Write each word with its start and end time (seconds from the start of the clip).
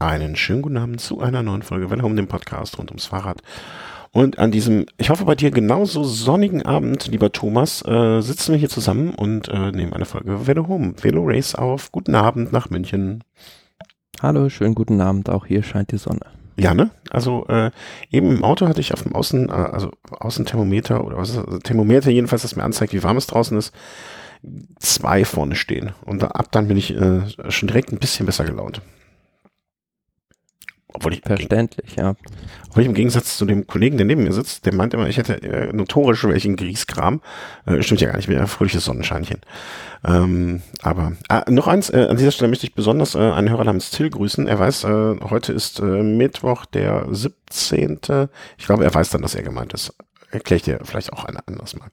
Einen 0.00 0.34
schönen 0.34 0.62
guten 0.62 0.78
Abend 0.78 0.98
zu 0.98 1.20
einer 1.20 1.42
neuen 1.42 1.60
Folge 1.60 1.90
Welle 1.90 2.06
um 2.06 2.16
den 2.16 2.26
Podcast 2.26 2.78
rund 2.78 2.88
ums 2.90 3.04
Fahrrad. 3.04 3.42
Und 4.12 4.38
an 4.38 4.50
diesem, 4.50 4.86
ich 4.96 5.10
hoffe 5.10 5.26
bei 5.26 5.34
dir 5.34 5.50
genauso 5.50 6.04
sonnigen 6.04 6.62
Abend, 6.64 7.08
lieber 7.08 7.32
Thomas, 7.32 7.84
äh, 7.86 8.22
sitzen 8.22 8.52
wir 8.52 8.58
hier 8.58 8.70
zusammen 8.70 9.14
und 9.14 9.48
äh, 9.48 9.70
nehmen 9.72 9.92
eine 9.92 10.06
Folge 10.06 10.46
Velo 10.46 10.68
Home, 10.68 10.94
Velo 11.02 11.22
Race 11.26 11.54
auf. 11.54 11.92
Guten 11.92 12.14
Abend 12.14 12.50
nach 12.50 12.70
München. 12.70 13.24
Hallo, 14.22 14.48
schönen 14.48 14.74
guten 14.74 15.02
Abend. 15.02 15.28
Auch 15.28 15.44
hier 15.44 15.62
scheint 15.62 15.92
die 15.92 15.98
Sonne. 15.98 16.24
Ja, 16.56 16.72
ne? 16.72 16.88
Also 17.10 17.46
äh, 17.48 17.70
eben 18.10 18.34
im 18.34 18.42
Auto 18.42 18.68
hatte 18.68 18.80
ich 18.80 18.94
auf 18.94 19.02
dem 19.02 19.14
Außen, 19.14 19.50
äh, 19.50 19.52
also 19.52 19.90
Außenthermometer 20.12 21.04
oder 21.04 21.18
was 21.18 21.28
ist 21.28 21.36
das? 21.36 21.44
Also 21.44 21.58
Thermometer 21.58 22.10
jedenfalls, 22.10 22.40
das 22.40 22.56
mir 22.56 22.64
anzeigt, 22.64 22.94
wie 22.94 23.02
warm 23.02 23.18
es 23.18 23.26
draußen 23.26 23.58
ist, 23.58 23.74
zwei 24.78 25.26
vorne 25.26 25.56
stehen. 25.56 25.92
Und 26.06 26.24
ab 26.24 26.46
dann 26.52 26.68
bin 26.68 26.78
ich 26.78 26.96
äh, 26.96 27.20
schon 27.50 27.68
direkt 27.68 27.92
ein 27.92 27.98
bisschen 27.98 28.24
besser 28.24 28.46
gelaunt. 28.46 28.80
Obwohl 30.92 31.14
ich, 31.14 31.22
Verständlich, 31.24 31.96
ja. 31.96 32.14
obwohl 32.68 32.82
ich 32.82 32.88
im 32.88 32.94
Gegensatz 32.94 33.36
zu 33.36 33.44
dem 33.44 33.66
Kollegen, 33.66 33.96
der 33.96 34.06
neben 34.06 34.24
mir 34.24 34.32
sitzt, 34.32 34.66
der 34.66 34.74
meint 34.74 34.94
immer, 34.94 35.08
ich 35.08 35.18
hätte 35.18 35.42
äh, 35.42 35.72
notorisch 35.72 36.24
welchen 36.24 36.56
Grieskram. 36.56 37.20
Äh, 37.66 37.82
stimmt 37.82 38.00
ja 38.00 38.08
gar 38.08 38.16
nicht 38.16 38.28
mehr, 38.28 38.46
fröhliches 38.46 38.84
Sonnenscheinchen. 38.84 39.40
Ähm, 40.04 40.62
aber 40.82 41.12
ah, 41.28 41.44
noch 41.48 41.68
eins, 41.68 41.90
äh, 41.90 42.06
an 42.08 42.16
dieser 42.16 42.32
Stelle 42.32 42.48
möchte 42.48 42.66
ich 42.66 42.74
besonders 42.74 43.14
äh, 43.14 43.18
einen 43.18 43.50
Hörer 43.50 43.64
namens 43.64 43.90
Till 43.90 44.10
grüßen. 44.10 44.46
Er 44.46 44.58
weiß, 44.58 44.84
äh, 44.84 45.16
heute 45.20 45.52
ist 45.52 45.80
äh, 45.80 46.02
Mittwoch, 46.02 46.66
der 46.66 47.06
17. 47.10 48.00
Ich 48.58 48.66
glaube, 48.66 48.84
er 48.84 48.94
weiß 48.94 49.10
dann, 49.10 49.22
dass 49.22 49.34
er 49.34 49.42
gemeint 49.42 49.72
ist 49.74 49.94
erkläre 50.30 50.56
ich 50.56 50.62
dir 50.62 50.80
vielleicht 50.84 51.12
auch 51.12 51.24
ein 51.24 51.36
anderes 51.46 51.74
Mal. 51.76 51.90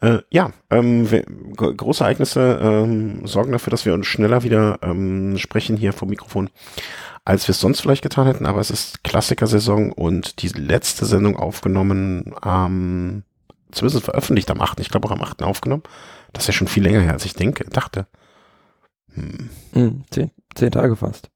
Äh, 0.00 0.22
ja, 0.30 0.50
ähm, 0.70 1.06
große 1.56 2.02
Ereignisse 2.02 2.58
ähm, 2.60 3.26
sorgen 3.26 3.52
dafür, 3.52 3.70
dass 3.70 3.86
wir 3.86 3.94
uns 3.94 4.06
schneller 4.06 4.42
wieder 4.42 4.78
ähm, 4.82 5.38
sprechen 5.38 5.76
hier 5.76 5.92
vom 5.92 6.08
Mikrofon 6.08 6.50
als 7.24 7.46
wir 7.46 7.52
es 7.52 7.60
sonst 7.60 7.80
vielleicht 7.80 8.02
getan 8.02 8.26
hätten, 8.26 8.46
aber 8.46 8.60
es 8.60 8.70
ist 8.70 9.04
Klassikersaison 9.04 9.92
und 9.92 10.42
die 10.42 10.48
letzte 10.48 11.06
Sendung 11.06 11.36
aufgenommen 11.36 12.34
am, 12.40 13.24
zumindest 13.70 14.04
veröffentlicht 14.04 14.50
am 14.50 14.60
8., 14.60 14.80
ich 14.80 14.88
glaube 14.88 15.08
auch 15.08 15.12
am 15.12 15.22
8. 15.22 15.42
aufgenommen. 15.42 15.82
Das 16.32 16.44
ist 16.44 16.48
ja 16.48 16.52
schon 16.52 16.68
viel 16.68 16.82
länger 16.82 17.00
her, 17.00 17.12
als 17.12 17.24
ich 17.24 17.34
denke, 17.34 17.64
dachte. 17.64 18.06
Hm. 19.14 19.50
Hm, 19.72 20.04
zehn, 20.10 20.30
zehn 20.54 20.70
Tage 20.70 20.96
fast. 20.96 21.30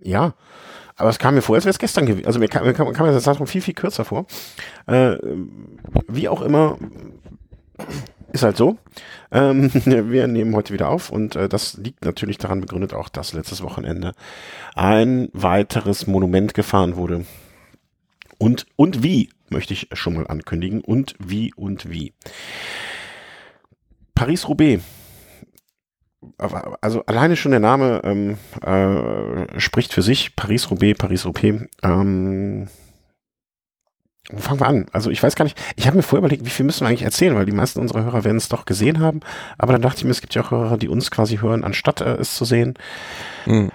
Ja, 0.00 0.34
aber 0.96 1.10
es 1.10 1.18
kam 1.18 1.34
mir 1.34 1.42
vor, 1.42 1.54
als 1.54 1.64
wäre 1.64 1.72
es 1.72 1.78
gestern 1.78 2.06
gewesen. 2.06 2.26
Also 2.26 2.38
mir 2.38 2.48
kam, 2.48 2.64
mir 2.64 2.74
kam, 2.74 2.92
kam 2.92 3.06
mir 3.06 3.12
das 3.12 3.24
Datum 3.24 3.46
viel, 3.46 3.62
viel 3.62 3.74
kürzer 3.74 4.04
vor. 4.04 4.26
Äh, 4.86 5.16
wie 6.08 6.28
auch 6.28 6.42
immer, 6.42 6.78
ist 8.32 8.42
halt 8.42 8.56
so. 8.56 8.78
Ähm, 9.30 9.70
wir 9.84 10.26
nehmen 10.26 10.54
heute 10.54 10.72
wieder 10.72 10.88
auf 10.88 11.10
und 11.10 11.36
äh, 11.36 11.48
das 11.48 11.74
liegt 11.74 12.04
natürlich 12.04 12.38
daran 12.38 12.60
begründet 12.60 12.94
auch, 12.94 13.08
dass 13.08 13.32
letztes 13.32 13.62
Wochenende 13.62 14.12
ein 14.74 15.28
weiteres 15.32 16.06
Monument 16.06 16.54
gefahren 16.54 16.96
wurde. 16.96 17.24
Und, 18.38 18.66
und 18.76 19.02
wie, 19.02 19.28
möchte 19.52 19.72
ich 19.72 19.88
schon 19.92 20.14
mal 20.14 20.26
ankündigen. 20.26 20.80
Und 20.80 21.14
wie 21.18 21.54
und 21.54 21.88
wie. 21.88 22.12
Paris-Roubaix. 24.14 24.82
Also 26.80 27.04
alleine 27.06 27.36
schon 27.36 27.52
der 27.52 27.60
Name 27.60 28.00
ähm, 28.04 28.38
äh, 28.62 29.60
spricht 29.60 29.92
für 29.92 30.02
sich. 30.02 30.34
Paris-Roubaix, 30.34 30.98
Paris-Roubaix. 30.98 31.68
Ähm, 31.82 32.68
wo 34.30 34.38
fangen 34.38 34.60
wir 34.60 34.68
an? 34.68 34.86
Also 34.92 35.10
ich 35.10 35.22
weiß 35.22 35.34
gar 35.34 35.44
nicht, 35.44 35.60
ich 35.76 35.86
habe 35.86 35.96
mir 35.96 36.02
vorher 36.02 36.20
überlegt, 36.20 36.44
wie 36.44 36.50
viel 36.50 36.64
müssen 36.64 36.82
wir 36.82 36.88
eigentlich 36.88 37.02
erzählen, 37.02 37.34
weil 37.34 37.46
die 37.46 37.52
meisten 37.52 37.80
unserer 37.80 38.04
Hörer 38.04 38.24
werden 38.24 38.36
es 38.36 38.48
doch 38.48 38.64
gesehen 38.64 39.00
haben. 39.00 39.20
Aber 39.58 39.72
dann 39.72 39.82
dachte 39.82 39.98
ich 39.98 40.04
mir, 40.04 40.10
es 40.10 40.20
gibt 40.20 40.34
ja 40.34 40.42
auch 40.42 40.50
Hörer, 40.52 40.78
die 40.78 40.88
uns 40.88 41.10
quasi 41.10 41.38
hören, 41.38 41.64
anstatt 41.64 42.00
äh, 42.00 42.14
es 42.14 42.36
zu 42.36 42.44
sehen. 42.44 42.74
Mhm. 43.46 43.70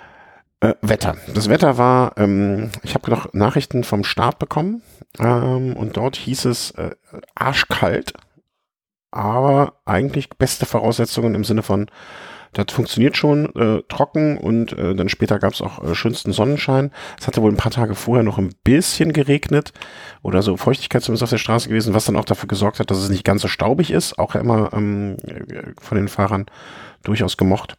Äh, 0.59 0.73
Wetter. 0.81 1.17
Das 1.33 1.49
Wetter 1.49 1.77
war, 1.77 2.17
ähm, 2.17 2.71
ich 2.81 2.95
habe 2.95 3.11
noch 3.11 3.33
Nachrichten 3.33 3.83
vom 3.83 4.03
Start 4.03 4.39
bekommen 4.39 4.81
ähm, 5.19 5.75
und 5.75 5.97
dort 5.97 6.15
hieß 6.15 6.45
es 6.45 6.71
äh, 6.71 6.91
arschkalt, 7.35 8.13
aber 9.11 9.73
eigentlich 9.85 10.29
beste 10.29 10.65
Voraussetzungen 10.65 11.35
im 11.35 11.43
Sinne 11.43 11.61
von 11.61 11.87
das 12.53 12.67
funktioniert 12.71 13.17
schon 13.17 13.53
äh, 13.55 13.83
trocken 13.87 14.37
und 14.37 14.73
äh, 14.73 14.95
dann 14.95 15.09
später 15.09 15.39
gab 15.39 15.53
es 15.53 15.61
auch 15.61 15.83
äh, 15.83 15.95
schönsten 15.95 16.31
Sonnenschein. 16.31 16.91
Es 17.19 17.27
hatte 17.27 17.41
wohl 17.41 17.51
ein 17.51 17.57
paar 17.57 17.71
Tage 17.71 17.95
vorher 17.95 18.23
noch 18.23 18.37
ein 18.37 18.53
bisschen 18.63 19.13
geregnet 19.13 19.73
oder 20.21 20.41
so 20.41 20.57
Feuchtigkeit 20.57 21.03
zumindest 21.03 21.23
auf 21.23 21.29
der 21.29 21.37
Straße 21.37 21.69
gewesen, 21.69 21.93
was 21.93 22.05
dann 22.05 22.15
auch 22.15 22.25
dafür 22.25 22.47
gesorgt 22.47 22.79
hat, 22.79 22.91
dass 22.91 22.97
es 22.97 23.09
nicht 23.09 23.23
ganz 23.23 23.41
so 23.41 23.47
staubig 23.47 23.91
ist. 23.91 24.17
Auch 24.19 24.35
immer 24.35 24.73
ähm, 24.73 25.17
von 25.79 25.97
den 25.97 26.07
Fahrern 26.07 26.45
durchaus 27.03 27.37
gemocht. 27.37 27.77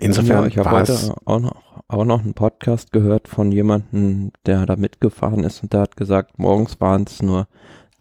Insofern 0.00 0.42
ja, 0.42 0.46
ich 0.46 0.58
habe 0.58 0.70
heute 0.70 1.14
auch 1.24 1.38
noch, 1.38 1.62
auch 1.88 2.04
noch 2.04 2.20
einen 2.22 2.34
Podcast 2.34 2.92
gehört 2.92 3.28
von 3.28 3.52
jemandem, 3.52 4.32
der 4.46 4.64
da 4.64 4.76
mitgefahren 4.76 5.44
ist 5.44 5.62
und 5.62 5.72
der 5.72 5.80
hat 5.80 5.96
gesagt, 5.96 6.38
morgens 6.38 6.80
waren 6.80 7.04
es 7.06 7.22
nur 7.22 7.46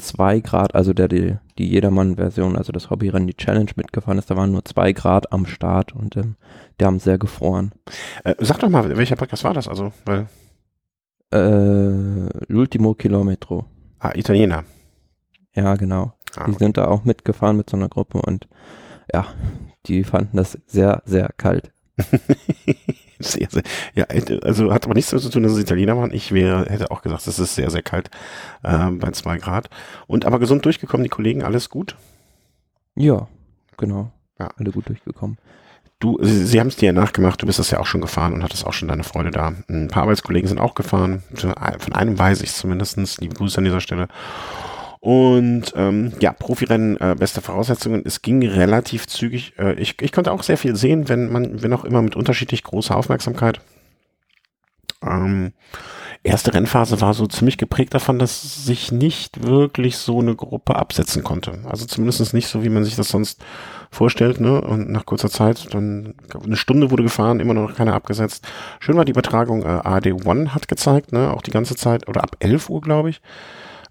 zwei 0.01 0.39
Grad, 0.39 0.75
also 0.75 0.93
der 0.93 1.07
die, 1.07 1.35
die 1.57 1.69
Jedermann-Version, 1.69 2.57
also 2.57 2.71
das 2.71 2.89
Hobbyrennen, 2.89 3.27
die 3.27 3.37
Challenge 3.37 3.71
mitgefahren 3.75 4.17
ist, 4.17 4.29
da 4.29 4.35
waren 4.35 4.51
nur 4.51 4.65
zwei 4.65 4.93
Grad 4.93 5.31
am 5.31 5.45
Start 5.45 5.93
und 5.93 6.17
ähm, 6.17 6.35
die 6.79 6.85
haben 6.85 6.99
sehr 6.99 7.17
gefroren. 7.17 7.71
Äh, 8.23 8.35
sag 8.39 8.59
doch 8.59 8.69
mal, 8.69 8.95
welcher 8.97 9.15
Podcast 9.15 9.43
war 9.43 9.53
das 9.53 9.67
also? 9.67 9.91
Weil 10.05 10.27
äh, 11.31 11.37
L'ultimo 12.47 12.95
Kilometro. 12.95 13.65
Ah, 13.99 14.11
Italiener. 14.15 14.63
Ja, 15.55 15.75
genau. 15.75 16.13
Ah, 16.35 16.45
die 16.45 16.51
okay. 16.51 16.63
sind 16.63 16.77
da 16.77 16.87
auch 16.87 17.03
mitgefahren 17.03 17.57
mit 17.57 17.69
so 17.69 17.77
einer 17.77 17.89
Gruppe 17.89 18.21
und 18.21 18.47
ja, 19.13 19.25
die 19.85 20.03
fanden 20.03 20.37
das 20.37 20.57
sehr, 20.65 21.01
sehr 21.05 21.29
kalt. 21.37 21.71
sehr, 23.23 23.47
sehr, 23.49 23.63
ja, 23.93 24.05
also 24.43 24.73
hat 24.73 24.85
aber 24.85 24.93
nichts 24.93 25.11
damit 25.11 25.23
zu 25.23 25.29
tun, 25.29 25.43
dass 25.43 25.53
es 25.53 25.59
Italiener 25.59 25.97
waren. 25.97 26.13
Ich 26.13 26.31
wäre, 26.31 26.65
hätte 26.65 26.91
auch 26.91 27.01
gesagt, 27.01 27.27
es 27.27 27.39
ist 27.39 27.55
sehr, 27.55 27.69
sehr 27.69 27.83
kalt 27.83 28.09
äh, 28.63 28.89
bei 28.91 29.11
zwei 29.11 29.37
Grad. 29.37 29.69
Und 30.07 30.25
aber 30.25 30.39
gesund 30.39 30.65
durchgekommen, 30.65 31.03
die 31.03 31.09
Kollegen, 31.09 31.43
alles 31.43 31.69
gut? 31.69 31.95
Ja, 32.95 33.27
genau. 33.77 34.11
Ja. 34.39 34.49
Alle 34.57 34.71
gut 34.71 34.89
durchgekommen. 34.89 35.37
Du, 35.99 36.17
sie, 36.19 36.45
sie 36.45 36.59
haben 36.59 36.67
es 36.67 36.77
dir 36.77 36.87
ja 36.87 36.93
nachgemacht, 36.93 37.41
du 37.41 37.45
bist 37.45 37.59
das 37.59 37.69
ja 37.69 37.79
auch 37.79 37.85
schon 37.85 38.01
gefahren 38.01 38.33
und 38.33 38.43
hattest 38.43 38.65
auch 38.65 38.73
schon 38.73 38.87
deine 38.87 39.03
Freude 39.03 39.29
da. 39.29 39.53
Ein 39.69 39.87
paar 39.87 40.03
Arbeitskollegen 40.03 40.47
sind 40.49 40.59
auch 40.59 40.73
gefahren, 40.73 41.21
von 41.35 41.93
einem 41.93 42.17
weiß 42.17 42.41
ich 42.41 42.51
zumindestens. 42.53 43.21
Liebe 43.21 43.35
Grüße 43.35 43.59
an 43.59 43.65
dieser 43.65 43.81
Stelle. 43.81 44.07
Und 45.01 45.73
ähm, 45.75 46.13
ja, 46.19 46.31
Profirennen, 46.31 46.95
äh, 47.01 47.15
beste 47.17 47.41
Voraussetzungen. 47.41 48.03
Es 48.05 48.21
ging 48.21 48.47
relativ 48.47 49.07
zügig. 49.07 49.53
Äh, 49.57 49.73
ich, 49.73 49.99
ich 49.99 50.11
konnte 50.11 50.31
auch 50.31 50.43
sehr 50.43 50.57
viel 50.57 50.75
sehen, 50.75 51.09
wenn 51.09 51.31
man, 51.31 51.63
wenn 51.63 51.73
auch 51.73 51.85
immer 51.85 52.03
mit 52.03 52.15
unterschiedlich 52.15 52.61
großer 52.61 52.95
Aufmerksamkeit. 52.95 53.61
Ähm, 55.03 55.53
erste 56.21 56.53
Rennphase 56.53 57.01
war 57.01 57.15
so 57.15 57.25
ziemlich 57.25 57.57
geprägt 57.57 57.95
davon, 57.95 58.19
dass 58.19 58.63
sich 58.63 58.91
nicht 58.91 59.43
wirklich 59.43 59.97
so 59.97 60.19
eine 60.19 60.35
Gruppe 60.35 60.75
absetzen 60.75 61.23
konnte. 61.23 61.61
Also 61.65 61.87
zumindest 61.87 62.35
nicht 62.35 62.47
so, 62.47 62.63
wie 62.63 62.69
man 62.69 62.83
sich 62.83 62.95
das 62.95 63.09
sonst 63.09 63.43
vorstellt, 63.89 64.39
ne? 64.39 64.61
Und 64.61 64.91
nach 64.91 65.07
kurzer 65.07 65.31
Zeit, 65.31 65.73
dann 65.73 66.13
eine 66.43 66.57
Stunde 66.57 66.91
wurde 66.91 67.01
gefahren, 67.01 67.39
immer 67.39 67.55
noch 67.55 67.75
keiner 67.75 67.95
abgesetzt. 67.95 68.47
Schön 68.79 68.97
war 68.97 69.05
die 69.05 69.13
Übertragung, 69.13 69.63
äh, 69.63 69.81
AD 69.83 70.13
One 70.25 70.53
hat 70.53 70.67
gezeigt, 70.67 71.11
ne? 71.11 71.33
Auch 71.33 71.41
die 71.41 71.51
ganze 71.51 71.75
Zeit, 71.75 72.07
oder 72.07 72.21
ab 72.21 72.35
11 72.39 72.69
Uhr, 72.69 72.81
glaube 72.81 73.09
ich. 73.09 73.19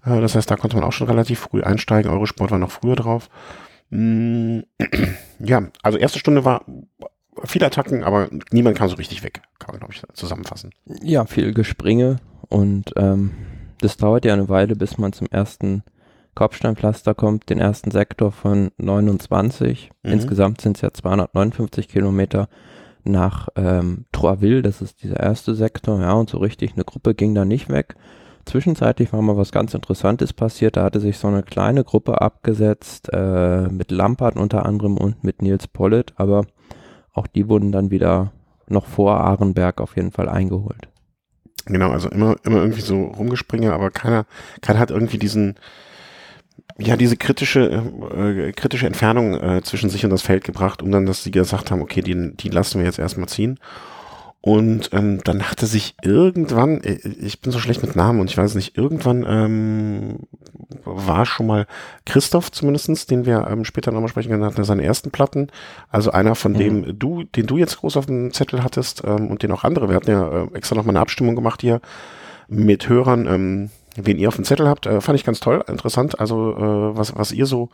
Äh, 0.05 0.21
das 0.21 0.35
heißt, 0.35 0.49
da 0.49 0.55
konnte 0.55 0.75
man 0.75 0.85
auch 0.85 0.93
schon 0.93 1.07
relativ 1.07 1.39
früh 1.39 1.61
einsteigen. 1.61 2.11
Eurosport 2.11 2.51
war 2.51 2.59
noch 2.59 2.71
früher 2.71 2.95
drauf. 2.95 3.29
Mm, 3.89 4.59
ja, 5.39 5.63
also 5.83 5.97
erste 5.97 6.19
Stunde 6.19 6.45
war 6.45 6.65
viele 7.43 7.65
Attacken, 7.65 8.03
aber 8.03 8.29
niemand 8.51 8.77
kam 8.77 8.89
so 8.89 8.95
richtig 8.95 9.23
weg, 9.23 9.41
kann 9.59 9.73
man, 9.73 9.79
glaube 9.79 9.93
ich, 9.93 10.01
zusammenfassen. 10.13 10.71
Ja, 11.01 11.25
viel 11.25 11.53
Gespringe 11.53 12.17
und 12.49 12.91
ähm, 12.97 13.31
das 13.79 13.97
dauert 13.97 14.25
ja 14.25 14.33
eine 14.33 14.49
Weile, 14.49 14.75
bis 14.75 14.97
man 14.97 15.13
zum 15.13 15.27
ersten 15.31 15.83
Kopfsteinpflaster 16.35 17.13
kommt, 17.13 17.49
den 17.49 17.59
ersten 17.59 17.91
Sektor 17.91 18.31
von 18.31 18.71
29. 18.77 19.89
Mhm. 20.03 20.11
Insgesamt 20.11 20.61
sind 20.61 20.77
es 20.77 20.81
ja 20.81 20.91
259 20.91 21.87
Kilometer 21.87 22.47
nach 23.03 23.49
ähm, 23.55 24.05
Troisville, 24.11 24.61
das 24.61 24.81
ist 24.81 25.03
dieser 25.03 25.19
erste 25.19 25.55
Sektor, 25.55 25.99
ja, 25.99 26.13
und 26.13 26.29
so 26.29 26.37
richtig 26.37 26.73
eine 26.73 26.85
Gruppe 26.85 27.15
ging 27.15 27.33
da 27.33 27.45
nicht 27.45 27.69
weg. 27.69 27.95
Zwischenzeitlich 28.45 29.13
war 29.13 29.21
mal 29.21 29.37
was 29.37 29.51
ganz 29.51 29.73
Interessantes 29.73 30.33
passiert. 30.33 30.77
Da 30.77 30.83
hatte 30.83 30.99
sich 30.99 31.17
so 31.17 31.27
eine 31.27 31.43
kleine 31.43 31.83
Gruppe 31.83 32.21
abgesetzt, 32.21 33.09
äh, 33.13 33.67
mit 33.69 33.91
Lampard 33.91 34.35
unter 34.35 34.65
anderem 34.65 34.97
und 34.97 35.23
mit 35.23 35.41
Nils 35.41 35.67
Pollitt, 35.67 36.13
aber 36.17 36.45
auch 37.13 37.27
die 37.27 37.47
wurden 37.49 37.71
dann 37.71 37.91
wieder 37.91 38.31
noch 38.67 38.85
vor 38.85 39.19
Ahrenberg 39.19 39.81
auf 39.81 39.95
jeden 39.95 40.11
Fall 40.11 40.29
eingeholt. 40.29 40.87
Genau, 41.65 41.91
also 41.91 42.09
immer, 42.09 42.35
immer 42.43 42.57
irgendwie 42.57 42.81
so 42.81 43.03
rumgespringe, 43.03 43.71
aber 43.73 43.91
keiner, 43.91 44.25
keiner 44.61 44.79
hat 44.79 44.89
irgendwie 44.89 45.19
diesen, 45.19 45.55
ja, 46.79 46.97
diese 46.97 47.17
kritische, 47.17 47.83
äh, 48.15 48.51
kritische 48.53 48.87
Entfernung 48.87 49.35
äh, 49.35 49.61
zwischen 49.61 49.89
sich 49.89 50.03
und 50.03 50.09
das 50.09 50.23
Feld 50.23 50.43
gebracht, 50.43 50.81
um 50.81 50.91
dann, 50.91 51.05
dass 51.05 51.23
sie 51.23 51.31
gesagt 51.31 51.69
haben, 51.69 51.81
okay, 51.81 52.01
die, 52.01 52.35
die 52.35 52.49
lassen 52.49 52.79
wir 52.79 52.85
jetzt 52.85 52.99
erstmal 52.99 53.29
ziehen. 53.29 53.59
Und 54.43 54.89
ähm, 54.91 55.21
dann 55.23 55.43
hatte 55.43 55.67
sich 55.67 55.93
irgendwann, 56.01 56.81
äh, 56.81 56.97
ich 57.21 57.41
bin 57.41 57.51
so 57.51 57.59
schlecht 57.59 57.83
mit 57.83 57.95
Namen 57.95 58.19
und 58.19 58.29
ich 58.29 58.37
weiß 58.37 58.55
nicht, 58.55 58.75
irgendwann 58.75 59.23
ähm, 59.27 60.19
war 60.83 61.27
schon 61.27 61.45
mal 61.45 61.67
Christoph 62.07 62.51
zumindestens, 62.51 63.05
den 63.05 63.27
wir 63.27 63.47
ähm, 63.47 63.65
später 63.65 63.91
nochmal 63.91 64.09
sprechen 64.09 64.31
können, 64.31 64.43
hatte 64.43 64.63
seine 64.63 64.83
ersten 64.83 65.11
Platten. 65.11 65.51
Also 65.89 66.11
einer 66.11 66.33
von 66.33 66.53
mhm. 66.53 66.57
dem 66.57 66.99
du, 66.99 67.23
den 67.23 67.45
du 67.45 67.57
jetzt 67.57 67.77
groß 67.77 67.97
auf 67.97 68.07
dem 68.07 68.33
Zettel 68.33 68.63
hattest 68.63 69.03
ähm, 69.05 69.27
und 69.27 69.43
den 69.43 69.51
auch 69.51 69.63
andere. 69.63 69.89
Wir 69.89 69.95
hatten 69.95 70.09
ja 70.09 70.43
äh, 70.43 70.47
extra 70.55 70.75
nochmal 70.75 70.93
eine 70.93 71.01
Abstimmung 71.01 71.35
gemacht 71.35 71.61
hier 71.61 71.79
mit 72.47 72.89
Hörern, 72.89 73.27
ähm, 73.27 73.69
wen 73.95 74.17
ihr 74.17 74.27
auf 74.27 74.37
dem 74.37 74.45
Zettel 74.45 74.67
habt. 74.67 74.87
Äh, 74.87 75.01
fand 75.01 75.19
ich 75.19 75.25
ganz 75.25 75.39
toll, 75.39 75.63
interessant. 75.67 76.19
Also 76.19 76.53
äh, 76.57 76.97
was, 76.97 77.15
was 77.15 77.31
ihr 77.31 77.45
so 77.45 77.69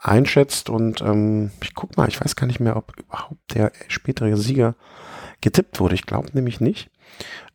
einschätzt 0.00 0.70
und 0.70 1.02
ähm, 1.02 1.52
ich 1.62 1.74
guck 1.74 1.96
mal, 1.96 2.08
ich 2.08 2.20
weiß 2.20 2.34
gar 2.34 2.48
nicht 2.48 2.58
mehr, 2.58 2.76
ob 2.76 2.98
überhaupt 2.98 3.54
der 3.54 3.70
spätere 3.86 4.36
Sieger 4.36 4.74
getippt 5.40 5.80
wurde. 5.80 5.94
Ich 5.94 6.06
glaube 6.06 6.30
nämlich 6.32 6.60
nicht. 6.60 6.90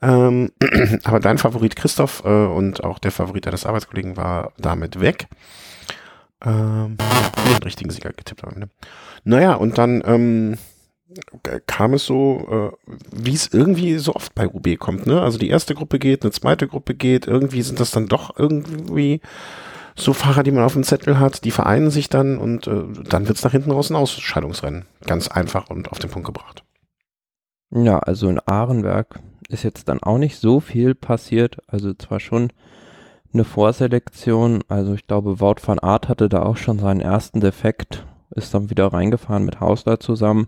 Ähm, 0.02 0.52
aber 1.04 1.20
dein 1.20 1.38
Favorit 1.38 1.76
Christoph 1.76 2.24
äh, 2.26 2.30
und 2.30 2.84
auch 2.84 3.00
der 3.00 3.12
Favorit 3.12 3.46
deines 3.46 3.66
Arbeitskollegen 3.66 4.18
war 4.18 4.54
damit 4.58 5.00
weg. 5.00 5.28
Ähm, 6.44 6.98
den 7.48 7.64
richtigen 7.64 7.90
Sieger 7.90 8.12
getippt 8.12 8.44
haben. 8.44 8.60
Ne? 8.60 8.70
Naja, 9.24 9.54
und 9.54 9.78
dann 9.78 10.04
ähm, 10.06 10.58
kam 11.66 11.94
es 11.94 12.06
so, 12.06 12.74
äh, 12.86 12.92
wie 13.12 13.34
es 13.34 13.54
irgendwie 13.54 13.98
so 13.98 14.16
oft 14.16 14.36
bei 14.36 14.48
UB 14.48 14.78
kommt. 14.78 15.08
Ne? 15.08 15.22
Also 15.22 15.38
die 15.38 15.50
erste 15.50 15.76
Gruppe 15.76 16.00
geht, 16.00 16.24
eine 16.24 16.32
zweite 16.32 16.68
Gruppe 16.68 16.94
geht. 16.94 17.28
Irgendwie 17.28 17.62
sind 17.62 17.80
das 17.80 17.92
dann 17.92 18.08
doch 18.08 18.38
irgendwie 18.38 19.22
so 19.96 20.14
Fahrer, 20.14 20.44
die 20.44 20.52
man 20.52 20.64
auf 20.64 20.74
dem 20.74 20.84
Zettel 20.84 21.20
hat, 21.20 21.46
die 21.46 21.52
vereinen 21.52 21.90
sich 21.90 22.10
dann 22.10 22.38
und 22.38 22.68
äh, 22.68 22.84
dann 23.10 23.28
wird 23.28 23.38
es 23.38 23.44
nach 23.44 23.52
hinten 23.52 23.72
raus 23.72 23.90
ein 23.90 23.96
Ausscheidungsrennen. 23.96 24.86
Ganz 25.06 25.30
einfach 25.30 25.70
und 25.70 25.92
auf 25.92 26.00
den 26.00 26.10
Punkt 26.10 26.26
gebracht. 26.26 26.64
Ja, 27.76 28.00
also 28.00 28.30
in 28.30 28.40
Ahrenberg 28.40 29.20
ist 29.50 29.64
jetzt 29.64 29.90
dann 29.90 30.02
auch 30.02 30.18
nicht 30.18 30.40
so 30.40 30.62
viel 30.62 30.96
passiert. 30.96 31.58
Also 31.68 31.94
zwar 31.94 32.22
schon 32.22 32.54
eine 33.34 33.44
Vorselektion, 33.44 34.64
also 34.70 34.94
ich 34.94 35.08
glaube, 35.08 35.42
Wout 35.42 35.58
van 35.66 35.80
Art 35.80 36.08
hatte 36.08 36.30
da 36.30 36.44
auch 36.44 36.56
schon 36.56 36.80
seinen 36.80 37.02
ersten 37.02 37.42
Defekt, 37.42 38.06
ist 38.30 38.54
dann 38.54 38.70
wieder 38.70 38.88
reingefahren 38.88 39.44
mit 39.44 39.60
Hausler 39.60 40.00
zusammen. 40.00 40.48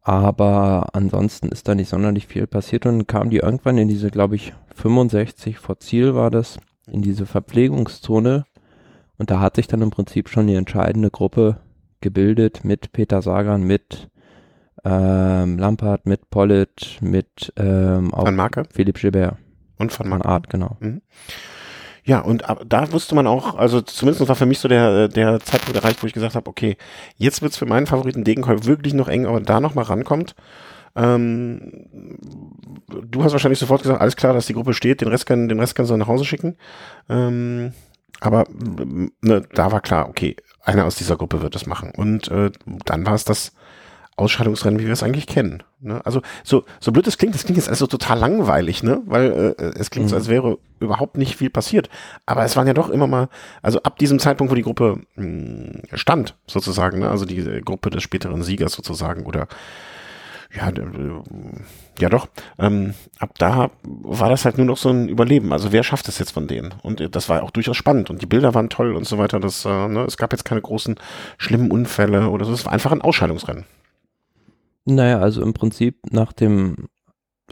Aber 0.00 0.86
ansonsten 0.94 1.48
ist 1.48 1.68
da 1.68 1.74
nicht 1.74 1.90
sonderlich 1.90 2.26
viel 2.26 2.46
passiert 2.46 2.86
und 2.86 2.92
dann 2.96 3.06
kamen 3.06 3.28
die 3.28 3.38
irgendwann 3.38 3.76
in 3.76 3.88
diese, 3.88 4.10
glaube 4.10 4.36
ich, 4.36 4.54
65 4.74 5.58
vor 5.58 5.80
Ziel 5.80 6.14
war 6.14 6.30
das, 6.30 6.58
in 6.90 7.02
diese 7.02 7.26
Verpflegungszone. 7.26 8.46
Und 9.18 9.30
da 9.30 9.40
hat 9.40 9.56
sich 9.56 9.66
dann 9.66 9.82
im 9.82 9.90
Prinzip 9.90 10.30
schon 10.30 10.46
die 10.46 10.54
entscheidende 10.54 11.10
Gruppe 11.10 11.58
gebildet 12.00 12.64
mit 12.64 12.92
Peter 12.92 13.20
Sagan, 13.20 13.64
mit 13.64 14.08
ähm, 14.84 15.58
Lampard, 15.58 16.06
mit 16.06 16.30
Pollitt, 16.30 16.98
mit 17.00 17.52
ähm, 17.56 18.12
auch 18.14 18.30
Marke? 18.30 18.64
Philipp 18.72 18.98
Gilbert. 18.98 19.36
Und 19.78 19.92
von 19.92 20.08
Marke. 20.08 20.26
Art, 20.26 20.50
genau. 20.50 20.76
Mhm. 20.80 21.02
Ja, 22.04 22.20
und 22.20 22.42
da 22.66 22.90
wusste 22.90 23.14
man 23.14 23.26
auch, 23.26 23.56
also 23.56 23.82
zumindest 23.82 24.26
war 24.26 24.34
für 24.34 24.46
mich 24.46 24.60
so 24.60 24.68
der, 24.68 25.08
der 25.08 25.40
Zeitpunkt 25.40 25.76
erreicht, 25.76 26.02
wo 26.02 26.06
ich 26.06 26.14
gesagt 26.14 26.36
habe, 26.36 26.48
okay, 26.48 26.78
jetzt 27.16 27.42
wird's 27.42 27.58
für 27.58 27.66
meinen 27.66 27.86
Favoriten 27.86 28.24
Degenkolb 28.24 28.64
wirklich 28.64 28.94
noch 28.94 29.08
eng, 29.08 29.26
aber 29.26 29.40
da 29.40 29.60
noch 29.60 29.74
mal 29.74 29.82
rankommt. 29.82 30.34
Ähm, 30.96 31.86
du 32.88 33.22
hast 33.22 33.32
wahrscheinlich 33.32 33.58
sofort 33.58 33.82
gesagt, 33.82 34.00
alles 34.00 34.16
klar, 34.16 34.32
dass 34.32 34.46
die 34.46 34.54
Gruppe 34.54 34.72
steht, 34.72 35.02
den 35.02 35.08
Rest 35.08 35.26
kann, 35.26 35.50
den 35.50 35.60
Rest 35.60 35.74
kannst 35.74 35.90
du 35.90 35.96
nach 35.98 36.08
Hause 36.08 36.24
schicken. 36.24 36.56
Ähm, 37.10 37.72
aber 38.20 38.46
ne, 39.20 39.42
da 39.52 39.70
war 39.70 39.80
klar, 39.80 40.08
okay, 40.08 40.36
einer 40.62 40.86
aus 40.86 40.96
dieser 40.96 41.16
Gruppe 41.16 41.42
wird 41.42 41.54
das 41.54 41.66
machen. 41.66 41.92
Und 41.94 42.28
äh, 42.28 42.50
dann 42.84 43.06
war 43.06 43.14
es 43.14 43.24
das 43.24 43.52
Ausscheidungsrennen, 44.18 44.80
wie 44.80 44.86
wir 44.86 44.92
es 44.92 45.02
eigentlich 45.02 45.26
kennen. 45.26 45.62
Ne? 45.80 46.04
Also 46.04 46.22
so, 46.42 46.64
so 46.80 46.92
blöd 46.92 47.06
es 47.06 47.18
klingt, 47.18 47.34
das 47.34 47.44
klingt 47.44 47.56
jetzt 47.56 47.68
also 47.68 47.86
total 47.86 48.18
langweilig, 48.18 48.82
ne? 48.82 49.00
Weil 49.06 49.54
äh, 49.58 49.64
es 49.78 49.90
klingt 49.90 50.06
mhm. 50.06 50.10
so, 50.10 50.16
als 50.16 50.28
wäre 50.28 50.58
überhaupt 50.80 51.16
nicht 51.16 51.36
viel 51.36 51.50
passiert. 51.50 51.88
Aber 52.26 52.44
es 52.44 52.56
waren 52.56 52.66
ja 52.66 52.74
doch 52.74 52.90
immer 52.90 53.06
mal, 53.06 53.28
also 53.62 53.82
ab 53.82 53.98
diesem 53.98 54.18
Zeitpunkt, 54.18 54.50
wo 54.50 54.54
die 54.54 54.62
Gruppe 54.62 55.00
mh, 55.16 55.24
hm, 55.24 55.82
stand, 55.94 56.36
sozusagen, 56.46 57.00
ne? 57.00 57.10
also 57.10 57.24
die 57.24 57.62
Gruppe 57.64 57.90
des 57.90 58.02
späteren 58.02 58.42
Siegers 58.42 58.72
sozusagen, 58.72 59.24
oder 59.24 59.48
ja, 60.54 60.72
ja 61.98 62.08
doch, 62.08 62.28
ähm, 62.58 62.94
ab 63.18 63.34
da 63.38 63.70
war 63.82 64.30
das 64.30 64.46
halt 64.46 64.56
nur 64.56 64.66
noch 64.66 64.78
so 64.78 64.88
ein 64.88 65.08
Überleben. 65.08 65.52
Also 65.52 65.72
wer 65.72 65.82
schafft 65.82 66.08
es 66.08 66.18
jetzt 66.18 66.30
von 66.30 66.46
denen? 66.46 66.74
Und 66.82 67.00
äh, 67.02 67.10
das 67.10 67.28
war 67.28 67.42
auch 67.42 67.50
durchaus 67.50 67.76
spannend 67.76 68.08
und 68.08 68.22
die 68.22 68.26
Bilder 68.26 68.54
waren 68.54 68.70
toll 68.70 68.96
und 68.96 69.06
so 69.06 69.18
weiter. 69.18 69.40
Das, 69.40 69.64
äh, 69.66 69.88
ne, 69.88 70.04
es 70.04 70.16
gab 70.16 70.32
jetzt 70.32 70.44
keine 70.44 70.62
großen 70.62 70.96
schlimmen 71.36 71.70
Unfälle 71.70 72.30
oder 72.30 72.46
so. 72.46 72.52
Es 72.52 72.64
war 72.64 72.72
einfach 72.72 72.92
ein 72.92 73.02
Ausscheidungsrennen. 73.02 73.64
Naja, 74.90 75.18
also 75.18 75.42
im 75.42 75.52
Prinzip 75.52 75.98
nach 76.10 76.32
dem 76.32 76.88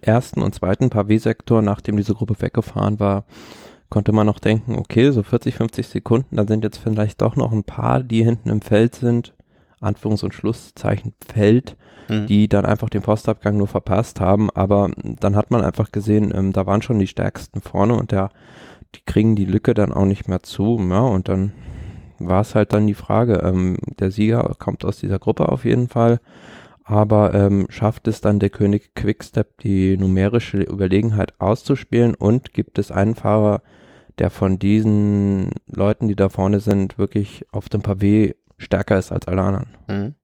ersten 0.01 0.43
und 0.43 0.55
zweiten 0.55 0.89
Pavé-Sektor, 0.89 1.61
nachdem 1.61 1.97
diese 1.97 2.15
Gruppe 2.15 2.41
weggefahren 2.41 2.99
war, 2.99 3.27
konnte 3.91 4.13
man 4.13 4.27
noch 4.27 4.39
denken, 4.39 4.77
okay, 4.77 5.11
so 5.11 5.23
40, 5.23 5.55
50 5.55 5.87
Sekunden, 5.87 6.37
dann 6.37 6.49
sind 6.49 6.65
jetzt 6.65 6.79
vielleicht 6.79 7.21
doch 7.21 7.37
noch 7.37 7.53
ein 7.53 7.65
paar, 7.65 8.03
die 8.03 8.25
hinten 8.25 8.49
im 8.49 8.63
Feld 8.63 8.95
sind, 8.95 9.35
Anführungs- 9.81 10.25
und 10.25 10.33
Schlusszeichen 10.33 11.13
Feld, 11.27 11.77
mhm. 12.09 12.27
die 12.27 12.49
dann 12.49 12.65
einfach 12.65 12.89
den 12.89 13.03
Postabgang 13.03 13.59
nur 13.59 13.69
verpasst 13.69 14.19
haben, 14.19 14.49
aber 14.51 14.91
dann 14.97 15.37
hat 15.37 15.51
man 15.51 15.63
einfach 15.63 15.93
gesehen, 15.93 16.33
ähm, 16.35 16.53
da 16.53 16.65
waren 16.67 16.83
schon 16.83 16.99
die 16.99 17.07
stärksten 17.07 17.61
vorne 17.61 17.95
und 17.95 18.13
der, 18.13 18.31
die 18.95 19.03
kriegen 19.05 19.37
die 19.37 19.45
Lücke 19.45 19.75
dann 19.75 19.93
auch 19.93 20.07
nicht 20.07 20.27
mehr 20.27 20.43
zu, 20.43 20.79
ja, 20.89 21.01
und 21.01 21.29
dann 21.29 21.53
war 22.19 22.41
es 22.41 22.55
halt 22.55 22.73
dann 22.73 22.87
die 22.87 22.95
Frage, 22.95 23.43
ähm, 23.45 23.77
der 23.99 24.11
Sieger 24.11 24.57
kommt 24.59 24.87
aus 24.87 24.99
dieser 24.99 25.19
Gruppe 25.19 25.51
auf 25.51 25.67
jeden 25.67 25.89
Fall, 25.89 26.19
aber 26.89 27.35
ähm, 27.35 27.67
schafft 27.69 28.07
es 28.07 28.21
dann 28.21 28.39
der 28.39 28.51
König 28.51 28.95
Quickstep 28.95 29.59
die 29.59 29.97
numerische 29.97 30.59
Überlegenheit 30.59 31.35
auszuspielen 31.41 32.15
und 32.15 32.55
gibt 32.55 32.79
es 32.79 32.93
einen 32.93 33.17
Fahrer, 33.17 33.63
der 34.19 34.31
von 34.31 34.61
diesen 34.61 35.51
Leuten, 35.67 36.07
die 36.07 36.15
da 36.15 36.29
vorne 36.29 36.61
sind, 36.61 36.97
wirklich 36.97 37.45
auf 37.51 37.69
dem 37.69 37.83
Pavé 37.83 38.37
stärker 38.57 38.99
ist 38.99 39.11
als 39.11 39.27
alle 39.27 39.43
anderen. 39.43 39.67
Mhm. 39.89 40.15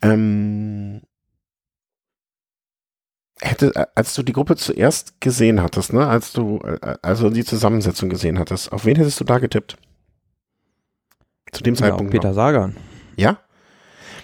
Ähm, 0.00 1.02
hätte, 3.42 3.76
äh, 3.76 3.86
als 3.94 4.14
du 4.14 4.22
die 4.22 4.32
Gruppe 4.32 4.56
zuerst 4.56 5.20
gesehen 5.20 5.62
hattest, 5.62 5.92
ne, 5.92 6.06
als 6.06 6.32
du 6.32 6.60
äh, 6.60 6.96
also 7.02 7.28
die 7.28 7.44
Zusammensetzung 7.44 8.08
gesehen 8.08 8.38
hattest, 8.38 8.72
auf 8.72 8.86
wen 8.86 8.96
hättest 8.96 9.20
du 9.20 9.24
da 9.24 9.38
getippt? 9.38 9.76
Zu 11.52 11.62
dem 11.62 11.76
Zeitpunkt. 11.76 12.14
Ja, 12.14 12.20
Peter 12.20 12.32
Sagan. 12.32 12.74
Ja? 13.16 13.38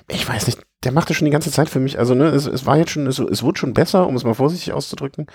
Ich 0.09 0.27
weiß 0.27 0.47
nicht, 0.47 0.65
der 0.85 0.93
machte 0.93 1.15
schon 1.15 1.25
die 1.25 1.31
ganze 1.31 1.51
Zeit 1.51 1.69
für 1.69 1.81
mich, 1.81 1.99
also 1.99 2.15
ne, 2.15 2.27
es, 2.27 2.47
es 2.47 2.67
war 2.67 2.77
jetzt 2.77 2.91
schon, 2.91 3.07
es, 3.07 3.19
es 3.19 3.43
wurde 3.43 3.59
schon 3.59 3.75
besser, 3.75 4.07
um 4.07 4.17
es 4.17 4.25
mal 4.25 4.35
vorsichtig 4.35 4.73
auszudrücken. 4.73 5.27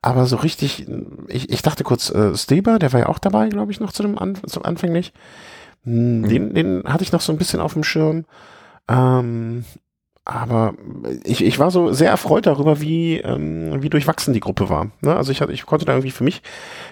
Aber 0.00 0.26
so 0.26 0.36
richtig, 0.36 0.86
ich, 1.26 1.50
ich 1.50 1.62
dachte 1.62 1.82
kurz, 1.82 2.10
äh, 2.10 2.36
Steber, 2.36 2.78
der 2.78 2.92
war 2.92 3.00
ja 3.00 3.08
auch 3.08 3.18
dabei, 3.18 3.48
glaube 3.48 3.72
ich, 3.72 3.80
noch 3.80 3.92
zu 3.92 4.02
dem 4.02 4.18
An 4.18 4.38
zum 4.46 4.64
anfänglich. 4.64 5.12
Hm, 5.84 6.20
mhm. 6.20 6.28
Den, 6.28 6.54
den 6.54 6.84
hatte 6.84 7.02
ich 7.02 7.12
noch 7.12 7.20
so 7.20 7.32
ein 7.32 7.38
bisschen 7.38 7.60
auf 7.60 7.72
dem 7.72 7.84
Schirm. 7.84 8.24
Ähm, 8.88 9.64
aber 10.30 10.74
ich, 11.24 11.42
ich 11.42 11.58
war 11.58 11.70
so 11.70 11.90
sehr 11.90 12.10
erfreut 12.10 12.44
darüber, 12.44 12.82
wie, 12.82 13.16
ähm, 13.16 13.82
wie 13.82 13.88
durchwachsen 13.88 14.34
die 14.34 14.40
Gruppe 14.40 14.68
war. 14.68 14.90
Ne? 15.00 15.16
Also 15.16 15.32
ich, 15.32 15.40
hatte, 15.40 15.52
ich 15.52 15.64
konnte 15.64 15.86
da 15.86 15.92
irgendwie 15.92 16.10
für 16.10 16.22
mich 16.22 16.42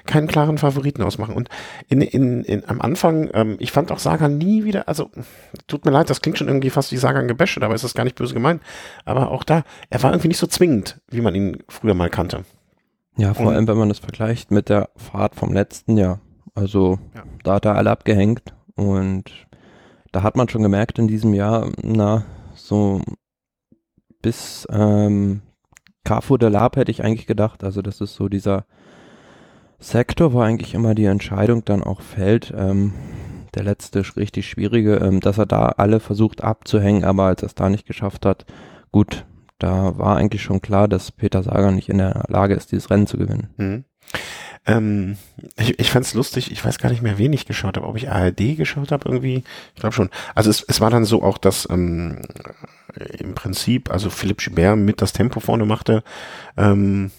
keinen 0.07 0.27
klaren 0.27 0.57
Favoriten 0.57 1.03
ausmachen. 1.03 1.35
Und 1.35 1.51
in, 1.91 2.01
in, 2.01 2.45
in, 2.45 2.67
am 2.67 2.81
Anfang, 2.81 3.29
ähm, 3.35 3.57
ich 3.59 3.73
fand 3.73 3.93
auch 3.93 3.99
Sagan 3.99 4.39
nie 4.39 4.65
wieder, 4.65 4.89
also 4.89 5.11
tut 5.67 5.85
mir 5.85 5.91
leid, 5.91 6.09
das 6.09 6.23
klingt 6.23 6.39
schon 6.39 6.49
irgendwie 6.49 6.71
fast 6.71 6.93
wie 6.93 6.97
Sagan 6.97 7.29
gebäscht, 7.29 7.63
aber 7.63 7.75
ist 7.75 7.85
das 7.85 7.93
gar 7.93 8.05
nicht 8.05 8.17
böse 8.17 8.33
gemeint. 8.33 8.63
Aber 9.05 9.31
auch 9.31 9.45
da, 9.45 9.65
er 9.91 10.03
war 10.03 10.13
irgendwie 10.13 10.29
nicht 10.29 10.39
so 10.41 10.47
zwingend, 10.47 11.03
wie 11.11 11.21
man 11.21 11.35
ihn 11.35 11.59
früher 11.69 11.93
mal 11.93 12.09
kannte. 12.09 12.45
Ja, 13.19 13.35
vor 13.35 13.49
Und, 13.49 13.55
allem, 13.55 13.69
wenn 13.69 13.77
man 13.77 13.91
das 13.91 13.99
vergleicht 13.99 14.51
mit 14.51 14.71
der 14.71 14.89
Fahrt 14.97 15.35
vom 15.35 15.53
letzten 15.53 15.99
Jahr. 15.99 16.21
Also 16.55 16.99
ja. 17.15 17.23
da 17.45 17.55
hat 17.57 17.67
er 17.67 17.75
alle 17.75 17.91
abgehängt 17.91 18.55
und 18.77 19.25
da 20.13 20.23
hat 20.23 20.37
man 20.37 20.49
schon 20.49 20.63
gemerkt 20.63 20.99
in 20.99 21.07
diesem 21.07 21.35
Jahr, 21.35 21.71
na, 21.83 22.25
so 22.55 23.03
bis 24.27 24.67
ähm, 24.73 25.41
Carrefour 26.03 26.37
de 26.37 26.49
Lab 26.49 26.75
hätte 26.75 26.91
ich 26.91 27.05
eigentlich 27.05 27.29
gedacht. 27.29 27.63
Also 27.63 27.81
das 27.81 28.01
ist 28.01 28.17
so 28.17 28.29
dieser 28.29 28.65
Sektor, 29.79 30.33
wo 30.33 30.41
eigentlich 30.41 30.75
immer 30.75 30.97
die 30.97 31.05
Entscheidung 31.05 31.65
dann 31.65 31.85
auch 31.85 32.01
fällt. 32.01 32.53
Ähm, 32.57 32.93
der 33.55 33.63
letzte 33.63 34.03
richtig 34.17 34.51
schwierige, 34.51 34.97
ähm, 34.97 35.21
dass 35.21 35.39
er 35.39 35.47
da 35.47 35.67
alle 35.77 36.01
versucht 36.01 36.43
abzuhängen, 36.43 37.05
aber 37.05 37.27
als 37.27 37.45
er 37.45 37.47
es 37.47 37.55
da 37.55 37.69
nicht 37.69 37.87
geschafft 37.87 38.27
hat, 38.27 38.47
gut, 38.91 39.27
da 39.61 39.97
war 39.97 40.17
eigentlich 40.17 40.43
schon 40.43 40.61
klar, 40.61 40.89
dass 40.89 41.13
Peter 41.13 41.45
Sager 41.45 41.71
nicht 41.71 41.89
in 41.89 41.99
der 41.99 42.25
Lage 42.27 42.55
ist, 42.55 42.73
dieses 42.73 42.91
Rennen 42.91 43.07
zu 43.07 43.19
gewinnen. 43.19 43.51
Mhm. 43.59 43.85
Ähm, 44.67 45.17
ich 45.57 45.79
ich 45.79 45.91
fand 45.93 46.05
es 46.05 46.15
lustig, 46.15 46.51
ich 46.51 46.65
weiß 46.65 46.79
gar 46.79 46.91
nicht 46.91 47.03
mehr, 47.03 47.19
wen 47.19 47.33
ich 47.33 47.47
geschaut 47.47 47.77
habe, 47.77 47.87
ob 47.87 47.97
ich 47.97 48.11
ARD 48.11 48.57
geschaut 48.57 48.91
habe 48.91 49.09
irgendwie. 49.09 49.45
Ich 49.75 49.81
glaube 49.81 49.95
schon. 49.95 50.11
Also 50.35 50.51
es, 50.51 50.65
es 50.67 50.81
war 50.81 50.91
dann 50.91 51.05
so 51.05 51.23
auch, 51.23 51.39
dass 51.39 51.69
ähm, 51.71 52.23
im 53.19 53.35
Prinzip, 53.35 53.91
also 53.91 54.11
Philipp 54.11 54.41
Schibert 54.41 54.77
mit 54.77 55.03
das 55.03 55.13
Tempo 55.13 55.41
vorne 55.41 55.65
machte. 55.65 56.03
Ähm, 56.57 57.11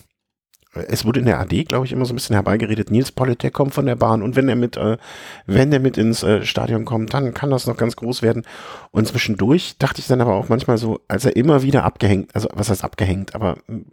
es 0.74 1.06
wurde 1.06 1.20
in 1.20 1.26
der 1.26 1.40
AD, 1.40 1.64
glaube 1.64 1.86
ich, 1.86 1.92
immer 1.92 2.06
so 2.06 2.14
ein 2.14 2.16
bisschen 2.16 2.36
herbeigeredet, 2.36 2.92
Nils 2.92 3.12
Politek 3.12 3.54
kommt 3.54 3.74
von 3.74 3.86
der 3.86 3.96
Bahn 3.96 4.22
und 4.22 4.36
wenn 4.36 4.48
er 4.48 4.56
mit, 4.56 4.78
äh, 4.78 4.98
wenn 5.46 5.74
er 5.74 5.80
mit 5.80 5.98
ins 5.98 6.24
äh, 6.24 6.46
Stadion 6.46 6.86
kommt, 6.86 7.14
dann 7.14 7.34
kann 7.34 7.50
das 7.50 7.66
noch 7.66 7.78
ganz 7.78 7.96
groß 7.96 8.22
werden. 8.22 8.44
Und 8.92 9.08
zwischendurch 9.08 9.78
dachte 9.80 10.02
ich 10.02 10.08
dann 10.08 10.22
aber 10.22 10.36
auch 10.36 10.50
manchmal 10.50 10.78
so, 10.78 11.00
als 11.08 11.26
er 11.26 11.36
immer 11.36 11.64
wieder 11.64 11.84
abgehängt, 11.84 12.36
also 12.36 12.50
was 12.54 12.70
heißt 12.70 12.84
abgehängt, 12.84 13.34
aber 13.34 13.58
ein 13.68 13.86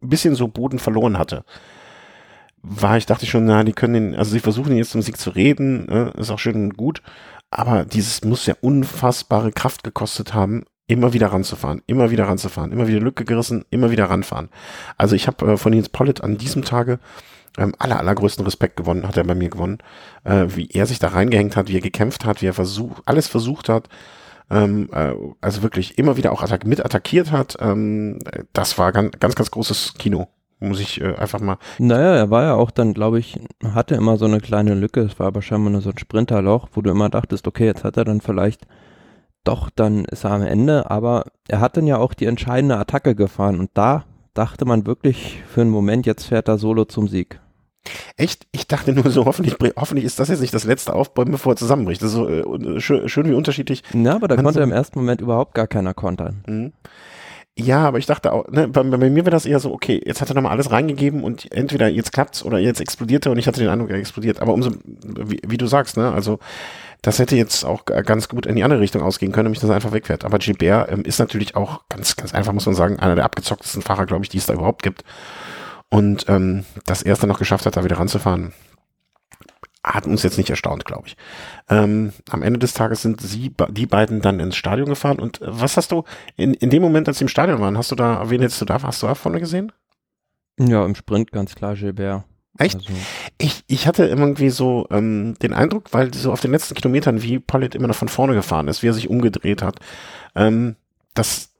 bisschen 0.00 0.34
so 0.34 0.48
Boden 0.48 0.78
verloren 0.78 1.18
hatte 1.18 1.44
war 2.68 2.96
ich, 2.96 3.06
dachte 3.06 3.24
ich 3.24 3.30
schon, 3.30 3.44
na, 3.44 3.62
die 3.62 3.72
können 3.72 3.94
den, 3.94 4.14
also 4.16 4.32
sie 4.32 4.40
versuchen 4.40 4.72
ihn 4.72 4.78
jetzt 4.78 4.90
zum 4.90 5.02
Sieg 5.02 5.16
zu 5.16 5.30
reden, 5.30 5.88
äh, 5.88 6.20
ist 6.20 6.30
auch 6.30 6.38
schön 6.38 6.56
und 6.56 6.76
gut, 6.76 7.00
aber 7.50 7.84
dieses 7.84 8.24
muss 8.24 8.46
ja 8.46 8.54
unfassbare 8.60 9.52
Kraft 9.52 9.84
gekostet 9.84 10.34
haben, 10.34 10.64
immer 10.86 11.12
wieder 11.12 11.28
ranzufahren, 11.28 11.82
immer 11.86 12.10
wieder 12.10 12.28
ranzufahren, 12.28 12.72
immer 12.72 12.86
wieder 12.88 13.00
Lücke 13.00 13.24
gerissen, 13.24 13.64
immer 13.70 13.90
wieder 13.90 14.08
ranfahren. 14.08 14.50
Also 14.96 15.16
ich 15.16 15.26
habe 15.26 15.52
äh, 15.52 15.56
von 15.56 15.72
Nils 15.72 15.88
Pollitt 15.88 16.22
an 16.22 16.38
diesem 16.38 16.64
Tage 16.64 16.98
ähm, 17.58 17.74
aller, 17.78 17.98
allergrößten 17.98 18.44
Respekt 18.44 18.76
gewonnen, 18.76 19.06
hat 19.06 19.16
er 19.16 19.24
bei 19.24 19.34
mir 19.34 19.48
gewonnen, 19.48 19.78
äh, 20.24 20.46
wie 20.48 20.68
er 20.70 20.86
sich 20.86 20.98
da 20.98 21.08
reingehängt 21.08 21.56
hat, 21.56 21.68
wie 21.68 21.76
er 21.76 21.80
gekämpft 21.80 22.24
hat, 22.24 22.42
wie 22.42 22.46
er 22.46 22.54
versucht, 22.54 23.02
alles 23.06 23.26
versucht 23.26 23.68
hat, 23.68 23.88
ähm, 24.50 24.88
äh, 24.92 25.12
also 25.40 25.62
wirklich 25.62 25.98
immer 25.98 26.16
wieder 26.16 26.32
auch 26.32 26.42
attack 26.42 26.66
mit 26.66 26.84
attackiert 26.84 27.32
hat. 27.32 27.56
Ähm, 27.60 28.20
das 28.52 28.78
war 28.78 28.92
ganz, 28.92 29.18
ganz, 29.18 29.34
ganz 29.34 29.50
großes 29.50 29.94
Kino. 29.98 30.28
Muss 30.58 30.80
ich 30.80 31.00
äh, 31.00 31.14
einfach 31.14 31.40
mal. 31.40 31.58
Naja, 31.78 32.14
er 32.14 32.30
war 32.30 32.42
ja 32.42 32.54
auch 32.54 32.70
dann, 32.70 32.94
glaube 32.94 33.18
ich, 33.18 33.38
hatte 33.62 33.94
immer 33.94 34.16
so 34.16 34.24
eine 34.24 34.40
kleine 34.40 34.74
Lücke. 34.74 35.00
Es 35.00 35.18
war 35.18 35.26
aber 35.26 35.42
scheinbar 35.42 35.70
nur 35.70 35.82
so 35.82 35.90
ein 35.90 35.98
Sprinterloch, 35.98 36.68
wo 36.72 36.80
du 36.80 36.90
immer 36.90 37.10
dachtest, 37.10 37.46
okay, 37.46 37.66
jetzt 37.66 37.84
hat 37.84 37.96
er 37.96 38.04
dann 38.04 38.20
vielleicht 38.20 38.66
doch, 39.44 39.70
dann 39.70 40.04
ist 40.06 40.24
er 40.24 40.32
am 40.32 40.42
Ende. 40.42 40.90
Aber 40.90 41.26
er 41.48 41.60
hat 41.60 41.76
dann 41.76 41.86
ja 41.86 41.98
auch 41.98 42.14
die 42.14 42.26
entscheidende 42.26 42.78
Attacke 42.78 43.14
gefahren 43.14 43.60
und 43.60 43.70
da 43.74 44.04
dachte 44.32 44.64
man 44.64 44.86
wirklich 44.86 45.42
für 45.48 45.62
einen 45.62 45.70
Moment, 45.70 46.06
jetzt 46.06 46.24
fährt 46.24 46.48
er 46.48 46.58
solo 46.58 46.84
zum 46.84 47.08
Sieg. 47.08 47.40
Echt? 48.16 48.46
Ich 48.52 48.66
dachte 48.66 48.92
nur 48.92 49.10
so, 49.10 49.26
hoffentlich, 49.26 49.56
hoffentlich 49.76 50.04
ist 50.04 50.18
das 50.18 50.28
jetzt 50.28 50.40
nicht 50.40 50.54
das 50.54 50.64
letzte 50.64 50.94
Aufbäumen, 50.94 51.32
bevor 51.32 51.52
er 51.52 51.56
zusammenbricht. 51.56 52.02
Das 52.02 52.08
ist 52.08 52.14
so 52.16 52.28
äh, 52.28 52.80
schön, 52.80 53.08
schön, 53.08 53.28
wie 53.28 53.34
unterschiedlich. 53.34 53.82
Ja, 53.92 54.14
aber 54.14 54.28
da 54.28 54.36
konnte 54.36 54.54
so 54.54 54.60
im 54.60 54.72
ersten 54.72 54.98
Moment 54.98 55.20
überhaupt 55.20 55.54
gar 55.54 55.66
keiner 55.66 55.94
kontern. 55.94 56.42
Mhm. 56.46 56.72
Ja, 57.58 57.86
aber 57.86 57.98
ich 57.98 58.04
dachte 58.04 58.32
auch, 58.32 58.46
ne, 58.48 58.68
bei, 58.68 58.82
bei 58.82 58.98
mir 58.98 59.24
wäre 59.24 59.30
das 59.30 59.46
eher 59.46 59.60
so, 59.60 59.72
okay, 59.72 59.98
jetzt 60.04 60.20
hat 60.20 60.28
er 60.28 60.34
nochmal 60.34 60.52
alles 60.52 60.70
reingegeben 60.70 61.24
und 61.24 61.50
entweder 61.52 61.88
jetzt 61.88 62.12
klappt's 62.12 62.44
oder 62.44 62.58
jetzt 62.58 62.82
explodiert 62.82 63.24
er 63.24 63.32
und 63.32 63.38
ich 63.38 63.46
hatte 63.46 63.60
den 63.60 63.70
Eindruck, 63.70 63.88
er 63.88 63.96
explodiert. 63.96 64.40
Aber 64.42 64.52
umso, 64.52 64.72
wie, 64.84 65.40
wie 65.46 65.56
du 65.56 65.66
sagst, 65.66 65.96
ne, 65.96 66.12
also 66.12 66.38
das 67.00 67.18
hätte 67.18 67.34
jetzt 67.34 67.64
auch 67.64 67.86
ganz 67.86 68.28
gut 68.28 68.44
in 68.44 68.56
die 68.56 68.64
andere 68.64 68.80
Richtung 68.80 69.00
ausgehen 69.00 69.32
können, 69.32 69.44
nämlich 69.44 69.60
dass 69.60 69.70
er 69.70 69.76
einfach 69.76 69.92
wegfährt. 69.92 70.26
Aber 70.26 70.38
Gilbert 70.38 70.90
ähm, 70.92 71.02
ist 71.02 71.18
natürlich 71.18 71.56
auch 71.56 71.82
ganz, 71.88 72.16
ganz 72.16 72.34
einfach, 72.34 72.52
muss 72.52 72.66
man 72.66 72.74
sagen, 72.74 72.98
einer 72.98 73.14
der 73.14 73.24
abgezocktesten 73.24 73.80
Fahrer, 73.80 74.04
glaube 74.04 74.24
ich, 74.24 74.28
die 74.28 74.38
es 74.38 74.46
da 74.46 74.52
überhaupt 74.52 74.82
gibt. 74.82 75.02
Und 75.88 76.26
ähm, 76.28 76.64
dass 76.84 77.02
er 77.02 77.14
es 77.14 77.20
dann 77.20 77.28
noch 77.28 77.38
geschafft 77.38 77.64
hat, 77.64 77.76
da 77.76 77.84
wieder 77.84 77.98
ranzufahren, 77.98 78.52
hat 79.86 80.06
uns 80.06 80.24
jetzt 80.24 80.36
nicht 80.36 80.50
erstaunt, 80.50 80.84
glaube 80.84 81.06
ich. 81.06 81.16
Ähm, 81.70 82.12
am 82.28 82.42
Ende 82.42 82.58
des 82.58 82.74
Tages 82.74 83.02
sind 83.02 83.20
sie, 83.20 83.54
die 83.70 83.86
beiden 83.86 84.20
dann 84.20 84.40
ins 84.40 84.56
Stadion 84.56 84.88
gefahren. 84.88 85.20
Und 85.20 85.40
äh, 85.40 85.46
was 85.48 85.76
hast 85.76 85.92
du 85.92 86.04
in, 86.36 86.54
in 86.54 86.70
dem 86.70 86.82
Moment, 86.82 87.06
als 87.08 87.18
sie 87.18 87.24
im 87.24 87.28
Stadion 87.28 87.60
waren, 87.60 87.78
hast 87.78 87.92
du 87.92 87.94
da, 87.94 88.28
wen 88.28 88.42
hättest 88.42 88.60
du 88.60 88.64
da, 88.64 88.82
hast 88.82 89.02
du 89.02 89.06
da 89.06 89.14
vorne 89.14 89.38
gesehen? 89.38 89.72
Ja, 90.58 90.84
im 90.84 90.94
Sprint 90.94 91.30
ganz 91.30 91.54
klar 91.54 91.74
Gilbert. 91.74 92.24
Echt? 92.58 92.76
Also. 92.76 92.92
Ich, 93.38 93.62
ich 93.66 93.86
hatte 93.86 94.06
irgendwie 94.06 94.50
so 94.50 94.86
ähm, 94.90 95.34
den 95.42 95.52
Eindruck, 95.52 95.92
weil 95.92 96.12
so 96.14 96.32
auf 96.32 96.40
den 96.40 96.50
letzten 96.50 96.74
Kilometern, 96.74 97.22
wie 97.22 97.38
Pollitt 97.38 97.74
immer 97.74 97.88
noch 97.88 97.94
von 97.94 98.08
vorne 98.08 98.34
gefahren 98.34 98.68
ist, 98.68 98.82
wie 98.82 98.88
er 98.88 98.94
sich 98.94 99.10
umgedreht 99.10 99.62
hat, 99.62 99.78
ähm, 100.34 100.76
das 101.14 101.50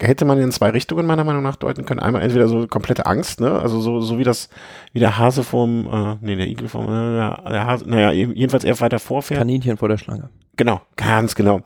hätte 0.00 0.24
man 0.24 0.38
in 0.38 0.52
zwei 0.52 0.70
Richtungen 0.70 1.06
meiner 1.06 1.24
Meinung 1.24 1.42
nach 1.42 1.56
deuten 1.56 1.84
können. 1.84 2.00
Einmal 2.00 2.22
entweder 2.22 2.48
so 2.48 2.66
komplette 2.66 3.06
Angst, 3.06 3.40
ne, 3.40 3.58
also 3.60 3.80
so, 3.80 4.00
so 4.00 4.18
wie 4.18 4.24
das, 4.24 4.48
wie 4.92 4.98
der 4.98 5.18
Hase 5.18 5.44
vom, 5.44 5.86
äh, 5.92 6.16
nee, 6.20 6.36
der 6.36 6.48
Igel 6.48 6.68
vom, 6.68 6.86
äh, 6.86 7.50
der 7.50 7.66
Hase, 7.66 7.88
naja, 7.88 8.12
jedenfalls 8.12 8.64
eher 8.64 8.78
weiter 8.80 8.98
vorfährt. 8.98 9.38
Kaninchen 9.38 9.76
vor 9.76 9.88
der 9.88 9.98
Schlange. 9.98 10.30
Genau, 10.56 10.80
ganz 10.96 11.34
genau. 11.34 11.62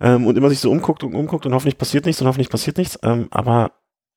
Ähm, 0.00 0.26
und 0.26 0.38
immer 0.38 0.48
sich 0.48 0.60
so 0.60 0.70
umguckt 0.70 1.04
und 1.04 1.14
umguckt 1.14 1.44
und 1.46 1.52
hoffentlich 1.52 1.78
passiert 1.78 2.06
nichts 2.06 2.20
und 2.20 2.28
hoffentlich 2.28 2.50
passiert 2.50 2.78
nichts. 2.78 2.98
Ähm, 3.02 3.28
aber 3.30 3.72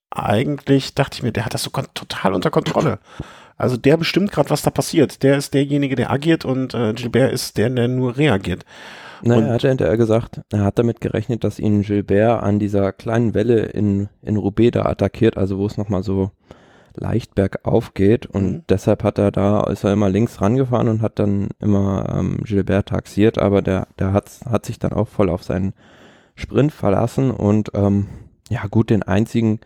eigentlich 0.10 0.94
dachte 0.96 1.16
ich 1.18 1.24
mir, 1.24 1.32
der 1.32 1.46
hat 1.46 1.54
das 1.54 1.64
so 1.64 1.70
total 1.70 2.34
unter 2.34 2.50
Kontrolle. 2.50 3.00
Also 3.58 3.78
der 3.78 3.98
bestimmt 3.98 4.32
gerade, 4.32 4.50
was 4.50 4.64
da 4.64 4.70
passiert. 4.70 5.24
Der 5.24 5.38
ist 5.38 5.54
derjenige, 5.54 5.96
der 5.96 6.12
agiert 6.12 6.46
und 6.46 6.74
äh, 6.74 6.94
Gilbert 6.94 7.32
ist 7.32 7.58
der, 7.58 7.70
der 7.70 7.88
nur 7.88 8.18
reagiert. 8.18 8.66
Naja, 9.24 9.48
er 9.48 9.54
hat 9.54 9.62
hinterher 9.62 9.98
gesagt, 9.98 10.42
er 10.52 10.64
hat 10.64 10.80
damit 10.80 11.02
gerechnet, 11.02 11.44
dass 11.44 11.60
ihn 11.60 11.82
Gilbert 11.82 12.44
an 12.44 12.60
dieser 12.60 12.92
kleinen 12.92 13.34
Welle 13.34 13.60
in, 13.66 14.10
in 14.22 14.38
Roubaix 14.38 14.72
da 14.72 14.86
attackiert, 14.86 15.38
also 15.38 15.58
wo 15.58 15.66
es 15.66 15.78
nochmal 15.78 16.04
so 16.04 16.32
leicht 16.96 17.36
bergauf 17.36 17.94
geht 17.94 18.26
und 18.26 18.52
mhm. 18.52 18.64
deshalb 18.68 19.04
hat 19.04 19.18
er 19.18 19.32
da, 19.32 19.64
ist 19.64 19.84
er 19.84 19.94
immer 19.94 20.10
links 20.10 20.42
rangefahren 20.42 20.90
und 20.90 21.02
hat 21.02 21.20
dann 21.20 21.50
immer 21.60 22.14
ähm, 22.14 22.40
Gilbert 22.44 22.90
taxiert, 22.90 23.38
aber 23.38 23.62
der, 23.62 23.88
der 23.98 24.14
hat, 24.14 24.30
hat 24.50 24.66
sich 24.66 24.78
dann 24.78 24.94
auch 24.94 25.08
voll 25.08 25.30
auf 25.30 25.44
seinen 25.44 25.74
Sprint 26.36 26.74
verlassen 26.74 27.32
und 27.32 27.72
ähm, 27.76 28.08
ja 28.50 28.66
gut, 28.70 28.90
den 28.90 29.04
einzigen 29.04 29.62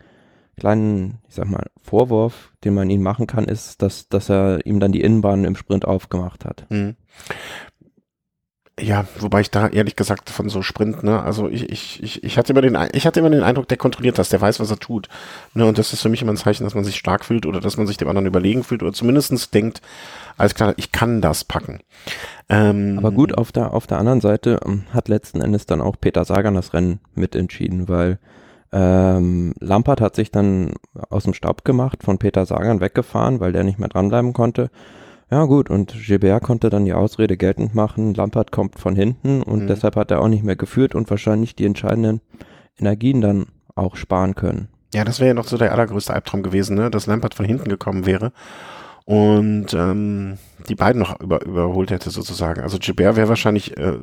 kleinen, 0.56 1.18
ich 1.28 1.34
sag 1.34 1.48
mal, 1.48 1.66
Vorwurf, 1.82 2.52
den 2.64 2.74
man 2.74 2.88
ihm 2.90 3.02
machen 3.02 3.26
kann, 3.26 3.44
ist, 3.44 3.82
dass, 3.82 4.08
dass 4.08 4.30
er 4.30 4.64
ihm 4.64 4.80
dann 4.80 4.92
die 4.92 5.02
Innenbahn 5.02 5.44
im 5.44 5.56
Sprint 5.56 5.84
aufgemacht 5.84 6.44
hat. 6.44 6.66
Mhm. 6.70 6.96
Ja, 8.78 9.06
wobei 9.18 9.40
ich 9.40 9.50
da 9.50 9.68
ehrlich 9.68 9.96
gesagt 9.96 10.28
von 10.28 10.50
so 10.50 10.60
Sprint, 10.60 11.02
ne, 11.02 11.22
also 11.22 11.48
ich, 11.48 11.70
ich, 11.70 12.02
ich, 12.02 12.22
ich 12.22 12.36
hatte 12.36 12.52
immer 12.52 12.60
den, 12.60 12.76
ich 12.92 13.06
hatte 13.06 13.20
immer 13.20 13.30
den 13.30 13.42
Eindruck, 13.42 13.68
der 13.68 13.78
kontrolliert 13.78 14.18
das, 14.18 14.28
der 14.28 14.42
weiß, 14.42 14.60
was 14.60 14.70
er 14.70 14.78
tut. 14.78 15.08
Ne, 15.54 15.64
und 15.64 15.78
das 15.78 15.94
ist 15.94 16.02
für 16.02 16.10
mich 16.10 16.20
immer 16.20 16.32
ein 16.32 16.36
Zeichen, 16.36 16.64
dass 16.64 16.74
man 16.74 16.84
sich 16.84 16.96
stark 16.96 17.24
fühlt 17.24 17.46
oder 17.46 17.60
dass 17.60 17.78
man 17.78 17.86
sich 17.86 17.96
dem 17.96 18.08
anderen 18.08 18.26
überlegen 18.26 18.64
fühlt 18.64 18.82
oder 18.82 18.92
zumindestens 18.92 19.48
denkt, 19.48 19.80
alles 20.36 20.54
klar, 20.54 20.74
ich 20.76 20.92
kann 20.92 21.22
das 21.22 21.42
packen. 21.44 21.80
Ähm, 22.50 22.98
Aber 22.98 23.12
gut, 23.12 23.36
auf 23.38 23.50
der, 23.50 23.72
auf 23.72 23.86
der 23.86 23.96
anderen 23.96 24.20
Seite 24.20 24.60
ähm, 24.66 24.84
hat 24.92 25.08
letzten 25.08 25.40
Endes 25.40 25.64
dann 25.64 25.80
auch 25.80 25.96
Peter 25.98 26.26
Sagan 26.26 26.54
das 26.54 26.74
Rennen 26.74 27.00
mitentschieden, 27.14 27.88
weil 27.88 28.18
ähm, 28.72 29.54
Lampard 29.58 30.02
hat 30.02 30.16
sich 30.16 30.30
dann 30.30 30.74
aus 31.08 31.24
dem 31.24 31.32
Staub 31.32 31.64
gemacht, 31.64 32.02
von 32.02 32.18
Peter 32.18 32.44
Sagan 32.44 32.80
weggefahren, 32.80 33.40
weil 33.40 33.52
der 33.52 33.64
nicht 33.64 33.78
mehr 33.78 33.88
dranbleiben 33.88 34.34
konnte. 34.34 34.70
Ja 35.30 35.44
gut, 35.44 35.70
und 35.70 35.92
Gilbert 35.92 36.44
konnte 36.44 36.70
dann 36.70 36.84
die 36.84 36.92
Ausrede 36.92 37.36
geltend 37.36 37.74
machen, 37.74 38.14
Lampard 38.14 38.52
kommt 38.52 38.78
von 38.78 38.94
hinten 38.94 39.42
und 39.42 39.64
mhm. 39.64 39.66
deshalb 39.66 39.96
hat 39.96 40.10
er 40.12 40.20
auch 40.20 40.28
nicht 40.28 40.44
mehr 40.44 40.56
geführt 40.56 40.94
und 40.94 41.10
wahrscheinlich 41.10 41.56
die 41.56 41.64
entscheidenden 41.64 42.20
Energien 42.78 43.20
dann 43.20 43.46
auch 43.74 43.96
sparen 43.96 44.36
können. 44.36 44.68
Ja, 44.94 45.04
das 45.04 45.18
wäre 45.18 45.28
ja 45.28 45.34
noch 45.34 45.48
so 45.48 45.58
der 45.58 45.72
allergrößte 45.72 46.14
Albtraum 46.14 46.42
gewesen, 46.42 46.76
ne? 46.76 46.90
dass 46.90 47.06
Lampard 47.06 47.34
von 47.34 47.44
hinten 47.44 47.68
gekommen 47.68 48.06
wäre 48.06 48.32
und 49.06 49.72
ähm, 49.72 50.36
die 50.68 50.74
beiden 50.74 51.00
noch 51.00 51.20
über, 51.20 51.40
überholt 51.44 51.92
hätte 51.92 52.10
sozusagen. 52.10 52.62
Also 52.62 52.78
Gilbert 52.80 53.14
wäre 53.14 53.28
wahrscheinlich 53.28 53.76
äh, 53.76 53.98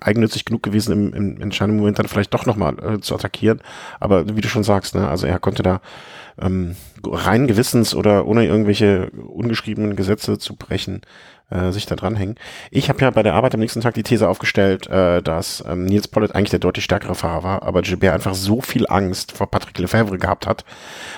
eigennützig 0.00 0.44
genug 0.44 0.62
gewesen, 0.62 0.92
im, 0.92 1.14
im 1.14 1.40
entscheidenden 1.40 1.80
Moment 1.80 1.98
dann 1.98 2.06
vielleicht 2.06 2.32
doch 2.32 2.46
nochmal 2.46 2.76
äh, 2.78 3.00
zu 3.00 3.16
attackieren. 3.16 3.60
Aber 3.98 4.36
wie 4.36 4.40
du 4.40 4.46
schon 4.46 4.62
sagst, 4.62 4.94
ne, 4.94 5.08
also 5.08 5.26
er 5.26 5.40
konnte 5.40 5.64
da 5.64 5.80
ähm, 6.40 6.76
rein 7.04 7.46
gewissens 7.46 7.94
oder 7.94 8.26
ohne 8.26 8.44
irgendwelche 8.46 9.10
ungeschriebenen 9.10 9.96
Gesetze 9.96 10.38
zu 10.38 10.56
brechen, 10.56 11.02
äh, 11.50 11.72
sich 11.72 11.86
da 11.86 11.94
dranhängen. 11.94 12.36
Ich 12.70 12.88
habe 12.88 13.00
ja 13.00 13.10
bei 13.10 13.22
der 13.22 13.34
Arbeit 13.34 13.54
am 13.54 13.60
nächsten 13.60 13.80
Tag 13.80 13.94
die 13.94 14.02
These 14.02 14.28
aufgestellt, 14.28 14.86
äh, 14.88 15.22
dass 15.22 15.62
ähm, 15.66 15.84
Nils 15.84 16.08
Pollitt 16.08 16.34
eigentlich 16.34 16.50
der 16.50 16.58
deutlich 16.58 16.84
stärkere 16.84 17.14
Fahrer 17.14 17.42
war, 17.42 17.62
aber 17.62 17.82
Gilbert 17.82 18.14
einfach 18.14 18.34
so 18.34 18.60
viel 18.60 18.86
Angst 18.88 19.32
vor 19.32 19.50
Patrick 19.50 19.78
Lefebvre 19.78 20.18
gehabt 20.18 20.46
hat, 20.46 20.64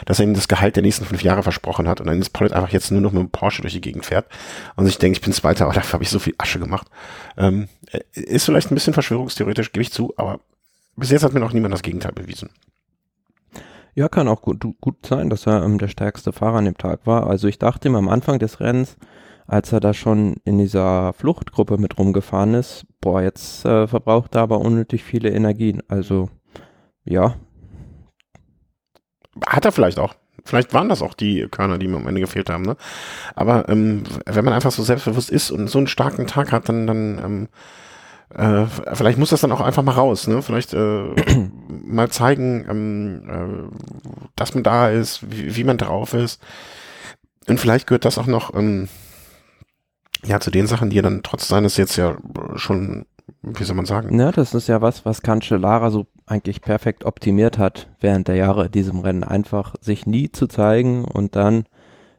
dass 0.05 0.19
er 0.19 0.25
ihm 0.25 0.35
das 0.35 0.49
Gehalt 0.49 0.77
der 0.77 0.83
nächsten 0.83 1.05
fünf 1.05 1.23
Jahre 1.23 1.43
versprochen 1.43 1.89
hat 1.89 2.01
und 2.01 2.07
dann 2.07 2.17
Nils 2.17 2.31
Pollitt 2.31 2.53
einfach 2.53 2.71
jetzt 2.71 2.91
nur 2.91 3.01
noch 3.01 3.13
mit 3.13 3.23
dem 3.23 3.31
Porsche 3.31 3.63
durch 3.63 3.75
die 3.75 3.81
Gegend 3.81 4.05
fährt 4.05 4.27
und 4.75 4.87
ich 4.87 4.99
denke, 4.99 5.17
ich 5.17 5.23
bin 5.23 5.33
Zweiter, 5.33 5.65
aber 5.65 5.75
dafür 5.75 5.95
habe 5.95 6.05
ich 6.05 6.11
so 6.11 6.19
viel 6.19 6.35
Asche 6.39 6.59
gemacht. 6.59 6.89
Ähm, 7.37 7.69
äh, 7.91 8.01
ist 8.15 8.45
vielleicht 8.45 8.71
ein 8.71 8.75
bisschen 8.75 8.95
verschwörungstheoretisch, 8.95 9.73
gebe 9.73 9.83
ich 9.83 9.93
zu, 9.93 10.13
aber 10.17 10.41
bis 10.97 11.11
jetzt 11.11 11.23
hat 11.23 11.35
mir 11.35 11.41
noch 11.41 11.53
niemand 11.53 11.73
das 11.75 11.83
Gegenteil 11.83 12.13
bewiesen. 12.13 12.51
Ja, 13.97 14.11
kann 14.11 14.29
auch 14.29 14.43
gut, 14.43 14.63
gut 14.83 15.07
sein, 15.07 15.31
dass 15.31 15.47
er 15.47 15.63
ähm, 15.65 15.79
der 15.79 15.89
stärkste 15.89 16.31
Fahrer 16.31 16.59
an 16.59 16.67
dem 16.67 16.77
Tag 16.77 17.07
war. 17.07 17.27
Also 17.27 17.49
ich 17.49 17.59
dachte 17.59 17.89
ihm 17.89 17.97
am 17.97 18.11
Anfang 18.11 18.39
des 18.39 18.61
Rennens, 18.61 18.99
als 19.47 19.73
er 19.73 19.81
da 19.81 19.95
schon 19.95 20.37
in 20.45 20.59
dieser 20.59 21.15
Fluchtgruppe 21.15 21.79
mit 21.79 21.99
rumgefahren 21.99 22.53
ist, 22.53 22.85
boah, 23.01 23.23
jetzt 23.23 23.65
äh, 23.65 23.87
verbraucht 23.87 24.35
er 24.35 24.43
aber 24.43 24.59
unnötig 24.59 25.03
viele 25.03 25.31
Energien. 25.31 25.83
Also 25.89 26.29
ja. 27.05 27.37
Hat 29.47 29.65
er 29.65 29.73
vielleicht 29.73 29.99
auch. 29.99 30.15
Vielleicht 30.45 30.75
waren 30.75 30.91
das 30.91 31.01
auch 31.01 31.15
die 31.15 31.49
Körner, 31.51 31.79
die 31.79 31.89
mir 31.89 31.97
am 31.97 32.07
Ende 32.07 32.21
gefehlt 32.21 32.51
haben. 32.51 32.65
Ne? 32.65 32.77
Aber 33.35 33.67
ähm, 33.71 34.03
wenn 34.27 34.45
man 34.45 34.53
einfach 34.53 34.73
so 34.73 34.83
selbstbewusst 34.83 35.31
ist 35.31 35.51
und 35.51 35.69
so 35.69 35.79
einen 35.79 35.87
starken 35.87 36.27
Tag 36.27 36.53
hat, 36.53 36.69
dann, 36.69 36.87
dann 36.87 37.19
ähm, 37.25 37.49
äh, 38.35 38.67
vielleicht 38.93 39.19
muss 39.19 39.31
das 39.31 39.41
dann 39.41 39.53
auch 39.53 39.61
einfach 39.61 39.83
mal 39.83 39.93
raus, 39.93 40.27
ne? 40.27 40.43
Vielleicht 40.43 40.75
äh, 40.75 41.05
mal 41.69 42.11
zeigen, 42.11 42.67
ähm, 42.69 43.23
äh, 43.29 44.27
dass 44.35 44.55
man 44.55 44.65
da 44.65 44.89
ist, 44.89 45.31
wie, 45.31 45.55
wie, 45.57 45.65
man 45.65 45.79
drauf 45.79 46.13
ist. 46.13 46.43
Und 47.47 47.61
vielleicht 47.61 47.87
gehört 47.87 48.05
das 48.05 48.19
auch 48.19 48.27
noch 48.27 48.55
ähm, 48.55 48.89
ja 50.25 50.41
zu 50.41 50.51
den 50.51 50.67
Sachen, 50.67 50.91
die 50.91 50.99
er 50.99 51.03
dann 51.03 51.23
trotz 51.23 51.47
seines 51.47 51.77
jetzt 51.77 51.97
ja 51.97 52.17
schon, 52.57 53.07
wie 53.43 53.63
soll 53.63 53.77
man 53.77 53.87
sagen? 53.87 54.19
Ja, 54.19 54.33
das 54.33 54.55
ist 54.55 54.67
ja 54.67 54.83
was, 54.83 55.05
was 55.05 55.23
Cancellara 55.23 55.91
so 55.91 56.07
eigentlich 56.27 56.61
perfekt 56.61 57.05
optimiert 57.05 57.59
hat 57.59 57.89
während 58.01 58.27
der 58.27 58.35
Jahre 58.35 58.67
in 58.67 58.73
diesem 58.73 58.99
Rennen. 58.99 59.23
Einfach 59.23 59.75
sich 59.81 60.05
nie 60.05 60.33
zu 60.33 60.49
zeigen 60.49 61.05
und 61.05 61.37
dann 61.37 61.65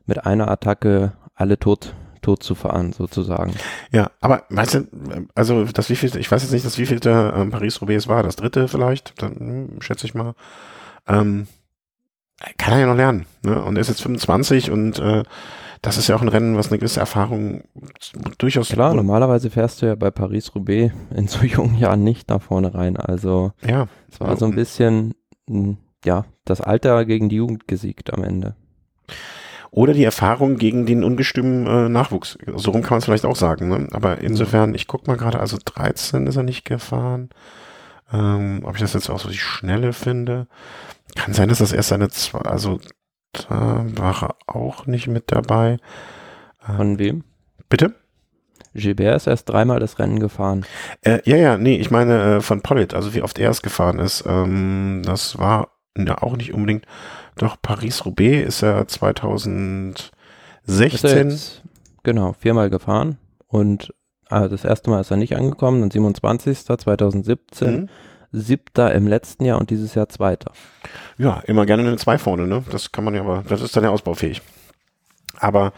mit 0.06 0.26
einer 0.26 0.50
Attacke 0.50 1.14
alle 1.36 1.60
tot 1.60 1.94
tot 2.28 2.44
zu 2.44 2.56
fahren, 2.56 2.92
sozusagen. 2.92 3.54
Ja, 3.94 4.12
aber 4.20 4.44
weißt 4.50 4.74
du, 4.74 5.28
also 5.34 5.64
das 5.64 5.90
wievielte, 5.90 6.20
ich 6.20 6.30
weiß 6.30 6.42
jetzt 6.44 6.52
nicht, 6.52 6.66
das 6.66 6.78
wievielte 6.78 7.34
ähm, 7.34 7.52
Paris-Roubaix 7.52 8.10
war, 8.10 8.22
das 8.22 8.36
dritte 8.36 8.68
vielleicht, 8.68 9.22
dann 9.22 9.36
hm, 9.36 9.82
schätze 9.82 10.06
ich 10.06 10.14
mal. 10.14 10.34
Ähm, 11.08 11.48
kann 12.58 12.74
er 12.74 12.82
ja 12.82 12.86
noch 12.88 12.98
lernen, 12.98 13.26
ne? 13.44 13.64
Und 13.64 13.78
er 13.78 13.82
ist 13.82 13.88
jetzt 13.88 14.02
25 14.02 14.72
und 14.72 15.00
äh, 15.00 15.24
das 15.82 15.98
ist 15.98 16.10
ja 16.10 16.18
auch 16.18 16.22
ein 16.22 16.28
Rennen, 16.28 16.58
was 16.58 16.68
eine 16.68 16.80
gewisse 16.80 17.00
Erfahrung 17.00 17.64
durchaus. 18.38 18.68
Klar, 18.68 18.94
normalerweise 18.94 19.50
fährst 19.50 19.82
du 19.82 19.86
ja 19.86 19.96
bei 19.96 20.12
Paris-Roubaix 20.12 20.94
in 21.16 21.30
so 21.30 21.40
jungen 21.46 21.78
Jahren 21.78 22.04
nicht 22.04 22.28
nach 22.28 22.42
vorne 22.42 22.74
rein. 22.74 22.98
Also 22.98 23.54
ja. 23.66 23.88
es 24.12 24.20
war 24.20 24.36
so 24.36 24.46
ein 24.48 24.56
bisschen, 24.56 25.14
hm, 25.50 25.78
ja, 26.04 26.26
das 26.44 26.60
Alter 26.60 27.06
gegen 27.06 27.30
die 27.30 27.38
Jugend 27.38 27.70
gesiegt 27.70 28.14
am 28.14 28.26
Ende. 28.26 28.56
Oder 29.72 29.94
die 29.94 30.04
Erfahrung 30.04 30.58
gegen 30.58 30.86
den 30.86 31.04
ungestümen 31.04 31.68
äh, 31.68 31.90
Nachwuchs. 31.90 32.38
So 32.56 32.72
rum 32.72 32.82
kann 32.82 32.92
man 32.92 33.00
es 33.00 33.06
vielleicht 33.06 33.26
auch 33.26 33.36
sagen. 33.36 33.70
Ne? 33.70 33.88
Aber 33.92 34.20
insofern, 34.20 34.74
ich 34.76 34.88
guck 34.88 35.08
mal 35.08 35.18
gerade, 35.18 35.40
also 35.40 35.58
13 35.64 36.28
ist 36.28 36.38
er 36.38 36.44
nicht 36.44 36.66
gefahren. 36.66 37.30
Ähm, 38.12 38.62
ob 38.64 38.76
ich 38.76 38.82
das 38.82 38.94
jetzt 38.94 39.10
auch 39.10 39.20
so 39.20 39.30
die 39.30 39.38
Schnelle 39.38 39.94
finde. 39.94 40.48
Kann 41.16 41.34
sein, 41.34 41.50
dass 41.50 41.58
das 41.58 41.74
erst 41.74 41.90
seine 41.90 42.10
zwei, 42.10 42.40
also 42.40 42.80
da 43.34 43.86
war 43.96 44.24
er 44.24 44.36
auch 44.48 44.86
nicht 44.86 45.08
mit 45.08 45.32
dabei. 45.32 45.78
Von 46.60 47.00
wem? 47.00 47.24
Bitte? 47.70 47.96
Gilbert 48.74 49.16
ist 49.16 49.28
erst 49.28 49.50
dreimal 49.50 49.80
das 49.80 50.00
Rennen 50.00 50.20
gefahren. 50.20 50.66
Äh, 51.02 51.20
ja, 51.26 51.38
ja, 51.38 51.58
nee, 51.58 51.78
ich 51.78 51.92
meine 51.92 52.38
äh, 52.38 52.42
von 52.42 52.62
Pollitt, 52.62 52.94
also 52.94 53.14
wie 53.14 53.22
oft 53.22 53.40
er 53.40 53.50
es 53.50 53.62
gefahren 53.62 54.00
ist. 54.00 54.24
Ähm, 54.28 55.02
das 55.04 55.38
war 55.38 55.70
ja 55.98 56.22
auch 56.22 56.38
nicht 56.38 56.54
unbedingt. 56.54 56.86
Doch 57.38 57.58
Paris-Roubaix 57.62 58.48
ist 58.48 58.62
er 58.64 58.88
2016. 58.88 60.12
Ist 60.66 61.04
er 61.04 61.24
jetzt, 61.24 61.62
genau, 62.04 62.34
viermal 62.34 62.70
gefahren 62.70 63.18
und 63.48 63.94
äh, 64.30 64.50
das 64.50 64.66
erste 64.66 64.90
Mal 64.90 65.02
ist 65.02 65.12
er 65.12 65.18
nicht 65.18 65.36
angekommen, 65.36 65.82
dann 65.82 65.92
27. 65.92 66.66
2017. 66.66 67.82
Mhm 67.82 67.90
siebter 68.32 68.94
im 68.94 69.08
letzten 69.08 69.46
Jahr 69.46 69.60
und 69.60 69.70
dieses 69.70 69.96
Jahr 69.96 70.10
zweiter. 70.10 70.52
Ja, 71.18 71.42
immer 71.46 71.66
gerne 71.66 71.84
eine 71.84 71.98
zwei 71.98 72.18
vorne, 72.18 72.48
ne? 72.48 72.64
Das 72.72 72.92
kann 72.92 73.04
man 73.04 73.16
ja 73.16 73.22
aber, 73.22 73.44
das 73.48 73.62
ist 73.62 73.76
dann 73.76 73.84
ja 73.84 73.90
ausbaufähig. 73.90 74.42
Aber 75.40 75.74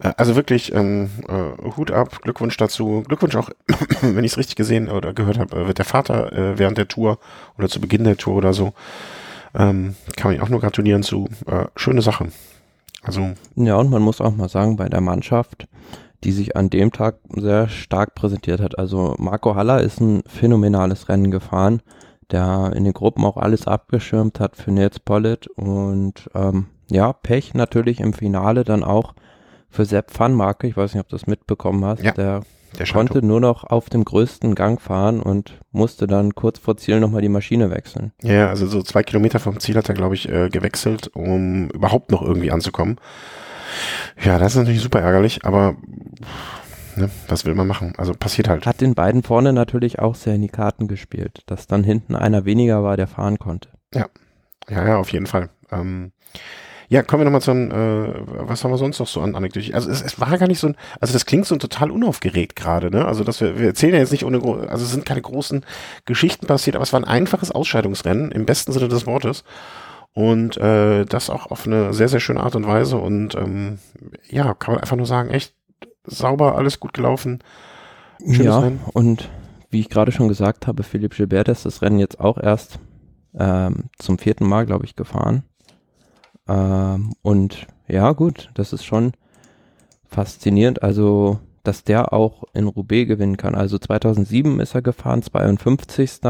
äh, 0.00 0.12
also 0.16 0.36
wirklich 0.36 0.72
ähm, 0.74 1.10
äh, 1.28 1.76
Hut 1.76 1.90
ab, 1.90 2.22
Glückwunsch 2.22 2.56
dazu. 2.56 3.02
Glückwunsch 3.06 3.36
auch, 3.36 3.50
wenn 4.00 4.24
ich 4.24 4.32
es 4.32 4.38
richtig 4.38 4.56
gesehen 4.56 4.88
oder 4.88 5.12
gehört 5.12 5.38
habe, 5.38 5.56
äh, 5.56 5.66
wird 5.66 5.78
der 5.78 5.84
Vater 5.84 6.32
äh, 6.32 6.58
während 6.58 6.78
der 6.78 6.88
Tour 6.88 7.18
oder 7.58 7.68
zu 7.68 7.80
Beginn 7.80 8.04
der 8.04 8.16
Tour 8.16 8.34
oder 8.34 8.52
so. 8.52 8.72
Ähm, 9.56 9.96
kann 10.16 10.32
man 10.32 10.40
auch 10.40 10.48
nur 10.48 10.60
gratulieren 10.60 11.02
zu. 11.02 11.28
Äh, 11.46 11.66
schöne 11.76 12.02
Sache. 12.02 12.28
Also. 13.02 13.32
Ja, 13.54 13.76
und 13.76 13.90
man 13.90 14.02
muss 14.02 14.20
auch 14.20 14.34
mal 14.34 14.48
sagen, 14.48 14.76
bei 14.76 14.88
der 14.88 15.00
Mannschaft, 15.00 15.68
die 16.24 16.32
sich 16.32 16.56
an 16.56 16.70
dem 16.70 16.92
Tag 16.92 17.16
sehr 17.34 17.68
stark 17.68 18.14
präsentiert 18.14 18.60
hat. 18.60 18.78
Also 18.78 19.14
Marco 19.18 19.54
Haller 19.54 19.80
ist 19.80 20.00
ein 20.00 20.22
phänomenales 20.26 21.08
Rennen 21.08 21.30
gefahren, 21.30 21.82
der 22.30 22.72
in 22.74 22.84
den 22.84 22.92
Gruppen 22.92 23.24
auch 23.24 23.36
alles 23.36 23.66
abgeschirmt 23.66 24.40
hat 24.40 24.56
für 24.56 24.72
Nils 24.72 24.98
Pollitt 24.98 25.46
und 25.46 26.28
ähm, 26.34 26.66
ja, 26.88 27.12
Pech 27.12 27.54
natürlich 27.54 28.00
im 28.00 28.12
Finale 28.12 28.64
dann 28.64 28.82
auch 28.82 29.14
für 29.68 29.84
Sepp 29.84 30.18
Van 30.18 30.34
Marke, 30.34 30.66
ich 30.66 30.76
weiß 30.76 30.94
nicht, 30.94 31.00
ob 31.00 31.08
du 31.08 31.16
das 31.16 31.26
mitbekommen 31.26 31.84
hast, 31.84 32.02
ja, 32.02 32.12
der, 32.12 32.40
der 32.78 32.86
konnte 32.86 33.24
nur 33.24 33.40
noch 33.40 33.64
auf 33.64 33.88
dem 33.88 34.04
größten 34.04 34.54
Gang 34.54 34.80
fahren 34.80 35.20
und 35.20 35.60
musste 35.72 36.06
dann 36.06 36.34
kurz 36.34 36.58
vor 36.58 36.76
Ziel 36.76 37.00
nochmal 37.00 37.22
die 37.22 37.28
Maschine 37.28 37.70
wechseln. 37.70 38.12
Ja, 38.22 38.48
also 38.48 38.66
so 38.66 38.82
zwei 38.82 39.02
Kilometer 39.02 39.38
vom 39.38 39.58
Ziel 39.60 39.76
hat 39.76 39.88
er, 39.88 39.94
glaube 39.94 40.14
ich, 40.14 40.28
äh, 40.28 40.48
gewechselt, 40.48 41.10
um 41.14 41.68
überhaupt 41.70 42.10
noch 42.10 42.22
irgendwie 42.22 42.50
anzukommen. 42.50 42.96
Ja, 44.22 44.38
das 44.38 44.52
ist 44.52 44.58
natürlich 44.58 44.82
super 44.82 45.00
ärgerlich, 45.00 45.44
aber 45.44 45.76
ne, 46.96 47.10
was 47.28 47.44
will 47.44 47.54
man 47.54 47.66
machen? 47.66 47.92
Also 47.96 48.12
passiert 48.12 48.48
halt. 48.48 48.66
Hat 48.66 48.80
den 48.80 48.94
beiden 48.94 49.22
vorne 49.22 49.52
natürlich 49.52 49.98
auch 49.98 50.14
sehr 50.14 50.34
in 50.34 50.42
die 50.42 50.48
Karten 50.48 50.88
gespielt, 50.88 51.42
dass 51.46 51.66
dann 51.66 51.84
hinten 51.84 52.14
einer 52.14 52.44
weniger 52.44 52.82
war, 52.82 52.96
der 52.96 53.06
fahren 53.06 53.38
konnte. 53.38 53.70
Ja, 53.94 54.06
ja, 54.68 54.86
ja, 54.86 54.96
auf 54.98 55.12
jeden 55.12 55.26
Fall. 55.26 55.50
Ähm, 55.70 56.12
ja, 56.88 57.02
kommen 57.02 57.20
wir 57.20 57.24
nochmal 57.24 57.40
zu 57.40 57.50
einem, 57.50 57.70
äh, 57.70 58.14
was 58.48 58.62
haben 58.62 58.70
wir 58.70 58.78
sonst 58.78 58.98
noch 58.98 59.08
so 59.08 59.20
an 59.20 59.34
Anekdoten? 59.34 59.74
Also 59.74 59.90
es, 59.90 60.02
es, 60.02 60.20
war 60.20 60.36
gar 60.38 60.46
nicht 60.46 60.60
so 60.60 60.68
ein, 60.68 60.76
also 61.00 61.12
das 61.12 61.26
klingt 61.26 61.46
so 61.46 61.56
total 61.56 61.90
unaufgeregt 61.90 62.56
gerade, 62.56 62.90
ne? 62.90 63.04
Also 63.04 63.24
dass 63.24 63.40
wir, 63.40 63.58
wir 63.58 63.66
erzählen 63.66 63.94
ja 63.94 64.00
jetzt 64.00 64.12
nicht 64.12 64.24
ohne, 64.24 64.38
also 64.68 64.84
es 64.84 64.90
sind 64.90 65.04
keine 65.04 65.22
großen 65.22 65.64
Geschichten 66.04 66.46
passiert, 66.46 66.76
aber 66.76 66.84
es 66.84 66.92
war 66.92 67.00
ein 67.00 67.04
einfaches 67.04 67.50
Ausscheidungsrennen, 67.50 68.30
im 68.30 68.46
besten 68.46 68.72
Sinne 68.72 68.88
des 68.88 69.06
Wortes. 69.06 69.44
Und 70.12 70.56
äh, 70.56 71.04
das 71.04 71.28
auch 71.28 71.50
auf 71.50 71.66
eine 71.66 71.92
sehr, 71.92 72.08
sehr 72.08 72.20
schöne 72.20 72.40
Art 72.40 72.56
und 72.56 72.66
Weise. 72.66 72.96
Und 72.96 73.34
ähm, 73.34 73.78
ja, 74.30 74.54
kann 74.54 74.72
man 74.72 74.80
einfach 74.80 74.96
nur 74.96 75.04
sagen, 75.04 75.28
echt 75.28 75.52
sauber, 76.04 76.56
alles 76.56 76.80
gut 76.80 76.94
gelaufen. 76.94 77.40
Schönes 78.20 78.46
ja, 78.46 78.60
Rennen. 78.60 78.80
und 78.94 79.28
wie 79.68 79.80
ich 79.80 79.90
gerade 79.90 80.12
schon 80.12 80.28
gesagt 80.28 80.66
habe, 80.66 80.84
Philipp 80.84 81.14
Gilbert 81.14 81.48
ist 81.48 81.66
das 81.66 81.82
Rennen 81.82 81.98
jetzt 81.98 82.18
auch 82.18 82.38
erst 82.38 82.78
ähm, 83.38 83.90
zum 83.98 84.18
vierten 84.18 84.46
Mal, 84.46 84.64
glaube 84.64 84.86
ich, 84.86 84.96
gefahren. 84.96 85.42
Ähm, 86.48 87.12
und 87.22 87.66
ja, 87.88 88.12
gut, 88.12 88.50
das 88.54 88.72
ist 88.72 88.84
schon 88.84 89.12
faszinierend. 90.08 90.82
Also, 90.82 91.40
dass 91.62 91.84
der 91.84 92.12
auch 92.12 92.44
in 92.54 92.68
Roubaix 92.68 93.08
gewinnen 93.08 93.36
kann. 93.36 93.54
Also 93.54 93.78
2007 93.78 94.60
ist 94.60 94.74
er 94.74 94.82
gefahren, 94.82 95.22
52. 95.22 96.20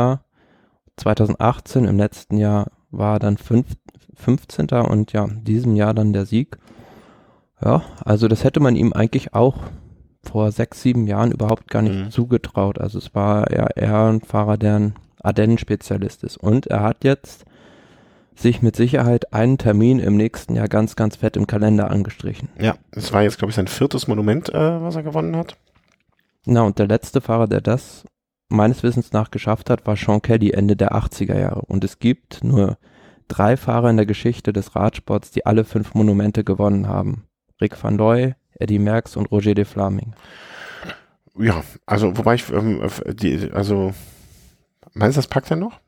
2018 0.97 1.85
im 1.85 1.99
letzten 1.99 2.39
Jahr 2.39 2.71
war 2.91 3.19
dann 3.19 3.37
fünf, 3.37 3.67
15. 4.15 4.69
und 4.71 5.13
ja, 5.13 5.25
in 5.25 5.45
diesem 5.45 5.77
Jahr 5.77 5.93
dann 5.93 6.15
der 6.15 6.25
Sieg. 6.25 6.57
Ja, 7.63 7.83
also 8.05 8.29
das 8.29 8.45
hätte 8.45 8.61
man 8.61 8.77
ihm 8.77 8.93
eigentlich 8.93 9.35
auch 9.35 9.59
vor 10.23 10.51
sechs, 10.53 10.83
sieben 10.83 11.07
Jahren 11.07 11.33
überhaupt 11.33 11.69
gar 11.69 11.83
nicht 11.83 11.97
mhm. 11.97 12.11
zugetraut. 12.11 12.79
Also 12.81 12.99
es 12.99 13.15
war 13.15 13.51
eher, 13.51 13.77
eher 13.77 14.07
ein 14.07 14.21
Fahrer, 14.21 14.57
der 14.57 14.77
ein 14.77 14.95
Ardennen-Spezialist 15.23 16.25
ist. 16.25 16.37
Und 16.37 16.67
er 16.67 16.83
hat 16.83 17.05
jetzt 17.05 17.45
sich 18.37 18.63
mit 18.63 18.77
Sicherheit 18.77 19.33
einen 19.33 19.59
Termin 19.59 19.99
im 19.99 20.17
nächsten 20.17 20.55
Jahr 20.55 20.69
ganz, 20.69 20.95
ganz 20.95 21.17
fett 21.17 21.37
im 21.37 21.47
Kalender 21.47 21.91
angestrichen. 21.91 22.49
Ja, 22.61 22.77
es 22.93 23.13
war 23.13 23.23
jetzt, 23.23 23.39
glaube 23.39 23.51
ich, 23.51 23.57
sein 23.57 23.67
viertes 23.67 24.07
Monument, 24.09 24.49
äh, 24.51 24.83
was 24.83 24.95
er 24.97 25.03
gewonnen 25.03 25.37
hat. 25.37 25.57
Na, 26.45 26.63
und 26.63 26.79
der 26.79 26.87
letzte 26.87 27.21
Fahrer, 27.21 27.49
der 27.49 27.61
das 27.61 28.05
meines 28.49 28.83
Wissens 28.83 29.13
nach 29.13 29.31
geschafft 29.31 29.71
hat, 29.71 29.87
war 29.87 29.97
Sean 29.97 30.23
Kelly 30.23 30.51
Ende 30.51 30.77
der 30.77 30.93
80er 30.93 31.39
Jahre. 31.39 31.63
Und 31.63 31.83
es 31.83 31.99
gibt 31.99 32.45
nur 32.45 32.79
drei 33.29 33.57
Fahrer 33.57 33.91
in 33.91 33.97
der 33.97 34.07
Geschichte 34.07 34.53
des 34.53 34.77
Radsports, 34.77 35.31
die 35.31 35.47
alle 35.47 35.65
fünf 35.65 35.95
Monumente 35.95 36.45
gewonnen 36.45 36.87
haben. 36.87 37.25
Rick 37.61 37.83
van 37.83 37.97
Looy, 37.97 38.35
Eddie 38.59 38.79
Merckx 38.79 39.17
und 39.17 39.27
Roger 39.27 39.55
de 39.55 39.65
Flaming. 39.65 40.15
Ja, 41.39 41.63
also 41.85 42.17
wobei 42.17 42.35
ich, 42.35 42.51
ähm, 42.51 42.81
die, 43.15 43.51
also 43.53 43.93
meinst 44.95 45.17
du, 45.17 45.19
das 45.19 45.27
packt 45.27 45.51
er 45.51 45.57
noch? 45.57 45.81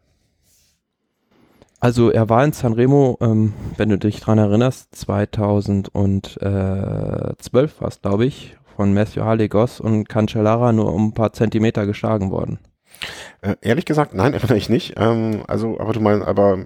Also 1.80 2.10
er 2.10 2.28
war 2.28 2.44
in 2.44 2.52
Sanremo, 2.52 3.18
ähm, 3.20 3.54
wenn 3.76 3.88
du 3.88 3.98
dich 3.98 4.20
dran 4.20 4.38
erinnerst, 4.38 4.94
2012 4.96 7.80
war 7.80 7.88
es, 7.88 8.02
glaube 8.02 8.26
ich, 8.26 8.56
von 8.76 8.94
Matthew 8.94 9.22
Harley 9.22 9.48
Goss 9.48 9.80
und 9.80 10.08
Cancellara 10.08 10.72
nur 10.72 10.92
um 10.92 11.08
ein 11.08 11.14
paar 11.14 11.32
Zentimeter 11.32 11.86
geschlagen 11.86 12.30
worden. 12.30 12.58
Äh, 13.42 13.56
ehrlich 13.60 13.84
gesagt, 13.84 14.14
nein, 14.14 14.34
erinnere 14.34 14.56
ich 14.56 14.68
nicht. 14.68 14.94
Ähm, 14.96 15.42
also, 15.46 15.78
aber 15.78 15.92
du 15.92 16.00
meinst, 16.00 16.26
aber 16.26 16.64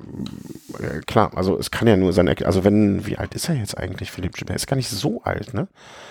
äh, 0.78 1.00
klar, 1.06 1.36
also 1.36 1.58
es 1.58 1.70
kann 1.70 1.88
ja 1.88 1.96
nur 1.96 2.12
sein, 2.12 2.28
also 2.28 2.64
wenn, 2.64 3.06
wie 3.06 3.18
alt 3.18 3.34
ist 3.34 3.48
er 3.48 3.54
jetzt 3.54 3.76
eigentlich, 3.76 4.10
Philipp 4.10 4.34
Gilbert? 4.34 4.56
Ist 4.56 4.66
gar 4.66 4.76
nicht 4.76 4.88
so 4.88 5.22
alt, 5.22 5.52
ne? 5.52 5.68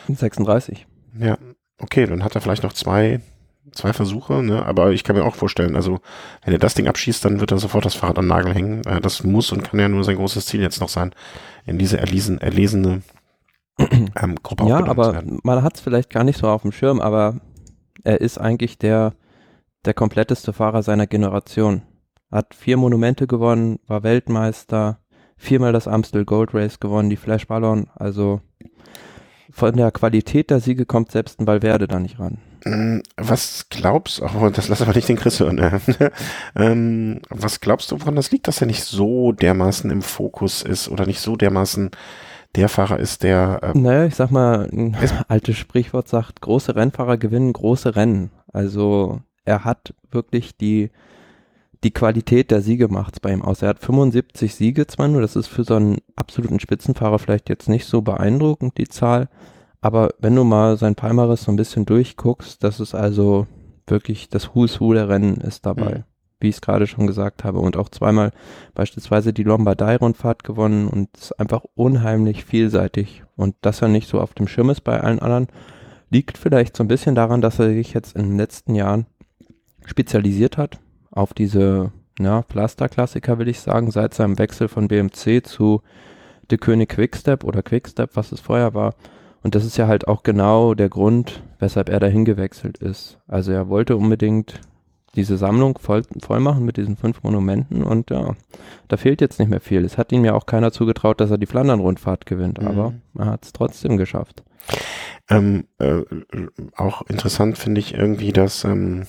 36. 0.09 0.85
Ja, 1.19 1.37
okay, 1.79 2.05
dann 2.05 2.23
hat 2.23 2.35
er 2.35 2.41
vielleicht 2.41 2.63
noch 2.63 2.73
zwei, 2.73 3.21
zwei 3.71 3.93
Versuche, 3.93 4.43
ne? 4.43 4.65
Aber 4.65 4.91
ich 4.91 5.03
kann 5.03 5.15
mir 5.15 5.23
auch 5.23 5.35
vorstellen, 5.35 5.75
also 5.75 5.99
wenn 6.43 6.53
er 6.53 6.59
das 6.59 6.73
Ding 6.73 6.87
abschießt, 6.87 7.23
dann 7.23 7.39
wird 7.39 7.51
er 7.51 7.57
sofort 7.57 7.85
das 7.85 7.95
Fahrrad 7.95 8.17
an 8.17 8.25
den 8.25 8.29
Nagel 8.29 8.53
hängen. 8.53 8.83
Äh, 8.85 9.01
das 9.01 9.23
muss 9.23 9.51
und 9.51 9.63
kann 9.63 9.79
ja 9.79 9.87
nur 9.87 10.03
sein 10.03 10.17
großes 10.17 10.45
Ziel 10.45 10.61
jetzt 10.61 10.81
noch 10.81 10.89
sein, 10.89 11.13
in 11.65 11.77
diese 11.77 11.97
erlesen, 11.97 12.39
erlesene 12.39 13.01
ähm, 13.77 14.35
Gruppe 14.41 14.67
Ja, 14.67 14.85
aber 14.85 15.23
man 15.43 15.63
hat 15.63 15.75
es 15.75 15.81
vielleicht 15.81 16.09
gar 16.09 16.23
nicht 16.23 16.37
so 16.37 16.47
auf 16.47 16.63
dem 16.63 16.71
Schirm, 16.71 16.99
aber 16.99 17.39
er 18.03 18.21
ist 18.21 18.37
eigentlich 18.37 18.77
der, 18.77 19.13
der 19.85 19.93
kompletteste 19.93 20.53
Fahrer 20.53 20.83
seiner 20.83 21.07
Generation. 21.07 21.83
Hat 22.31 22.55
vier 22.55 22.77
Monumente 22.77 23.27
gewonnen, 23.27 23.79
war 23.87 24.03
Weltmeister, 24.03 24.99
viermal 25.35 25.73
das 25.73 25.87
Amstel 25.87 26.25
Gold 26.25 26.53
Race 26.53 26.79
gewonnen, 26.79 27.09
die 27.09 27.17
Flash 27.17 27.47
Ballon. 27.47 27.87
Also 27.95 28.41
von 29.51 29.75
der 29.75 29.91
Qualität 29.91 30.49
der 30.49 30.61
Siege 30.61 30.85
kommt 30.85 31.11
selbst 31.11 31.39
ein 31.39 31.47
Valverde 31.47 31.87
da 31.87 31.99
nicht 31.99 32.19
ran. 32.19 32.37
Mm, 32.65 32.99
was 33.17 33.67
glaubst 33.69 34.19
du, 34.19 34.25
oh, 34.25 34.49
das 34.49 34.67
lass 34.67 34.81
aber 34.81 34.93
nicht 34.93 35.09
den 35.09 35.17
Chris 35.17 35.39
hören, 35.39 35.55
ne? 35.55 35.81
ähm, 36.55 37.21
was 37.29 37.59
glaubst 37.59 37.91
du, 37.91 37.99
woran 37.99 38.15
das 38.15 38.31
liegt, 38.31 38.47
dass 38.47 38.61
er 38.61 38.67
nicht 38.67 38.83
so 38.83 39.31
dermaßen 39.31 39.89
im 39.89 40.01
Fokus 40.01 40.61
ist 40.61 40.89
oder 40.89 41.05
nicht 41.05 41.19
so 41.19 41.35
dermaßen 41.35 41.91
der 42.55 42.69
Fahrer 42.69 42.99
ist, 42.99 43.23
der. 43.23 43.59
Ähm, 43.63 43.81
naja, 43.81 44.05
ich 44.05 44.15
sag 44.15 44.31
mal, 44.31 44.69
ein 44.71 44.95
altes 45.27 45.57
Sprichwort 45.57 46.07
sagt, 46.07 46.41
große 46.41 46.75
Rennfahrer 46.75 47.17
gewinnen 47.17 47.53
große 47.53 47.95
Rennen. 47.95 48.31
Also 48.51 49.21
er 49.45 49.63
hat 49.63 49.93
wirklich 50.11 50.55
die, 50.57 50.91
die 51.83 51.91
Qualität 51.91 52.51
der 52.51 52.61
Siege 52.61 52.89
macht 52.89 53.21
bei 53.21 53.31
ihm 53.31 53.41
aus. 53.41 53.61
Er 53.61 53.69
hat 53.69 53.79
75 53.79 54.53
Siege 54.53 54.85
zwar 54.87 55.07
nur, 55.07 55.21
das 55.21 55.35
ist 55.35 55.47
für 55.47 55.63
so 55.63 55.75
einen 55.75 55.97
absoluten 56.15 56.59
Spitzenfahrer 56.59 57.19
vielleicht 57.19 57.49
jetzt 57.49 57.69
nicht 57.69 57.85
so 57.85 58.01
beeindruckend, 58.01 58.77
die 58.77 58.87
Zahl. 58.87 59.29
Aber 59.81 60.13
wenn 60.19 60.35
du 60.35 60.43
mal 60.43 60.77
sein 60.77 60.95
Palmares 60.95 61.43
so 61.43 61.51
ein 61.51 61.55
bisschen 61.55 61.85
durchguckst, 61.85 62.63
das 62.63 62.79
ist 62.79 62.93
also 62.93 63.47
wirklich 63.87 64.29
das 64.29 64.53
Who's 64.53 64.79
Who 64.79 64.93
der 64.93 65.09
Rennen 65.09 65.37
ist 65.37 65.65
dabei. 65.65 66.05
wie 66.39 66.49
ich 66.49 66.55
es 66.55 66.61
gerade 66.61 66.87
schon 66.87 67.05
gesagt 67.05 67.43
habe, 67.43 67.59
und 67.59 67.77
auch 67.77 67.89
zweimal 67.89 68.31
beispielsweise 68.73 69.31
die 69.31 69.43
Lombardei-Rundfahrt 69.43 70.43
gewonnen 70.43 70.87
und 70.87 71.15
ist 71.15 71.39
einfach 71.39 71.63
unheimlich 71.75 72.45
vielseitig. 72.45 73.23
Und 73.35 73.55
dass 73.61 73.83
er 73.83 73.89
nicht 73.89 74.07
so 74.07 74.19
auf 74.19 74.33
dem 74.33 74.47
Schirm 74.47 74.71
ist 74.71 74.81
bei 74.81 74.99
allen 74.99 75.19
anderen, 75.19 75.47
liegt 76.09 76.39
vielleicht 76.39 76.75
so 76.75 76.83
ein 76.83 76.87
bisschen 76.87 77.13
daran, 77.13 77.41
dass 77.41 77.59
er 77.59 77.69
sich 77.69 77.93
jetzt 77.93 78.15
in 78.15 78.23
den 78.23 78.37
letzten 78.37 78.73
Jahren 78.73 79.05
spezialisiert 79.85 80.57
hat 80.57 80.79
auf 81.11 81.33
diese 81.33 81.91
ja, 82.19 82.41
Pflasterklassiker, 82.43 83.37
will 83.37 83.47
ich 83.47 83.59
sagen, 83.59 83.91
seit 83.91 84.13
seinem 84.13 84.37
Wechsel 84.39 84.67
von 84.67 84.87
BMC 84.87 85.45
zu 85.45 85.81
De 86.49 86.57
König 86.57 86.89
Quickstep 86.89 87.43
oder 87.43 87.61
Quickstep, 87.61 88.15
was 88.15 88.31
es 88.31 88.39
vorher 88.39 88.73
war. 88.73 88.95
Und 89.43 89.55
das 89.55 89.65
ist 89.65 89.77
ja 89.77 89.87
halt 89.87 90.07
auch 90.07 90.23
genau 90.23 90.73
der 90.73 90.89
Grund, 90.89 91.41
weshalb 91.59 91.89
er 91.89 91.99
dahin 91.99 92.25
gewechselt 92.25 92.77
ist. 92.77 93.19
Also 93.27 93.51
er 93.51 93.69
wollte 93.69 93.95
unbedingt 93.95 94.61
diese 95.15 95.37
Sammlung 95.37 95.77
voll, 95.77 96.03
voll 96.21 96.39
machen 96.39 96.63
mit 96.63 96.77
diesen 96.77 96.95
fünf 96.95 97.23
Monumenten 97.23 97.83
und 97.83 98.11
ja, 98.11 98.35
da 98.87 98.97
fehlt 98.97 99.19
jetzt 99.19 99.39
nicht 99.39 99.49
mehr 99.49 99.59
viel. 99.59 99.83
Es 99.83 99.97
hat 99.97 100.11
ihm 100.11 100.23
ja 100.23 100.33
auch 100.33 100.45
keiner 100.45 100.71
zugetraut, 100.71 101.19
dass 101.19 101.31
er 101.31 101.37
die 101.37 101.47
Flandern-Rundfahrt 101.47 102.25
gewinnt, 102.25 102.61
mhm. 102.61 102.67
aber 102.67 102.93
er 103.17 103.25
hat 103.25 103.43
es 103.43 103.51
trotzdem 103.51 103.97
geschafft. 103.97 104.43
Ähm, 105.29 105.65
äh, 105.79 106.01
auch 106.77 107.01
interessant 107.03 107.57
finde 107.57 107.81
ich 107.81 107.93
irgendwie, 107.93 108.31
dass 108.31 108.63
ähm, 108.63 109.05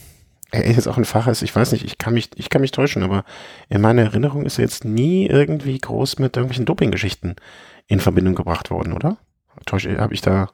er 0.51 0.71
jetzt 0.71 0.89
auch 0.89 0.99
ein 0.99 1.31
ist, 1.31 1.43
ich 1.43 1.55
weiß 1.55 1.73
nicht, 1.73 1.85
ich 1.85 1.99
kann 1.99 2.15
mich, 2.15 2.31
ich 2.37 2.51
kann 2.51 2.61
mich 2.61 2.73
täuschen, 2.73 3.03
aber 3.03 3.25
in 3.69 3.81
meiner 3.81 4.03
Erinnerung 4.03 4.45
ist 4.45 4.59
er 4.59 4.65
jetzt 4.65 4.85
nie 4.85 5.27
irgendwie 5.27 5.79
groß 5.79 6.19
mit 6.19 6.37
irgendwelchen 6.37 6.67
Doping-Geschichten 6.67 7.37
in 7.87 8.01
Verbindung 8.01 8.35
gebracht 8.35 8.71
worden, 8.71 8.93
oder? 8.93 9.19
Täusche, 9.67 9.99
habe 9.99 10.15
ich 10.15 10.21
da. 10.21 10.51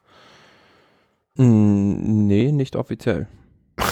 Mm, 1.36 2.26
nee, 2.26 2.52
nicht 2.52 2.76
offiziell. 2.76 3.28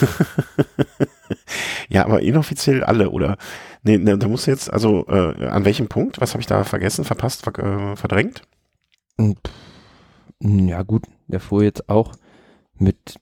ja, 1.89 2.05
aber 2.05 2.23
inoffiziell 2.23 2.83
alle, 2.83 3.11
oder? 3.11 3.37
Nee, 3.83 3.99
ne, 3.99 4.19
da 4.19 4.29
muss 4.29 4.47
jetzt, 4.47 4.73
also 4.73 5.07
äh, 5.07 5.47
an 5.47 5.65
welchem 5.65 5.89
Punkt? 5.89 6.21
Was 6.21 6.33
habe 6.33 6.41
ich 6.41 6.47
da 6.47 6.65
vergessen, 6.65 7.05
verpasst, 7.05 7.43
ver 7.43 7.59
äh, 7.59 7.97
verdrängt? 7.97 8.43
Mm, 9.19 9.33
ja, 10.41 10.83
gut, 10.83 11.05
der 11.29 11.41
fuhr 11.41 11.63
jetzt 11.63 11.89
auch 11.89 12.13
mit, 12.75 13.17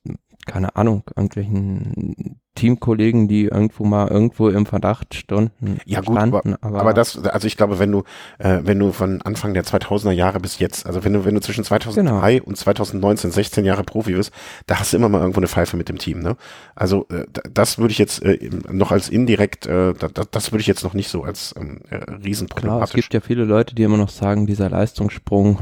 keine 0.47 0.77
Ahnung, 0.77 1.05
irgendwelchen 1.17 2.41
Teamkollegen, 2.55 3.27
die 3.27 3.47
irgendwo 3.47 3.85
mal 3.85 4.09
irgendwo 4.09 4.49
im 4.49 4.65
Verdacht 4.65 5.15
stunden. 5.15 5.81
Ja 5.87 6.01
gut, 6.01 6.17
standen, 6.17 6.55
aber, 6.55 6.59
aber, 6.61 6.81
aber, 6.81 6.95
das, 6.95 7.19
also 7.25 7.47
ich 7.49 7.57
glaube, 7.57 7.81
wenn 7.81 7.91
du, 7.91 8.05
äh, 8.39 8.61
wenn 8.63 8.79
du 8.79 8.93
von 8.93 9.23
Anfang 9.23 9.55
der 9.55 9.65
2000er 9.65 10.13
Jahre 10.13 10.39
bis 10.39 10.61
jetzt, 10.61 10.87
also 10.87 11.05
wenn 11.05 11.13
du, 11.13 11.25
wenn 11.25 11.35
du 11.35 11.41
zwischen 11.41 11.65
2003 11.65 12.33
genau. 12.33 12.47
und 12.47 12.57
2019 12.57 13.33
16 13.33 13.65
Jahre 13.65 13.83
Profi 13.83 14.15
bist, 14.15 14.33
da 14.67 14.79
hast 14.79 14.93
du 14.93 14.99
immer 14.99 15.09
mal 15.09 15.21
irgendwo 15.21 15.41
eine 15.41 15.49
Pfeife 15.49 15.77
mit 15.77 15.89
dem 15.89 15.99
Team, 15.99 16.21
ne? 16.21 16.37
Also 16.77 17.07
äh, 17.11 17.27
das 17.53 17.79
würde 17.79 17.91
ich 17.91 17.99
jetzt 17.99 18.23
äh, 18.23 18.51
noch 18.71 18.93
als 18.93 19.09
indirekt, 19.09 19.67
äh, 19.67 19.93
das, 19.95 20.13
das 20.31 20.53
würde 20.53 20.61
ich 20.61 20.69
jetzt 20.69 20.85
noch 20.85 20.95
nicht 20.95 21.09
so 21.09 21.25
als 21.25 21.55
ähm, 21.59 21.81
äh, 21.91 21.97
Riesenproblematisch. 21.97 22.79
Klar, 22.79 22.83
es 22.83 22.93
gibt 22.93 23.15
ja 23.15 23.21
viele 23.21 23.45
Leute, 23.45 23.75
die 23.75 23.83
immer 23.83 23.97
noch 23.97 24.11
sagen, 24.11 24.47
dieser 24.47 24.71
Leistungssprung 24.71 25.59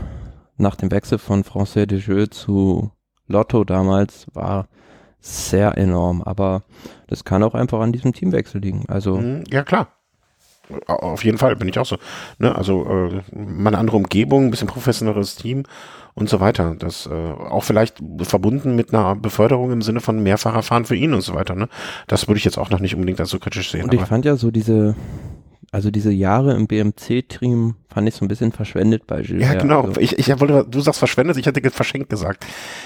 nach 0.59 0.77
dem 0.77 0.91
Wechsel 0.91 1.19
von 1.19 1.43
Français 1.43 1.87
de 1.87 1.99
Jeu 1.99 2.27
zu 2.27 2.91
Lotto 3.33 3.65
damals 3.65 4.27
war 4.33 4.69
sehr 5.21 5.77
enorm, 5.79 6.23
aber 6.23 6.63
das 7.07 7.25
kann 7.25 7.43
auch 7.43 7.55
einfach 7.55 7.81
an 7.81 7.93
diesem 7.93 8.13
Teamwechsel 8.13 8.61
liegen. 8.61 8.85
Also 8.89 9.17
mhm, 9.17 9.45
ja 9.51 9.63
klar, 9.63 9.89
auf 10.87 11.25
jeden 11.25 11.39
Fall 11.39 11.57
bin 11.57 11.69
ich 11.69 11.79
auch 11.79 11.87
so. 11.87 11.97
Ne? 12.39 12.55
Also 12.55 12.85
äh, 12.85 13.37
mal 13.37 13.69
eine 13.69 13.79
andere 13.79 13.97
Umgebung, 13.97 14.47
ein 14.47 14.51
bisschen 14.51 14.69
professionelleres 14.69 15.37
Team 15.37 15.65
und 16.15 16.29
so 16.29 16.41
weiter. 16.41 16.75
Das 16.79 17.07
äh, 17.07 17.11
auch 17.11 17.65
vielleicht 17.65 18.03
verbunden 18.23 18.75
mit 18.77 18.93
einer 18.93 19.17
Beförderung 19.17 19.73
im 19.73 19.83
Sinne 19.83 20.01
von 20.01 20.23
Mehrfacherfahren 20.23 20.85
für 20.85 20.97
ihn 20.97 21.15
und 21.15 21.23
so 21.23 21.35
weiter. 21.35 21.55
Ne? 21.55 21.69
Das 22.07 22.29
würde 22.29 22.39
ich 22.39 22.45
jetzt 22.45 22.59
auch 22.59 22.71
noch 22.71 22.81
nicht 22.81 22.95
unbedingt 22.95 23.21
als 23.21 23.31
so 23.31 23.39
kritisch 23.39 23.71
sehen. 23.71 23.85
Und 23.85 23.95
ich 23.95 24.03
fand 24.03 24.25
ja 24.25 24.37
so 24.37 24.51
diese 24.51 24.95
also 25.73 25.91
diese 25.91 26.13
Jahre 26.13 26.53
im 26.53 26.67
BMC-Team 26.67 27.77
fand 27.89 28.07
ich 28.07 28.15
so 28.15 28.27
ein 28.27 28.29
bisschen 28.29 28.53
verschwendet 28.53 29.07
bei 29.07 29.23
Gilles. 29.23 29.43
Ja, 29.43 29.55
genau. 29.55 29.81
Also. 29.81 30.01
Ich, 30.03 30.19
ich 30.19 30.29
wollte, 30.39 30.67
du 30.69 30.81
sagst 30.81 30.99
verschwendet, 30.99 31.39
ich 31.39 31.47
hätte 31.47 31.71
verschenkt 31.71 32.11
gesagt. 32.11 32.45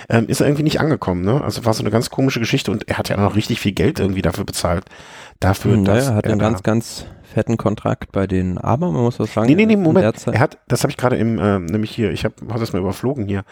Ähm, 0.09 0.29
ist 0.29 0.41
er 0.41 0.47
irgendwie 0.47 0.63
nicht 0.63 0.79
angekommen, 0.79 1.23
ne? 1.23 1.43
Also 1.43 1.65
war 1.65 1.75
so 1.75 1.83
eine 1.83 1.91
ganz 1.91 2.11
komische 2.11 2.39
Geschichte 2.39 2.71
und 2.71 2.89
er 2.89 2.99
hat 2.99 3.09
ja 3.09 3.17
noch 3.17 3.35
richtig 3.35 3.59
viel 3.59 3.73
Geld 3.73 3.99
irgendwie 3.99 4.23
dafür 4.23 4.45
bezahlt. 4.45 4.85
Dafür, 5.41 5.73
hm, 5.73 5.85
dass 5.85 6.07
er 6.07 6.15
hat 6.15 6.27
einen 6.29 6.39
ganz, 6.39 6.63
ganz 6.63 7.07
fetten 7.25 7.57
Kontrakt 7.57 8.13
bei 8.13 8.29
denen, 8.29 8.57
aber 8.57 8.93
man 8.93 9.03
muss 9.03 9.19
was 9.19 9.35
sagen. 9.35 9.49
Nee, 9.49 9.57
nee, 9.57 9.67
nee, 9.67 9.77
Moment. 9.77 10.25
Er 10.29 10.39
hat, 10.39 10.59
das 10.69 10.85
habe 10.85 10.93
ich 10.93 10.97
gerade 10.97 11.17
im, 11.17 11.41
äh, 11.41 11.59
nämlich 11.59 11.91
hier, 11.91 12.13
ich 12.13 12.25
habe 12.25 12.35
hab 12.51 12.61
das 12.61 12.73
mal 12.73 12.79
überflogen 12.79 13.27
hier. 13.27 13.43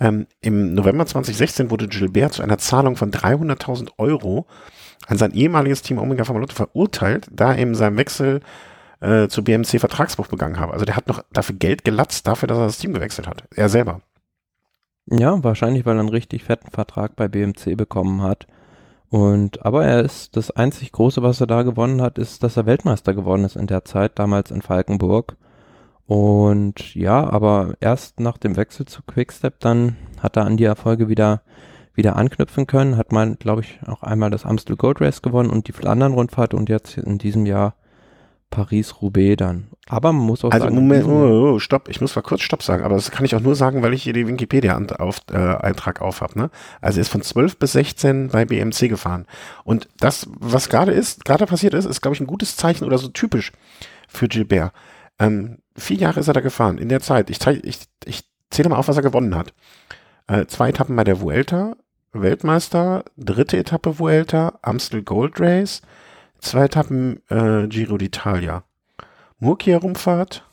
Ähm, 0.00 0.26
Im 0.40 0.74
November 0.74 1.06
2016 1.06 1.70
wurde 1.70 1.86
Gilbert 1.86 2.32
zu 2.32 2.42
einer 2.42 2.58
Zahlung 2.58 2.96
von 2.96 3.12
300.000 3.12 3.90
Euro 3.98 4.46
an 5.06 5.16
sein 5.16 5.32
ehemaliges 5.32 5.82
Team 5.82 5.98
Omega 5.98 6.24
Pharma 6.24 6.44
verurteilt, 6.52 7.28
da 7.30 7.52
er 7.52 7.58
in 7.58 7.76
seinem 7.76 7.96
Wechsel 7.96 8.40
äh, 9.00 9.28
zu 9.28 9.42
BMC 9.42 9.80
Vertragsbruch 9.80 10.28
begangen 10.28 10.58
habe. 10.58 10.72
Also 10.72 10.84
der 10.84 10.96
hat 10.96 11.08
noch 11.08 11.22
dafür 11.32 11.56
Geld 11.56 11.84
gelatzt, 11.84 12.26
dafür, 12.26 12.46
dass 12.48 12.58
er 12.58 12.66
das 12.66 12.78
Team 12.78 12.92
gewechselt 12.92 13.26
hat. 13.26 13.44
Er 13.54 13.68
selber. 13.68 14.00
Ja, 15.06 15.42
wahrscheinlich, 15.42 15.86
weil 15.86 15.96
er 15.96 16.00
einen 16.00 16.08
richtig 16.08 16.44
fetten 16.44 16.70
Vertrag 16.70 17.16
bei 17.16 17.26
BMC 17.26 17.76
bekommen 17.76 18.22
hat. 18.22 18.46
Und, 19.08 19.66
aber 19.66 19.84
er 19.84 20.02
ist, 20.02 20.36
das 20.36 20.52
einzig 20.52 20.92
Große, 20.92 21.22
was 21.22 21.40
er 21.40 21.48
da 21.48 21.62
gewonnen 21.62 22.00
hat, 22.00 22.16
ist, 22.16 22.44
dass 22.44 22.56
er 22.56 22.66
Weltmeister 22.66 23.12
geworden 23.12 23.44
ist 23.44 23.56
in 23.56 23.66
der 23.66 23.84
Zeit, 23.84 24.18
damals 24.20 24.52
in 24.52 24.62
Falkenburg. 24.62 25.36
Und 26.06 26.94
ja, 26.94 27.28
aber 27.28 27.74
erst 27.80 28.20
nach 28.20 28.38
dem 28.38 28.56
Wechsel 28.56 28.86
zu 28.86 29.02
Quickstep, 29.02 29.58
dann 29.60 29.96
hat 30.20 30.36
er 30.36 30.44
an 30.44 30.56
die 30.56 30.64
Erfolge 30.64 31.08
wieder, 31.08 31.42
wieder 31.94 32.16
anknüpfen 32.16 32.68
können, 32.68 32.96
hat 32.96 33.10
man, 33.10 33.36
glaube 33.36 33.62
ich, 33.62 33.80
auch 33.86 34.02
einmal 34.04 34.30
das 34.30 34.44
Amstel 34.44 34.76
Gold 34.76 35.00
Race 35.00 35.22
gewonnen 35.22 35.50
und 35.50 35.66
die 35.66 35.72
Flandern-Rundfahrt 35.72 36.54
und 36.54 36.68
jetzt 36.68 36.96
in 36.96 37.18
diesem 37.18 37.46
Jahr 37.46 37.74
Paris-Roubaix 38.50 39.36
dann. 39.36 39.68
Aber 39.88 40.12
man 40.12 40.26
muss 40.26 40.44
auch 40.44 40.50
also 40.50 40.64
sagen. 40.64 40.74
Moment, 40.74 41.06
oh, 41.06 41.54
oh, 41.54 41.58
stopp, 41.58 41.88
ich 41.88 42.00
muss 42.00 42.14
mal 42.14 42.22
kurz 42.22 42.42
Stopp 42.42 42.62
sagen, 42.62 42.84
aber 42.84 42.96
das 42.96 43.10
kann 43.10 43.24
ich 43.24 43.34
auch 43.34 43.40
nur 43.40 43.54
sagen, 43.54 43.82
weil 43.82 43.94
ich 43.94 44.02
hier 44.02 44.12
den 44.12 44.28
Wikipedia-Eintrag 44.28 45.00
auf, 45.00 46.20
äh, 46.20 46.24
habe. 46.24 46.38
Ne? 46.38 46.50
Also 46.80 46.98
er 46.98 47.02
ist 47.02 47.08
von 47.08 47.22
12 47.22 47.58
bis 47.58 47.72
16 47.72 48.28
bei 48.28 48.44
BMC 48.44 48.88
gefahren. 48.88 49.26
Und 49.64 49.88
das, 49.98 50.28
was 50.38 50.68
gerade 50.68 50.92
ist, 50.92 51.24
gerade 51.24 51.46
passiert 51.46 51.74
ist, 51.74 51.86
ist, 51.86 52.00
glaube 52.00 52.14
ich, 52.14 52.20
ein 52.20 52.26
gutes 52.26 52.56
Zeichen 52.56 52.84
oder 52.84 52.98
so 52.98 53.08
typisch 53.08 53.52
für 54.08 54.28
Gilbert. 54.28 54.72
Ähm, 55.18 55.58
vier 55.76 55.98
Jahre 55.98 56.20
ist 56.20 56.28
er 56.28 56.34
da 56.34 56.40
gefahren, 56.40 56.78
in 56.78 56.88
der 56.88 57.00
Zeit. 57.00 57.30
Ich, 57.30 57.38
ich, 57.46 57.78
ich 58.04 58.24
zähle 58.50 58.68
mal 58.68 58.76
auf, 58.76 58.88
was 58.88 58.96
er 58.96 59.02
gewonnen 59.02 59.34
hat. 59.34 59.52
Äh, 60.26 60.46
zwei 60.46 60.70
Etappen 60.70 60.96
bei 60.96 61.04
der 61.04 61.20
Vuelta, 61.20 61.76
Weltmeister, 62.12 63.04
dritte 63.16 63.56
Etappe 63.56 63.98
Vuelta, 63.98 64.58
Amstel 64.62 65.02
Gold 65.02 65.40
Race, 65.40 65.82
Zwei 66.40 66.64
Etappen 66.64 67.22
äh, 67.28 67.66
Giro 67.68 67.96
d'Italia. 67.96 68.62
Murkia-Rumfahrt. 69.38 70.44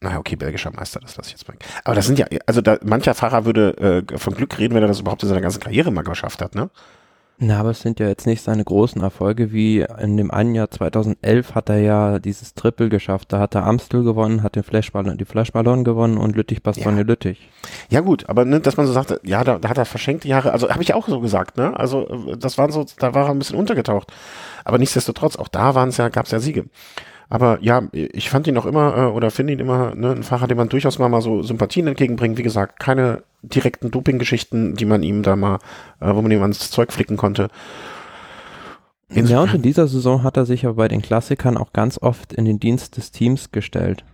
Naja, 0.00 0.18
okay, 0.18 0.36
belgischer 0.36 0.70
Meister, 0.70 1.00
das 1.00 1.16
lasse 1.16 1.28
ich 1.28 1.32
jetzt 1.32 1.48
mal. 1.48 1.56
Aber 1.84 1.96
das 1.96 2.06
sind 2.06 2.18
ja, 2.18 2.26
also 2.46 2.60
da, 2.60 2.78
mancher 2.84 3.14
Fahrer 3.14 3.44
würde 3.44 4.04
äh, 4.08 4.18
von 4.18 4.34
Glück 4.34 4.58
reden, 4.58 4.74
wenn 4.74 4.82
er 4.82 4.88
das 4.88 5.00
überhaupt 5.00 5.22
in 5.24 5.28
seiner 5.28 5.40
ganzen 5.40 5.60
Karriere 5.60 5.90
mal 5.90 6.02
geschafft 6.02 6.40
hat, 6.40 6.54
ne? 6.54 6.70
Na, 7.40 7.60
aber 7.60 7.70
es 7.70 7.82
sind 7.82 8.00
ja 8.00 8.08
jetzt 8.08 8.26
nicht 8.26 8.42
seine 8.42 8.64
großen 8.64 9.00
Erfolge, 9.00 9.52
wie 9.52 9.86
in 10.00 10.16
dem 10.16 10.32
einen 10.32 10.56
Jahr 10.56 10.72
2011 10.72 11.54
hat 11.54 11.68
er 11.68 11.78
ja 11.78 12.18
dieses 12.18 12.54
Triple 12.54 12.88
geschafft. 12.88 13.32
Da 13.32 13.38
hat 13.38 13.54
er 13.54 13.64
Amstel 13.64 14.02
gewonnen, 14.02 14.42
hat 14.42 14.56
den 14.56 14.64
Flashballon, 14.64 15.18
die 15.18 15.24
Flashballon 15.24 15.84
gewonnen 15.84 16.18
und 16.18 16.34
Lüttich-Bastogne 16.34 17.02
ja. 17.02 17.06
Lüttich. 17.06 17.48
Ja 17.90 18.00
gut, 18.00 18.28
aber 18.28 18.44
ne, 18.44 18.58
dass 18.58 18.76
man 18.76 18.86
so 18.86 18.92
sagt, 18.92 19.20
ja, 19.22 19.44
da, 19.44 19.58
da 19.58 19.68
hat 19.68 19.78
er 19.78 19.84
verschenkte 19.84 20.26
Jahre, 20.26 20.52
also 20.52 20.68
habe 20.68 20.82
ich 20.82 20.94
auch 20.94 21.06
so 21.06 21.20
gesagt, 21.20 21.56
ne? 21.56 21.78
Also 21.78 22.08
das 22.36 22.58
waren 22.58 22.72
so, 22.72 22.84
da 22.98 23.14
war 23.14 23.26
er 23.26 23.30
ein 23.30 23.38
bisschen 23.38 23.56
untergetaucht. 23.56 24.12
Aber 24.64 24.78
nichtsdestotrotz, 24.78 25.36
auch 25.36 25.48
da 25.48 25.76
waren 25.76 25.90
es 25.90 25.96
ja, 25.96 26.08
gab 26.08 26.26
es 26.26 26.32
ja 26.32 26.40
Siege. 26.40 26.64
Aber 27.30 27.58
ja, 27.60 27.82
ich 27.92 28.30
fand 28.30 28.46
ihn 28.46 28.54
noch 28.54 28.64
immer 28.64 28.96
äh, 28.96 29.00
oder 29.06 29.30
finde 29.30 29.52
ihn 29.52 29.58
immer 29.58 29.94
ne, 29.94 30.12
ein 30.12 30.22
Fahrer, 30.22 30.46
dem 30.46 30.56
man 30.56 30.70
durchaus 30.70 30.98
mal, 30.98 31.08
mal 31.08 31.20
so 31.20 31.42
Sympathien 31.42 31.86
entgegenbringt. 31.86 32.38
Wie 32.38 32.42
gesagt, 32.42 32.80
keine 32.80 33.22
direkten 33.42 33.90
Doping-Geschichten, 33.90 34.74
die 34.74 34.86
man 34.86 35.02
ihm 35.02 35.22
da 35.22 35.36
mal, 35.36 35.58
äh, 36.00 36.14
wo 36.14 36.22
man 36.22 36.30
ihm 36.30 36.42
ans 36.42 36.70
Zeug 36.70 36.92
flicken 36.92 37.18
konnte. 37.18 37.48
Insofern. 39.10 39.30
Ja, 39.30 39.42
und 39.42 39.54
in 39.54 39.62
dieser 39.62 39.88
Saison 39.88 40.22
hat 40.22 40.36
er 40.36 40.46
sich 40.46 40.64
aber 40.64 40.74
bei 40.74 40.88
den 40.88 41.02
Klassikern 41.02 41.56
auch 41.56 41.72
ganz 41.72 41.98
oft 42.00 42.32
in 42.32 42.44
den 42.44 42.60
Dienst 42.60 42.96
des 42.96 43.10
Teams 43.10 43.52
gestellt. 43.52 44.04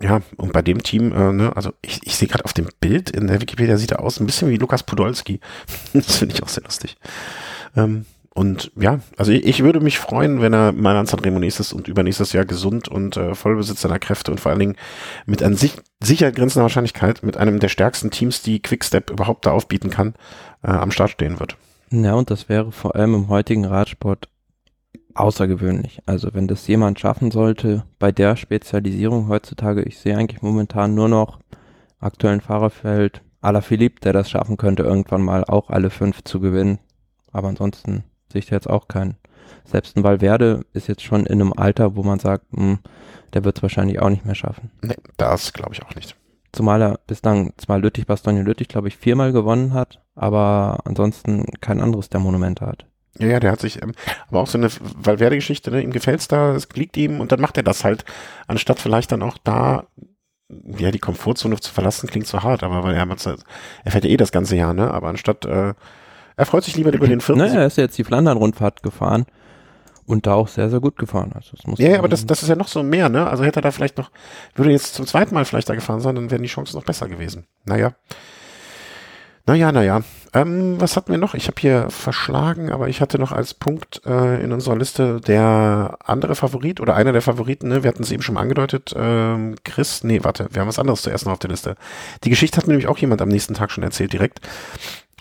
Ja, 0.00 0.20
und 0.36 0.52
bei 0.52 0.62
dem 0.62 0.82
Team, 0.82 1.12
äh, 1.12 1.32
ne, 1.32 1.56
also 1.56 1.72
ich, 1.80 2.00
ich 2.04 2.16
sehe 2.16 2.28
gerade 2.28 2.44
auf 2.44 2.52
dem 2.52 2.68
Bild 2.80 3.10
in 3.10 3.28
der 3.28 3.40
Wikipedia 3.40 3.78
sieht 3.78 3.92
er 3.92 4.02
aus 4.02 4.20
ein 4.20 4.26
bisschen 4.26 4.50
wie 4.50 4.58
Lukas 4.58 4.82
Podolski. 4.82 5.40
das 5.92 6.16
finde 6.16 6.34
ich 6.34 6.42
auch 6.42 6.48
sehr 6.48 6.64
lustig. 6.64 6.96
Ähm, 7.76 8.04
und 8.36 8.70
ja, 8.76 9.00
also 9.16 9.32
ich, 9.32 9.46
ich, 9.46 9.62
würde 9.62 9.80
mich 9.80 9.98
freuen, 9.98 10.42
wenn 10.42 10.52
er 10.52 10.72
mal 10.72 10.94
an 10.94 11.06
Sanremo 11.06 11.38
nächstes 11.38 11.72
und 11.72 11.88
übernächstes 11.88 12.34
Jahr 12.34 12.44
gesund 12.44 12.86
und 12.86 13.16
äh, 13.16 13.34
Vollbesitz 13.34 13.80
seiner 13.80 13.98
Kräfte 13.98 14.30
und 14.30 14.40
vor 14.40 14.50
allen 14.50 14.58
Dingen 14.58 14.76
mit 15.24 15.42
an 15.42 15.56
sich 15.56 15.72
sicher 16.00 16.30
grenzender 16.32 16.64
Wahrscheinlichkeit 16.64 17.22
mit 17.22 17.38
einem 17.38 17.60
der 17.60 17.68
stärksten 17.68 18.10
Teams, 18.10 18.42
die 18.42 18.60
Quickstep 18.60 19.10
überhaupt 19.10 19.46
da 19.46 19.52
aufbieten 19.52 19.88
kann, 19.88 20.12
äh, 20.62 20.68
am 20.68 20.90
Start 20.90 21.12
stehen 21.12 21.40
wird. 21.40 21.56
Ja, 21.90 22.12
und 22.12 22.30
das 22.30 22.50
wäre 22.50 22.72
vor 22.72 22.94
allem 22.94 23.14
im 23.14 23.28
heutigen 23.28 23.64
Radsport 23.64 24.28
außergewöhnlich. 25.14 26.02
Also 26.04 26.34
wenn 26.34 26.46
das 26.46 26.66
jemand 26.66 27.00
schaffen 27.00 27.30
sollte, 27.30 27.84
bei 27.98 28.12
der 28.12 28.36
Spezialisierung 28.36 29.28
heutzutage, 29.28 29.82
ich 29.82 29.98
sehe 29.98 30.14
eigentlich 30.14 30.42
momentan 30.42 30.94
nur 30.94 31.08
noch 31.08 31.40
aktuellen 32.00 32.42
Fahrerfeld 32.42 33.22
Philipp, 33.62 34.00
der 34.00 34.12
das 34.12 34.28
schaffen 34.28 34.58
könnte, 34.58 34.82
irgendwann 34.82 35.22
mal 35.22 35.44
auch 35.44 35.70
alle 35.70 35.88
fünf 35.88 36.22
zu 36.24 36.40
gewinnen. 36.40 36.80
Aber 37.32 37.48
ansonsten 37.48 38.04
sehe 38.32 38.40
ich 38.40 38.50
jetzt 38.50 38.68
auch 38.68 38.88
keinen. 38.88 39.16
selbst 39.64 39.96
ein 39.96 40.04
Valverde 40.04 40.64
ist 40.72 40.88
jetzt 40.88 41.02
schon 41.02 41.26
in 41.26 41.40
einem 41.40 41.52
Alter, 41.52 41.96
wo 41.96 42.02
man 42.02 42.18
sagt, 42.18 42.52
mh, 42.52 42.62
hm, 42.62 42.78
der 43.32 43.44
wird 43.44 43.56
es 43.58 43.62
wahrscheinlich 43.62 44.00
auch 44.00 44.10
nicht 44.10 44.24
mehr 44.24 44.34
schaffen. 44.34 44.70
Nee, 44.82 44.96
das 45.16 45.52
glaube 45.52 45.74
ich 45.74 45.82
auch 45.82 45.94
nicht. 45.94 46.16
Zumal 46.52 46.80
er 46.80 47.00
bislang 47.06 47.52
zwar 47.58 47.78
Lüttich, 47.78 48.06
Bastogne 48.06 48.42
Lüttich, 48.42 48.68
glaube 48.68 48.88
ich, 48.88 48.96
viermal 48.96 49.32
gewonnen 49.32 49.74
hat, 49.74 50.00
aber 50.14 50.80
ansonsten 50.84 51.44
kein 51.60 51.80
anderes 51.80 52.08
der 52.08 52.20
Monumente 52.20 52.64
hat. 52.64 52.86
Ja, 53.18 53.28
ja, 53.28 53.40
der 53.40 53.52
hat 53.52 53.60
sich, 53.60 53.82
ähm, 53.82 53.92
aber 54.28 54.40
auch 54.40 54.46
so 54.46 54.58
eine 54.58 54.70
Valverde-Geschichte, 54.70 55.70
ne? 55.70 55.82
ihm 55.82 55.92
gefällt's 55.92 56.28
da, 56.28 56.54
es 56.54 56.68
liegt 56.74 56.96
ihm 56.96 57.20
und 57.20 57.32
dann 57.32 57.40
macht 57.40 57.56
er 57.56 57.62
das 57.62 57.84
halt, 57.84 58.04
anstatt 58.46 58.78
vielleicht 58.78 59.12
dann 59.12 59.22
auch 59.22 59.38
da, 59.38 59.86
ja, 60.48 60.90
die 60.90 60.98
Komfortzone 60.98 61.58
zu 61.60 61.72
verlassen, 61.72 62.08
klingt 62.08 62.26
so 62.26 62.42
hart, 62.42 62.62
aber 62.62 62.84
weil 62.84 62.94
er, 62.94 63.06
er 63.06 63.90
fährt 63.90 64.04
ja 64.04 64.10
eh 64.10 64.16
das 64.16 64.32
ganze 64.32 64.56
Jahr, 64.56 64.74
ne, 64.74 64.90
aber 64.92 65.08
anstatt, 65.08 65.44
äh, 65.44 65.74
er 66.36 66.46
freut 66.46 66.64
sich 66.64 66.76
lieber 66.76 66.92
über 66.92 67.06
den 67.06 67.20
vierten. 67.20 67.40
Ne, 67.40 67.56
er 67.56 67.66
ist 67.66 67.78
jetzt 67.78 67.96
die 67.98 68.04
Flandern-Rundfahrt 68.04 68.82
gefahren 68.82 69.26
und 70.06 70.26
da 70.26 70.34
auch 70.34 70.48
sehr, 70.48 70.70
sehr 70.70 70.80
gut 70.80 70.96
gefahren. 70.96 71.32
Also 71.34 71.56
das 71.56 71.66
muss 71.66 71.78
ja, 71.78 71.90
ja, 71.90 71.98
aber 71.98 72.08
das, 72.08 72.26
das 72.26 72.42
ist 72.42 72.48
ja 72.48 72.56
noch 72.56 72.68
so 72.68 72.82
mehr, 72.82 73.08
ne? 73.08 73.26
Also 73.26 73.44
hätte 73.44 73.60
er 73.60 73.62
da 73.62 73.70
vielleicht 73.70 73.98
noch, 73.98 74.10
würde 74.54 74.70
jetzt 74.70 74.94
zum 74.94 75.06
zweiten 75.06 75.34
Mal 75.34 75.44
vielleicht 75.44 75.68
da 75.68 75.74
gefahren 75.74 76.00
sein, 76.00 76.14
dann 76.14 76.30
wären 76.30 76.42
die 76.42 76.48
Chancen 76.48 76.76
noch 76.76 76.84
besser 76.84 77.08
gewesen. 77.08 77.44
Naja. 77.64 77.94
Naja, 79.48 79.70
naja. 79.70 80.02
Ähm, 80.34 80.80
was 80.80 80.96
hatten 80.96 81.12
wir 81.12 81.18
noch? 81.18 81.34
Ich 81.34 81.46
habe 81.46 81.60
hier 81.60 81.88
verschlagen, 81.88 82.70
aber 82.70 82.88
ich 82.88 83.00
hatte 83.00 83.18
noch 83.18 83.30
als 83.30 83.54
Punkt 83.54 84.02
äh, 84.04 84.42
in 84.42 84.52
unserer 84.52 84.76
Liste 84.76 85.20
der 85.20 85.98
andere 86.04 86.34
Favorit 86.34 86.80
oder 86.80 86.96
einer 86.96 87.12
der 87.12 87.22
Favoriten, 87.22 87.68
ne? 87.68 87.84
wir 87.84 87.88
hatten 87.88 88.02
es 88.02 88.10
eben 88.10 88.22
schon 88.22 88.34
mal 88.34 88.42
angedeutet, 88.42 88.92
ähm, 88.96 89.54
Chris, 89.64 90.02
nee, 90.02 90.24
warte, 90.24 90.48
wir 90.50 90.60
haben 90.60 90.68
was 90.68 90.80
anderes 90.80 91.02
zuerst 91.02 91.26
noch 91.26 91.32
auf 91.32 91.38
der 91.38 91.50
Liste. 91.50 91.76
Die 92.24 92.30
Geschichte 92.30 92.56
hat 92.58 92.66
mir 92.66 92.72
nämlich 92.72 92.88
auch 92.88 92.98
jemand 92.98 93.22
am 93.22 93.28
nächsten 93.28 93.54
Tag 93.54 93.70
schon 93.70 93.84
erzählt 93.84 94.12
direkt. 94.12 94.40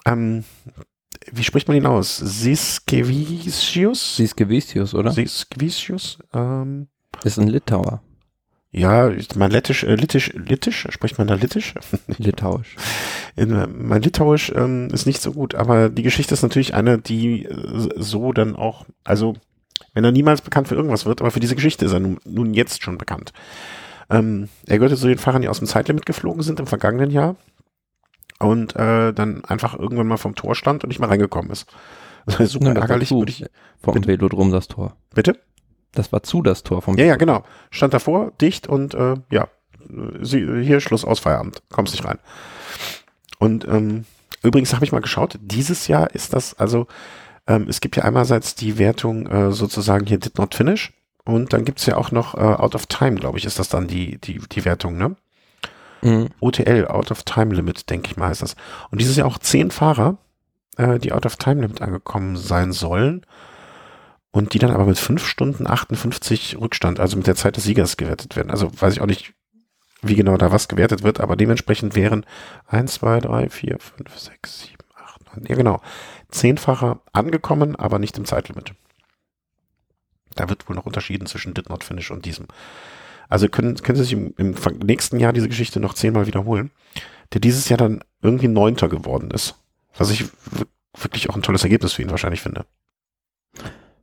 Ähm, 0.07 0.43
wie 1.31 1.43
spricht 1.43 1.67
man 1.67 1.77
ihn 1.77 1.85
aus? 1.85 2.17
Siskevicius? 2.17 4.15
Siskevicius, 4.17 4.93
oder? 4.93 5.11
Siskevicius? 5.11 6.19
Ähm, 6.33 6.87
ist 7.23 7.37
ein 7.39 7.47
Litauer. 7.47 8.01
Ja, 8.71 9.09
mein 9.35 9.51
Lettisch, 9.51 9.83
äh, 9.83 9.95
Littisch, 9.95 10.33
Littisch, 10.33 10.85
spricht 10.89 11.17
man 11.17 11.27
da 11.27 11.35
Littisch? 11.35 11.75
Litauisch. 12.17 12.75
In, 13.37 13.51
äh, 13.51 13.67
mein 13.67 14.01
Litauisch 14.01 14.51
ähm, 14.53 14.89
ist 14.91 15.05
nicht 15.05 15.21
so 15.21 15.31
gut, 15.31 15.55
aber 15.55 15.89
die 15.89 16.03
Geschichte 16.03 16.33
ist 16.33 16.41
natürlich 16.41 16.73
eine, 16.73 16.97
die 16.97 17.45
äh, 17.45 17.89
so 17.95 18.33
dann 18.33 18.55
auch, 18.55 18.85
also 19.05 19.35
wenn 19.93 20.03
er 20.03 20.11
niemals 20.11 20.41
bekannt 20.41 20.67
für 20.67 20.75
irgendwas 20.75 21.05
wird, 21.05 21.21
aber 21.21 21.31
für 21.31 21.39
diese 21.39 21.55
Geschichte 21.55 21.85
ist 21.85 21.93
er 21.93 22.01
nun, 22.01 22.19
nun 22.25 22.53
jetzt 22.53 22.83
schon 22.83 22.97
bekannt. 22.97 23.31
Ähm, 24.09 24.49
er 24.67 24.77
gehörte 24.77 24.97
zu 24.97 25.07
den 25.07 25.17
Fahrern, 25.17 25.41
die 25.41 25.47
aus 25.47 25.59
dem 25.59 25.67
Zeitlimit 25.67 26.05
geflogen 26.05 26.43
sind 26.43 26.59
im 26.59 26.67
vergangenen 26.67 27.11
Jahr 27.11 27.37
und 28.39 28.75
äh, 28.75 29.13
dann 29.13 29.45
einfach 29.45 29.77
irgendwann 29.77 30.07
mal 30.07 30.17
vom 30.17 30.35
Tor 30.35 30.55
stand 30.55 30.83
und 30.83 30.89
nicht 30.89 30.99
mal 30.99 31.07
reingekommen 31.07 31.51
ist. 31.51 31.67
Das 32.27 32.39
war 32.39 32.47
super 32.47 32.73
ja, 32.73 32.81
ärgerlich. 32.81 33.11
Würde 33.11 33.29
ich, 33.29 33.45
vom 33.83 34.07
Velodrom 34.07 34.51
das 34.51 34.67
Tor. 34.67 34.97
Bitte? 35.13 35.39
Das 35.91 36.11
war 36.11 36.23
zu 36.23 36.41
das 36.41 36.63
Tor 36.63 36.81
vom 36.81 36.97
Ja, 36.97 37.05
ja, 37.05 37.17
genau. 37.17 37.43
Stand 37.69 37.93
davor, 37.93 38.31
dicht 38.41 38.65
und 38.65 38.95
äh, 38.95 39.13
ja, 39.29 39.47
sie, 40.21 40.63
hier 40.63 40.79
Schluss 40.79 41.05
aus 41.05 41.19
Feierabend. 41.19 41.61
Kommst 41.71 41.93
nicht 41.93 42.03
rein. 42.03 42.17
Und 43.37 43.67
ähm, 43.67 44.05
übrigens 44.41 44.73
habe 44.73 44.83
ich 44.85 44.91
mal 44.91 45.01
geschaut, 45.01 45.37
dieses 45.41 45.87
Jahr 45.87 46.15
ist 46.15 46.33
das, 46.33 46.57
also 46.57 46.87
ähm, 47.47 47.67
es 47.69 47.81
gibt 47.81 47.95
ja 47.95 48.03
einerseits 48.03 48.55
die 48.55 48.77
Wertung 48.77 49.27
äh, 49.27 49.51
sozusagen 49.51 50.05
hier 50.05 50.17
Did 50.17 50.37
Not 50.37 50.55
Finish 50.55 50.93
und 51.25 51.53
dann 51.53 51.65
gibt's 51.65 51.85
ja 51.85 51.97
auch 51.97 52.11
noch 52.11 52.35
äh, 52.35 52.39
Out 52.39 52.75
of 52.75 52.87
Time, 52.87 53.15
glaube 53.15 53.37
ich, 53.37 53.45
ist 53.45 53.59
das 53.59 53.69
dann 53.69 53.87
die, 53.87 54.17
die, 54.19 54.39
die 54.39 54.65
Wertung, 54.65 54.97
ne? 54.97 55.15
Mhm. 56.05 56.29
OTL, 56.39 56.87
Out 56.87 57.09
of 57.09 57.23
Time 57.23 57.55
Limit, 57.55 57.89
denke 57.89 58.11
ich 58.11 58.17
mal, 58.17 58.31
ist 58.31 58.43
das. 58.43 58.55
Und 58.91 59.01
dieses 59.01 59.15
Jahr 59.15 59.27
auch 59.27 59.39
zehn 59.39 59.71
Fahrer, 59.71 60.17
äh, 60.77 60.99
die 60.99 61.11
Out 61.11 61.25
of 61.25 61.37
Time 61.37 61.61
Limit 61.61 61.81
angekommen 61.81 62.37
sein 62.37 62.71
sollen 62.71 63.25
und 64.29 64.53
die 64.53 64.59
dann 64.59 64.69
aber 64.69 64.85
mit 64.85 64.99
5 64.99 65.25
Stunden 65.25 65.65
58 65.65 66.57
Rückstand, 66.59 66.99
also 66.99 67.17
mit 67.17 67.25
der 67.25 67.35
Zeit 67.35 67.57
des 67.57 67.63
Siegers 67.63 67.97
gewertet 67.97 68.35
werden. 68.35 68.51
Also 68.51 68.69
weiß 68.79 68.93
ich 68.93 69.01
auch 69.01 69.07
nicht, 69.07 69.33
wie 70.03 70.15
genau 70.15 70.37
da 70.37 70.51
was 70.51 70.67
gewertet 70.67 71.01
wird, 71.01 71.19
aber 71.19 71.35
dementsprechend 71.35 71.95
wären 71.95 72.23
1, 72.67 72.93
2, 72.93 73.21
3, 73.21 73.49
4, 73.49 73.79
5, 73.79 74.19
6, 74.19 74.61
7, 74.61 74.75
8, 74.95 75.35
9, 75.37 75.45
ja 75.47 75.55
genau, 75.55 75.81
zehnfacher 76.29 76.99
angekommen, 77.13 77.75
aber 77.75 77.97
nicht 77.97 78.15
im 78.19 78.25
Zeitlimit. 78.25 78.75
Da 80.35 80.49
wird 80.49 80.69
wohl 80.69 80.75
noch 80.75 80.85
unterschieden 80.85 81.25
zwischen 81.25 81.55
Did 81.55 81.69
Not 81.69 81.83
Finish 81.83 82.11
und 82.11 82.25
diesem. 82.25 82.45
Also 83.29 83.47
können, 83.47 83.75
können 83.75 83.97
Sie 83.97 84.03
sich 84.03 84.13
im, 84.13 84.33
im 84.37 84.55
nächsten 84.83 85.19
Jahr 85.19 85.33
diese 85.33 85.49
Geschichte 85.49 85.79
noch 85.79 85.93
zehnmal 85.93 86.27
wiederholen, 86.27 86.71
der 87.33 87.41
dieses 87.41 87.69
Jahr 87.69 87.77
dann 87.77 88.03
irgendwie 88.21 88.47
Neunter 88.47 88.89
geworden 88.89 89.31
ist. 89.31 89.55
Was 89.97 90.11
ich 90.11 90.25
wirklich 90.97 91.29
auch 91.29 91.35
ein 91.35 91.41
tolles 91.41 91.63
Ergebnis 91.63 91.93
für 91.93 92.01
ihn 92.01 92.11
wahrscheinlich 92.11 92.41
finde. 92.41 92.65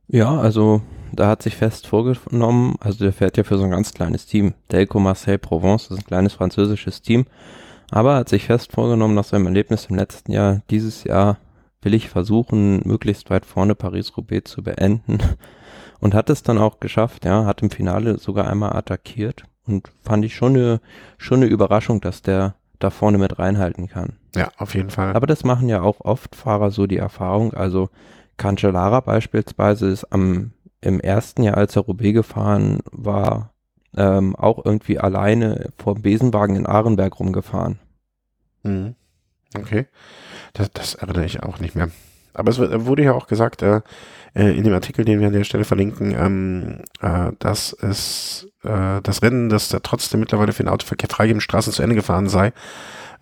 Ja, 0.07 0.37
also 0.37 0.81
da 1.11 1.27
hat 1.27 1.43
sich 1.43 1.55
fest 1.55 1.87
vorgenommen, 1.87 2.75
also 2.79 3.03
der 3.03 3.13
fährt 3.13 3.37
ja 3.37 3.43
für 3.43 3.57
so 3.57 3.63
ein 3.63 3.71
ganz 3.71 3.93
kleines 3.93 4.25
Team. 4.25 4.53
Delco 4.71 4.99
Marseille 4.99 5.37
Provence, 5.37 5.89
ist 5.89 5.97
ein 5.97 6.05
kleines 6.05 6.33
französisches 6.33 7.01
Team. 7.01 7.25
Aber 7.91 8.15
hat 8.15 8.29
sich 8.29 8.45
fest 8.45 8.71
vorgenommen, 8.71 9.13
nach 9.13 9.23
seinem 9.23 9.45
Erlebnis 9.45 9.85
im 9.85 9.95
letzten 9.95 10.31
Jahr, 10.31 10.61
dieses 10.69 11.03
Jahr 11.03 11.37
will 11.81 11.93
ich 11.93 12.09
versuchen, 12.09 12.81
möglichst 12.85 13.29
weit 13.29 13.45
vorne 13.45 13.75
Paris-Roubaix 13.75 14.49
zu 14.49 14.63
beenden. 14.63 15.19
Und 16.03 16.13
hat 16.13 16.29
es 16.29 16.43
dann 16.43 16.57
auch 16.57 16.81
geschafft, 16.81 17.23
ja, 17.23 17.45
hat 17.45 17.61
im 17.61 17.69
Finale 17.69 18.17
sogar 18.17 18.49
einmal 18.49 18.75
attackiert. 18.75 19.45
Und 19.65 19.89
fand 20.03 20.25
ich 20.25 20.35
schon 20.35 20.53
eine, 20.53 20.81
schon 21.17 21.37
eine 21.37 21.45
Überraschung, 21.45 22.01
dass 22.01 22.21
der 22.21 22.55
da 22.79 22.89
vorne 22.89 23.17
mit 23.17 23.39
reinhalten 23.39 23.87
kann. 23.87 24.17
Ja, 24.35 24.51
auf 24.57 24.75
jeden 24.75 24.89
Fall. 24.89 25.15
Aber 25.15 25.27
das 25.27 25.45
machen 25.45 25.69
ja 25.69 25.81
auch 25.81 26.01
oft 26.01 26.35
Fahrer 26.35 26.71
so 26.71 26.87
die 26.87 26.97
Erfahrung. 26.97 27.53
Also 27.53 27.89
Cancellara 28.35 28.99
beispielsweise 28.99 29.87
ist 29.87 30.03
am, 30.11 30.51
im 30.81 30.99
ersten 30.99 31.41
Jahr, 31.41 31.55
als 31.55 31.77
er 31.77 31.83
Roubaix 31.83 32.13
gefahren 32.13 32.79
war, 32.91 33.53
ähm, 33.95 34.35
auch 34.35 34.65
irgendwie 34.65 34.99
alleine 34.99 35.69
vor 35.77 35.93
dem 35.93 36.01
Besenwagen 36.01 36.57
in 36.57 36.65
Ahrenberg 36.65 37.17
rumgefahren. 37.17 37.79
Mhm. 38.63 38.95
Okay. 39.55 39.85
Das, 40.51 40.69
das 40.73 40.95
erinnere 40.95 41.23
ich 41.23 41.43
auch 41.43 41.59
nicht 41.59 41.75
mehr. 41.75 41.91
Aber 42.33 42.49
es 42.51 42.59
wurde 42.59 43.03
ja 43.03 43.13
auch 43.13 43.27
gesagt, 43.27 43.61
äh, 43.61 43.81
äh, 44.35 44.57
in 44.57 44.63
dem 44.63 44.73
Artikel, 44.73 45.05
den 45.05 45.19
wir 45.19 45.27
an 45.27 45.33
der 45.33 45.43
Stelle 45.43 45.65
verlinken, 45.65 46.15
ähm, 46.17 46.79
äh, 47.01 47.31
dass 47.39 47.73
es 47.73 48.47
äh, 48.63 49.01
das 49.01 49.21
Rennen, 49.21 49.49
das 49.49 49.69
da 49.69 49.79
trotzdem 49.79 50.19
mittlerweile 50.19 50.53
für 50.53 50.63
den 50.63 50.69
Autoverkehr 50.69 51.09
freigegeben 51.09 51.41
Straßen 51.41 51.73
zu 51.73 51.83
Ende 51.83 51.95
gefahren 51.95 52.29
sei, 52.29 52.53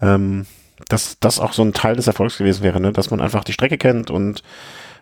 ähm, 0.01 0.45
dass 0.87 1.19
das 1.19 1.39
auch 1.39 1.53
so 1.53 1.63
ein 1.63 1.73
Teil 1.73 1.95
des 1.95 2.07
Erfolgs 2.07 2.37
gewesen 2.37 2.63
wäre, 2.63 2.79
ne? 2.79 2.91
dass 2.91 3.11
man 3.11 3.21
einfach 3.21 3.43
die 3.43 3.53
Strecke 3.53 3.77
kennt 3.77 4.09
und 4.09 4.43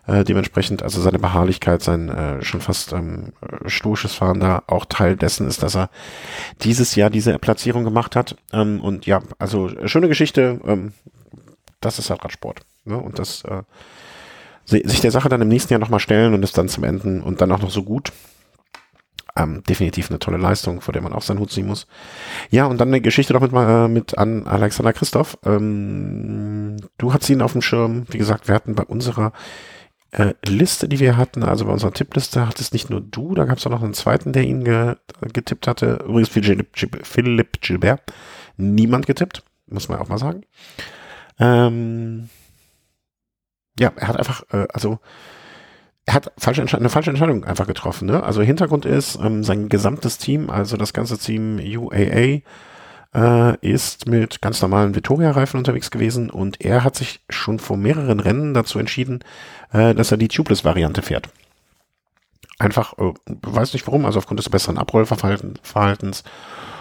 äh, 0.06 0.24
dementsprechend, 0.24 0.82
also 0.82 1.00
seine 1.00 1.18
Beharrlichkeit, 1.18 1.82
sein 1.82 2.08
äh, 2.08 2.42
schon 2.42 2.60
fast 2.60 2.92
ähm, 2.92 3.32
stoisches 3.66 4.14
Fahren 4.14 4.40
da 4.40 4.62
auch 4.66 4.86
Teil 4.86 5.16
dessen 5.16 5.46
ist, 5.46 5.62
dass 5.62 5.76
er 5.76 5.90
dieses 6.62 6.94
Jahr 6.96 7.10
diese 7.10 7.38
Platzierung 7.38 7.84
gemacht 7.84 8.16
hat. 8.16 8.36
Ähm, 8.52 8.80
und 8.80 9.06
ja, 9.06 9.20
also 9.38 9.70
schöne 9.86 10.08
Geschichte. 10.08 10.60
Ähm, 10.64 10.92
das 11.80 11.98
ist 11.98 12.10
halt 12.10 12.24
Radsport. 12.24 12.60
Ne? 12.84 12.96
Und 12.96 13.18
das 13.18 13.44
äh, 13.44 13.62
sich 14.64 15.00
der 15.00 15.10
Sache 15.10 15.28
dann 15.28 15.42
im 15.42 15.48
nächsten 15.48 15.72
Jahr 15.72 15.80
nochmal 15.80 16.00
stellen 16.00 16.34
und 16.34 16.44
es 16.44 16.52
dann 16.52 16.68
zum 16.68 16.84
Enden 16.84 17.22
und 17.22 17.40
dann 17.40 17.50
auch 17.52 17.60
noch 17.60 17.70
so 17.70 17.82
gut. 17.82 18.12
Ähm, 19.36 19.62
definitiv 19.68 20.10
eine 20.10 20.18
tolle 20.18 20.38
Leistung, 20.38 20.80
vor 20.80 20.92
der 20.92 21.02
man 21.02 21.12
auch 21.12 21.22
seinen 21.22 21.38
Hut 21.38 21.52
ziehen 21.52 21.66
muss. 21.66 21.86
Ja, 22.50 22.66
und 22.66 22.78
dann 22.78 22.88
eine 22.88 23.00
Geschichte 23.00 23.32
noch 23.32 23.40
mit, 23.40 23.52
äh, 23.52 23.88
mit 23.88 24.18
an 24.18 24.46
Alexander 24.46 24.92
Christoph. 24.92 25.38
Ähm, 25.44 26.76
du 26.98 27.12
hast 27.12 27.28
ihn 27.30 27.42
auf 27.42 27.52
dem 27.52 27.62
Schirm. 27.62 28.06
Wie 28.10 28.18
gesagt, 28.18 28.48
wir 28.48 28.54
hatten 28.54 28.74
bei 28.74 28.82
unserer 28.82 29.32
äh, 30.12 30.34
Liste, 30.44 30.88
die 30.88 30.98
wir 30.98 31.16
hatten, 31.16 31.44
also 31.44 31.66
bei 31.66 31.72
unserer 31.72 31.92
Tippliste, 31.92 32.46
hattest 32.46 32.72
nicht 32.72 32.90
nur 32.90 33.00
du, 33.00 33.34
da 33.34 33.44
gab 33.44 33.58
es 33.58 33.66
auch 33.66 33.70
noch 33.70 33.82
einen 33.82 33.94
zweiten, 33.94 34.32
der 34.32 34.42
ihn 34.42 34.64
ge 34.64 34.96
getippt 35.32 35.66
hatte. 35.66 36.04
Übrigens 36.04 36.28
Philipp, 36.28 36.76
Philipp 37.02 37.60
Gilbert. 37.60 38.02
Niemand 38.56 39.06
getippt, 39.06 39.44
muss 39.68 39.88
man 39.88 40.00
auch 40.00 40.08
mal 40.08 40.18
sagen. 40.18 40.42
Ähm, 41.38 42.28
ja, 43.80 43.92
er 43.96 44.08
hat 44.08 44.16
einfach, 44.18 44.42
äh, 44.52 44.68
also 44.72 44.98
er 46.04 46.14
hat 46.14 46.32
falsche 46.36 46.62
eine 46.76 46.88
falsche 46.90 47.10
Entscheidung 47.10 47.44
einfach 47.44 47.66
getroffen. 47.66 48.06
Ne? 48.06 48.22
Also 48.22 48.42
Hintergrund 48.42 48.84
ist, 48.84 49.18
ähm, 49.22 49.42
sein 49.42 49.68
gesamtes 49.68 50.18
Team, 50.18 50.50
also 50.50 50.76
das 50.76 50.92
ganze 50.92 51.18
Team 51.18 51.58
UAA, 51.58 52.42
äh, 53.14 53.56
ist 53.62 54.06
mit 54.06 54.42
ganz 54.42 54.60
normalen 54.60 54.94
Vittoria-Reifen 54.94 55.56
unterwegs 55.56 55.90
gewesen 55.90 56.30
und 56.30 56.60
er 56.60 56.84
hat 56.84 56.94
sich 56.94 57.20
schon 57.30 57.58
vor 57.58 57.78
mehreren 57.78 58.20
Rennen 58.20 58.52
dazu 58.52 58.78
entschieden, 58.78 59.24
äh, 59.72 59.94
dass 59.94 60.12
er 60.12 60.18
die 60.18 60.28
Tubeless-Variante 60.28 61.00
fährt. 61.00 61.30
Einfach, 62.58 62.98
äh, 62.98 63.14
weiß 63.26 63.72
nicht 63.72 63.86
warum, 63.86 64.04
also 64.04 64.18
aufgrund 64.18 64.40
des 64.40 64.50
besseren 64.50 64.76
Abrollverhaltens 64.76 66.24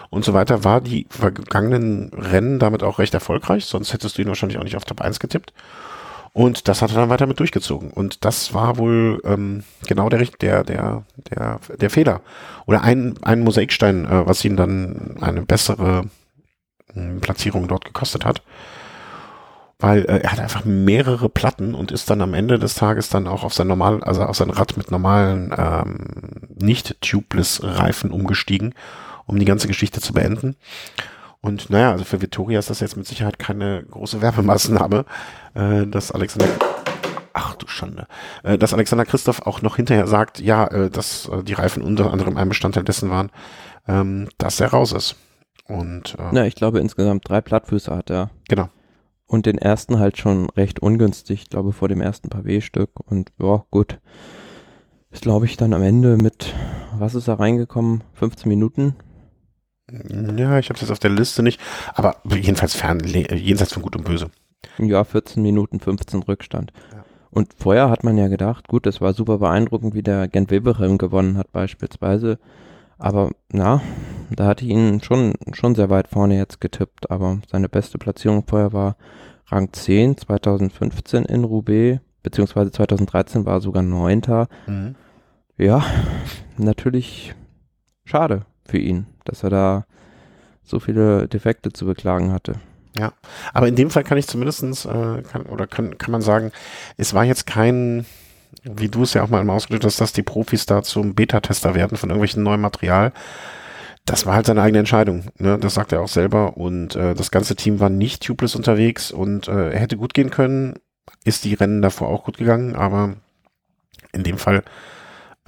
und 0.09 0.25
so 0.25 0.33
weiter, 0.33 0.65
war 0.65 0.81
die 0.81 1.07
vergangenen 1.09 2.11
Rennen 2.13 2.59
damit 2.59 2.83
auch 2.83 2.99
recht 2.99 3.13
erfolgreich, 3.13 3.65
sonst 3.65 3.93
hättest 3.93 4.17
du 4.17 4.21
ihn 4.21 4.27
wahrscheinlich 4.27 4.57
auch 4.57 4.63
nicht 4.63 4.75
auf 4.75 4.85
Top 4.85 4.99
1 4.99 5.19
getippt. 5.19 5.53
Und 6.33 6.67
das 6.67 6.81
hat 6.81 6.91
er 6.91 6.95
dann 6.95 7.09
weiter 7.09 7.27
mit 7.27 7.39
durchgezogen. 7.39 7.91
Und 7.91 8.23
das 8.23 8.53
war 8.53 8.77
wohl 8.77 9.21
ähm, 9.25 9.63
genau 9.87 10.09
der, 10.09 10.25
der, 10.25 10.63
der, 10.63 11.03
der, 11.29 11.59
der 11.79 11.89
Fehler. 11.89 12.21
Oder 12.65 12.83
ein, 12.83 13.15
ein 13.23 13.41
Mosaikstein, 13.41 14.05
äh, 14.05 14.27
was 14.27 14.45
ihn 14.45 14.55
dann 14.55 15.17
eine 15.21 15.41
bessere 15.41 16.05
äh, 16.95 17.19
Platzierung 17.19 17.67
dort 17.67 17.85
gekostet 17.85 18.25
hat. 18.25 18.41
weil 19.79 20.01
äh, 20.05 20.19
er 20.19 20.33
hat 20.33 20.39
einfach 20.39 20.65
mehrere 20.65 21.29
Platten 21.29 21.73
und 21.73 21.91
ist 21.91 22.09
dann 22.09 22.21
am 22.21 22.33
Ende 22.33 22.59
des 22.59 22.75
Tages 22.75 23.09
dann 23.09 23.27
auch 23.27 23.43
auf 23.43 23.53
sein 23.53 23.67
normal, 23.67 24.03
also 24.03 24.23
auf 24.23 24.35
sein 24.35 24.49
Rad 24.49 24.75
mit 24.77 24.91
normalen 24.91 25.53
ähm, 25.57 26.47
nicht 26.55 27.01
tubeless 27.01 27.63
Reifen 27.63 28.11
umgestiegen, 28.11 28.75
um 29.25 29.39
die 29.39 29.45
ganze 29.45 29.67
Geschichte 29.67 30.01
zu 30.01 30.13
beenden. 30.13 30.57
Und 31.41 31.69
naja, 31.69 31.91
also 31.91 32.03
für 32.03 32.21
Vittoria 32.21 32.59
ist 32.59 32.69
das 32.69 32.81
jetzt 32.81 32.97
mit 32.97 33.07
Sicherheit 33.07 33.39
keine 33.39 33.83
große 33.83 34.21
Werbemaßnahme, 34.21 35.05
äh, 35.53 35.87
dass 35.87 36.11
Alexander 36.11 36.47
ach 37.33 37.55
du 37.55 37.67
Schande, 37.67 38.07
äh, 38.43 38.57
dass 38.57 38.73
Alexander 38.73 39.05
Christoph 39.05 39.43
auch 39.43 39.61
noch 39.61 39.77
hinterher 39.77 40.07
sagt, 40.07 40.39
ja, 40.39 40.67
äh, 40.67 40.89
dass 40.89 41.27
äh, 41.29 41.43
die 41.43 41.53
Reifen 41.53 41.83
unter 41.83 42.11
anderem 42.11 42.37
ein 42.37 42.49
Bestandteil 42.49 42.83
dessen 42.83 43.09
waren, 43.09 43.31
ähm, 43.87 44.27
dass 44.37 44.59
er 44.59 44.69
raus 44.69 44.91
ist. 44.91 45.15
Und 45.67 46.17
äh, 46.19 46.35
ja, 46.35 46.45
ich 46.45 46.55
glaube 46.55 46.79
insgesamt 46.79 47.29
drei 47.29 47.41
Plattfüße 47.41 47.95
hat 47.95 48.09
er. 48.09 48.31
Genau. 48.47 48.69
Und 49.27 49.45
den 49.45 49.59
ersten 49.59 49.99
halt 49.99 50.17
schon 50.17 50.49
recht 50.49 50.79
ungünstig, 50.79 51.43
ich 51.43 51.49
glaube 51.49 51.71
vor 51.71 51.87
dem 51.87 52.01
ersten 52.01 52.29
Pavé-Stück. 52.29 52.99
Und 53.05 53.31
ja, 53.39 53.63
gut. 53.69 53.99
Ist 55.11 55.23
glaube 55.23 55.45
ich 55.45 55.57
dann 55.57 55.73
am 55.73 55.83
Ende 55.83 56.17
mit, 56.17 56.53
was 56.97 57.15
ist 57.15 57.27
da 57.27 57.35
reingekommen? 57.35 58.03
15 58.13 58.49
Minuten? 58.49 58.95
Ja, 60.37 60.59
ich 60.59 60.69
habe 60.69 60.75
es 60.75 60.81
jetzt 60.81 60.91
auf 60.91 60.99
der 60.99 61.09
Liste 61.09 61.43
nicht, 61.43 61.59
aber 61.93 62.17
jedenfalls 62.25 62.75
fern, 62.75 62.99
jenseits 62.99 63.73
von 63.73 63.83
Gut 63.83 63.95
und 63.95 64.05
Böse. 64.05 64.29
Ja, 64.77 65.03
14 65.03 65.41
Minuten 65.41 65.79
15 65.79 66.23
Rückstand. 66.23 66.71
Ja. 66.93 67.03
Und 67.31 67.53
vorher 67.57 67.89
hat 67.89 68.03
man 68.03 68.17
ja 68.17 68.27
gedacht, 68.27 68.67
gut, 68.67 68.85
das 68.85 69.01
war 69.01 69.13
super 69.13 69.37
beeindruckend, 69.37 69.93
wie 69.93 70.03
der 70.03 70.27
Gent 70.27 70.51
Weberem 70.51 70.97
gewonnen 70.97 71.37
hat 71.37 71.51
beispielsweise. 71.51 72.39
Aber 72.97 73.31
na, 73.51 73.81
da 74.29 74.45
hatte 74.45 74.65
ich 74.65 74.71
ihn 74.71 75.01
schon, 75.01 75.33
schon 75.53 75.75
sehr 75.75 75.89
weit 75.89 76.07
vorne 76.07 76.37
jetzt 76.37 76.59
getippt. 76.59 77.11
Aber 77.11 77.39
seine 77.49 77.69
beste 77.69 77.97
Platzierung 77.97 78.43
vorher 78.47 78.73
war 78.73 78.97
Rang 79.47 79.71
10 79.71 80.17
2015 80.17 81.25
in 81.25 81.43
Roubaix, 81.43 82.01
beziehungsweise 82.23 82.71
2013 82.71 83.45
war 83.45 83.55
er 83.55 83.61
sogar 83.61 83.83
Neunter. 83.83 84.47
Mhm. 84.67 84.95
Ja, 85.57 85.83
natürlich 86.57 87.35
schade 88.05 88.45
für 88.69 88.77
ihn, 88.77 89.07
dass 89.25 89.43
er 89.43 89.49
da 89.49 89.85
so 90.63 90.79
viele 90.79 91.27
Defekte 91.27 91.73
zu 91.73 91.85
beklagen 91.85 92.31
hatte. 92.31 92.55
Ja, 92.97 93.13
aber 93.53 93.67
in 93.67 93.75
dem 93.75 93.89
Fall 93.89 94.03
kann 94.03 94.17
ich 94.17 94.27
zumindestens 94.27 94.85
äh, 94.85 95.21
kann, 95.21 95.43
oder 95.49 95.67
kann, 95.67 95.97
kann 95.97 96.11
man 96.11 96.21
sagen, 96.21 96.51
es 96.97 97.13
war 97.13 97.23
jetzt 97.23 97.45
kein, 97.45 98.05
wie 98.63 98.89
du 98.89 99.03
es 99.03 99.13
ja 99.13 99.23
auch 99.23 99.29
mal 99.29 99.47
ausgedrückt 99.49 99.85
hast, 99.85 100.01
dass 100.01 100.13
die 100.13 100.23
Profis 100.23 100.65
da 100.65 100.81
zum 100.81 101.13
Beta-Tester 101.15 101.75
werden 101.75 101.97
von 101.97 102.09
irgendwelchen 102.09 102.43
neuen 102.43 102.61
Material. 102.61 103.11
Das 104.05 104.25
war 104.25 104.33
halt 104.33 104.47
seine 104.47 104.63
eigene 104.63 104.79
Entscheidung, 104.79 105.25
ne? 105.37 105.59
das 105.59 105.75
sagt 105.75 105.91
er 105.91 106.01
auch 106.01 106.07
selber. 106.07 106.57
Und 106.57 106.95
äh, 106.95 107.13
das 107.13 107.29
ganze 107.29 107.55
Team 107.55 107.79
war 107.79 107.89
nicht 107.89 108.23
tubeless 108.23 108.55
unterwegs 108.55 109.11
und 109.11 109.47
äh, 109.47 109.77
hätte 109.77 109.97
gut 109.97 110.13
gehen 110.13 110.31
können, 110.31 110.75
ist 111.23 111.45
die 111.45 111.53
Rennen 111.53 111.81
davor 111.81 112.09
auch 112.09 112.23
gut 112.23 112.37
gegangen, 112.37 112.75
aber 112.75 113.15
in 114.13 114.23
dem 114.23 114.37
Fall 114.37 114.63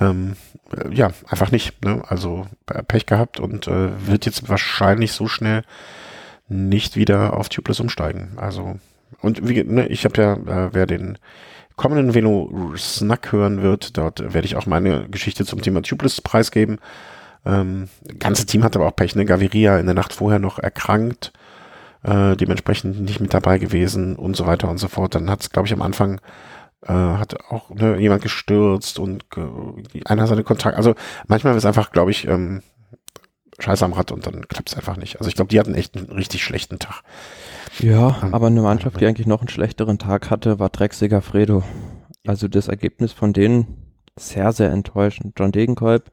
ähm, 0.02 0.36
äh, 0.76 0.94
ja, 0.94 1.12
einfach 1.28 1.52
nicht. 1.52 1.84
Ne? 1.86 2.02
Also 2.08 2.48
äh, 2.68 2.84
Pech 2.84 3.06
gehabt 3.06 3.40
und 3.40 3.68
äh, 3.68 4.08
wird 4.08 4.26
jetzt 4.26 4.50
wahrscheinlich 4.50 5.14
so 5.14 5.28
schnell 5.28 5.64
nicht 6.50 6.98
wieder 6.98 7.38
auf 7.38 7.50
Tubeless 7.50 7.80
umsteigen. 7.80 8.34
Also, 8.36 8.78
und 9.22 9.48
wie, 9.48 9.64
ne, 9.64 9.88
ich 9.88 10.04
habe 10.04 10.22
ja, 10.22 10.34
äh, 10.34 10.70
wer 10.74 10.86
den 10.86 11.18
kommenden 11.78 12.14
Velo 12.14 12.74
Snack 12.78 13.32
hören 13.32 13.62
wird, 13.62 13.98
dort 13.98 14.34
werde 14.34 14.46
ich 14.46 14.56
auch 14.56 14.66
meine 14.66 15.08
Geschichte 15.10 15.46
zum 15.46 15.62
Thema 15.62 15.82
Tubeless 15.82 16.22
preisgeben. 16.22 16.80
Ähm, 17.46 17.88
ganze 18.20 18.46
Team 18.46 18.64
hat 18.64 18.76
aber 18.76 18.88
auch 18.88 18.96
Pech, 18.96 19.16
ne? 19.16 19.26
Gaviria 19.26 19.80
in 19.80 19.86
der 19.86 19.96
Nacht 19.96 20.14
vorher 20.14 20.40
noch 20.40 20.60
erkrankt, 20.60 21.32
äh, 22.04 22.36
dementsprechend 22.36 23.02
nicht 23.02 23.20
mit 23.20 23.34
dabei 23.34 23.58
gewesen 23.58 24.16
und 24.16 24.36
so 24.36 24.46
weiter 24.46 24.70
und 24.70 24.78
so 24.78 24.88
fort. 24.88 25.16
Dann 25.16 25.30
hat 25.30 25.42
es, 25.42 25.50
glaube 25.50 25.68
ich, 25.68 25.74
am 25.74 25.82
Anfang 25.82 26.22
äh, 26.84 26.94
hat 26.94 27.36
auch 27.50 27.70
ne, 27.70 27.98
jemand 28.00 28.22
gestürzt 28.22 29.00
und 29.00 29.26
äh, 29.36 30.04
einer 30.06 30.28
seine 30.28 30.44
Kontakt. 30.44 30.78
Also 30.78 30.96
manchmal 31.28 31.56
ist 31.56 31.66
einfach, 31.66 31.92
glaube 31.92 32.12
ich, 32.12 32.28
ähm, 32.28 32.64
Scheiße 33.60 33.86
am 33.86 33.94
Rad 33.94 34.12
und 34.12 34.26
dann 34.26 34.48
klappt 34.48 34.70
es 34.70 34.76
einfach 34.76 34.98
nicht. 34.98 35.18
Also 35.18 35.30
ich 35.30 35.36
glaube, 35.36 35.50
die 35.50 35.60
hatten 35.60 35.76
echt 35.76 35.96
einen 35.96 36.12
richtig 36.12 36.44
schlechten 36.44 36.80
Tag. 36.80 37.04
Ja, 37.80 38.20
ähm, 38.24 38.34
aber 38.34 38.48
eine 38.48 38.62
Mannschaft, 38.62 39.00
die 39.00 39.06
eigentlich 39.06 39.28
noch 39.28 39.42
einen 39.42 39.50
schlechteren 39.50 40.00
Tag 40.00 40.30
hatte, 40.30 40.60
war 40.60 40.70
Drecksiger 40.70 41.22
Fredo. 41.22 41.64
Also 42.26 42.48
das 42.48 42.68
Ergebnis 42.68 43.14
von 43.14 43.34
denen 43.34 43.94
sehr, 44.18 44.52
sehr 44.52 44.72
enttäuschend. 44.72 45.34
John 45.38 45.52
Degenkolb, 45.52 46.12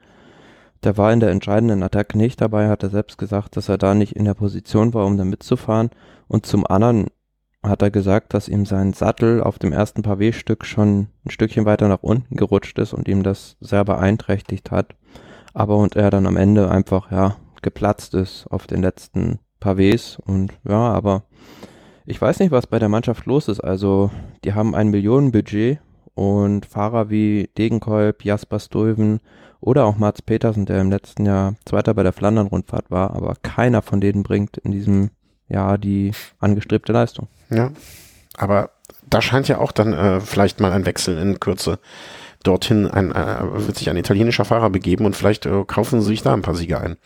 der 0.85 0.97
war 0.97 1.13
in 1.13 1.21
der 1.21 1.31
entscheidenden 1.31 1.83
Attacke 1.83 2.17
nicht 2.17 2.41
dabei, 2.41 2.69
hat 2.69 2.83
er 2.83 2.91
selbst 2.91 3.19
gesagt, 3.19 3.57
dass 3.57 3.69
er 3.69 3.79
da 3.79 3.95
nicht 3.95 4.15
in 4.15 4.25
der 4.25 4.35
Position 4.35 4.95
war, 4.95 5.07
um 5.07 5.17
da 5.17 5.25
mitzufahren. 5.25 5.91
Und 6.29 6.47
zum 6.47 6.67
anderen 6.67 7.09
hat 7.69 7.83
er 7.83 7.91
gesagt, 7.91 8.35
dass 8.35 8.49
ihm 8.49 8.67
sein 8.67 8.93
Sattel 8.93 9.43
auf 9.43 9.59
dem 9.59 9.73
ersten 9.73 10.03
Pavé-Stück 10.03 10.65
schon 10.65 11.09
ein 11.25 11.31
Stückchen 11.31 11.65
weiter 11.65 11.89
nach 11.89 12.03
unten 12.03 12.37
gerutscht 12.37 12.79
ist 12.79 12.93
und 12.93 13.09
ihm 13.09 13.23
das 13.23 13.57
sehr 13.61 13.85
beeinträchtigt 13.85 14.71
hat 14.71 14.95
aber 15.59 15.77
und 15.77 15.97
er 15.97 16.11
dann 16.11 16.27
am 16.27 16.37
Ende 16.37 16.71
einfach, 16.71 17.11
ja, 17.11 17.37
geplatzt 17.63 18.15
ist 18.15 18.47
auf 18.49 18.69
den 18.69 18.81
letzten 18.81 19.41
Pavés 19.61 20.17
und 20.21 20.53
ja, 20.67 20.93
aber 20.93 21.25
ich 22.07 22.21
weiß 22.21 22.39
nicht, 22.39 22.53
was 22.53 22.69
bei 22.69 22.79
der 22.79 22.89
Mannschaft 22.89 23.27
los 23.27 23.49
ist. 23.49 23.61
Also, 23.61 24.13
die 24.45 24.55
haben 24.55 24.77
ein 24.77 24.89
Millionenbudget 24.89 25.81
und 26.15 26.65
Fahrer 26.65 27.11
wie 27.11 27.51
Degenkolb, 27.59 28.25
Jasper 28.25 28.61
Stuyven 28.61 29.19
oder 29.61 29.85
auch 29.85 29.99
Mats 29.99 30.23
Petersen, 30.23 30.65
der 30.65 30.81
im 30.81 30.91
letzten 30.91 31.27
Jahr 31.27 31.57
Zweiter 31.65 31.93
bei 31.93 32.05
der 32.05 32.13
Flandern-Rundfahrt 32.13 32.93
war, 32.93 33.17
aber 33.17 33.35
keiner 33.43 33.83
von 33.83 34.01
denen 34.01 34.23
bringt 34.23 34.59
in 34.59 34.71
diesem 34.71 35.11
Jahr 35.49 35.77
die 35.77 36.13
angestrebte 36.39 36.93
Leistung. 36.93 37.27
Ja, 37.51 37.71
aber 38.37 38.71
da 39.09 39.23
scheint 39.23 39.49
ja 39.49 39.59
auch 39.59 39.73
dann 39.73 39.93
äh, 39.93 40.21
vielleicht 40.21 40.61
mal 40.61 40.73
ein 40.73 40.87
Wechsel 40.87 41.19
in 41.19 41.41
Kürze 41.41 41.79
dorthin 42.43 42.87
ein, 42.87 43.13
äh, 43.13 43.67
wird 43.67 43.77
sich 43.77 43.91
ein 43.91 43.97
italienischer 43.97 44.45
Fahrer 44.45 44.71
begeben 44.71 45.05
und 45.05 45.17
vielleicht 45.17 45.47
äh, 45.47 45.65
kaufen 45.67 46.01
sie 46.01 46.09
sich 46.09 46.23
da 46.23 46.35
ein 46.35 46.43
paar 46.43 46.55
Siege 46.55 46.81
ein. 46.81 46.97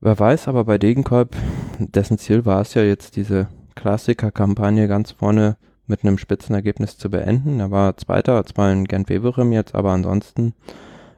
Wer 0.00 0.18
weiß, 0.18 0.48
aber 0.48 0.64
bei 0.64 0.76
Degenkolb, 0.76 1.34
dessen 1.78 2.18
Ziel 2.18 2.44
war 2.44 2.60
es 2.60 2.74
ja 2.74 2.82
jetzt 2.82 3.16
diese 3.16 3.48
Klassiker-Kampagne 3.74 4.86
ganz 4.86 5.12
vorne 5.12 5.56
mit 5.86 6.02
einem 6.04 6.18
Spitzenergebnis 6.18 6.98
zu 6.98 7.10
beenden. 7.10 7.60
Er 7.60 7.70
war 7.70 7.96
Zweiter, 7.96 8.44
zwar 8.44 8.70
in 8.70 8.84
Gent-Wevelgem 8.84 9.52
jetzt, 9.52 9.74
aber 9.74 9.92
ansonsten, 9.92 10.54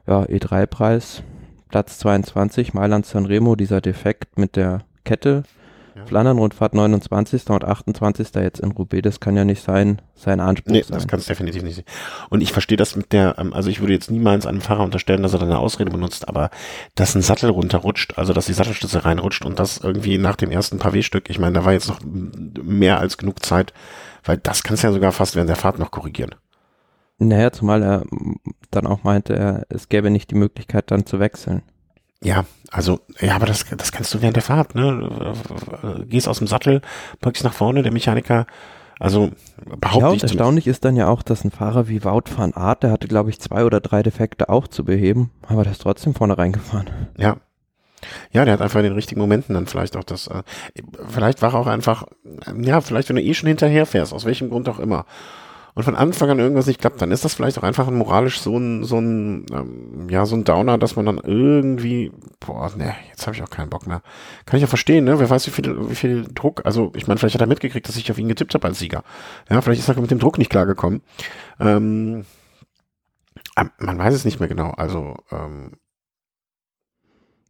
ja, 0.07 0.23
E3-Preis, 0.23 1.23
Platz 1.69 1.99
22, 1.99 2.73
Mailand 2.73 3.05
Sanremo, 3.05 3.55
dieser 3.55 3.81
Defekt 3.81 4.37
mit 4.37 4.55
der 4.55 4.83
Kette, 5.03 5.43
ja. 5.97 6.05
Flandern-Rundfahrt 6.05 6.73
29. 6.73 7.49
und 7.49 7.63
28. 7.63 8.29
jetzt 8.35 8.59
in 8.59 8.71
Roubaix, 8.71 9.03
das 9.03 9.19
kann 9.19 9.35
ja 9.35 9.45
nicht 9.45 9.63
sein, 9.63 10.01
sein 10.15 10.39
Anspruch 10.39 10.71
nee, 10.71 10.81
sein. 10.81 10.93
das 10.93 11.07
kann 11.07 11.19
es 11.19 11.25
definitiv 11.25 11.63
nicht 11.63 11.75
sein. 11.75 11.85
Und 12.29 12.41
ich 12.41 12.51
verstehe 12.51 12.77
das 12.77 12.95
mit 12.95 13.13
der, 13.13 13.35
ähm, 13.37 13.53
also 13.53 13.69
ich 13.69 13.79
würde 13.79 13.93
jetzt 13.93 14.11
niemals 14.11 14.45
einem 14.45 14.61
Fahrer 14.61 14.83
unterstellen, 14.83 15.23
dass 15.23 15.33
er 15.33 15.39
da 15.39 15.45
eine 15.45 15.59
Ausrede 15.59 15.91
benutzt, 15.91 16.27
aber 16.27 16.49
dass 16.95 17.15
ein 17.15 17.21
Sattel 17.21 17.49
runterrutscht, 17.49 18.17
also 18.17 18.33
dass 18.33 18.45
die 18.45 18.53
Sattelstütze 18.53 19.05
reinrutscht 19.05 19.45
und 19.45 19.59
das 19.59 19.77
irgendwie 19.77 20.17
nach 20.17 20.35
dem 20.35 20.51
ersten 20.51 20.77
Pavé-Stück, 20.77 21.29
ich 21.29 21.39
meine, 21.39 21.53
da 21.53 21.65
war 21.65 21.73
jetzt 21.73 21.87
noch 21.87 21.99
mehr 22.03 22.99
als 22.99 23.17
genug 23.17 23.43
Zeit, 23.43 23.73
weil 24.23 24.37
das 24.37 24.63
kannst 24.63 24.83
du 24.83 24.87
ja 24.87 24.93
sogar 24.93 25.11
fast 25.11 25.35
während 25.35 25.49
der 25.49 25.55
Fahrt 25.55 25.79
noch 25.79 25.91
korrigieren. 25.91 26.35
Naja, 27.19 27.51
zumal 27.51 27.81
er 27.81 28.03
dann 28.69 28.85
auch 28.85 29.03
meinte, 29.03 29.35
er, 29.35 29.65
es 29.69 29.89
gäbe 29.89 30.11
nicht 30.11 30.29
die 30.29 30.35
Möglichkeit 30.35 30.91
dann 30.91 31.05
zu 31.05 31.19
wechseln. 31.19 31.63
Ja, 32.23 32.45
also, 32.71 32.99
ja, 33.19 33.35
aber 33.35 33.45
das, 33.45 33.65
das 33.77 33.91
kannst 33.91 34.13
du 34.13 34.21
während 34.21 34.35
der 34.35 34.43
Fahrt, 34.43 34.75
ne? 34.75 35.33
Gehst 36.07 36.27
aus 36.27 36.39
dem 36.39 36.47
Sattel, 36.47 36.81
beugst 37.21 37.43
nach 37.43 37.53
vorne, 37.53 37.83
der 37.83 37.93
Mechaniker, 37.93 38.47
also 38.99 39.31
behaupte 39.79 39.99
ja, 39.99 40.09
und 40.09 40.23
erstaunlich 40.23 40.67
ist 40.67 40.83
dann 40.83 40.95
ja 40.95 41.07
auch, 41.07 41.21
dass 41.21 41.43
ein 41.43 41.51
Fahrer 41.51 41.87
wie 41.87 42.03
Wout 42.03 42.23
van 42.35 42.53
Aert, 42.53 42.83
der 42.83 42.91
hatte, 42.91 43.07
glaube 43.07 43.29
ich, 43.29 43.39
zwei 43.39 43.63
oder 43.63 43.79
drei 43.79 44.01
Defekte 44.01 44.49
auch 44.49 44.67
zu 44.67 44.83
beheben, 44.83 45.31
aber 45.47 45.63
der 45.63 45.73
ist 45.73 45.81
trotzdem 45.81 46.15
vorne 46.15 46.37
reingefahren. 46.37 46.89
Ja. 47.17 47.37
Ja, 48.31 48.45
der 48.45 48.53
hat 48.53 48.61
einfach 48.61 48.79
in 48.79 48.85
den 48.85 48.93
richtigen 48.93 49.19
Momenten 49.19 49.55
dann 49.55 49.65
vielleicht 49.65 49.97
auch 49.97 50.03
das, 50.03 50.27
äh, 50.27 50.43
vielleicht 51.07 51.41
war 51.41 51.55
auch 51.55 51.67
einfach, 51.67 52.05
ja, 52.59 52.79
vielleicht 52.79 53.09
wenn 53.09 53.15
du 53.15 53.23
eh 53.23 53.33
schon 53.33 53.47
hinterher 53.47 53.85
fährst, 53.85 54.13
aus 54.13 54.25
welchem 54.25 54.49
Grund 54.49 54.69
auch 54.69 54.79
immer, 54.79 55.05
und 55.77 55.83
von 55.83 55.95
Anfang 55.95 56.31
an 56.31 56.39
irgendwas 56.39 56.65
nicht 56.65 56.81
klappt, 56.81 57.03
dann 57.03 57.11
ist 57.11 57.23
das 57.23 57.35
vielleicht 57.35 57.59
auch 57.59 57.63
einfach 57.63 57.87
ein 57.87 57.93
moralisch 57.93 58.41
so 58.41 58.57
ein, 58.57 58.83
so 58.83 58.97
ein, 58.97 59.45
ähm, 59.53 60.09
ja, 60.09 60.25
so 60.25 60.35
ein 60.35 60.43
Downer, 60.43 60.79
dass 60.79 60.95
man 60.95 61.05
dann 61.05 61.19
irgendwie, 61.19 62.11
boah, 62.39 62.71
ne, 62.75 62.95
jetzt 63.11 63.27
habe 63.27 63.35
ich 63.35 63.43
auch 63.43 63.49
keinen 63.51 63.69
Bock 63.69 63.85
mehr. 63.85 64.01
Kann 64.47 64.57
ich 64.57 64.61
ja 64.61 64.67
verstehen, 64.67 65.03
ne? 65.05 65.19
Wer 65.19 65.29
weiß, 65.29 65.45
wie 65.45 65.51
viel, 65.51 65.87
wie 65.87 65.93
viel 65.93 66.27
Druck, 66.33 66.65
also 66.65 66.91
ich 66.95 67.05
meine, 67.05 67.19
vielleicht 67.19 67.35
hat 67.35 67.41
er 67.41 67.47
mitgekriegt, 67.47 67.87
dass 67.87 67.95
ich 67.95 68.09
auf 68.09 68.17
ihn 68.17 68.27
getippt 68.27 68.55
habe 68.55 68.67
als 68.67 68.79
Sieger. 68.79 69.03
Ja, 69.51 69.61
vielleicht 69.61 69.79
ist 69.79 69.87
er 69.87 70.01
mit 70.01 70.09
dem 70.09 70.17
Druck 70.17 70.39
nicht 70.39 70.49
klargekommen. 70.49 71.03
Ähm, 71.59 72.25
ah, 73.55 73.65
man 73.77 73.99
weiß 73.99 74.15
es 74.15 74.25
nicht 74.25 74.39
mehr 74.39 74.49
genau, 74.49 74.71
also 74.71 75.15
ähm, 75.31 75.73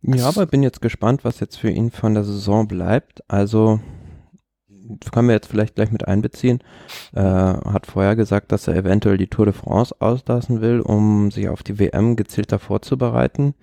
ja, 0.02 0.28
aber 0.28 0.46
bin 0.48 0.64
jetzt 0.64 0.82
gespannt, 0.82 1.24
was 1.24 1.40
jetzt 1.40 1.58
für 1.58 1.70
ihn 1.70 1.92
von 1.92 2.14
der 2.14 2.26
Saison 2.26 2.68
bleibt. 2.68 3.24
Also 3.30 3.80
können 5.12 5.28
wir 5.28 5.36
jetzt 5.36 5.48
vielleicht 5.48 5.76
gleich 5.76 5.92
mit 5.92 6.08
einbeziehen, 6.08 6.60
äh, 7.14 7.22
hat 7.22 7.86
vorher 7.88 8.16
gesagt, 8.16 8.52
dass 8.52 8.68
er 8.68 8.76
eventuell 8.76 9.18
die 9.18 9.28
Tour 9.28 9.46
de 9.46 9.54
France 9.54 9.96
auslassen 10.00 10.62
will, 10.62 10.82
um 10.82 11.32
sich 11.32 11.50
auf 11.50 11.64
die 11.64 11.80
WM 11.80 12.16
gezielter 12.16 12.60
vorzubereiten. 12.60 13.54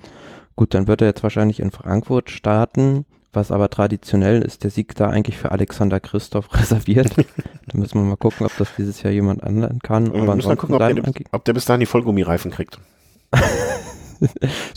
Gut, 0.57 0.75
dann 0.75 0.87
wird 0.87 1.01
er 1.01 1.09
jetzt 1.09 1.23
wahrscheinlich 1.23 1.61
in 1.61 1.71
Frankfurt 1.71 2.31
starten. 2.31 3.07
was 3.37 3.51
aber 3.51 3.69
traditionell 3.69 4.43
ist, 4.43 4.63
der 4.63 4.71
Sieg 4.71 4.95
da 4.95 5.09
eigentlich 5.11 5.37
für 5.37 5.51
Alexander 5.51 5.99
Christoph 5.99 6.55
reserviert. 6.55 7.17
da 7.17 7.77
müssen 7.77 8.01
wir 8.01 8.09
mal 8.09 8.17
gucken, 8.17 8.47
ob 8.47 8.57
das 8.59 8.69
dieses 8.77 9.03
Jahr 9.03 9.13
jemand 9.13 9.43
anderen 9.43 9.81
kann. 9.81 10.13
Wir 10.13 10.23
aber 10.23 10.37
müssen 10.37 10.47
mal 10.47 10.57
gucken, 10.57 10.77
ob 10.77 10.81
der, 10.81 11.27
ob 11.33 11.45
der 11.45 11.53
bis 11.53 11.65
dahin 11.65 11.81
die 11.81 11.87
Vollgummireifen 11.87 12.53
kriegt. 12.53 12.79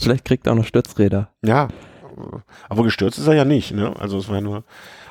Vielleicht 0.00 0.24
kriegt 0.24 0.48
er 0.48 0.54
auch 0.54 0.56
noch 0.56 0.64
Stützräder. 0.64 1.30
Ja, 1.44 1.68
aber 2.68 2.82
gestürzt 2.82 3.18
ist 3.18 3.26
er 3.26 3.34
ja 3.34 3.44
nicht. 3.44 3.72
Ne? 3.72 3.94
Also 3.98 4.18
es 4.18 4.28
war 4.28 4.36
ja 4.36 4.40
nur. 4.40 4.64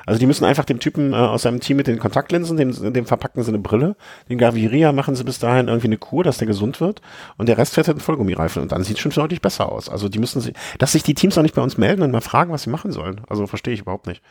Also 0.08 0.20
die 0.20 0.26
müssen 0.26 0.46
einfach 0.46 0.64
dem 0.64 0.80
Typen 0.80 1.12
äh, 1.12 1.16
aus 1.16 1.42
seinem 1.42 1.60
Team 1.60 1.76
mit 1.76 1.86
den 1.86 1.98
Kontaktlinsen, 1.98 2.56
dem, 2.56 2.94
dem 2.94 3.04
verpacken 3.04 3.42
sie 3.42 3.50
eine 3.50 3.58
Brille, 3.58 3.94
den 4.30 4.38
Gaviria 4.38 4.92
machen 4.92 5.14
sie 5.14 5.22
bis 5.22 5.38
dahin 5.38 5.68
irgendwie 5.68 5.88
eine 5.88 5.98
Kur, 5.98 6.24
dass 6.24 6.38
der 6.38 6.46
gesund 6.46 6.80
wird 6.80 7.02
und 7.36 7.46
der 7.46 7.58
Rest 7.58 7.74
fährt 7.74 7.88
halt 7.88 7.96
einen 7.96 8.02
Vollgummireifen 8.02 8.62
und 8.62 8.72
dann 8.72 8.82
sieht 8.84 8.96
es 8.96 9.02
schon 9.02 9.12
deutlich 9.12 9.42
besser 9.42 9.70
aus. 9.70 9.90
Also 9.90 10.08
die 10.08 10.18
müssen 10.18 10.40
sich, 10.40 10.54
dass 10.78 10.92
sich 10.92 11.02
die 11.02 11.12
Teams 11.12 11.36
auch 11.36 11.42
nicht 11.42 11.54
bei 11.54 11.60
uns 11.60 11.76
melden 11.76 12.00
und 12.00 12.10
mal 12.10 12.22
fragen, 12.22 12.52
was 12.52 12.62
sie 12.62 12.70
machen 12.70 12.90
sollen. 12.90 13.20
Also 13.28 13.46
verstehe 13.46 13.74
ich 13.74 13.80
überhaupt 13.80 14.06
nicht. 14.06 14.22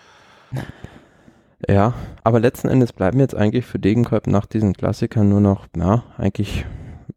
Ja, 1.69 1.93
aber 2.23 2.39
letzten 2.39 2.69
Endes 2.69 2.91
bleiben 2.91 3.19
jetzt 3.19 3.35
eigentlich 3.35 3.67
für 3.67 3.77
Degenkolb 3.77 4.25
nach 4.25 4.47
diesen 4.47 4.73
Klassikern 4.73 5.29
nur 5.29 5.41
noch, 5.41 5.67
ja, 5.77 6.05
eigentlich 6.17 6.65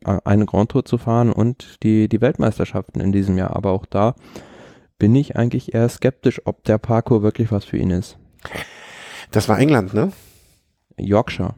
eine 0.05 0.45
Grand 0.45 0.71
Tour 0.71 0.85
zu 0.85 0.99
fahren 0.99 1.33
und 1.33 1.83
die, 1.83 2.11
die 2.11 2.21
Weltmeisterschaften 2.21 3.01
in 3.01 3.11
diesem 3.11 3.39
Jahr. 3.39 3.57
Aber 3.57 3.71
auch 3.71 3.87
da 3.87 4.17
bin 4.99 5.15
ich 5.17 5.37
eigentlich 5.37 5.73
eher 5.73 5.89
skeptisch, 5.89 6.43
ob 6.45 6.63
der 6.65 6.77
Parkour 6.77 7.23
wirklich 7.23 7.51
was 7.51 7.65
für 7.65 7.79
ihn 7.79 7.91
ist. 7.91 8.19
Das 9.31 9.49
war 9.49 9.59
England, 9.59 9.95
ne? 9.95 10.13
Yorkshire. 10.97 11.55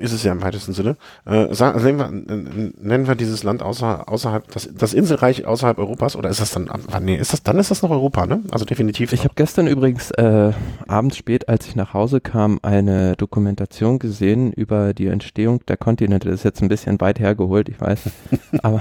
Ist 0.00 0.12
es 0.12 0.24
ja 0.24 0.32
im 0.32 0.42
weitesten 0.42 0.72
Sinne. 0.72 0.96
Äh, 1.24 1.54
sagen, 1.54 1.82
nennen, 1.82 1.98
wir, 1.98 2.72
nennen 2.82 3.06
wir 3.06 3.14
dieses 3.14 3.44
Land 3.44 3.62
außer, 3.62 4.08
außerhalb, 4.08 4.50
das, 4.50 4.68
das 4.76 4.94
Inselreich 4.94 5.46
außerhalb 5.46 5.78
Europas 5.78 6.16
oder 6.16 6.28
ist 6.28 6.40
das 6.40 6.50
dann, 6.50 6.68
nee, 7.00 7.16
ist 7.16 7.32
das, 7.32 7.42
dann 7.42 7.58
ist 7.58 7.70
das 7.70 7.82
noch 7.82 7.90
Europa, 7.90 8.26
ne? 8.26 8.42
Also 8.50 8.64
definitiv. 8.64 9.12
Ich 9.12 9.24
habe 9.24 9.34
gestern 9.36 9.68
übrigens 9.68 10.10
äh, 10.12 10.52
abends 10.88 11.16
spät, 11.16 11.48
als 11.48 11.66
ich 11.66 11.76
nach 11.76 11.94
Hause 11.94 12.20
kam, 12.20 12.58
eine 12.62 13.16
Dokumentation 13.16 13.98
gesehen 13.98 14.52
über 14.52 14.92
die 14.92 15.06
Entstehung 15.06 15.64
der 15.66 15.76
Kontinente. 15.76 16.28
Das 16.30 16.40
ist 16.40 16.44
jetzt 16.44 16.62
ein 16.62 16.68
bisschen 16.68 17.00
weit 17.00 17.20
hergeholt, 17.20 17.68
ich 17.68 17.80
weiß. 17.80 18.00
aber 18.62 18.80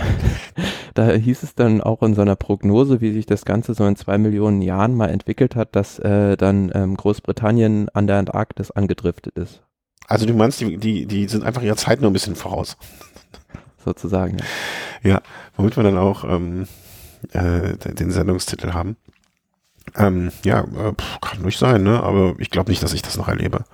da 0.96 1.12
hieß 1.12 1.44
es 1.44 1.56
dann 1.56 1.82
auch 1.82 2.02
in 2.02 2.16
so 2.16 2.22
einer 2.22 2.36
Prognose, 2.36 3.02
wie 3.02 3.12
sich 3.12 3.26
das 3.26 3.46
Ganze 3.46 3.74
so 3.74 3.86
in 3.86 3.96
zwei 3.96 4.18
Millionen 4.18 4.62
Jahren 4.62 4.96
mal 4.96 5.10
entwickelt 5.10 5.56
hat, 5.56 5.76
dass 5.76 6.00
äh, 6.00 6.36
dann 6.38 6.72
ähm, 6.74 6.98
Großbritannien 6.98 7.90
an 7.90 8.08
der 8.08 8.18
Antarktis 8.18 8.72
angedriftet 8.72 9.38
ist. 9.38 9.65
Also 10.08 10.26
du 10.26 10.34
meinst, 10.34 10.62
die, 10.62 10.78
die, 10.78 11.06
die 11.06 11.28
sind 11.28 11.44
einfach 11.44 11.62
ihrer 11.62 11.78
Zeit 11.78 12.02
nur 12.02 12.10
ein 12.10 12.14
bisschen 12.14 12.36
voraus. 12.36 12.78
Sozusagen. 13.86 14.38
Ja, 15.04 15.10
ja 15.10 15.22
womit 15.56 15.78
wir 15.78 15.84
dann 15.84 15.98
auch 15.98 16.24
ähm, 16.24 16.68
äh, 17.32 17.76
den 17.78 18.12
Sendungstitel 18.12 18.74
haben. 18.74 18.98
Ähm, 19.96 20.32
ja, 20.44 20.62
äh, 20.62 20.94
kann 21.22 21.42
ruhig 21.44 21.58
sein, 21.58 21.84
ne? 21.84 22.02
aber 22.02 22.36
ich 22.40 22.50
glaube 22.50 22.70
nicht, 22.70 22.84
dass 22.84 22.94
ich 22.94 23.02
das 23.02 23.18
noch 23.18 23.28
erlebe. 23.28 23.66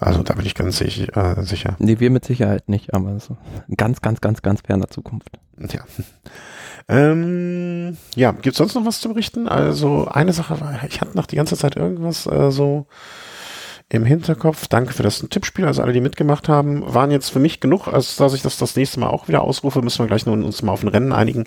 Also 0.00 0.22
da 0.22 0.34
bin 0.34 0.44
ich 0.44 0.54
ganz 0.54 0.78
sich, 0.78 1.16
äh, 1.16 1.42
sicher. 1.42 1.76
Nee, 1.78 2.00
wir 2.00 2.10
mit 2.10 2.24
Sicherheit 2.24 2.68
nicht, 2.68 2.92
aber 2.92 3.18
so 3.20 3.36
ganz, 3.76 4.02
ganz, 4.02 4.20
ganz, 4.20 4.42
ganz 4.42 4.60
ferner 4.60 4.88
Zukunft. 4.88 5.38
Ja. 5.58 5.80
Ähm, 6.88 7.96
ja, 8.14 8.32
gibt 8.32 8.56
sonst 8.56 8.74
noch 8.74 8.84
was 8.84 9.00
zu 9.00 9.08
berichten? 9.08 9.48
Also 9.48 10.06
eine 10.06 10.32
Sache 10.32 10.60
war, 10.60 10.84
ich 10.86 11.00
hatte 11.00 11.16
noch 11.16 11.26
die 11.26 11.36
ganze 11.36 11.56
Zeit 11.56 11.76
irgendwas 11.76 12.26
äh, 12.26 12.50
so 12.50 12.86
im 13.88 14.04
Hinterkopf. 14.04 14.66
Danke 14.68 14.92
für 14.92 15.02
das 15.02 15.20
Tippspiel. 15.20 15.66
Also 15.66 15.82
alle, 15.82 15.92
die 15.92 16.00
mitgemacht 16.00 16.48
haben, 16.48 16.82
waren 16.92 17.10
jetzt 17.10 17.30
für 17.30 17.38
mich 17.38 17.60
genug, 17.60 17.86
als 17.88 18.16
dass 18.16 18.34
ich 18.34 18.42
das 18.42 18.56
das 18.56 18.76
nächste 18.76 19.00
Mal 19.00 19.08
auch 19.08 19.28
wieder 19.28 19.42
ausrufe. 19.42 19.82
Müssen 19.82 20.00
wir 20.00 20.06
gleich 20.06 20.26
nur 20.26 20.34
uns 20.34 20.62
mal 20.62 20.72
auf 20.72 20.82
ein 20.82 20.88
Rennen 20.88 21.12
einigen, 21.12 21.44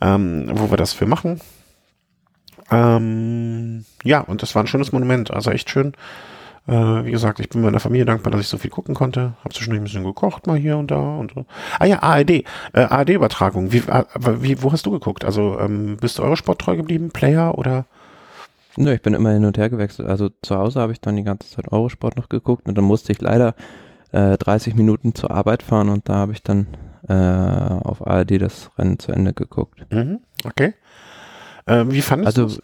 ähm, 0.00 0.50
wo 0.54 0.70
wir 0.70 0.76
das 0.76 0.92
für 0.92 1.06
machen. 1.06 1.40
Ähm, 2.70 3.84
ja, 4.04 4.20
und 4.20 4.42
das 4.42 4.54
war 4.54 4.62
ein 4.62 4.66
schönes 4.66 4.92
Monument. 4.92 5.30
Also 5.30 5.50
echt 5.50 5.70
schön. 5.70 5.92
Äh, 6.66 7.04
wie 7.04 7.10
gesagt, 7.10 7.40
ich 7.40 7.48
bin 7.48 7.62
meiner 7.62 7.80
Familie 7.80 8.04
dankbar, 8.04 8.30
dass 8.30 8.42
ich 8.42 8.48
so 8.48 8.58
viel 8.58 8.70
gucken 8.70 8.94
konnte. 8.94 9.34
Hab 9.42 9.54
zwischendurch 9.54 9.80
ein 9.80 9.84
bisschen 9.84 10.04
gekocht, 10.04 10.46
mal 10.46 10.58
hier 10.58 10.76
und 10.76 10.90
da 10.90 10.98
und 10.98 11.32
so. 11.34 11.46
Ah 11.78 11.86
ja, 11.86 12.02
ARD. 12.02 12.30
Äh, 12.30 12.44
ARD-Übertragung. 12.74 13.72
Wie, 13.72 13.78
äh, 13.78 14.04
wie, 14.40 14.62
wo 14.62 14.70
hast 14.70 14.84
du 14.84 14.90
geguckt? 14.90 15.24
Also 15.24 15.58
ähm, 15.58 15.96
bist 15.98 16.18
du 16.18 16.22
Eurosport 16.22 16.60
treu 16.60 16.76
geblieben? 16.76 17.10
Player 17.10 17.56
oder? 17.56 17.86
Nö, 18.76 18.92
ich 18.92 19.02
bin 19.02 19.14
immer 19.14 19.30
hin 19.32 19.44
und 19.44 19.58
her 19.58 19.70
gewechselt. 19.70 20.08
Also 20.08 20.30
zu 20.42 20.56
Hause 20.56 20.80
habe 20.80 20.92
ich 20.92 21.00
dann 21.00 21.16
die 21.16 21.24
ganze 21.24 21.48
Zeit 21.48 21.72
Eurosport 21.72 22.16
noch 22.16 22.28
geguckt 22.28 22.68
und 22.68 22.76
dann 22.76 22.84
musste 22.84 23.12
ich 23.12 23.20
leider 23.20 23.54
äh, 24.12 24.36
30 24.36 24.74
Minuten 24.74 25.14
zur 25.14 25.30
Arbeit 25.30 25.62
fahren 25.62 25.88
und 25.88 26.08
da 26.08 26.14
habe 26.14 26.32
ich 26.32 26.42
dann 26.42 26.66
äh, 27.08 27.14
auf 27.14 28.06
ARD 28.06 28.40
das 28.40 28.70
Rennen 28.78 28.98
zu 28.98 29.12
Ende 29.12 29.32
geguckt. 29.32 29.86
Mhm, 29.90 30.20
okay. 30.44 30.74
Ähm, 31.66 31.92
wie 31.92 32.02
fandest 32.02 32.36
du 32.36 32.42
Also 32.42 32.60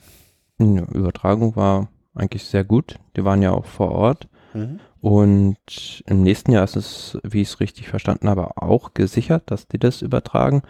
Übertragung 0.59 1.57
war 1.57 1.89
eigentlich 2.15 2.45
sehr 2.45 2.65
gut. 2.65 2.99
Die 3.17 3.25
waren 3.25 3.43
ja 3.43 3.53
auch 3.53 3.67
vor 3.67 3.93
Ort. 3.93 4.29
Mhm. 4.55 4.81
Und 5.01 6.03
im 6.07 6.23
nächsten 6.23 6.53
Jahr 6.53 6.65
ist 6.65 6.77
es, 6.77 7.19
wie 7.23 7.43
ich 7.43 7.49
es 7.49 7.61
richtig 7.61 7.89
verstanden 7.89 8.29
habe, 8.29 8.57
auch 8.57 8.95
gesichert, 8.95 9.51
dass 9.51 9.69
die 9.69 9.79
das 9.79 10.01
übertragen. 10.01 10.63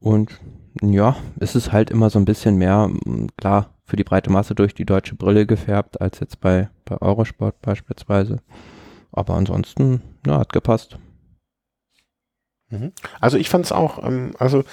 Und 0.00 0.40
ja, 0.82 1.16
es 1.40 1.54
ist 1.54 1.72
halt 1.72 1.90
immer 1.90 2.10
so 2.10 2.18
ein 2.18 2.24
bisschen 2.24 2.56
mehr, 2.56 2.90
klar, 3.36 3.74
für 3.84 3.96
die 3.96 4.04
breite 4.04 4.30
Masse 4.30 4.54
durch 4.54 4.74
die 4.74 4.84
deutsche 4.84 5.14
Brille 5.14 5.46
gefärbt, 5.46 6.00
als 6.00 6.20
jetzt 6.20 6.40
bei, 6.40 6.68
bei 6.84 7.00
Eurosport 7.00 7.60
beispielsweise. 7.62 8.40
Aber 9.12 9.34
ansonsten, 9.34 10.02
ja, 10.26 10.38
hat 10.38 10.52
gepasst. 10.52 10.98
Mhm. 12.70 12.92
Also 13.20 13.38
ich 13.38 13.48
fand 13.48 13.64
es 13.64 13.72
auch, 13.72 14.04
ähm, 14.04 14.34
also 14.38 14.64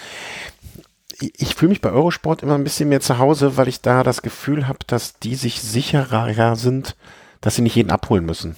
ich, 1.19 1.55
fühle 1.55 1.69
mich 1.69 1.81
bei 1.81 1.91
Eurosport 1.91 2.43
immer 2.43 2.55
ein 2.55 2.63
bisschen 2.63 2.89
mehr 2.89 2.99
zu 2.99 3.19
Hause, 3.19 3.55
weil 3.57 3.69
ich 3.69 3.81
da 3.81 4.03
das 4.03 4.21
Gefühl 4.21 4.67
habe, 4.67 4.79
dass 4.85 5.17
die 5.19 5.35
sich 5.35 5.61
sicherer 5.61 6.55
sind, 6.57 6.97
dass 7.39 7.55
sie 7.55 7.61
nicht 7.61 7.75
jeden 7.75 7.91
abholen 7.91 8.25
müssen. 8.25 8.57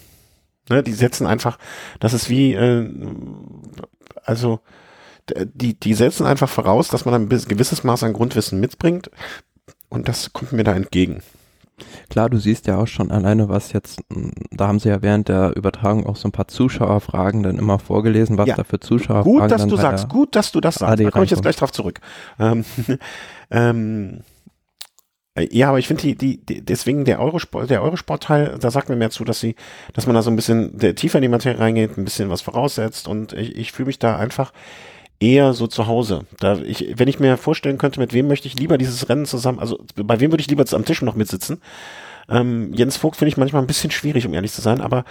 Ne, 0.69 0.83
die 0.83 0.93
setzen 0.93 1.27
einfach, 1.27 1.59
das 1.99 2.13
ist 2.13 2.29
wie, 2.29 2.53
äh, 2.53 2.91
also 4.23 4.59
die, 5.53 5.79
die 5.79 5.93
setzen 5.93 6.25
einfach 6.25 6.49
voraus, 6.49 6.87
dass 6.87 7.05
man 7.05 7.13
ein 7.13 7.29
gewisses 7.29 7.83
Maß 7.83 8.03
an 8.03 8.13
Grundwissen 8.13 8.59
mitbringt, 8.59 9.09
und 9.89 10.07
das 10.07 10.33
kommt 10.33 10.51
mir 10.51 10.63
da 10.63 10.73
entgegen. 10.73 11.21
Klar, 12.09 12.29
du 12.29 12.37
siehst 12.37 12.65
ja 12.65 12.77
auch 12.77 12.87
schon 12.87 13.11
alleine, 13.11 13.49
was 13.49 13.71
jetzt, 13.71 14.01
da 14.51 14.67
haben 14.67 14.79
sie 14.79 14.89
ja 14.89 15.03
während 15.03 15.29
der 15.29 15.55
Übertragung 15.55 16.07
auch 16.07 16.15
so 16.15 16.27
ein 16.27 16.31
paar 16.31 16.47
Zuschauerfragen 16.47 17.43
dann 17.43 17.59
immer 17.59 17.77
vorgelesen, 17.77 18.37
was 18.37 18.47
ja. 18.47 18.55
da 18.55 18.63
für 18.63 18.79
Zuschauerfragen 18.79 19.39
Gut, 19.41 19.51
dass 19.51 19.67
du 19.67 19.77
sagst, 19.77 20.09
gut, 20.09 20.35
dass 20.35 20.51
du 20.51 20.59
das 20.59 20.75
sagst. 20.75 21.03
Da 21.03 21.11
komme 21.11 21.25
ich 21.25 21.31
jetzt 21.31 21.43
gleich 21.43 21.55
drauf 21.55 21.71
zurück. 21.71 22.01
Ähm, 22.39 22.65
ähm, 23.51 24.21
ja, 25.51 25.69
aber 25.69 25.77
ich 25.77 25.87
finde 25.87 26.01
die, 26.01 26.15
die, 26.15 26.43
die, 26.43 26.65
deswegen 26.65 27.05
der 27.05 27.19
Eurosport, 27.19 27.69
der 27.69 27.83
Eurosport-Teil, 27.83 28.57
da 28.59 28.71
sagt 28.71 28.89
mir 28.89 28.95
mehr 28.95 29.11
zu, 29.11 29.23
dass 29.23 29.39
sie, 29.39 29.55
dass 29.93 30.07
man 30.07 30.15
da 30.15 30.23
so 30.23 30.31
ein 30.31 30.35
bisschen 30.35 30.75
der, 30.79 30.95
tiefer 30.95 31.19
in 31.19 31.21
die 31.21 31.27
Materie 31.27 31.59
reingeht, 31.59 31.95
ein 31.95 32.05
bisschen 32.05 32.31
was 32.31 32.41
voraussetzt 32.41 33.07
und 33.07 33.33
ich, 33.33 33.55
ich 33.55 33.71
fühle 33.71 33.87
mich 33.87 33.99
da 33.99 34.17
einfach 34.17 34.51
eher 35.19 35.53
so 35.53 35.67
zu 35.67 35.87
Hause. 35.87 36.25
Da 36.39 36.57
ich, 36.57 36.93
wenn 36.97 37.07
ich 37.07 37.19
mir 37.19 37.37
vorstellen 37.37 37.77
könnte, 37.77 37.99
mit 37.99 38.13
wem 38.13 38.27
möchte 38.27 38.47
ich 38.47 38.59
lieber 38.59 38.77
dieses 38.77 39.09
Rennen 39.09 39.25
zusammen, 39.25 39.59
also 39.59 39.79
bei 39.95 40.19
wem 40.19 40.31
würde 40.31 40.41
ich 40.41 40.49
lieber 40.49 40.65
am 40.71 40.85
Tisch 40.85 41.01
noch 41.01 41.15
mitsitzen? 41.15 41.61
Ähm, 42.29 42.73
Jens 42.73 42.97
Vogt 42.97 43.17
finde 43.17 43.29
ich 43.29 43.37
manchmal 43.37 43.61
ein 43.61 43.67
bisschen 43.67 43.91
schwierig, 43.91 44.25
um 44.25 44.33
ehrlich 44.33 44.51
zu 44.51 44.61
sein, 44.61 44.81
aber 44.81 45.05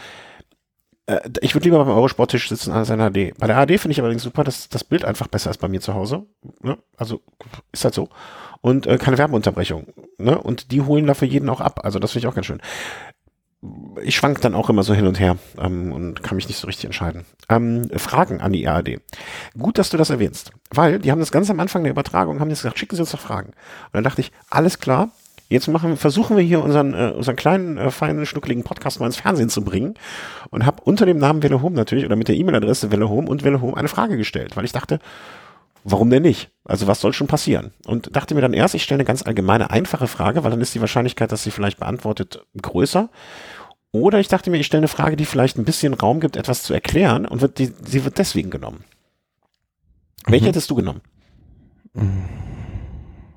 äh, 1.06 1.20
ich 1.40 1.54
würde 1.54 1.64
lieber 1.64 1.84
beim 1.84 1.94
Eurosporttisch 1.94 2.48
sitzen 2.48 2.72
als 2.72 2.90
in 2.90 2.98
der 2.98 3.06
AD. 3.06 3.34
Bei 3.38 3.46
der 3.46 3.56
AD 3.56 3.78
finde 3.78 3.92
ich 3.92 4.00
allerdings 4.00 4.22
super, 4.22 4.44
dass 4.44 4.68
das 4.68 4.84
Bild 4.84 5.04
einfach 5.04 5.28
besser 5.28 5.50
ist 5.50 5.58
bei 5.58 5.68
mir 5.68 5.80
zu 5.80 5.94
Hause. 5.94 6.26
Ne? 6.62 6.78
Also 6.96 7.22
ist 7.72 7.84
halt 7.84 7.94
so. 7.94 8.08
Und 8.60 8.86
äh, 8.86 8.98
keine 8.98 9.18
Werbeunterbrechung. 9.18 9.86
Ne? 10.18 10.38
Und 10.38 10.72
die 10.72 10.82
holen 10.82 11.06
dafür 11.06 11.28
jeden 11.28 11.48
auch 11.48 11.60
ab. 11.60 11.80
Also 11.84 11.98
das 11.98 12.12
finde 12.12 12.26
ich 12.26 12.30
auch 12.30 12.34
ganz 12.34 12.46
schön 12.46 12.60
ich 14.02 14.16
schwank 14.16 14.40
dann 14.40 14.54
auch 14.54 14.68
immer 14.68 14.82
so 14.82 14.94
hin 14.94 15.06
und 15.06 15.18
her 15.20 15.36
ähm, 15.58 15.92
und 15.92 16.22
kann 16.22 16.36
mich 16.36 16.48
nicht 16.48 16.58
so 16.58 16.66
richtig 16.66 16.84
entscheiden. 16.86 17.24
Ähm, 17.48 17.88
Fragen 17.96 18.40
an 18.40 18.52
die 18.52 18.64
EAD. 18.64 19.00
Gut, 19.58 19.78
dass 19.78 19.90
du 19.90 19.96
das 19.96 20.10
erwähnst, 20.10 20.52
weil 20.70 20.98
die 20.98 21.10
haben 21.10 21.20
das 21.20 21.32
ganz 21.32 21.50
am 21.50 21.60
Anfang 21.60 21.82
der 21.82 21.92
Übertragung, 21.92 22.40
haben 22.40 22.50
jetzt 22.50 22.62
gesagt, 22.62 22.78
schicken 22.78 22.96
Sie 22.96 23.02
uns 23.02 23.12
doch 23.12 23.20
Fragen. 23.20 23.48
Und 23.48 23.94
dann 23.94 24.04
dachte 24.04 24.20
ich, 24.20 24.32
alles 24.50 24.78
klar, 24.78 25.10
jetzt 25.48 25.68
machen, 25.68 25.96
versuchen 25.96 26.36
wir 26.36 26.42
hier 26.42 26.62
unseren, 26.62 26.94
äh, 26.94 27.12
unseren 27.16 27.36
kleinen, 27.36 27.78
äh, 27.78 27.90
feinen, 27.90 28.26
schnuckligen 28.26 28.64
Podcast 28.64 29.00
mal 29.00 29.06
ins 29.06 29.16
Fernsehen 29.16 29.48
zu 29.48 29.62
bringen 29.62 29.94
und 30.50 30.66
habe 30.66 30.82
unter 30.84 31.06
dem 31.06 31.18
Namen 31.18 31.42
Welle 31.42 31.62
Home 31.62 31.76
natürlich 31.76 32.04
oder 32.04 32.16
mit 32.16 32.28
der 32.28 32.36
E-Mail-Adresse 32.36 32.90
Welle 32.90 33.08
Home 33.08 33.28
und 33.28 33.44
Welle 33.44 33.60
Home 33.60 33.76
eine 33.76 33.88
Frage 33.88 34.16
gestellt, 34.16 34.56
weil 34.56 34.64
ich 34.64 34.72
dachte, 34.72 34.98
warum 35.84 36.10
denn 36.10 36.22
nicht? 36.22 36.50
Also 36.64 36.88
was 36.88 37.00
soll 37.00 37.12
schon 37.12 37.28
passieren? 37.28 37.72
Und 37.86 38.14
dachte 38.14 38.34
mir 38.34 38.40
dann 38.40 38.52
erst, 38.52 38.74
ich 38.74 38.82
stelle 38.82 38.98
eine 38.98 39.04
ganz 39.04 39.22
allgemeine, 39.22 39.70
einfache 39.70 40.08
Frage, 40.08 40.42
weil 40.42 40.50
dann 40.50 40.60
ist 40.60 40.74
die 40.74 40.80
Wahrscheinlichkeit, 40.80 41.30
dass 41.30 41.44
sie 41.44 41.52
vielleicht 41.52 41.78
beantwortet, 41.78 42.44
größer. 42.60 43.08
Oder 44.00 44.20
ich 44.20 44.28
dachte 44.28 44.50
mir, 44.50 44.58
ich 44.58 44.66
stelle 44.66 44.82
eine 44.82 44.88
Frage, 44.88 45.16
die 45.16 45.24
vielleicht 45.24 45.58
ein 45.58 45.64
bisschen 45.64 45.94
Raum 45.94 46.20
gibt, 46.20 46.36
etwas 46.36 46.62
zu 46.62 46.74
erklären 46.74 47.26
und 47.26 47.40
wird 47.40 47.58
die, 47.58 47.72
sie 47.84 48.04
wird 48.04 48.18
deswegen 48.18 48.50
genommen. 48.50 48.84
Mhm. 50.26 50.32
Welche 50.32 50.46
hättest 50.46 50.70
du 50.70 50.74
genommen? 50.74 51.00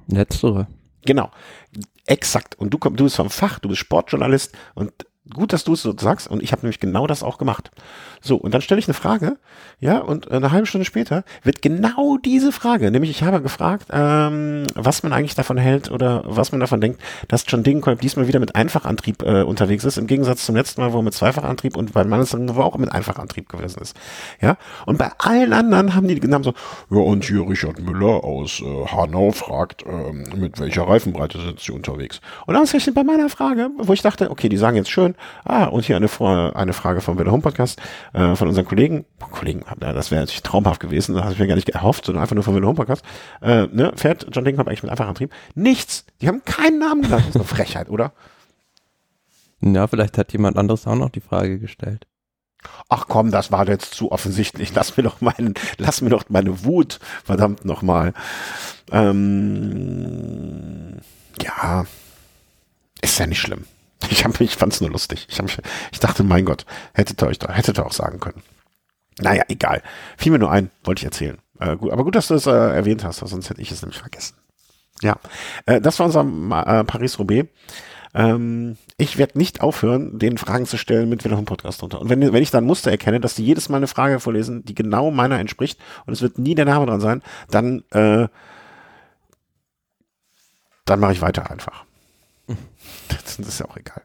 Letztere. 0.08 0.68
Genau. 1.06 1.32
Exakt. 2.06 2.56
Und 2.56 2.74
du 2.74 2.78
kommst, 2.78 3.00
du 3.00 3.04
bist 3.04 3.16
vom 3.16 3.30
Fach, 3.30 3.60
du 3.60 3.70
bist 3.70 3.80
Sportjournalist 3.80 4.58
und 4.74 4.92
gut, 5.34 5.54
dass 5.54 5.64
du 5.64 5.74
es 5.74 5.82
so 5.82 5.96
sagst. 5.98 6.28
Und 6.28 6.42
ich 6.42 6.52
habe 6.52 6.62
nämlich 6.64 6.80
genau 6.80 7.08
das 7.08 7.24
auch 7.24 7.38
gemacht. 7.38 7.72
So, 8.22 8.36
und 8.36 8.54
dann 8.54 8.62
stelle 8.62 8.80
ich 8.80 8.88
eine 8.88 8.94
Frage, 8.94 9.38
ja, 9.80 10.00
und 10.00 10.30
eine 10.32 10.52
halbe 10.52 10.66
Stunde 10.66 10.86
später 10.86 11.24
wird 11.44 11.62
genau 11.62 12.18
diese 12.18 12.52
Frage, 12.52 12.92
nämlich 12.92 13.12
ich 13.12 13.24
habe 13.24 13.42
gefragt, 13.42 13.88
ähm, 13.92 14.64
was 14.76 15.04
man 15.04 15.14
eigentlich 15.14 15.36
davon 15.36 15.58
hält 15.58 15.90
oder 15.90 16.24
was 16.26 16.52
man 16.52 16.60
davon 16.60 16.82
denkt, 16.82 17.02
dass 17.28 17.46
John 17.48 17.64
Degenkolb 17.64 18.02
diesmal 18.02 18.28
wieder 18.28 18.40
mit 18.40 18.56
Einfachantrieb 18.56 19.22
äh, 19.24 19.44
unterwegs 19.44 19.86
ist, 19.86 19.98
im 19.98 20.08
Gegensatz 20.08 20.46
zum 20.46 20.56
letzten 20.56 20.82
Mal, 20.82 20.92
wo 20.92 21.00
er 21.00 21.04
mit 21.04 21.14
Zweifachantrieb 21.14 21.78
und 21.78 21.94
bei 21.94 22.04
Mannes 22.04 22.34
wo 22.34 22.62
er 22.62 22.66
auch 22.66 22.78
mit 22.78 22.92
Einfachantrieb 22.92 23.50
gewesen 23.50 23.82
ist. 23.82 23.96
Ja, 24.42 24.58
und 24.86 24.98
bei 24.98 25.12
allen 25.18 25.54
anderen 25.54 25.96
haben 25.96 26.08
die 26.08 26.20
genommen 26.20 26.44
so, 26.44 26.54
ja, 26.90 27.02
und 27.02 27.24
hier 27.24 27.48
Richard 27.48 27.80
Müller 27.80 28.24
aus 28.24 28.62
äh, 28.62 28.86
Hanau 28.88 29.32
fragt, 29.32 29.86
ähm, 29.86 30.26
mit 30.36 30.60
welcher 30.60 30.88
Reifenbreite 30.88 31.40
sind 31.40 31.60
sie 31.60 31.72
unterwegs? 31.72 32.20
Und 32.46 32.56
ausgerechnet 32.56 32.96
bei 32.96 33.04
meiner 33.04 33.30
Frage, 33.30 33.70
wo 33.78 33.94
ich 33.94 34.02
dachte, 34.02 34.30
okay, 34.30 34.50
die 34.50 34.58
sagen 34.58 34.76
jetzt 34.76 34.92
schön, 34.92 35.09
ah, 35.46 35.66
und 35.66 35.86
hier 35.86 35.96
eine, 35.96 36.10
eine 36.56 36.74
Frage 36.74 37.02
vom 37.02 37.18
Welle 37.18 37.32
Home 37.32 37.42
Podcast, 37.42 37.82
äh, 38.14 38.36
von 38.36 38.48
unseren 38.48 38.66
Kollegen, 38.66 39.06
Kollegen, 39.20 39.64
das 39.80 40.12
wäre 40.12 40.22
natürlich 40.22 40.44
traumhaft 40.44 40.80
gewesen, 40.80 41.16
das 41.16 41.24
habe 41.24 41.34
ich 41.34 41.40
mir 41.40 41.48
gar 41.48 41.56
nicht 41.56 41.70
erhofft, 41.70 42.06
sondern 42.06 42.22
einfach 42.22 42.36
nur 42.36 42.44
von 42.44 42.56
Wille 42.56 42.68
Home 42.68 42.76
Podcast, 42.76 43.04
äh, 43.42 43.68
ne, 43.68 43.92
fährt 43.96 44.28
John 44.32 44.46
Degenkolb 44.46 44.68
eigentlich 44.68 44.84
mit 44.84 44.92
einfachem 44.92 45.10
Antrieb? 45.10 45.34
Nichts. 45.56 46.06
Die 46.22 46.28
haben 46.28 46.44
keinen 46.46 46.80
Namen 46.80 47.02
genannt. 47.02 47.22
Das 47.22 47.30
ist 47.30 47.36
eine 47.36 47.44
Frechheit, 47.46 47.90
oder? 47.90 48.14
Ja, 49.62 49.88
vielleicht 49.88 50.18
hat 50.18 50.32
jemand 50.32 50.58
anderes 50.58 50.88
auch 50.88 50.96
noch 50.96 51.10
die 51.10 51.22
Frage 51.22 51.60
gestellt. 51.60 52.06
Ach 52.90 53.06
komm, 53.08 53.32
das 53.32 53.52
war 53.52 53.68
jetzt 53.68 53.94
zu 53.94 54.12
offensichtlich. 54.12 54.74
Lass 54.74 54.98
mir 54.98 55.04
doch 55.04 55.22
meinen, 55.22 55.54
lass 55.78 56.02
mir 56.02 56.10
doch 56.10 56.24
meine 56.30 56.66
Wut, 56.66 57.00
verdammt 57.24 57.66
nochmal. 57.66 58.14
Ähm, 58.92 60.98
ja, 61.42 61.86
ist 63.02 63.20
ja 63.20 63.28
nicht 63.28 63.40
schlimm. 63.40 63.66
Ich, 64.10 64.24
hab, 64.24 64.40
ich 64.40 64.56
fand's 64.56 64.82
nur 64.82 64.90
lustig. 64.90 65.28
Ich, 65.30 65.40
hab, 65.40 65.48
ich 65.92 66.00
dachte, 66.00 66.24
mein 66.24 66.46
Gott, 66.46 66.66
hättet 66.94 67.22
ihr 67.22 67.28
euch 67.28 67.40
da, 67.40 67.52
hättet 67.52 67.78
ihr 67.78 67.86
auch 67.86 67.92
sagen 67.92 68.20
können. 68.20 68.42
Naja, 69.20 69.44
egal. 69.50 69.84
Fiel 70.18 70.32
mir 70.32 70.40
nur 70.40 70.52
ein, 70.52 70.72
wollte 70.84 71.02
ich 71.02 71.06
erzählen. 71.06 71.38
Äh, 71.60 71.76
gut, 71.76 71.92
aber 71.92 72.04
gut, 72.04 72.16
dass 72.16 72.28
du 72.28 72.36
es 72.36 72.46
äh, 72.46 72.52
erwähnt 72.52 73.04
hast, 73.04 73.18
sonst 73.20 73.50
hätte 73.50 73.62
ich 73.62 73.72
es 73.72 73.82
nämlich 73.82 74.00
vergessen. 74.00 74.36
Ja, 75.02 75.18
äh, 75.66 75.82
das 75.82 76.00
war 76.00 76.06
unser 76.06 76.22
äh, 76.22 76.84
Paris-Roubaix. 76.84 77.50
Ähm, 78.14 78.78
ich 78.98 79.18
werde 79.18 79.38
nicht 79.38 79.62
aufhören, 79.62 80.18
den 80.18 80.38
Fragen 80.38 80.66
zu 80.66 80.78
stellen 80.78 81.10
mit 81.10 81.24
wiederum 81.24 81.46
Podcast 81.46 81.82
drunter. 81.82 82.02
Und 82.02 82.10
wenn, 82.10 82.22
wenn 82.34 82.44
ich 82.44 82.52
dann 82.52 82.66
Muster 82.66 82.90
erkenne, 82.92 83.20
dass 83.20 83.36
die 83.36 83.46
jedes 83.46 83.70
Mal 83.70 83.78
eine 83.78 83.88
Frage 83.88 84.20
vorlesen, 84.20 84.66
die 84.66 84.74
genau 84.74 85.12
meiner 85.12 85.40
entspricht 85.40 85.80
und 86.06 86.14
es 86.14 86.22
wird 86.22 86.40
nie 86.40 86.56
der 86.56 86.66
Name 86.66 86.86
dran 86.86 87.02
sein, 87.02 87.22
dann, 87.52 87.84
äh, 87.92 88.28
dann 90.86 91.00
mache 91.00 91.14
ich 91.14 91.22
weiter 91.22 91.52
einfach. 91.52 91.86
Das 93.10 93.40
ist 93.40 93.60
ja 93.60 93.68
auch 93.68 93.78
egal. 93.78 94.02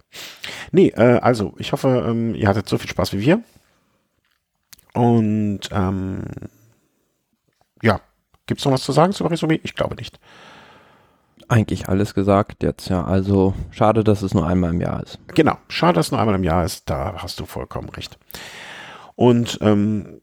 Nee, 0.73 0.89
äh, 0.89 1.19
also 1.19 1.55
ich 1.59 1.73
hoffe, 1.73 2.05
ähm, 2.07 2.35
ihr 2.35 2.49
hattet 2.49 2.69
so 2.69 2.79
viel 2.79 2.91
Spaß 2.91 3.13
wie 3.13 3.21
wir. 3.21 3.43
Und 4.93 5.61
ähm, 5.73 6.23
ja, 7.83 8.01
gibt 8.47 8.61
es 8.61 8.65
noch 8.65 8.73
was 8.73 8.83
zu 8.83 8.93
sagen 8.93 9.13
zu 9.13 9.25
Paris-Roubaix? 9.25 9.65
Ich 9.65 9.75
glaube 9.75 9.97
nicht. 9.97 10.21
Eigentlich 11.49 11.89
alles 11.89 12.15
gesagt 12.15 12.63
jetzt, 12.63 12.89
ja. 12.89 13.05
Also 13.05 13.55
schade, 13.71 14.05
dass 14.05 14.23
es 14.23 14.35
nur 14.35 14.47
einmal 14.47 14.71
im 14.71 14.81
Jahr 14.81 15.03
ist. 15.03 15.19
Genau, 15.35 15.59
schade, 15.69 15.95
dass 15.95 16.07
es 16.07 16.13
nur 16.13 16.21
einmal 16.21 16.37
im 16.37 16.45
Jahr 16.45 16.65
ist. 16.65 16.89
Da 16.89 17.15
hast 17.19 17.41
du 17.41 17.47
vollkommen 17.47 17.89
recht. 17.91 18.19
Und 19.17 19.59
ähm, 19.61 20.21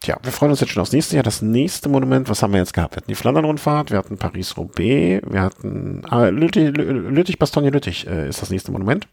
Tja, 0.00 0.16
wir 0.22 0.30
freuen 0.30 0.52
uns 0.52 0.60
jetzt 0.60 0.70
schon 0.70 0.80
aufs 0.80 0.92
nächste 0.92 1.16
Jahr. 1.16 1.24
Das 1.24 1.42
nächste 1.42 1.88
Monument, 1.88 2.28
was 2.28 2.42
haben 2.42 2.52
wir 2.52 2.60
jetzt 2.60 2.72
gehabt? 2.72 2.94
Wir 2.94 2.98
hatten 2.98 3.10
die 3.10 3.16
Flandern-Rundfahrt, 3.16 3.90
wir 3.90 3.98
hatten 3.98 4.16
Paris-Roubaix, 4.16 5.26
wir 5.28 5.42
hatten 5.42 6.04
ah, 6.08 6.28
Lüttich, 6.28 6.70
Lüttich 6.76 7.38
Bastogne 7.38 7.70
Lüttich 7.70 8.06
äh, 8.06 8.28
ist 8.28 8.40
das 8.40 8.50
nächste 8.50 8.70
Monument. 8.70 9.08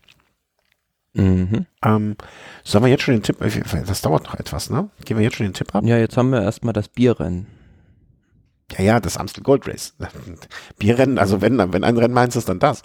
Mhm. 1.13 1.65
Ähm, 1.83 2.15
sollen 2.63 2.83
wir 2.83 2.91
jetzt 2.91 3.03
schon 3.03 3.15
den 3.15 3.23
Tipp, 3.23 3.41
äh, 3.41 3.49
das 3.87 4.01
dauert 4.01 4.25
noch 4.25 4.35
etwas, 4.35 4.69
ne? 4.69 4.89
Gehen 5.05 5.17
wir 5.17 5.23
jetzt 5.23 5.37
schon 5.37 5.47
den 5.47 5.53
Tipp 5.53 5.73
ab? 5.73 5.83
Ja, 5.85 5.97
jetzt 5.97 6.17
haben 6.17 6.29
wir 6.29 6.41
erstmal 6.41 6.73
das 6.73 6.89
Bierrennen. 6.89 7.47
Ja, 8.71 8.83
ja, 8.83 8.99
das 8.99 9.17
Amstel 9.17 9.43
Gold 9.43 9.67
Race. 9.67 9.93
Bierrennen, 10.79 11.19
also 11.19 11.39
wenn, 11.39 11.57
wenn 11.71 11.83
ein 11.83 11.97
Rennen 11.97 12.15
meins 12.15 12.35
ist, 12.35 12.49
dann 12.49 12.57
das. 12.57 12.81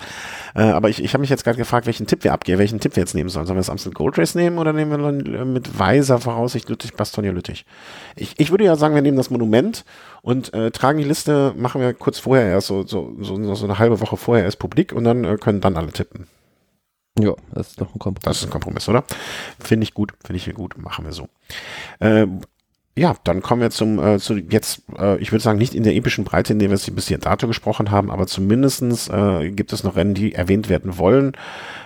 Äh, 0.55 0.63
aber 0.63 0.91
ich, 0.91 1.03
ich 1.03 1.15
habe 1.15 1.23
mich 1.23 1.31
jetzt 1.31 1.43
gerade 1.43 1.57
gefragt, 1.57 1.87
welchen 1.87 2.07
Tipp 2.07 2.23
wir 2.23 2.35
abgeben, 2.35 2.59
welchen 2.59 2.81
Tipp 2.81 2.97
wir 2.97 3.03
jetzt 3.03 3.15
nehmen 3.15 3.31
sollen. 3.31 3.47
Sollen 3.47 3.57
wir 3.57 3.61
das 3.61 3.71
Amstel 3.71 3.93
Gold 3.93 4.19
Race 4.19 4.35
nehmen 4.35 4.59
oder 4.59 4.75
nehmen 4.75 4.91
wir 4.91 4.99
dann 4.99 5.53
mit 5.53 5.79
weiser 5.79 6.19
Voraussicht 6.19 6.69
Lüttich, 6.69 6.93
Bastogne 6.95 7.31
Lüttich? 7.31 7.65
Ich, 8.15 8.35
ich 8.39 8.51
würde 8.51 8.65
ja 8.65 8.77
sagen, 8.77 8.95
wir 8.95 9.01
nehmen 9.01 9.17
das 9.17 9.31
Monument 9.31 9.87
und 10.21 10.53
äh, 10.53 10.71
tragen 10.71 10.99
die 10.99 11.05
Liste, 11.05 11.55
machen 11.57 11.81
wir 11.81 11.95
kurz 11.95 12.19
vorher 12.19 12.47
erst, 12.47 12.67
so, 12.67 12.87
so, 12.87 13.17
so, 13.21 13.55
so 13.55 13.65
eine 13.65 13.79
halbe 13.79 14.01
Woche 14.01 14.19
vorher 14.19 14.45
erst 14.45 14.59
publik 14.59 14.93
und 14.93 15.05
dann 15.05 15.25
äh, 15.25 15.39
können 15.39 15.63
dann 15.63 15.79
alle 15.79 15.93
tippen. 15.93 16.27
Ja, 17.19 17.35
das 17.53 17.71
ist 17.71 17.81
doch 17.81 17.95
ein 17.95 17.99
Kompromiss. 17.99 18.25
Das 18.25 18.37
ist 18.39 18.45
ein 18.45 18.51
Kompromiss, 18.51 18.89
oder? 18.89 19.05
Finde 19.59 19.85
ich 19.85 19.95
gut, 19.95 20.13
finde 20.25 20.37
ich 20.37 20.55
gut, 20.55 20.77
machen 20.79 21.07
wir 21.07 21.13
so. 21.13 21.29
Äh, 21.99 22.27
ja, 23.01 23.17
dann 23.25 23.41
kommen 23.41 23.63
wir 23.63 23.71
zum, 23.71 23.99
äh, 23.99 24.19
zu 24.19 24.37
jetzt, 24.37 24.83
äh, 24.99 25.17
ich 25.21 25.33
würde 25.33 25.43
sagen, 25.43 25.57
nicht 25.57 25.75
in 25.75 25.85
der 25.85 25.95
epischen 25.95 26.25
Breite, 26.25 26.53
in 26.53 26.59
der 26.59 26.69
wir 26.69 26.75
es 26.75 26.91
bis 26.91 27.09
hier 27.09 27.17
dato 27.17 27.47
gesprochen 27.47 27.91
haben, 27.91 28.11
aber 28.11 28.27
zumindestens 28.27 29.09
äh, 29.09 29.51
gibt 29.53 29.73
es 29.73 29.85
noch 29.85 29.97
Rennen, 29.97 30.13
die 30.13 30.35
erwähnt 30.35 30.69
werden 30.69 30.99
wollen. 30.99 31.33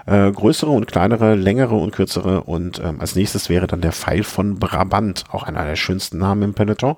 Äh, 0.06 0.32
größere 0.32 0.72
und 0.72 0.88
kleinere, 0.88 1.36
längere 1.36 1.76
und 1.76 1.92
kürzere. 1.92 2.42
Und 2.42 2.80
ähm, 2.80 3.00
als 3.00 3.14
nächstes 3.14 3.48
wäre 3.48 3.68
dann 3.68 3.80
der 3.80 3.92
Pfeil 3.92 4.24
von 4.24 4.58
Brabant, 4.58 5.22
auch 5.30 5.44
einer 5.44 5.64
der 5.64 5.76
schönsten 5.76 6.18
Namen 6.18 6.42
im 6.42 6.54
Peloton. 6.54 6.96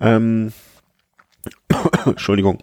Ähm, 0.00 0.52
Entschuldigung, 2.06 2.58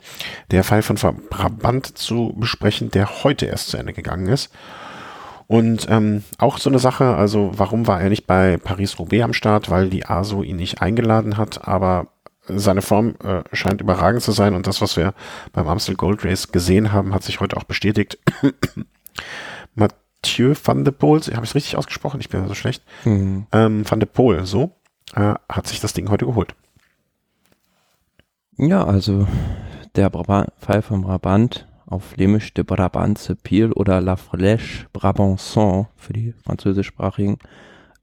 der 0.51 0.65
Pfeil 0.65 0.81
von 0.81 0.97
Brabant 1.29 1.97
zu 1.97 2.35
besprechen, 2.35 2.91
der 2.91 3.23
heute 3.23 3.45
erst 3.45 3.69
zu 3.69 3.77
Ende 3.77 3.93
gegangen 3.93 4.27
ist. 4.27 4.51
Und 5.47 5.87
ähm, 5.89 6.23
auch 6.37 6.57
so 6.57 6.69
eine 6.69 6.79
Sache, 6.79 7.15
also 7.15 7.51
warum 7.55 7.87
war 7.87 8.01
er 8.01 8.09
nicht 8.09 8.25
bei 8.25 8.57
Paris-Roubaix 8.57 9.23
am 9.23 9.33
Start? 9.33 9.69
Weil 9.69 9.89
die 9.89 10.05
ASO 10.05 10.41
ihn 10.41 10.55
nicht 10.55 10.81
eingeladen 10.81 11.37
hat, 11.37 11.67
aber 11.67 12.07
seine 12.47 12.81
Form 12.81 13.15
äh, 13.23 13.43
scheint 13.53 13.81
überragend 13.81 14.21
zu 14.21 14.31
sein 14.31 14.53
und 14.53 14.67
das, 14.67 14.81
was 14.81 14.97
wir 14.97 15.13
beim 15.51 15.67
Amstel 15.67 15.95
Gold 15.95 16.23
Race 16.25 16.51
gesehen 16.51 16.91
haben, 16.91 17.13
hat 17.13 17.23
sich 17.23 17.39
heute 17.39 17.57
auch 17.57 17.63
bestätigt. 17.63 18.19
Mathieu 19.75 20.53
van 20.63 20.83
de 20.83 20.93
Poel, 20.93 21.21
habe 21.21 21.43
ich 21.43 21.51
es 21.51 21.55
richtig 21.55 21.77
ausgesprochen? 21.77 22.19
Ich 22.19 22.29
bin 22.29 22.41
ja 22.41 22.47
so 22.47 22.55
schlecht. 22.55 22.83
Mhm. 23.03 23.47
Ähm, 23.51 23.89
van 23.89 23.99
de 23.99 24.07
Poel, 24.07 24.45
so, 24.45 24.71
äh, 25.15 25.33
hat 25.49 25.67
sich 25.67 25.79
das 25.79 25.93
Ding 25.93 26.09
heute 26.09 26.25
geholt. 26.25 26.55
Ja, 28.57 28.85
also 28.85 29.27
der 29.95 30.11
Fall 30.11 30.81
von 30.81 31.01
Brabant 31.01 31.67
auf 31.95 32.03
Flämisch 32.03 32.53
de 32.53 32.65
Brabantse 32.65 33.35
Piel 33.35 33.71
oder 33.71 34.01
La 34.01 34.15
Flèche 34.15 34.85
Brabançon 34.93 35.87
für 35.95 36.11
die 36.11 36.33
französischsprachigen. 36.43 37.37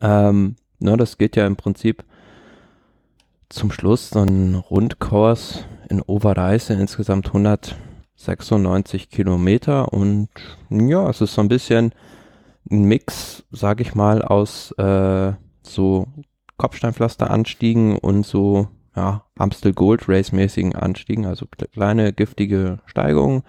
Ähm, 0.01 0.57
ne, 0.79 0.97
das 0.97 1.19
geht 1.19 1.37
ja 1.37 1.47
im 1.47 1.57
Prinzip 1.57 2.03
zum 3.51 3.71
Schluss 3.71 4.09
so 4.09 4.21
ein 4.21 4.55
Rundkurs 4.55 5.65
in 5.91 6.01
Oberreise, 6.01 6.73
insgesamt 6.73 7.27
196 7.27 9.11
Kilometer 9.11 9.93
und 9.93 10.31
ja, 10.71 11.11
es 11.11 11.21
ist 11.21 11.35
so 11.35 11.43
ein 11.43 11.49
bisschen 11.49 11.93
ein 12.71 12.85
Mix, 12.85 13.45
sag 13.51 13.83
ich 13.83 13.95
mal, 13.95 14.23
aus 14.23 14.73
äh, 14.79 15.35
so 15.63 16.07
Kopfsteinpflasteranstiegen 16.57 17.99
und 17.99 18.25
so 18.25 18.69
ja, 18.97 19.27
Amstel 19.37 19.75
Gold 19.75 20.09
Race 20.09 20.33
mäßigen 20.33 20.75
Anstiegen, 20.75 21.27
also 21.27 21.47
kleine 21.75 22.15
giftige 22.15 22.79
Steigungen 22.87 23.43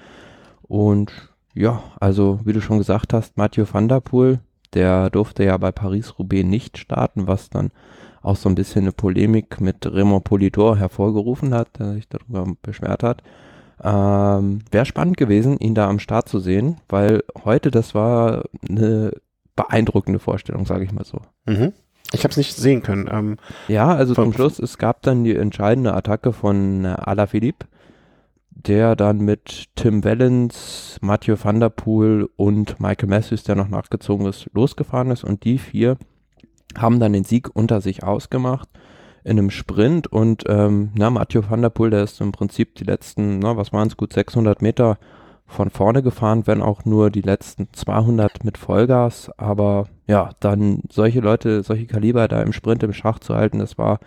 und 0.73 1.11
ja, 1.53 1.83
also 1.99 2.39
wie 2.45 2.51
du 2.51 2.59
schon 2.59 2.79
gesagt 2.79 3.13
hast, 3.13 3.37
Mathieu 3.37 3.67
van 3.71 3.87
der 3.87 3.99
Poel, 3.99 4.39
der 4.73 5.11
durfte 5.11 5.43
ja 5.43 5.55
bei 5.57 5.71
Paris-Roubaix 5.71 6.43
nicht 6.43 6.79
starten, 6.79 7.27
was 7.27 7.51
dann 7.51 7.69
auch 8.23 8.37
so 8.37 8.49
ein 8.49 8.55
bisschen 8.55 8.85
eine 8.85 8.91
Polemik 8.91 9.61
mit 9.61 9.85
Raymond 9.85 10.23
Politor 10.23 10.75
hervorgerufen 10.75 11.53
hat, 11.53 11.77
der 11.77 11.93
sich 11.93 12.09
darüber 12.09 12.51
beschwert 12.63 13.03
hat. 13.03 13.21
Ähm, 13.83 14.61
Wäre 14.71 14.85
spannend 14.85 15.17
gewesen, 15.17 15.59
ihn 15.59 15.75
da 15.75 15.87
am 15.87 15.99
Start 15.99 16.27
zu 16.27 16.39
sehen, 16.39 16.77
weil 16.89 17.23
heute, 17.45 17.69
das 17.69 17.93
war 17.93 18.45
eine 18.67 19.11
beeindruckende 19.55 20.17
Vorstellung, 20.17 20.65
sage 20.65 20.85
ich 20.85 20.91
mal 20.91 21.05
so. 21.05 21.21
Mhm. 21.45 21.73
Ich 22.13 22.23
habe 22.23 22.31
es 22.31 22.37
nicht 22.37 22.55
sehen 22.55 22.81
können. 22.81 23.07
Ähm, 23.11 23.37
ja, 23.67 23.93
also 23.93 24.15
zum 24.15 24.33
Schluss, 24.33 24.57
es 24.57 24.79
gab 24.79 25.03
dann 25.03 25.23
die 25.23 25.35
entscheidende 25.35 25.93
Attacke 25.93 26.33
von 26.33 26.83
äh, 26.83 26.87
Alaphilippe, 26.87 27.67
der 28.55 28.95
dann 28.95 29.19
mit 29.19 29.65
Tim 29.75 30.03
Wellens, 30.03 30.97
Mathieu 31.01 31.35
van 31.41 31.59
der 31.59 31.69
Poel 31.69 32.29
und 32.35 32.79
Michael 32.79 33.09
Matthews, 33.09 33.43
der 33.43 33.55
noch 33.55 33.67
nachgezogen 33.67 34.25
ist, 34.27 34.49
losgefahren 34.53 35.11
ist. 35.11 35.23
Und 35.23 35.43
die 35.43 35.57
vier 35.57 35.97
haben 36.77 36.99
dann 36.99 37.13
den 37.13 37.23
Sieg 37.23 37.49
unter 37.53 37.81
sich 37.81 38.03
ausgemacht 38.03 38.69
in 39.23 39.37
einem 39.37 39.49
Sprint. 39.49 40.07
Und 40.07 40.43
ähm, 40.47 40.91
na, 40.95 41.09
Mathieu 41.09 41.41
van 41.47 41.61
der 41.61 41.69
Poel, 41.69 41.89
der 41.89 42.03
ist 42.03 42.21
im 42.21 42.31
Prinzip 42.31 42.75
die 42.75 42.83
letzten, 42.83 43.39
na, 43.39 43.57
was 43.57 43.73
waren 43.73 43.87
es, 43.87 43.97
gut 43.97 44.13
600 44.13 44.61
Meter 44.61 44.97
von 45.45 45.69
vorne 45.69 46.01
gefahren, 46.01 46.47
wenn 46.47 46.61
auch 46.61 46.85
nur 46.85 47.11
die 47.11 47.21
letzten 47.21 47.67
200 47.73 48.43
mit 48.43 48.57
Vollgas. 48.57 49.29
Aber 49.37 49.87
ja, 50.07 50.31
dann 50.39 50.81
solche 50.89 51.19
Leute, 51.19 51.63
solche 51.63 51.85
Kaliber 51.85 52.27
da 52.27 52.41
im 52.41 52.53
Sprint 52.53 52.83
im 52.83 52.93
Schach 52.93 53.19
zu 53.19 53.35
halten, 53.35 53.59
das 53.59 53.77
war 53.77 53.99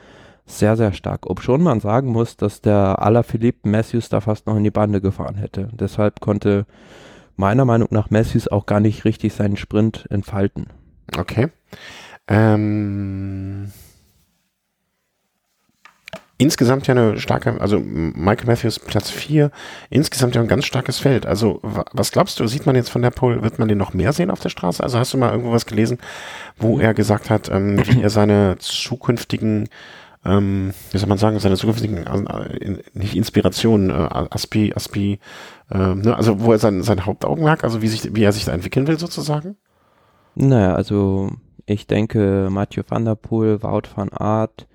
sehr, 0.46 0.76
sehr 0.76 0.92
stark. 0.92 1.28
Ob 1.28 1.42
schon 1.42 1.62
man 1.62 1.80
sagen 1.80 2.10
muss, 2.10 2.36
dass 2.36 2.60
der 2.60 3.02
Alaphilippe 3.02 3.68
Matthews 3.68 4.08
da 4.08 4.20
fast 4.20 4.46
noch 4.46 4.56
in 4.56 4.64
die 4.64 4.70
Bande 4.70 5.00
gefahren 5.00 5.34
hätte. 5.34 5.68
Deshalb 5.72 6.20
konnte 6.20 6.66
meiner 7.36 7.64
Meinung 7.64 7.88
nach 7.90 8.10
Matthews 8.10 8.48
auch 8.48 8.66
gar 8.66 8.80
nicht 8.80 9.04
richtig 9.04 9.34
seinen 9.34 9.56
Sprint 9.56 10.06
entfalten. 10.08 10.68
Okay. 11.16 11.48
Ähm, 12.28 13.70
insgesamt 16.38 16.86
ja 16.86 16.94
eine 16.94 17.18
starke, 17.18 17.60
also 17.60 17.78
Michael 17.80 18.46
Matthews 18.46 18.78
Platz 18.78 19.10
4, 19.10 19.50
insgesamt 19.90 20.34
ja 20.34 20.40
ein 20.40 20.48
ganz 20.48 20.66
starkes 20.66 20.98
Feld. 20.98 21.26
Also 21.26 21.60
was 21.62 22.12
glaubst 22.12 22.38
du, 22.40 22.46
sieht 22.46 22.66
man 22.66 22.76
jetzt 22.76 22.90
von 22.90 23.02
der 23.02 23.10
Pole, 23.10 23.42
wird 23.42 23.58
man 23.58 23.68
den 23.68 23.78
noch 23.78 23.94
mehr 23.94 24.12
sehen 24.12 24.30
auf 24.30 24.40
der 24.40 24.48
Straße? 24.48 24.82
Also 24.82 24.98
hast 24.98 25.12
du 25.12 25.18
mal 25.18 25.30
irgendwo 25.30 25.52
was 25.52 25.66
gelesen, 25.66 25.98
wo 26.56 26.78
er 26.78 26.94
gesagt 26.94 27.30
hat, 27.30 27.50
ähm, 27.50 27.80
wie 27.86 28.02
er 28.02 28.10
seine 28.10 28.56
zukünftigen 28.58 29.68
ähm, 30.26 30.72
wie 30.90 30.98
soll 30.98 31.08
man 31.08 31.18
sagen, 31.18 31.38
seine 31.38 31.56
zukünftigen, 31.56 32.04
nicht 32.94 33.14
Inspirationen, 33.14 33.90
äh, 33.90 34.26
Aspi, 34.30 34.72
Aspi, 34.74 35.20
äh, 35.70 35.94
ne, 35.94 36.16
also 36.16 36.40
wo 36.40 36.52
er 36.52 36.58
sein, 36.58 36.82
sein 36.82 37.06
Hauptaugenmerk, 37.06 37.64
also 37.64 37.82
wie 37.82 37.88
sich, 37.88 38.14
wie 38.14 38.24
er 38.24 38.32
sich 38.32 38.44
da 38.44 38.52
entwickeln 38.52 38.86
will 38.86 38.98
sozusagen? 38.98 39.56
Naja, 40.34 40.74
also 40.74 41.30
ich 41.64 41.86
denke 41.86 42.48
Mathieu 42.50 42.82
van 42.86 43.04
der 43.04 43.14
Poel, 43.14 43.62
Wout 43.62 43.88
van 43.94 44.10
Aert, 44.10 44.66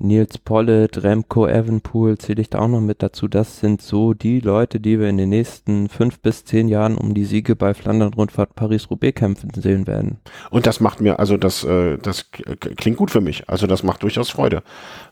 Nils 0.00 0.38
Pollitt, 0.38 1.02
Remco 1.02 1.46
Evenpool 1.46 2.18
zähle 2.18 2.40
ich 2.40 2.50
da 2.50 2.60
auch 2.60 2.68
noch 2.68 2.80
mit 2.80 3.02
dazu. 3.02 3.26
Das 3.26 3.58
sind 3.58 3.82
so 3.82 4.14
die 4.14 4.38
Leute, 4.38 4.78
die 4.78 5.00
wir 5.00 5.08
in 5.08 5.16
den 5.16 5.30
nächsten 5.30 5.88
fünf 5.88 6.20
bis 6.20 6.44
zehn 6.44 6.68
Jahren 6.68 6.96
um 6.96 7.14
die 7.14 7.24
Siege 7.24 7.56
bei 7.56 7.74
Flandern-Rundfahrt 7.74 8.54
Paris-Roubaix 8.54 9.18
kämpfen 9.18 9.50
sehen 9.54 9.86
werden. 9.88 10.18
Und 10.50 10.66
das 10.66 10.78
macht 10.78 11.00
mir, 11.00 11.18
also 11.18 11.36
das, 11.36 11.64
äh, 11.64 11.98
das 11.98 12.30
klingt 12.30 12.96
gut 12.96 13.10
für 13.10 13.20
mich. 13.20 13.48
Also 13.48 13.66
das 13.66 13.82
macht 13.82 14.02
durchaus 14.04 14.30
Freude, 14.30 14.62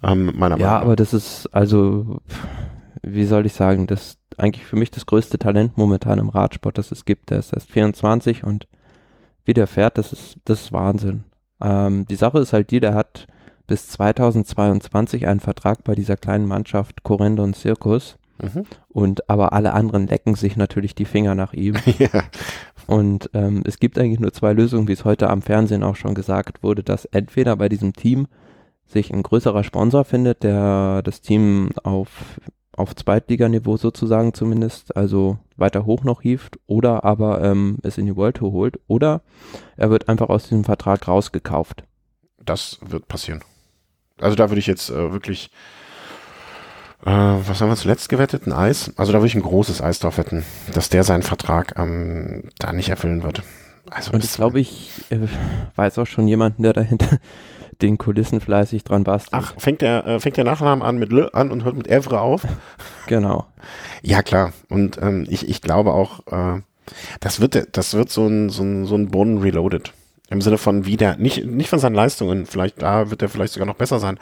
ähm, 0.04 0.26
meiner 0.26 0.56
Meinung 0.56 0.58
nach. 0.58 0.64
Ja, 0.66 0.78
aber 0.78 0.94
das 0.94 1.12
ist, 1.12 1.48
also, 1.52 2.20
wie 3.02 3.24
soll 3.24 3.46
ich 3.46 3.54
sagen, 3.54 3.88
das 3.88 4.06
ist 4.06 4.18
eigentlich 4.38 4.66
für 4.66 4.76
mich 4.76 4.92
das 4.92 5.06
größte 5.06 5.38
Talent 5.38 5.76
momentan 5.76 6.18
im 6.18 6.28
Radsport, 6.28 6.78
das 6.78 6.92
es 6.92 7.04
gibt. 7.04 7.30
Der 7.30 7.40
ist 7.40 7.52
erst 7.52 7.72
24 7.72 8.44
und 8.44 8.68
wie 9.44 9.54
der 9.54 9.66
fährt, 9.66 9.98
das 9.98 10.12
ist, 10.12 10.36
das 10.44 10.62
ist 10.62 10.72
Wahnsinn. 10.72 11.24
Ähm, 11.60 12.06
die 12.06 12.16
Sache 12.16 12.38
ist 12.38 12.52
halt 12.52 12.70
die, 12.70 12.80
der 12.80 12.94
hat 12.94 13.26
bis 13.66 13.88
2022 13.88 15.26
einen 15.26 15.40
Vertrag 15.40 15.84
bei 15.84 15.94
dieser 15.94 16.16
kleinen 16.16 16.46
Mannschaft 16.46 17.02
Correndon 17.02 17.54
Circus. 17.54 18.16
Mhm. 18.42 18.64
Und 18.88 19.30
aber 19.30 19.52
alle 19.52 19.72
anderen 19.72 20.06
lecken 20.06 20.34
sich 20.34 20.56
natürlich 20.56 20.94
die 20.94 21.04
Finger 21.04 21.34
nach 21.34 21.52
ihm. 21.52 21.74
ja. 21.98 22.24
Und 22.86 23.30
ähm, 23.34 23.62
es 23.64 23.78
gibt 23.78 23.98
eigentlich 23.98 24.20
nur 24.20 24.32
zwei 24.32 24.52
Lösungen, 24.52 24.88
wie 24.88 24.92
es 24.92 25.04
heute 25.04 25.30
am 25.30 25.42
Fernsehen 25.42 25.82
auch 25.82 25.96
schon 25.96 26.14
gesagt 26.14 26.62
wurde, 26.62 26.82
dass 26.82 27.06
entweder 27.06 27.56
bei 27.56 27.68
diesem 27.68 27.94
Team 27.94 28.26
sich 28.86 29.12
ein 29.12 29.22
größerer 29.22 29.64
Sponsor 29.64 30.04
findet, 30.04 30.42
der 30.44 31.02
das 31.02 31.20
Team 31.20 31.70
auf, 31.82 32.40
auf 32.76 32.94
Zweitliganiveau 32.94 33.76
sozusagen 33.76 34.32
zumindest, 34.32 34.96
also 34.96 35.38
weiter 35.56 35.86
hoch 35.86 36.04
noch 36.04 36.22
hieft, 36.22 36.58
oder 36.66 37.04
aber 37.04 37.42
ähm, 37.42 37.78
es 37.82 37.98
in 37.98 38.06
die 38.06 38.14
World 38.14 38.36
Tour 38.36 38.52
holt, 38.52 38.78
oder 38.86 39.22
er 39.76 39.90
wird 39.90 40.08
einfach 40.08 40.28
aus 40.28 40.44
diesem 40.44 40.62
Vertrag 40.62 41.08
rausgekauft. 41.08 41.82
Das 42.44 42.78
wird 42.86 43.08
passieren. 43.08 43.40
Also 44.20 44.34
da 44.34 44.48
würde 44.50 44.60
ich 44.60 44.66
jetzt 44.66 44.90
äh, 44.90 45.12
wirklich, 45.12 45.50
äh, 47.04 47.10
was 47.10 47.60
haben 47.60 47.68
wir 47.68 47.76
zuletzt 47.76 48.08
gewettet? 48.08 48.46
Ein 48.46 48.52
Eis? 48.52 48.92
Also 48.96 49.12
da 49.12 49.18
würde 49.18 49.28
ich 49.28 49.34
ein 49.34 49.42
großes 49.42 49.82
Eis 49.82 49.98
drauf 49.98 50.18
wetten, 50.18 50.44
dass 50.72 50.88
der 50.88 51.04
seinen 51.04 51.22
Vertrag 51.22 51.74
ähm, 51.76 52.44
da 52.58 52.72
nicht 52.72 52.88
erfüllen 52.88 53.22
wird. 53.22 53.42
Also 53.90 54.12
Und 54.12 54.24
ich 54.24 54.32
glaube, 54.32 54.58
ich 54.60 54.90
äh, 55.10 55.18
weiß 55.76 55.98
auch 55.98 56.06
schon 56.06 56.26
jemanden, 56.28 56.62
der 56.62 56.72
dahinter 56.72 57.18
den 57.82 57.98
Kulissen 57.98 58.40
fleißig 58.40 58.84
dran 58.84 59.04
bastelt. 59.04 59.34
Ach, 59.34 59.54
fängt 59.58 59.82
der, 59.82 60.06
äh, 60.06 60.20
fängt 60.20 60.38
der 60.38 60.44
Nachname 60.44 60.82
an 60.84 60.98
mit 60.98 61.12
Le 61.12 61.32
an 61.34 61.50
und 61.50 61.64
hört 61.64 61.76
mit 61.76 61.86
Evre 61.86 62.20
auf? 62.20 62.42
genau. 63.06 63.46
Ja, 64.02 64.22
klar. 64.22 64.52
Und 64.70 64.98
ähm, 65.02 65.26
ich, 65.28 65.48
ich 65.48 65.60
glaube 65.60 65.92
auch, 65.92 66.20
äh, 66.28 66.62
das 67.20 67.40
wird, 67.40 67.76
das 67.76 67.94
wird 67.94 68.10
so 68.10 68.26
ein, 68.26 68.48
so 68.48 68.62
ein, 68.62 68.86
so 68.86 68.94
ein 68.94 69.08
Boden 69.08 69.38
reloaded. 69.38 69.92
Im 70.28 70.40
Sinne 70.40 70.58
von 70.58 70.86
wie 70.86 70.96
der, 70.96 71.16
nicht, 71.16 71.46
nicht 71.46 71.70
von 71.70 71.78
seinen 71.78 71.94
Leistungen, 71.94 72.46
vielleicht 72.46 72.82
da 72.82 73.10
wird 73.10 73.22
er 73.22 73.28
vielleicht 73.28 73.52
sogar 73.52 73.66
noch 73.66 73.76
besser 73.76 74.00
sein, 74.00 74.18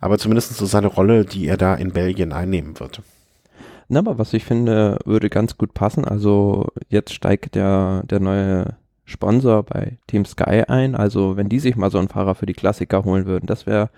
aber 0.00 0.18
zumindest 0.18 0.56
so 0.56 0.66
seine 0.66 0.88
Rolle, 0.88 1.24
die 1.24 1.46
er 1.46 1.56
da 1.56 1.74
in 1.74 1.92
Belgien 1.92 2.32
einnehmen 2.32 2.78
wird. 2.80 3.02
Na, 3.88 4.00
aber 4.00 4.18
was 4.18 4.32
ich 4.32 4.44
finde, 4.44 4.98
würde 5.04 5.30
ganz 5.30 5.56
gut 5.58 5.74
passen. 5.74 6.04
Also 6.04 6.68
jetzt 6.88 7.12
steigt 7.12 7.54
der, 7.54 8.02
der 8.04 8.18
neue 8.18 8.76
Sponsor 9.04 9.62
bei 9.62 9.98
Team 10.06 10.24
Sky 10.24 10.64
ein. 10.66 10.94
Also 10.94 11.36
wenn 11.36 11.48
die 11.48 11.60
sich 11.60 11.76
mal 11.76 11.90
so 11.90 11.98
einen 11.98 12.08
Fahrer 12.08 12.34
für 12.34 12.46
die 12.46 12.54
Klassiker 12.54 13.04
holen 13.04 13.26
würden, 13.26 13.46
das 13.46 13.66
wäre 13.66 13.90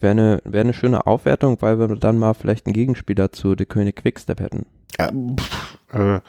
wär 0.00 0.10
eine, 0.10 0.42
wär 0.44 0.60
eine 0.60 0.74
schöne 0.74 1.06
Aufwertung, 1.06 1.56
weil 1.60 1.78
wir 1.78 1.88
dann 1.96 2.18
mal 2.18 2.34
vielleicht 2.34 2.66
einen 2.66 2.74
Gegenspieler 2.74 3.32
zu 3.32 3.54
De 3.54 3.66
König 3.66 3.96
Quickstep 3.96 4.40
hätten. 4.40 4.66
Ja, 4.98 5.10
pff, 5.10 5.78
äh, 5.94 6.20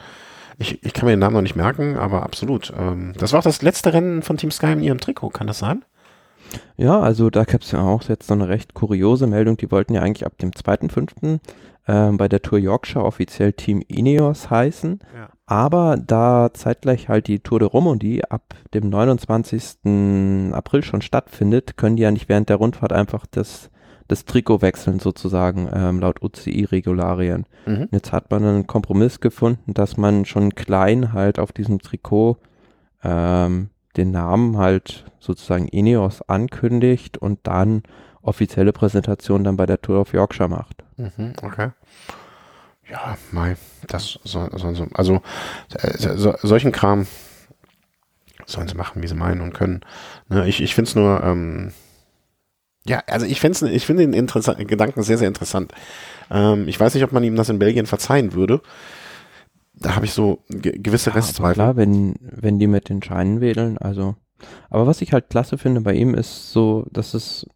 ich, 0.58 0.84
ich 0.84 0.92
kann 0.92 1.06
mir 1.06 1.12
den 1.12 1.20
Namen 1.20 1.34
noch 1.34 1.42
nicht 1.42 1.56
merken, 1.56 1.96
aber 1.96 2.22
absolut. 2.22 2.72
Ähm, 2.78 3.12
das 3.18 3.32
war 3.32 3.40
auch 3.40 3.44
das 3.44 3.62
letzte 3.62 3.92
Rennen 3.92 4.22
von 4.22 4.36
Team 4.36 4.50
Sky 4.50 4.72
in 4.72 4.82
ihrem 4.82 4.98
Trikot, 4.98 5.30
kann 5.30 5.46
das 5.46 5.58
sein? 5.58 5.84
Ja, 6.76 7.00
also 7.00 7.30
da 7.30 7.44
gab 7.44 7.62
es 7.62 7.72
ja 7.72 7.80
auch 7.80 8.02
jetzt 8.04 8.28
so 8.28 8.34
eine 8.34 8.48
recht 8.48 8.74
kuriose 8.74 9.26
Meldung. 9.26 9.56
Die 9.56 9.70
wollten 9.70 9.94
ja 9.94 10.02
eigentlich 10.02 10.26
ab 10.26 10.38
dem 10.38 10.50
2.5. 10.50 11.40
Ähm, 11.86 12.16
bei 12.16 12.28
der 12.28 12.42
Tour 12.42 12.58
Yorkshire 12.58 13.04
offiziell 13.04 13.52
Team 13.52 13.82
Ineos 13.86 14.50
heißen. 14.50 15.00
Ja. 15.14 15.28
Aber 15.46 15.96
da 15.96 16.50
zeitgleich 16.54 17.08
halt 17.08 17.26
die 17.26 17.40
Tour 17.40 17.58
de 17.58 17.68
Romandie 17.68 18.24
ab 18.24 18.54
dem 18.72 18.88
29. 18.88 20.52
April 20.52 20.82
schon 20.82 21.02
stattfindet, 21.02 21.76
können 21.76 21.96
die 21.96 22.02
ja 22.02 22.10
nicht 22.10 22.28
während 22.28 22.48
der 22.48 22.56
Rundfahrt 22.56 22.92
einfach 22.92 23.26
das 23.30 23.70
das 24.08 24.24
Trikot 24.24 24.62
wechseln 24.62 25.00
sozusagen 25.00 25.68
ähm, 25.72 26.00
laut 26.00 26.22
UCI-Regularien. 26.22 27.46
Mhm. 27.66 27.88
Jetzt 27.90 28.12
hat 28.12 28.30
man 28.30 28.44
einen 28.44 28.66
Kompromiss 28.66 29.20
gefunden, 29.20 29.74
dass 29.74 29.96
man 29.96 30.24
schon 30.24 30.54
klein 30.54 31.12
halt 31.12 31.38
auf 31.38 31.52
diesem 31.52 31.80
Trikot 31.80 32.36
ähm, 33.02 33.70
den 33.96 34.10
Namen 34.10 34.58
halt 34.58 35.04
sozusagen 35.20 35.68
Ineos 35.68 36.22
ankündigt 36.22 37.16
und 37.18 37.40
dann 37.44 37.82
offizielle 38.22 38.72
Präsentation 38.72 39.44
dann 39.44 39.56
bei 39.56 39.66
der 39.66 39.80
Tour 39.80 40.00
of 40.00 40.12
Yorkshire 40.12 40.48
macht. 40.48 40.84
Mhm, 40.96 41.34
okay. 41.42 41.70
Ja, 42.90 43.16
mei, 43.32 43.56
das 43.86 44.18
soll, 44.24 44.50
soll 44.58 44.74
so, 44.74 44.86
also 44.92 45.22
äh, 45.78 46.16
so, 46.16 46.34
solchen 46.42 46.72
Kram 46.72 47.06
sollen 48.46 48.68
sie 48.68 48.74
machen, 48.74 49.02
wie 49.02 49.06
sie 49.06 49.14
meinen 49.14 49.40
und 49.40 49.54
können. 49.54 49.80
Ne, 50.28 50.46
ich 50.46 50.60
ich 50.60 50.74
finde 50.74 50.88
es 50.90 50.94
nur, 50.94 51.22
ähm, 51.22 51.72
ja, 52.86 53.02
also 53.06 53.26
ich 53.26 53.40
finde 53.40 53.70
ich 53.70 53.86
finde 53.86 54.06
den 54.06 54.66
Gedanken 54.66 55.02
sehr, 55.02 55.18
sehr 55.18 55.28
interessant. 55.28 55.72
Ähm, 56.30 56.68
ich 56.68 56.78
weiß 56.78 56.94
nicht, 56.94 57.04
ob 57.04 57.12
man 57.12 57.24
ihm 57.24 57.36
das 57.36 57.48
in 57.48 57.58
Belgien 57.58 57.86
verzeihen 57.86 58.34
würde. 58.34 58.60
Da 59.74 59.96
habe 59.96 60.04
ich 60.04 60.12
so 60.12 60.40
ge 60.48 60.78
gewisse 60.78 61.10
ja, 61.10 61.16
Restzweifel. 61.16 61.54
Klar, 61.54 61.76
wenn, 61.76 62.14
wenn 62.20 62.58
die 62.58 62.66
mit 62.66 62.88
den 62.88 63.02
Scheinen 63.02 63.40
wählen, 63.40 63.78
also. 63.78 64.16
Aber 64.68 64.86
was 64.86 65.00
ich 65.00 65.12
halt 65.12 65.30
klasse 65.30 65.56
finde 65.56 65.80
bei 65.80 65.94
ihm 65.94 66.14
ist 66.14 66.52
so, 66.52 66.84
dass 66.90 67.14
es 67.14 67.46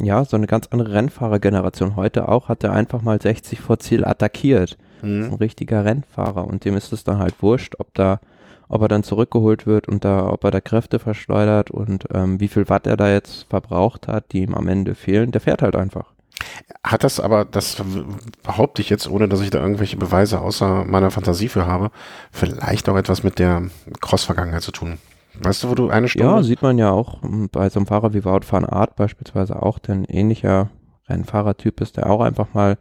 ja 0.00 0.24
so 0.24 0.36
eine 0.36 0.46
ganz 0.46 0.66
andere 0.70 0.92
Rennfahrergeneration 0.92 1.94
heute 1.94 2.28
auch 2.28 2.48
hat 2.48 2.64
er 2.64 2.72
einfach 2.72 3.02
mal 3.02 3.20
60 3.20 3.60
vor 3.60 3.78
Ziel 3.78 4.04
attackiert. 4.04 4.76
Mhm. 5.02 5.24
ein 5.24 5.34
richtiger 5.34 5.84
Rennfahrer 5.84 6.44
und 6.46 6.64
dem 6.64 6.76
ist 6.76 6.92
es 6.92 7.04
dann 7.04 7.18
halt 7.18 7.40
wurscht, 7.40 7.74
ob 7.78 7.94
da 7.94 8.20
ob 8.68 8.82
er 8.82 8.88
dann 8.88 9.02
zurückgeholt 9.02 9.66
wird 9.66 9.88
und 9.88 10.04
da, 10.04 10.28
ob 10.28 10.44
er 10.44 10.50
da 10.50 10.60
Kräfte 10.60 10.98
verschleudert 10.98 11.70
und 11.70 12.06
ähm, 12.12 12.40
wie 12.40 12.48
viel 12.48 12.68
Watt 12.68 12.86
er 12.86 12.96
da 12.96 13.10
jetzt 13.10 13.46
verbraucht 13.48 14.08
hat, 14.08 14.32
die 14.32 14.42
ihm 14.42 14.54
am 14.54 14.68
Ende 14.68 14.94
fehlen, 14.94 15.30
der 15.30 15.40
fährt 15.40 15.62
halt 15.62 15.76
einfach. 15.76 16.12
Hat 16.84 17.02
das 17.02 17.18
aber, 17.18 17.44
das 17.44 17.82
behaupte 18.44 18.80
ich 18.80 18.90
jetzt, 18.90 19.08
ohne 19.08 19.28
dass 19.28 19.40
ich 19.40 19.50
da 19.50 19.60
irgendwelche 19.60 19.96
Beweise 19.96 20.40
außer 20.40 20.84
meiner 20.84 21.10
Fantasie 21.10 21.48
für 21.48 21.66
habe, 21.66 21.90
vielleicht 22.30 22.88
auch 22.88 22.96
etwas 22.96 23.22
mit 23.22 23.38
der 23.38 23.62
Cross-Vergangenheit 24.00 24.62
zu 24.62 24.72
tun. 24.72 24.98
Weißt 25.40 25.62
du, 25.64 25.70
wo 25.70 25.74
du 25.74 25.88
eine 25.88 26.08
Stunde... 26.08 26.28
Ja, 26.28 26.42
sieht 26.42 26.62
man 26.62 26.78
ja 26.78 26.90
auch 26.90 27.18
bei 27.52 27.68
so 27.70 27.80
einem 27.80 27.86
Fahrer 27.86 28.12
wie 28.14 28.24
Wout 28.24 28.40
van 28.48 28.64
Art 28.64 28.96
beispielsweise 28.96 29.62
auch, 29.62 29.78
der 29.78 29.96
ein 29.96 30.04
ähnlicher 30.04 30.70
Rennfahrertyp 31.08 31.80
ist, 31.80 31.96
der 31.96 32.08
auch 32.10 32.20
einfach 32.20 32.54
mal 32.54 32.78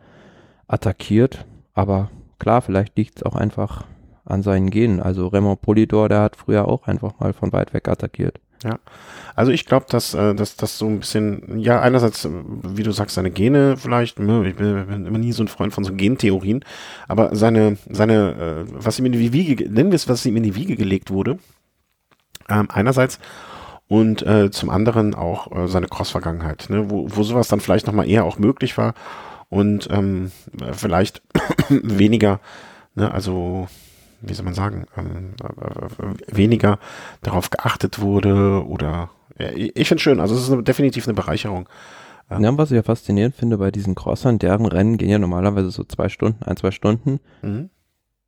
attackiert. 0.67 1.45
Aber 1.73 2.09
klar, 2.39 2.61
vielleicht 2.61 2.97
liegt 2.97 3.17
es 3.17 3.23
auch 3.23 3.35
einfach 3.35 3.85
an 4.27 4.43
seinen 4.43 4.69
Genen. 4.69 4.99
Also 5.01 5.27
Raymond 5.27 5.61
Polidor, 5.61 6.09
der 6.09 6.21
hat 6.21 6.35
früher 6.35 6.67
auch 6.67 6.87
einfach 6.87 7.19
mal 7.19 7.33
von 7.33 7.51
weit 7.53 7.73
weg 7.73 7.87
attackiert. 7.87 8.39
Ja, 8.63 8.79
also 9.35 9.51
ich 9.51 9.65
glaube, 9.65 9.85
dass, 9.89 10.15
äh, 10.15 10.33
dass 10.33 10.55
das 10.55 10.79
so 10.79 10.87
ein 10.87 10.99
bisschen, 10.99 11.59
ja, 11.59 11.79
einerseits, 11.79 12.27
wie 12.63 12.81
du 12.81 12.91
sagst, 12.91 13.15
seine 13.15 13.29
Gene 13.29 13.77
vielleicht, 13.77 14.19
ne, 14.19 14.47
ich 14.47 14.55
bin, 14.55 15.05
immer 15.05 15.19
nie 15.19 15.31
so 15.31 15.43
ein 15.43 15.47
Freund 15.47 15.73
von 15.73 15.83
so 15.83 15.93
Gentheorien, 15.93 16.65
aber 17.07 17.35
seine, 17.35 17.77
seine, 17.87 18.65
äh, 18.67 18.71
was 18.71 18.97
ihm 18.97 19.05
in 19.05 19.11
die 19.11 19.33
Wiege, 19.33 19.69
nennen 19.69 19.91
wir 19.91 19.95
es, 19.95 20.09
was 20.09 20.25
ihm 20.25 20.37
in 20.37 20.43
die 20.43 20.55
Wiege 20.55 20.75
gelegt 20.75 21.11
wurde, 21.11 21.37
ähm, 22.49 22.67
einerseits 22.71 23.19
und 23.87 24.23
äh, 24.23 24.49
zum 24.49 24.71
anderen 24.71 25.13
auch 25.13 25.51
äh, 25.55 25.67
seine 25.67 25.87
Cross-Vergangenheit, 25.87 26.65
ne, 26.69 26.89
wo, 26.89 27.07
wo 27.09 27.21
sowas 27.21 27.47
dann 27.49 27.59
vielleicht 27.59 27.85
nochmal 27.85 28.09
eher 28.09 28.25
auch 28.25 28.39
möglich 28.39 28.75
war 28.77 28.95
und 29.49 29.87
ähm, 29.91 30.31
vielleicht 30.71 31.21
weniger, 31.69 32.39
ne, 32.95 33.11
also 33.13 33.67
wie 34.21 34.33
soll 34.33 34.45
man 34.45 34.53
sagen, 34.53 34.85
ähm, 34.97 35.33
äh, 35.39 36.35
weniger 36.35 36.79
darauf 37.21 37.49
geachtet 37.49 37.99
wurde 37.99 38.65
oder 38.67 39.09
ja, 39.39 39.49
ich 39.53 39.87
finde 39.87 40.01
schön, 40.01 40.19
also 40.19 40.35
es 40.35 40.43
ist 40.43 40.51
eine, 40.51 40.63
definitiv 40.63 41.07
eine 41.07 41.13
Bereicherung. 41.13 41.69
Ähm, 42.29 42.43
ja, 42.43 42.57
was 42.57 42.71
ich 42.71 42.75
ja 42.75 42.83
faszinierend 42.83 43.35
finde 43.35 43.57
bei 43.57 43.71
diesen 43.71 43.95
Crossern, 43.95 44.39
deren 44.39 44.65
Rennen 44.65 44.97
gehen 44.97 45.09
ja 45.09 45.19
normalerweise 45.19 45.71
so 45.71 45.83
zwei 45.83 46.09
Stunden, 46.09 46.43
ein, 46.43 46.57
zwei 46.57 46.71
Stunden. 46.71 47.19
Mhm. 47.41 47.69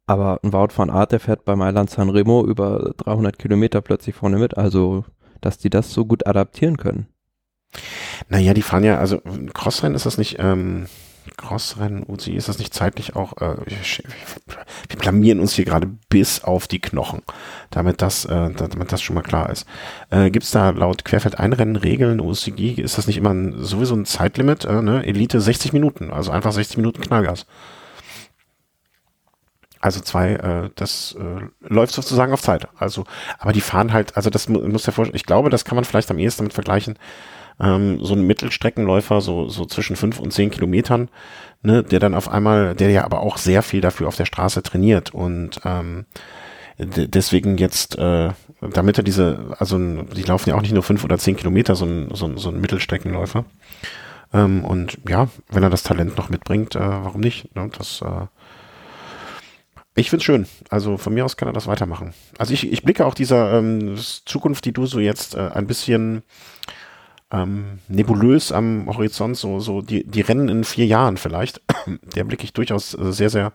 Aber 0.06 0.40
ein 0.44 0.54
Wout 0.54 0.70
van 0.76 0.90
Aert, 0.90 1.12
der 1.12 1.20
fährt 1.20 1.46
bei 1.46 1.56
Mailand 1.56 1.90
San 1.90 2.10
Remo 2.10 2.44
über 2.46 2.94
300 2.98 3.38
Kilometer 3.38 3.82
plötzlich 3.82 4.16
vorne 4.16 4.38
mit. 4.38 4.58
Also, 4.58 5.06
dass 5.40 5.60
die 5.60 5.70
das 5.70 5.94
so 5.94 6.06
gut 6.06 6.26
adaptieren 6.26 6.78
können. 6.78 7.08
Naja, 8.28 8.56
die 8.56 8.64
fahren 8.64 8.84
ja, 8.84 8.98
also 8.98 9.22
Crossrennen 9.54 9.96
ist 9.96 10.08
das 10.08 10.18
nicht, 10.18 10.38
ähm, 10.40 10.88
Crossrennen, 11.30 12.04
UCI, 12.08 12.36
ist 12.36 12.50
das 12.50 12.60
nicht 12.60 12.74
zeitlich 12.74 13.16
auch, 13.16 13.34
äh, 13.38 13.56
wir 13.68 15.00
blamieren 15.00 15.40
uns 15.40 15.54
hier 15.54 15.66
gerade 15.66 15.88
bis 16.10 16.44
auf 16.44 16.68
die 16.68 16.80
Knochen, 16.80 17.22
damit 17.70 18.02
das, 18.02 18.26
äh, 18.26 18.52
damit 18.52 18.92
das 18.92 19.02
schon 19.02 19.16
mal 19.16 19.22
klar 19.22 19.50
ist. 19.50 19.66
Äh, 20.10 20.32
Gibt 20.32 20.46
es 20.46 20.52
da 20.52 20.70
laut 20.72 21.06
Querfeld-Einrennen-Regeln, 21.06 22.20
UCI, 22.20 22.82
ist 22.82 22.98
das 22.98 23.08
nicht 23.08 23.18
immer 23.18 23.34
ein, 23.34 23.56
sowieso 23.64 23.96
ein 23.96 24.06
Zeitlimit, 24.06 24.66
äh, 24.66 24.82
ne? 24.82 25.06
Elite 25.06 25.42
60 25.42 25.74
Minuten, 25.74 26.12
also 26.12 26.32
einfach 26.32 26.52
60 26.52 26.78
Minuten 26.78 27.02
Knallgas. 27.02 27.46
Also 29.82 30.02
zwei, 30.02 30.34
äh, 30.34 30.70
das 30.76 31.16
äh, 31.18 31.48
läuft 31.62 31.94
sozusagen 31.94 32.34
auf 32.34 32.42
Zeit. 32.42 32.68
Also, 32.78 33.06
aber 33.38 33.54
die 33.54 33.62
fahren 33.62 33.94
halt, 33.94 34.18
also 34.18 34.30
das 34.30 34.50
muss 34.50 34.86
ja 34.86 34.92
vorstellen, 34.92 35.16
ich 35.16 35.26
glaube, 35.26 35.50
das 35.50 35.64
kann 35.64 35.76
man 35.76 35.86
vielleicht 35.86 36.12
am 36.12 36.20
ehesten 36.20 36.44
damit 36.44 36.54
vergleichen, 36.54 36.98
ähm, 37.60 38.00
so 38.02 38.14
ein 38.14 38.26
Mittelstreckenläufer, 38.26 39.22
so, 39.22 39.50
so 39.50 39.66
zwischen 39.66 39.96
fünf 39.96 40.20
und 40.20 40.32
zehn 40.32 40.50
Kilometern, 40.52 41.10
ne, 41.62 41.84
der 41.84 42.00
dann 42.00 42.16
auf 42.16 42.30
einmal, 42.30 42.76
der 42.76 42.92
ja 42.92 43.04
aber 43.04 43.22
auch 43.22 43.38
sehr 43.38 43.64
viel 43.64 43.82
dafür 43.82 44.08
auf 44.08 44.16
der 44.16 44.26
Straße 44.26 44.64
trainiert 44.64 45.14
und 45.14 45.62
ähm, 45.66 46.06
deswegen 46.80 47.58
jetzt, 47.58 47.98
äh, 47.98 48.30
damit 48.62 48.98
er 48.98 49.04
diese, 49.04 49.56
also 49.60 49.78
die 49.78 50.24
laufen 50.24 50.50
ja 50.50 50.56
auch 50.56 50.62
nicht 50.62 50.74
nur 50.74 50.84
fünf 50.84 51.04
oder 51.04 51.18
zehn 51.18 51.36
Kilometer, 51.36 51.76
so 51.76 51.86
ein, 51.86 52.10
so 52.14 52.36
so 52.38 52.50
ein 52.50 52.62
Mittelstreckenläufer. 52.62 53.46
Ähm, 54.34 54.64
und 54.64 54.98
ja, 55.08 55.28
wenn 55.50 55.64
er 55.64 55.70
das 55.70 55.84
Talent 55.84 56.18
noch 56.18 56.30
mitbringt, 56.30 56.76
äh, 56.76 56.80
warum 56.80 57.22
nicht? 57.22 57.54
Ne? 57.56 57.70
Das, 57.78 58.02
äh, 58.02 58.28
ich 59.96 60.10
find's 60.10 60.24
schön. 60.24 60.48
Also 60.70 60.98
von 60.98 61.14
mir 61.14 61.26
aus 61.26 61.36
kann 61.36 61.50
er 61.50 61.54
das 61.54 61.68
weitermachen. 61.68 62.14
Also 62.38 62.54
ich, 62.54 62.72
ich 62.72 62.84
blicke 62.84 63.06
auch 63.06 63.14
dieser 63.14 63.58
ähm, 63.58 63.98
Zukunft, 63.98 64.66
die 64.66 64.72
du 64.72 64.86
so 64.86 65.00
jetzt 65.00 65.36
äh, 65.36 65.50
ein 65.54 65.68
bisschen 65.68 66.24
ähm, 67.32 67.80
nebulös 67.88 68.52
am 68.52 68.88
Horizont, 68.88 69.38
so, 69.38 69.60
so 69.60 69.82
die, 69.82 70.06
die 70.06 70.22
Rennen 70.22 70.50
in 70.50 70.64
vier 70.64 70.86
Jahren 70.86 71.18
vielleicht, 71.18 71.62
der 72.16 72.24
blicke 72.24 72.44
ich 72.44 72.54
durchaus 72.54 72.94
äh, 72.96 73.12
sehr, 73.12 73.30
sehr, 73.30 73.54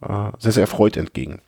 äh, 0.00 0.30
sehr, 0.38 0.52
sehr 0.52 0.62
erfreut 0.62 0.96
entgegen. 0.96 1.40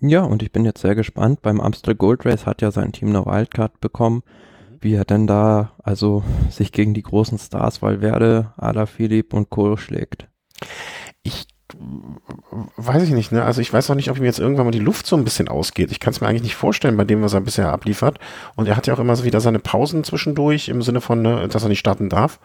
Ja, 0.00 0.22
und 0.22 0.42
ich 0.42 0.50
bin 0.50 0.64
jetzt 0.64 0.80
sehr 0.80 0.96
gespannt. 0.96 1.42
Beim 1.42 1.60
Amstel 1.60 1.94
Gold 1.94 2.24
Race 2.26 2.44
hat 2.44 2.60
ja 2.60 2.72
sein 2.72 2.92
Team 2.92 3.10
eine 3.10 3.24
Wildcard 3.24 3.80
bekommen, 3.80 4.22
wie 4.80 4.94
er 4.94 5.04
denn 5.04 5.28
da 5.28 5.72
also 5.82 6.24
sich 6.50 6.72
gegen 6.72 6.92
die 6.92 7.04
großen 7.04 7.38
Stars 7.38 7.82
Valverde, 7.82 8.52
Ada 8.56 8.86
Philipp 8.86 9.32
und 9.32 9.48
Kohl 9.48 9.78
schlägt. 9.78 10.26
Ich 11.22 11.46
weiß 12.76 13.02
ich 13.04 13.10
nicht, 13.10 13.32
ne? 13.32 13.44
Also 13.44 13.60
ich 13.60 13.72
weiß 13.72 13.90
auch 13.90 13.94
nicht, 13.94 14.10
ob 14.10 14.18
ihm 14.18 14.24
jetzt 14.24 14.38
irgendwann 14.38 14.66
mal 14.66 14.72
die 14.72 14.78
Luft 14.78 15.06
so 15.06 15.16
ein 15.16 15.24
bisschen 15.24 15.48
ausgeht. 15.48 15.90
Ich 15.90 16.00
kann 16.00 16.12
es 16.12 16.20
mir 16.20 16.28
eigentlich 16.28 16.42
nicht 16.42 16.54
vorstellen 16.54 16.96
bei 16.96 17.04
dem, 17.04 17.22
was 17.22 17.32
er 17.32 17.40
bisher 17.40 17.72
abliefert. 17.72 18.18
Und 18.56 18.68
er 18.68 18.76
hat 18.76 18.86
ja 18.86 18.94
auch 18.94 18.98
immer 18.98 19.16
so 19.16 19.24
wieder 19.24 19.40
seine 19.40 19.58
Pausen 19.58 20.04
zwischendurch 20.04 20.68
im 20.68 20.82
Sinne 20.82 21.00
von, 21.00 21.22
ne, 21.22 21.48
dass 21.48 21.62
er 21.62 21.68
nicht 21.68 21.80
starten 21.80 22.08
darf. 22.08 22.38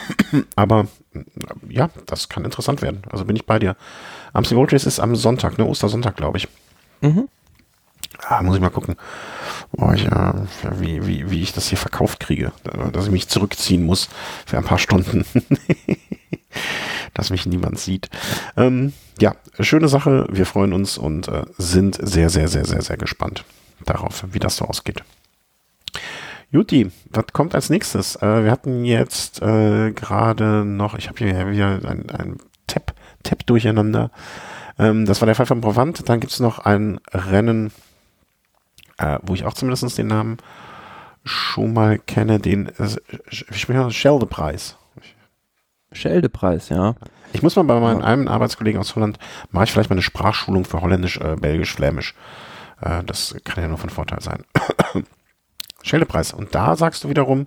Aber 0.56 0.86
ja, 1.68 1.90
das 2.06 2.28
kann 2.28 2.44
interessant 2.44 2.82
werden. 2.82 3.02
Also 3.10 3.24
bin 3.24 3.36
ich 3.36 3.46
bei 3.46 3.58
dir. 3.58 3.76
Amstel 4.32 4.56
Gold 4.56 4.72
Race 4.72 4.86
ist 4.86 5.00
am 5.00 5.16
Sonntag, 5.16 5.58
ne? 5.58 5.66
Ostersonntag, 5.66 6.16
glaube 6.16 6.38
ich. 6.38 6.48
Mhm. 7.00 7.28
Ah, 8.26 8.42
muss 8.42 8.54
ich 8.54 8.62
mal 8.62 8.70
gucken. 8.70 8.96
Oh, 9.76 9.90
ich, 9.92 10.06
äh, 10.06 10.32
wie, 10.78 11.06
wie, 11.06 11.30
wie 11.30 11.42
ich 11.42 11.52
das 11.52 11.68
hier 11.68 11.78
verkauft 11.78 12.20
kriege, 12.20 12.52
dass 12.92 13.06
ich 13.06 13.10
mich 13.10 13.28
zurückziehen 13.28 13.84
muss 13.84 14.08
für 14.46 14.56
ein 14.56 14.64
paar 14.64 14.78
Stunden. 14.78 15.24
dass 17.14 17.30
mich 17.30 17.46
niemand 17.46 17.78
sieht. 17.78 18.08
Ähm, 18.56 18.92
ja, 19.20 19.34
schöne 19.60 19.88
Sache. 19.88 20.26
Wir 20.30 20.46
freuen 20.46 20.72
uns 20.72 20.98
und 20.98 21.28
äh, 21.28 21.44
sind 21.58 21.98
sehr, 22.00 22.30
sehr, 22.30 22.48
sehr, 22.48 22.64
sehr, 22.64 22.82
sehr 22.82 22.96
gespannt 22.96 23.44
darauf, 23.84 24.24
wie 24.32 24.38
das 24.38 24.56
so 24.56 24.64
ausgeht. 24.64 25.02
Juti, 26.50 26.90
was 27.10 27.26
kommt 27.32 27.54
als 27.54 27.70
nächstes? 27.70 28.16
Äh, 28.16 28.44
wir 28.44 28.50
hatten 28.50 28.84
jetzt 28.84 29.42
äh, 29.42 29.92
gerade 29.92 30.64
noch, 30.64 30.96
ich 30.96 31.08
habe 31.08 31.18
hier 31.18 31.50
wieder 31.50 31.80
ein, 31.88 32.10
ein 32.10 32.38
Tab, 32.66 32.94
Tab 33.22 33.44
durcheinander. 33.46 34.10
Ähm, 34.78 35.04
das 35.06 35.20
war 35.20 35.26
der 35.26 35.34
Fall 35.34 35.46
von 35.46 35.60
Provant. 35.60 36.08
Dann 36.08 36.20
gibt 36.20 36.32
es 36.32 36.40
noch 36.40 36.60
ein 36.60 37.00
Rennen, 37.12 37.72
äh, 38.98 39.18
wo 39.22 39.34
ich 39.34 39.44
auch 39.44 39.54
zumindest 39.54 39.98
den 39.98 40.06
Namen 40.06 40.38
schon 41.24 41.72
mal 41.72 41.98
kenne, 41.98 42.38
den 42.38 42.68
äh, 42.68 42.88
Schelde-Preis. 43.30 44.76
Schelde-Preis, 45.94 46.68
ja. 46.68 46.94
Ich 47.32 47.42
muss 47.42 47.56
mal 47.56 47.64
bei 47.64 47.80
meinem 47.80 48.00
ja. 48.00 48.06
einem 48.06 48.28
Arbeitskollegen 48.28 48.80
aus 48.80 48.94
Holland, 48.94 49.18
mache 49.50 49.64
ich 49.64 49.72
vielleicht 49.72 49.90
mal 49.90 49.94
eine 49.94 50.02
Sprachschulung 50.02 50.64
für 50.64 50.80
Holländisch, 50.80 51.18
äh, 51.18 51.36
Belgisch, 51.36 51.74
Flämisch. 51.74 52.14
Äh, 52.80 53.02
das 53.04 53.34
kann 53.44 53.62
ja 53.62 53.68
nur 53.68 53.78
von 53.78 53.90
Vorteil 53.90 54.20
sein. 54.20 54.44
Schelde-Preis. 55.82 56.32
Und 56.32 56.54
da 56.54 56.76
sagst 56.76 57.04
du 57.04 57.08
wiederum, 57.08 57.46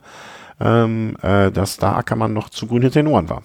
ähm, 0.60 1.16
äh, 1.22 1.52
dass 1.52 1.78
da 1.78 1.96
Ackermann 1.96 2.34
noch 2.34 2.50
zu 2.50 2.68
grün 2.68 2.82
hinter 2.82 3.02
den 3.02 3.08
Ohren 3.08 3.30
war. 3.30 3.44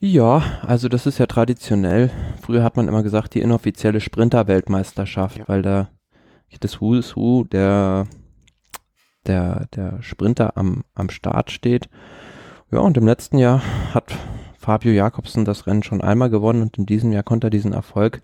Ja, 0.00 0.42
also 0.66 0.88
das 0.88 1.06
ist 1.06 1.18
ja 1.18 1.26
traditionell. 1.26 2.10
Früher 2.42 2.62
hat 2.62 2.76
man 2.76 2.88
immer 2.88 3.02
gesagt, 3.02 3.34
die 3.34 3.40
inoffizielle 3.40 4.00
Sprinter-Weltmeisterschaft, 4.00 5.38
ja. 5.38 5.44
weil 5.48 5.62
da 5.62 5.88
das 6.60 6.80
Who 6.80 6.94
is 6.94 7.16
Who 7.16 7.44
der, 7.44 8.06
der, 9.26 9.66
der 9.74 10.02
Sprinter 10.02 10.56
am, 10.56 10.84
am 10.94 11.08
Start 11.08 11.50
steht. 11.50 11.88
Ja, 12.74 12.80
und 12.80 12.96
im 12.96 13.06
letzten 13.06 13.38
Jahr 13.38 13.62
hat 13.94 14.18
Fabio 14.58 14.90
Jakobsen 14.90 15.44
das 15.44 15.68
Rennen 15.68 15.84
schon 15.84 16.00
einmal 16.00 16.28
gewonnen 16.28 16.60
und 16.60 16.76
in 16.76 16.86
diesem 16.86 17.12
Jahr 17.12 17.22
konnte 17.22 17.46
er 17.46 17.50
diesen 17.50 17.72
Erfolg 17.72 18.20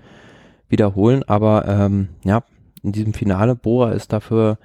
wiederholen. 0.68 1.22
Aber 1.28 1.68
ähm, 1.68 2.08
ja, 2.24 2.42
in 2.82 2.90
diesem 2.90 3.14
Finale, 3.14 3.54
Bora 3.54 3.92
ist 3.92 4.12
dafür 4.12 4.58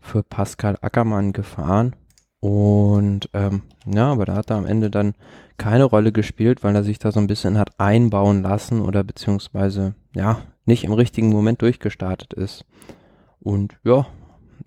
für 0.00 0.22
Pascal 0.22 0.76
Ackermann 0.82 1.32
gefahren. 1.32 1.96
Und 2.40 3.30
ähm, 3.32 3.62
ja, 3.86 4.12
aber 4.12 4.26
da 4.26 4.34
hat 4.34 4.50
er 4.50 4.56
am 4.56 4.66
Ende 4.66 4.90
dann 4.90 5.14
keine 5.56 5.84
Rolle 5.84 6.12
gespielt, 6.12 6.62
weil 6.62 6.76
er 6.76 6.84
sich 6.84 6.98
da 6.98 7.10
so 7.10 7.18
ein 7.18 7.26
bisschen 7.26 7.56
hat 7.56 7.80
einbauen 7.80 8.42
lassen 8.42 8.82
oder 8.82 9.02
beziehungsweise 9.02 9.94
ja, 10.14 10.40
nicht 10.66 10.84
im 10.84 10.92
richtigen 10.92 11.30
Moment 11.30 11.62
durchgestartet 11.62 12.34
ist. 12.34 12.66
Und 13.40 13.78
ja, 13.82 14.04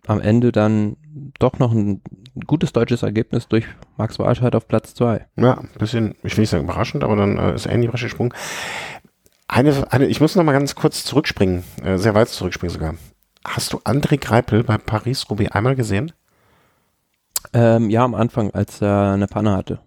am 0.08 0.20
Ende 0.20 0.52
dann 0.52 0.98
doch 1.38 1.60
noch 1.60 1.72
ein 1.72 2.02
gutes 2.46 2.74
deutsches 2.74 3.04
Ergebnis 3.04 3.48
durch 3.48 3.66
Max 3.98 4.20
Walscheid 4.20 4.56
auf 4.56 4.68
Platz 4.68 4.94
2. 4.96 5.26
Ja, 5.38 5.60
ein 5.60 5.70
bisschen, 5.80 6.16
ich 6.24 6.36
will 6.36 6.42
nicht 6.42 6.50
sagen 6.50 6.66
überraschend, 6.66 7.04
aber 7.04 7.16
dann 7.16 7.38
äh, 7.38 7.56
ist 7.56 7.66
er 7.66 7.74
in 7.74 7.82
die 7.82 7.88
Rasche 7.88 8.06
gesprungen. 8.06 8.34
Eine, 9.48 9.92
eine, 9.92 10.06
ich 10.08 10.22
muss 10.22 10.36
noch 10.36 10.44
mal 10.44 10.54
ganz 10.54 10.76
kurz 10.76 11.04
zurückspringen, 11.04 11.64
äh, 11.84 11.98
sehr 11.98 12.16
weit 12.16 12.30
zurückspringen 12.30 12.74
sogar. 12.74 12.96
Hast 13.46 13.74
du 13.74 13.78
André 13.80 14.18
Greipel 14.20 14.64
bei 14.64 14.78
Paris-Roubaix 14.78 15.52
einmal 15.52 15.76
gesehen? 15.76 16.12
Ähm, 17.54 17.90
ja, 17.90 18.04
am 18.04 18.16
Anfang, 18.16 18.52
als 18.52 18.82
er 18.82 19.14
eine 19.14 19.28
Panne 19.28 19.56
hatte. 19.56 19.80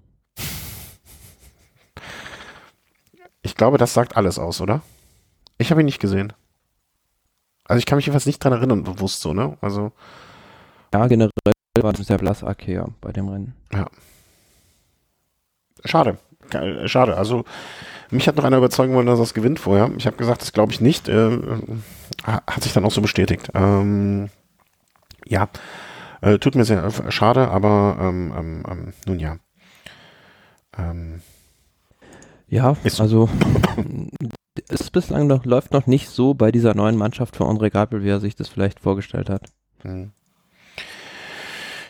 Ich 3.43 3.57
glaube, 3.57 3.79
das 3.79 3.95
sagt 3.95 4.17
alles 4.17 4.39
aus, 4.39 4.61
oder? 4.61 4.83
Ich 5.59 5.71
habe 5.71 5.83
ihn 5.83 5.87
nicht 5.87 6.01
gesehen. 6.01 6.33
Also 7.65 7.79
ich 7.79 7.87
kann 7.87 7.97
mich 7.97 8.07
jedenfalls 8.07 8.27
nicht 8.27 8.43
dran 8.43 8.53
erinnern, 8.53 8.85
bewusst 8.85 9.21
so, 9.21 9.35
ne? 9.35 9.59
Also. 9.61 9.93
Ja, 10.95 11.07
generell 11.07 11.31
war 11.83 11.95
sehr 11.97 12.19
blass 12.19 12.45
Akea 12.45 12.89
bei 13.01 13.13
dem 13.13 13.29
Rennen. 13.29 13.55
Ja. 13.73 13.87
Schade. 15.85 16.19
Schade. 16.87 17.17
Also 17.17 17.45
mich 18.11 18.27
hat 18.27 18.37
noch 18.37 18.45
einer 18.45 18.57
überzeugen 18.57 18.95
wollen, 18.95 19.07
dass 19.07 19.19
er 19.19 19.25
es 19.25 19.35
gewinnt 19.35 19.61
vorher. 19.61 19.91
Ich 19.97 20.07
habe 20.07 20.17
gesagt, 20.17 20.41
das 20.41 20.53
glaube 20.53 20.73
ich 20.73 20.81
nicht. 20.81 21.09
Äh, 21.09 21.39
hat 22.25 22.63
sich 22.63 22.73
dann 22.73 22.85
auch 22.85 22.91
so 22.91 23.03
bestätigt. 23.03 23.51
Ähm, 23.55 24.31
ja, 25.27 25.49
äh, 26.21 26.39
tut 26.39 26.55
mir 26.55 26.65
sehr 26.65 26.85
äh, 26.85 27.11
schade, 27.11 27.49
aber 27.49 27.99
ähm, 28.01 28.33
ähm, 28.37 28.63
ähm 28.69 28.93
nun 29.07 29.19
ja. 29.19 29.37
Ähm, 30.77 31.21
ja, 32.49 32.77
also 32.99 33.29
es 34.69 34.91
bislang 34.91 35.27
noch, 35.27 35.45
läuft 35.45 35.73
noch 35.73 35.87
nicht 35.87 36.09
so 36.09 36.35
bei 36.35 36.51
dieser 36.51 36.75
neuen 36.75 36.97
Mannschaft 36.97 37.37
für 37.37 37.45
André 37.45 37.71
Gabel, 37.71 38.03
wie 38.03 38.09
er 38.09 38.21
sich 38.21 38.37
das 38.37 38.49
vielleicht 38.49 38.81
vorgestellt 38.81 39.29
hat. 39.29 39.51
Hm. 39.83 40.13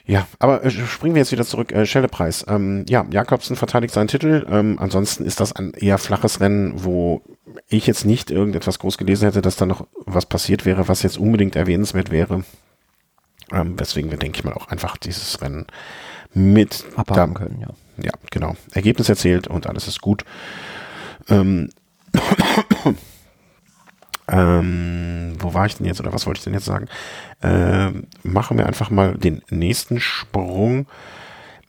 Ja, 0.09 0.27
aber 0.39 0.65
äh, 0.65 0.71
springen 0.71 1.15
wir 1.15 1.21
jetzt 1.21 1.33
wieder 1.33 1.45
zurück. 1.45 1.71
Äh, 1.71 1.85
Schellepreis. 1.85 2.47
Ähm, 2.49 2.87
ja, 2.89 3.07
Jakobsen 3.11 3.57
verteidigt 3.57 3.93
seinen 3.93 4.09
Titel. 4.09 4.47
Ähm, 4.51 4.79
ansonsten 4.81 5.27
ist 5.27 5.39
das 5.39 5.55
ein 5.55 5.75
eher 5.75 5.99
flaches 5.99 6.41
Rennen, 6.41 6.83
wo 6.83 7.21
ich 7.69 7.87
jetzt 7.87 8.07
nicht 8.07 8.31
irgendetwas 8.31 8.79
groß 8.79 8.97
gelesen 8.97 9.27
hätte, 9.27 9.43
dass 9.43 9.57
da 9.57 9.67
noch 9.67 9.87
was 10.07 10.25
passiert 10.25 10.65
wäre, 10.65 10.89
was 10.89 11.03
jetzt 11.03 11.19
unbedingt 11.19 11.57
erwähnenswert 11.57 12.11
wäre. 12.11 12.43
Ähm, 13.53 13.79
weswegen 13.79 14.11
wir, 14.11 14.17
denke 14.17 14.39
ich 14.39 14.45
mal, 14.45 14.55
auch 14.55 14.69
einfach 14.69 14.97
dieses 14.97 15.43
Rennen 15.43 15.67
mit 16.33 16.87
abhaben 16.97 17.35
können, 17.35 17.61
ja. 17.61 17.69
Ja, 18.03 18.13
genau. 18.31 18.57
Ergebnis 18.73 19.11
erzählt 19.11 19.47
und 19.47 19.67
alles 19.67 19.89
ist 19.89 20.01
gut. 20.01 20.25
Ähm, 21.29 21.69
ähm, 24.29 25.37
wo 25.39 25.55
war 25.55 25.67
ich 25.67 25.77
denn 25.77 25.87
jetzt 25.87 26.01
oder 26.01 26.13
was 26.13 26.27
wollte 26.27 26.39
ich 26.39 26.45
denn 26.45 26.55
jetzt 26.55 26.67
sagen? 26.67 26.87
Ähm, 27.43 28.07
machen 28.23 28.59
wir 28.59 28.67
einfach 28.67 28.91
mal 28.91 29.15
den 29.15 29.43
nächsten 29.51 30.01
Sprung. 30.01 30.87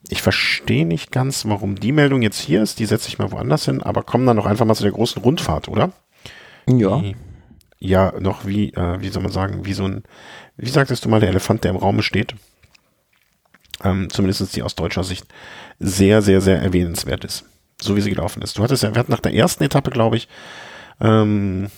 ich 0.10 0.22
verstehe 0.22 0.86
nicht 0.86 1.12
ganz, 1.12 1.46
warum 1.46 1.76
die 1.76 1.92
Meldung 1.92 2.22
jetzt 2.22 2.40
hier 2.40 2.62
ist. 2.62 2.80
Die 2.80 2.86
setze 2.86 3.08
ich 3.10 3.20
mal 3.20 3.32
woanders 3.32 3.66
hin, 3.66 3.84
aber 3.84 4.04
kommen 4.04 4.26
dann 4.26 4.38
noch 4.38 4.46
einfach 4.46 4.66
mal 4.66 4.76
zu 4.76 4.84
der 4.84 4.92
großen 4.92 5.22
Rundfahrt, 5.22 5.68
oder? 5.68 5.92
Ja. 6.68 7.00
Die, 7.00 7.16
ja, 7.80 8.14
noch 8.20 8.46
wie, 8.46 8.74
äh, 8.74 9.02
wie 9.02 9.10
soll 9.10 9.24
man 9.24 9.32
sagen, 9.32 9.66
wie 9.66 9.74
so 9.74 9.86
ein, 9.86 10.04
wie 10.58 10.70
sagtest 10.70 11.06
du 11.06 11.10
mal, 11.10 11.20
der 11.20 11.30
Elefant, 11.30 11.64
der 11.64 11.72
im 11.72 11.78
Raum 11.78 12.02
steht. 12.02 12.36
Ähm, 13.84 14.10
zumindest 14.10 14.56
die 14.56 14.64
aus 14.64 14.76
deutscher 14.76 15.04
Sicht 15.04 15.26
sehr, 15.80 16.22
sehr, 16.22 16.42
sehr 16.42 16.62
erwähnenswert 16.62 17.24
ist. 17.24 17.46
So 17.82 17.96
wie 17.96 18.02
sie 18.02 18.10
gelaufen 18.10 18.42
ist. 18.42 18.58
Du 18.58 18.64
hattest 18.64 18.84
ja, 18.84 18.94
wir 18.94 19.00
hatten 19.00 19.12
nach 19.12 19.22
der 19.22 19.34
ersten 19.34 19.64
Etappe, 19.64 19.92
glaube 19.92 20.18
ich, 20.18 20.28
ähm, 21.00 21.70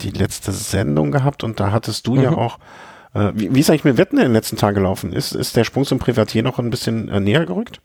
die 0.00 0.10
letzte 0.10 0.52
Sendung 0.52 1.12
gehabt 1.12 1.44
und 1.44 1.60
da 1.60 1.72
hattest 1.72 2.06
du 2.06 2.14
mhm. 2.14 2.22
ja 2.22 2.32
auch 2.32 2.58
äh, 3.14 3.32
wie, 3.34 3.54
wie 3.54 3.60
ist 3.60 3.70
eigentlich 3.70 3.84
mit 3.84 3.98
Wetten 3.98 4.16
in 4.16 4.24
den 4.24 4.32
letzten 4.32 4.56
Tagen 4.56 4.76
gelaufen? 4.76 5.12
Ist, 5.12 5.32
ist 5.32 5.56
der 5.56 5.64
Sprung 5.64 5.84
zum 5.84 5.98
Privatier 5.98 6.42
noch 6.42 6.58
ein 6.58 6.70
bisschen 6.70 7.08
äh, 7.08 7.20
näher 7.20 7.46
gerückt? 7.46 7.80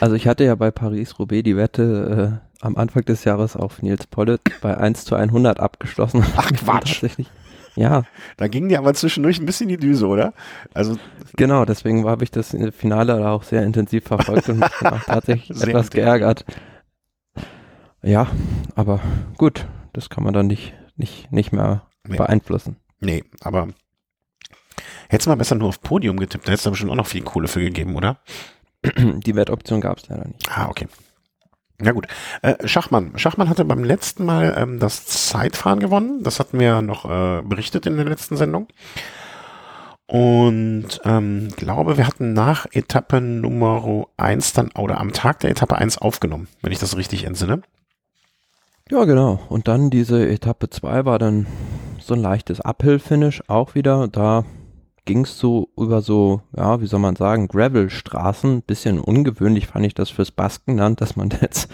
Also 0.00 0.16
ich 0.16 0.26
hatte 0.26 0.44
ja 0.44 0.54
bei 0.54 0.70
Paris-Roubaix 0.70 1.42
die 1.44 1.56
Wette 1.56 2.40
äh, 2.42 2.64
am 2.64 2.76
Anfang 2.76 3.04
des 3.04 3.24
Jahres 3.24 3.56
auf 3.56 3.82
Nils 3.82 4.06
Pollitt 4.06 4.40
bei 4.60 4.76
1 4.76 5.04
zu 5.04 5.14
100 5.14 5.60
abgeschlossen. 5.60 6.24
Ach 6.36 6.50
Quatsch. 6.56 7.02
Ja. 7.76 8.02
Da 8.36 8.48
ging 8.48 8.68
die 8.68 8.76
aber 8.76 8.94
zwischendurch 8.94 9.38
ein 9.38 9.46
bisschen 9.46 9.68
die 9.68 9.76
Düse, 9.76 10.06
oder? 10.06 10.32
Also 10.74 10.96
genau, 11.36 11.64
deswegen 11.64 12.06
habe 12.06 12.24
ich 12.24 12.30
das 12.30 12.56
Finale 12.76 13.28
auch 13.28 13.42
sehr 13.42 13.62
intensiv 13.62 14.04
verfolgt 14.04 14.48
und 14.48 14.58
mich 14.58 14.70
dann 14.80 14.94
auch 14.94 15.04
tatsächlich 15.04 15.62
etwas 15.62 15.90
geärgert. 15.90 16.44
Ja, 18.02 18.26
aber 18.74 19.00
gut, 19.36 19.66
das 19.92 20.10
kann 20.10 20.24
man 20.24 20.32
dann 20.32 20.46
nicht, 20.46 20.74
nicht, 20.96 21.30
nicht 21.32 21.52
mehr 21.52 21.86
nee. 22.06 22.16
beeinflussen. 22.16 22.76
Nee, 23.00 23.24
aber 23.40 23.68
hättest 25.08 25.26
du 25.26 25.30
mal 25.30 25.36
besser 25.36 25.54
nur 25.54 25.68
auf 25.68 25.80
Podium 25.80 26.18
getippt, 26.18 26.46
da 26.46 26.52
hättest 26.52 26.66
du 26.66 26.70
bestimmt 26.70 26.92
auch 26.92 26.96
noch 26.96 27.06
viel 27.06 27.22
Kohle 27.22 27.48
für 27.48 27.60
gegeben, 27.60 27.96
oder? 27.96 28.18
Die 28.96 29.34
Wettoption 29.34 29.80
gab 29.80 29.98
es 29.98 30.08
leider 30.08 30.26
nicht. 30.26 30.48
Ah, 30.50 30.68
okay. 30.68 30.88
Na 31.82 31.92
gut. 31.92 32.06
Äh, 32.42 32.66
Schachmann. 32.68 33.12
Schachmann 33.16 33.48
hatte 33.48 33.64
beim 33.64 33.84
letzten 33.84 34.24
Mal 34.24 34.54
ähm, 34.56 34.78
das 34.78 35.06
Zeitfahren 35.06 35.80
gewonnen. 35.80 36.22
Das 36.22 36.38
hatten 36.38 36.58
wir 36.58 36.66
ja 36.66 36.82
noch 36.82 37.04
äh, 37.06 37.42
berichtet 37.42 37.86
in 37.86 37.96
der 37.96 38.04
letzten 38.04 38.36
Sendung. 38.36 38.68
Und 40.06 41.00
ähm, 41.04 41.48
glaube, 41.56 41.96
wir 41.96 42.06
hatten 42.06 42.32
nach 42.32 42.66
Etappe 42.72 43.20
Nummer 43.20 44.06
1 44.16 44.52
dann 44.54 44.72
oder 44.72 45.00
am 45.00 45.12
Tag 45.12 45.40
der 45.40 45.50
Etappe 45.50 45.76
1 45.76 45.98
aufgenommen, 45.98 46.48
wenn 46.62 46.72
ich 46.72 46.80
das 46.80 46.96
richtig 46.96 47.24
entsinne. 47.24 47.62
Ja, 48.90 49.04
genau. 49.04 49.38
Und 49.48 49.68
dann 49.68 49.88
diese 49.88 50.28
Etappe 50.28 50.68
2 50.68 51.04
war 51.04 51.20
dann 51.20 51.46
so 52.00 52.14
ein 52.14 52.20
leichtes 52.20 52.60
Uphill-Finish 52.60 53.44
auch 53.46 53.76
wieder. 53.76 54.08
Da 54.08 54.44
ging 55.04 55.22
es 55.22 55.38
so 55.38 55.68
über 55.76 56.02
so, 56.02 56.42
ja, 56.56 56.80
wie 56.80 56.86
soll 56.86 56.98
man 56.98 57.14
sagen, 57.14 57.46
Gravel-Straßen. 57.46 58.62
Bisschen 58.62 58.98
ungewöhnlich 58.98 59.68
fand 59.68 59.86
ich 59.86 59.94
das 59.94 60.10
fürs 60.10 60.32
Baskenland, 60.32 61.00
dass 61.00 61.14
man 61.14 61.30
jetzt 61.40 61.70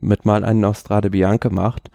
mit 0.00 0.24
mal 0.24 0.44
einen 0.44 0.64
auf 0.64 0.78
Strade 0.78 1.10
Bianca 1.10 1.50
macht. 1.50 1.90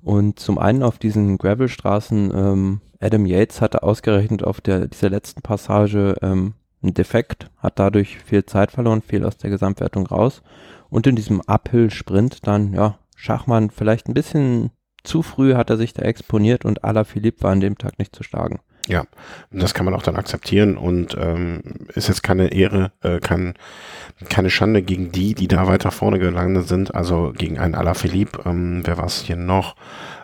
Und 0.00 0.38
zum 0.38 0.56
einen 0.56 0.82
auf 0.82 0.96
diesen 0.96 1.36
Gravel-Straßen, 1.36 2.32
ähm, 2.34 2.80
Adam 3.00 3.26
Yates 3.26 3.60
hatte 3.60 3.82
ausgerechnet 3.82 4.42
auf 4.42 4.62
der, 4.62 4.86
dieser 4.86 5.10
letzten 5.10 5.42
Passage 5.42 6.16
ähm, 6.22 6.54
einen 6.82 6.94
Defekt, 6.94 7.50
hat 7.58 7.78
dadurch 7.78 8.18
viel 8.20 8.46
Zeit 8.46 8.70
verloren, 8.70 9.02
viel 9.02 9.26
aus 9.26 9.36
der 9.36 9.50
Gesamtwertung 9.50 10.06
raus. 10.06 10.40
Und 10.88 11.06
in 11.06 11.14
diesem 11.14 11.42
Uphill-Sprint 11.46 12.46
dann, 12.46 12.72
ja, 12.72 12.98
Schachmann 13.24 13.70
vielleicht 13.70 14.08
ein 14.08 14.14
bisschen 14.14 14.70
zu 15.02 15.22
früh 15.22 15.54
hat 15.54 15.70
er 15.70 15.76
sich 15.76 15.92
da 15.92 16.02
exponiert 16.02 16.64
und 16.64 16.84
Alaphilippe 16.84 17.42
war 17.42 17.52
an 17.52 17.60
dem 17.60 17.78
Tag 17.78 17.98
nicht 17.98 18.14
zu 18.14 18.22
schlagen. 18.22 18.60
Ja, 18.86 19.04
das 19.50 19.72
kann 19.72 19.86
man 19.86 19.94
auch 19.94 20.02
dann 20.02 20.16
akzeptieren 20.16 20.76
und 20.76 21.16
ähm, 21.18 21.62
ist 21.94 22.08
jetzt 22.08 22.22
keine 22.22 22.48
Ehre, 22.48 22.92
äh, 23.02 23.20
kein, 23.20 23.54
keine 24.28 24.50
Schande 24.50 24.82
gegen 24.82 25.10
die, 25.10 25.34
die 25.34 25.48
da 25.48 25.66
weiter 25.66 25.90
vorne 25.90 26.18
gelandet 26.18 26.68
sind, 26.68 26.94
also 26.94 27.32
gegen 27.34 27.58
einen 27.58 27.74
Alaphilippe, 27.74 28.42
ähm, 28.44 28.82
wer 28.84 28.98
war 28.98 29.06
es 29.06 29.22
hier 29.22 29.36
noch, 29.36 29.76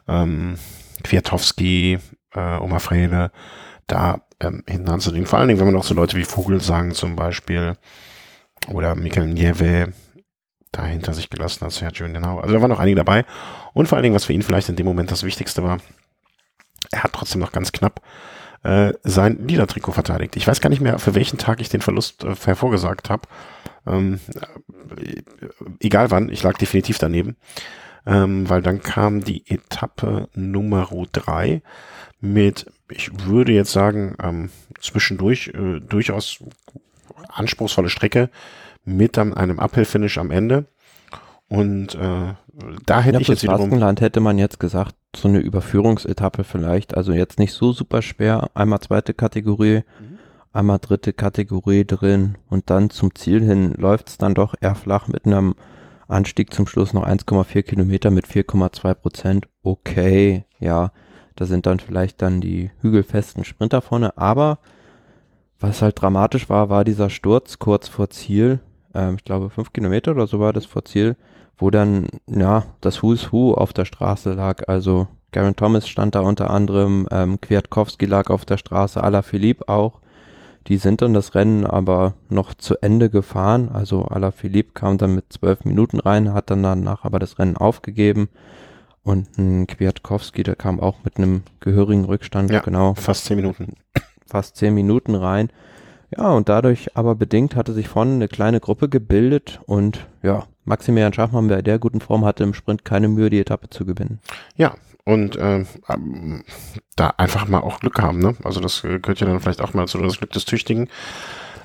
ähm, 0.06 0.56
Kwiatowski, 1.02 1.98
äh, 2.34 2.58
Oma 2.58 2.80
Frede, 2.80 3.30
da 3.86 4.20
ähm, 4.40 4.62
hinten 4.68 4.90
anzulegen. 4.90 5.26
Vor 5.26 5.38
allen 5.38 5.48
Dingen, 5.48 5.60
wenn 5.60 5.68
man 5.72 5.76
auch 5.76 5.84
so 5.84 5.94
Leute 5.94 6.18
wie 6.18 6.24
Vogel 6.24 6.60
sagen 6.60 6.92
zum 6.92 7.16
Beispiel 7.16 7.76
oder 8.68 8.94
Michael 8.94 9.28
Nieve, 9.28 9.94
da 10.72 10.84
hinter 10.84 11.14
sich 11.14 11.30
gelassen 11.30 11.64
hat, 11.64 11.72
Sergio 11.72 12.06
genau. 12.06 12.38
Also 12.38 12.54
da 12.54 12.60
waren 12.60 12.70
noch 12.70 12.78
einige 12.78 12.96
dabei. 12.96 13.24
Und 13.72 13.86
vor 13.86 13.96
allen 13.96 14.04
Dingen, 14.04 14.14
was 14.14 14.24
für 14.24 14.32
ihn 14.32 14.42
vielleicht 14.42 14.68
in 14.68 14.76
dem 14.76 14.86
Moment 14.86 15.10
das 15.10 15.24
Wichtigste 15.24 15.62
war, 15.62 15.78
er 16.90 17.04
hat 17.04 17.12
trotzdem 17.12 17.40
noch 17.40 17.52
ganz 17.52 17.72
knapp 17.72 18.00
äh, 18.62 18.92
sein 19.02 19.46
Liedertrikot 19.46 19.92
verteidigt. 19.92 20.36
Ich 20.36 20.46
weiß 20.46 20.60
gar 20.60 20.70
nicht 20.70 20.82
mehr, 20.82 20.98
für 20.98 21.14
welchen 21.14 21.38
Tag 21.38 21.60
ich 21.60 21.68
den 21.68 21.80
Verlust 21.80 22.24
äh, 22.24 22.34
hervorgesagt 22.34 23.10
habe. 23.10 23.22
Ähm, 23.86 24.20
äh, 24.96 25.22
egal 25.80 26.10
wann, 26.10 26.28
ich 26.28 26.42
lag 26.42 26.56
definitiv 26.58 26.98
daneben. 26.98 27.36
Ähm, 28.06 28.48
weil 28.48 28.62
dann 28.62 28.82
kam 28.82 29.22
die 29.22 29.46
Etappe 29.46 30.28
Nummer 30.34 30.88
drei 31.12 31.62
mit, 32.20 32.66
ich 32.90 33.10
würde 33.26 33.52
jetzt 33.52 33.72
sagen, 33.72 34.16
ähm, 34.22 34.50
zwischendurch 34.80 35.48
äh, 35.48 35.80
durchaus 35.80 36.38
anspruchsvolle 37.28 37.90
Strecke 37.90 38.30
mit 38.84 39.16
dann 39.16 39.34
einem 39.34 39.58
Uphill-Finish 39.58 40.18
am 40.18 40.30
Ende. 40.30 40.66
Und 41.48 41.94
äh, 41.96 42.34
da 42.86 43.00
hätte 43.00 43.16
ja, 43.16 43.20
ich 43.20 43.28
jetzt 43.28 43.42
wiederum... 43.42 43.70
Hätte 43.98 44.20
man 44.20 44.38
jetzt 44.38 44.60
gesagt, 44.60 44.94
so 45.16 45.28
eine 45.28 45.40
Überführungsetappe 45.40 46.44
vielleicht, 46.44 46.96
also 46.96 47.12
jetzt 47.12 47.38
nicht 47.38 47.52
so 47.52 47.72
super 47.72 48.02
schwer, 48.02 48.50
einmal 48.54 48.80
zweite 48.80 49.14
Kategorie, 49.14 49.82
mhm. 50.00 50.18
einmal 50.52 50.78
dritte 50.78 51.12
Kategorie 51.12 51.84
drin 51.84 52.36
und 52.48 52.70
dann 52.70 52.90
zum 52.90 53.14
Ziel 53.14 53.42
hin 53.42 53.74
läuft 53.76 54.08
es 54.08 54.18
dann 54.18 54.34
doch 54.34 54.54
eher 54.60 54.76
flach 54.76 55.08
mit 55.08 55.26
einem 55.26 55.56
Anstieg 56.06 56.52
zum 56.52 56.66
Schluss 56.66 56.92
noch 56.92 57.06
1,4 57.06 57.62
Kilometer 57.62 58.10
mit 58.10 58.26
4,2 58.26 58.94
Prozent. 58.94 59.48
Okay, 59.62 60.44
ja, 60.58 60.92
da 61.36 61.46
sind 61.46 61.66
dann 61.66 61.80
vielleicht 61.80 62.22
dann 62.22 62.40
die 62.40 62.70
hügelfesten 62.80 63.44
Sprinter 63.44 63.80
vorne, 63.80 64.16
aber 64.16 64.58
was 65.58 65.82
halt 65.82 66.00
dramatisch 66.00 66.48
war, 66.48 66.70
war 66.70 66.84
dieser 66.84 67.10
Sturz 67.10 67.58
kurz 67.58 67.88
vor 67.88 68.10
Ziel, 68.10 68.60
ähm, 68.94 69.16
ich 69.16 69.24
glaube 69.24 69.50
fünf 69.50 69.72
Kilometer 69.72 70.12
oder 70.12 70.26
so 70.26 70.40
war 70.40 70.52
das 70.52 70.66
vor 70.66 70.84
Ziel, 70.84 71.16
wo 71.58 71.70
dann, 71.70 72.08
ja, 72.26 72.64
das 72.80 73.02
Who's 73.02 73.32
Who 73.32 73.54
auf 73.54 73.72
der 73.72 73.84
Straße 73.84 74.32
lag. 74.32 74.68
Also 74.68 75.08
Garen 75.32 75.56
Thomas 75.56 75.88
stand 75.88 76.14
da 76.14 76.20
unter 76.20 76.50
anderem, 76.50 77.06
ähm, 77.10 77.40
Kwiatkowski 77.40 78.06
lag 78.06 78.30
auf 78.30 78.44
der 78.44 78.56
Straße, 78.56 79.02
Ala 79.02 79.22
Philippe 79.22 79.68
auch. 79.68 80.00
Die 80.66 80.76
sind 80.76 81.00
dann 81.02 81.14
das 81.14 81.34
Rennen 81.34 81.64
aber 81.64 82.14
noch 82.28 82.52
zu 82.54 82.76
Ende 82.82 83.08
gefahren. 83.10 83.70
Also 83.72 84.04
Ala 84.04 84.30
Philippe 84.30 84.72
kam 84.74 84.98
dann 84.98 85.14
mit 85.14 85.32
zwölf 85.32 85.64
Minuten 85.64 86.00
rein, 86.00 86.34
hat 86.34 86.50
dann 86.50 86.62
danach 86.62 87.04
aber 87.04 87.18
das 87.18 87.38
Rennen 87.38 87.56
aufgegeben. 87.56 88.28
Und 89.02 89.38
ein 89.38 89.66
Kwiatkowski, 89.66 90.42
der 90.42 90.56
kam 90.56 90.78
auch 90.78 90.96
mit 91.04 91.16
einem 91.16 91.42
gehörigen 91.60 92.04
Rückstand, 92.04 92.50
ja, 92.50 92.60
genau. 92.60 92.94
Fast 92.94 93.24
zehn 93.24 93.36
Minuten. 93.36 93.74
Fast 94.26 94.56
zehn 94.56 94.74
Minuten 94.74 95.14
rein. 95.14 95.48
Ja, 96.16 96.30
und 96.32 96.48
dadurch 96.48 96.96
aber 96.96 97.14
bedingt 97.14 97.54
hatte 97.54 97.72
sich 97.72 97.88
vorne 97.88 98.14
eine 98.14 98.28
kleine 98.28 98.60
Gruppe 98.60 98.88
gebildet 98.88 99.60
und 99.66 100.06
ja, 100.22 100.44
Maximilian 100.64 101.12
Schachmann 101.12 101.48
bei 101.48 101.62
der 101.62 101.78
guten 101.78 102.00
Form 102.00 102.24
hatte 102.24 102.44
im 102.44 102.54
Sprint 102.54 102.84
keine 102.84 103.08
Mühe, 103.08 103.30
die 103.30 103.40
Etappe 103.40 103.70
zu 103.70 103.84
gewinnen. 103.84 104.20
Ja, 104.56 104.74
und 105.04 105.36
äh, 105.36 105.64
da 106.96 107.14
einfach 107.16 107.48
mal 107.48 107.60
auch 107.60 107.80
Glück 107.80 108.00
haben, 108.00 108.18
ne? 108.18 108.34
Also 108.44 108.60
das 108.60 108.82
gehört 108.82 109.20
ja 109.20 109.26
dann 109.26 109.40
vielleicht 109.40 109.62
auch 109.62 109.74
mal 109.74 109.86
zu 109.86 109.98
das 109.98 110.18
Glück 110.18 110.32
des 110.32 110.44
Tüchtigen. 110.44 110.88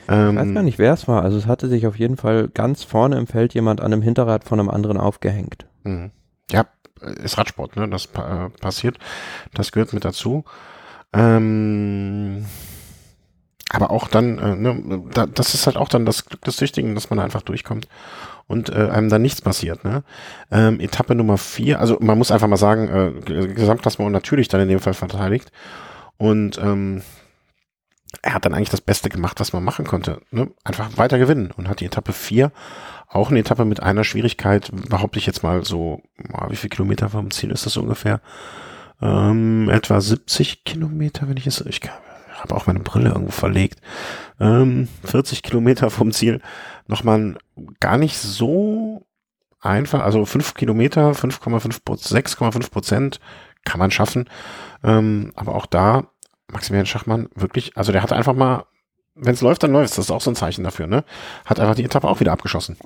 Ähm, 0.08 0.38
ich 0.38 0.46
weiß 0.46 0.54
gar 0.54 0.64
nicht, 0.64 0.80
wer 0.80 0.94
es 0.94 1.08
war. 1.08 1.24
Also 1.24 1.38
es 1.38 1.48
hatte 1.48 1.68
sich 1.68 1.88
auf 1.88 1.98
jeden 1.98 2.18
Fall 2.18 2.48
ganz 2.48 2.84
vorne 2.84 3.18
im 3.18 3.28
Feld 3.28 3.54
jemand 3.54 3.82
an 3.82 3.92
einem 3.92 4.02
Hinterrad 4.02 4.44
von 4.44 4.60
einem 4.60 4.70
anderen 4.70 4.98
aufgehängt. 4.98 5.66
Mhm. 5.84 6.12
Ja, 6.52 6.66
ist 7.02 7.38
Radsport, 7.38 7.76
ne? 7.76 7.90
Das 7.90 8.06
äh, 8.06 8.50
passiert. 8.62 9.00
Das 9.54 9.72
gehört 9.72 9.94
mit 9.94 10.06
dazu. 10.06 10.46
Ähm, 11.14 12.46
aber 13.72 13.92
auch 13.92 14.08
dann, 14.08 14.38
äh, 14.38 14.56
ne, 14.56 15.04
da, 15.14 15.26
das 15.26 15.54
ist 15.54 15.66
halt 15.66 15.78
auch 15.78 15.90
dann 15.90 16.06
das 16.06 16.26
Glück 16.26 16.42
des 16.42 16.58
Süchtigen, 16.58 16.96
dass 16.96 17.10
man 17.10 17.20
einfach 17.20 17.42
durchkommt 17.42 17.88
und 18.48 18.70
äh, 18.70 18.90
einem 18.90 19.10
dann 19.10 19.22
nichts 19.22 19.42
passiert. 19.42 19.84
Ne? 19.84 20.04
Ähm, 20.52 20.80
Etappe 20.80 21.16
Nummer 21.16 21.38
vier, 21.38 21.80
also 21.80 21.98
man 22.00 22.18
muss 22.18 22.32
einfach 22.32 22.48
mal 22.48 22.58
sagen, 22.58 22.88
äh, 22.88 23.48
Gesamtklassement 23.54 24.12
natürlich 24.12 24.48
dann 24.48 24.62
in 24.62 24.70
dem 24.70 24.80
Fall 24.80 24.94
verteidigt 24.94 25.52
und 26.18 26.58
ähm, 26.60 27.02
er 28.22 28.34
hat 28.34 28.46
dann 28.46 28.54
eigentlich 28.54 28.70
das 28.70 28.82
Beste 28.82 29.10
gemacht, 29.10 29.40
was 29.40 29.52
man 29.52 29.64
machen 29.64 29.86
konnte. 29.86 30.22
Ne? 30.32 30.50
Einfach 30.64 30.98
weiter 30.98 31.18
gewinnen 31.18 31.52
und 31.58 31.68
hat 31.68 31.82
die 31.82 31.86
Etappe 31.86 32.14
vier 32.14 32.52
auch 33.16 33.30
eine 33.30 33.40
Etappe 33.40 33.66
mit 33.66 33.82
einer 33.82 34.04
Schwierigkeit, 34.04 34.70
behaupte 34.90 35.20
ich 35.20 35.26
jetzt 35.26 35.44
mal 35.44 35.64
so, 35.64 36.02
wie 36.50 36.56
viel 36.56 36.70
Kilometer 36.70 37.10
vom 37.10 37.32
Ziel 37.32 37.52
ist 37.52 37.66
das 37.66 37.78
ungefähr? 37.78 38.20
Ähm, 39.02 39.70
etwa 39.70 40.02
70 40.02 40.64
Kilometer, 40.64 41.28
wenn 41.30 41.38
ich 41.38 41.48
es, 41.48 41.62
ich 41.62 41.82
habe 42.46 42.56
auch 42.56 42.68
meine 42.68 42.80
Brille 42.80 43.10
irgendwo 43.10 43.32
verlegt. 43.32 43.82
Ähm, 44.40 44.88
40 45.04 45.44
Kilometer 45.44 45.90
vom 45.90 46.12
Ziel. 46.12 46.42
Nochmal 46.88 47.36
gar 47.80 47.98
nicht 47.98 48.18
so 48.18 49.06
einfach, 49.62 50.02
also 50.02 50.26
5 50.26 50.54
Kilometer, 50.54 51.12
5,5, 51.12 51.82
6,5 51.84 52.72
Prozent 52.72 53.20
kann 53.64 53.80
man 53.80 53.92
schaffen. 53.92 54.30
Ähm, 54.84 55.32
aber 55.36 55.56
auch 55.56 55.66
da, 55.66 56.08
Maximilian 56.52 56.86
Schachmann, 56.86 57.30
wirklich, 57.36 57.76
also 57.76 57.92
der 57.92 58.04
hat 58.04 58.14
einfach 58.14 58.36
mal 58.36 58.66
wenn 59.16 59.34
es 59.34 59.42
läuft, 59.42 59.64
dann 59.64 59.72
läuft 59.72 59.92
Das 59.92 59.98
ist 59.98 60.12
auch 60.12 60.22
so 60.22 60.32
ein 60.32 60.36
Zeichen 60.36 60.64
dafür, 60.64 60.88
ne? 60.88 61.04
Hat 61.46 61.60
einfach 61.60 61.76
die 61.76 61.86
Etappe 61.86 62.08
auch 62.08 62.20
wieder 62.20 62.34
abgeschossen. 62.34 62.78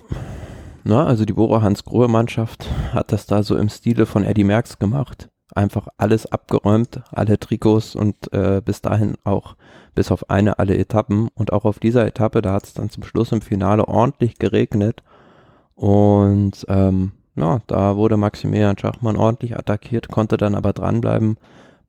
Na, 0.84 1.06
also 1.06 1.26
die 1.26 1.34
Bora 1.34 1.62
Hans 1.62 1.84
Grohe 1.84 2.08
Mannschaft 2.08 2.66
hat 2.94 3.12
das 3.12 3.26
da 3.26 3.44
so 3.44 3.58
im 3.58 3.70
Stile 3.70 4.06
von 4.06 4.24
Eddie 4.24 4.44
Merckx 4.44 4.80
gemacht. 4.80 5.30
Einfach 5.54 5.88
alles 5.98 6.32
abgeräumt, 6.32 7.02
alle 7.12 7.40
Trikots 7.40 7.96
und 7.96 8.32
äh, 8.34 8.62
bis 8.64 8.82
dahin 8.82 9.16
auch 9.24 9.56
bis 9.96 10.12
auf 10.12 10.30
eine 10.30 10.60
alle 10.60 10.78
Etappen. 10.78 11.30
Und 11.34 11.52
auch 11.52 11.66
auf 11.66 11.80
dieser 11.80 12.06
Etappe, 12.06 12.42
da 12.42 12.54
hat 12.54 12.66
es 12.66 12.74
dann 12.74 12.90
zum 12.90 13.04
Schluss 13.04 13.32
im 13.32 13.42
Finale 13.42 13.88
ordentlich 13.88 14.38
geregnet. 14.38 15.04
Und 15.76 16.66
ähm, 16.70 17.14
ja, 17.36 17.62
da 17.68 17.96
wurde 17.96 18.18
Maximilian 18.18 18.78
Schachmann 18.78 19.18
ordentlich 19.18 19.58
attackiert, 19.58 20.10
konnte 20.10 20.38
dann 20.38 20.56
aber 20.56 20.74
dranbleiben 20.74 21.38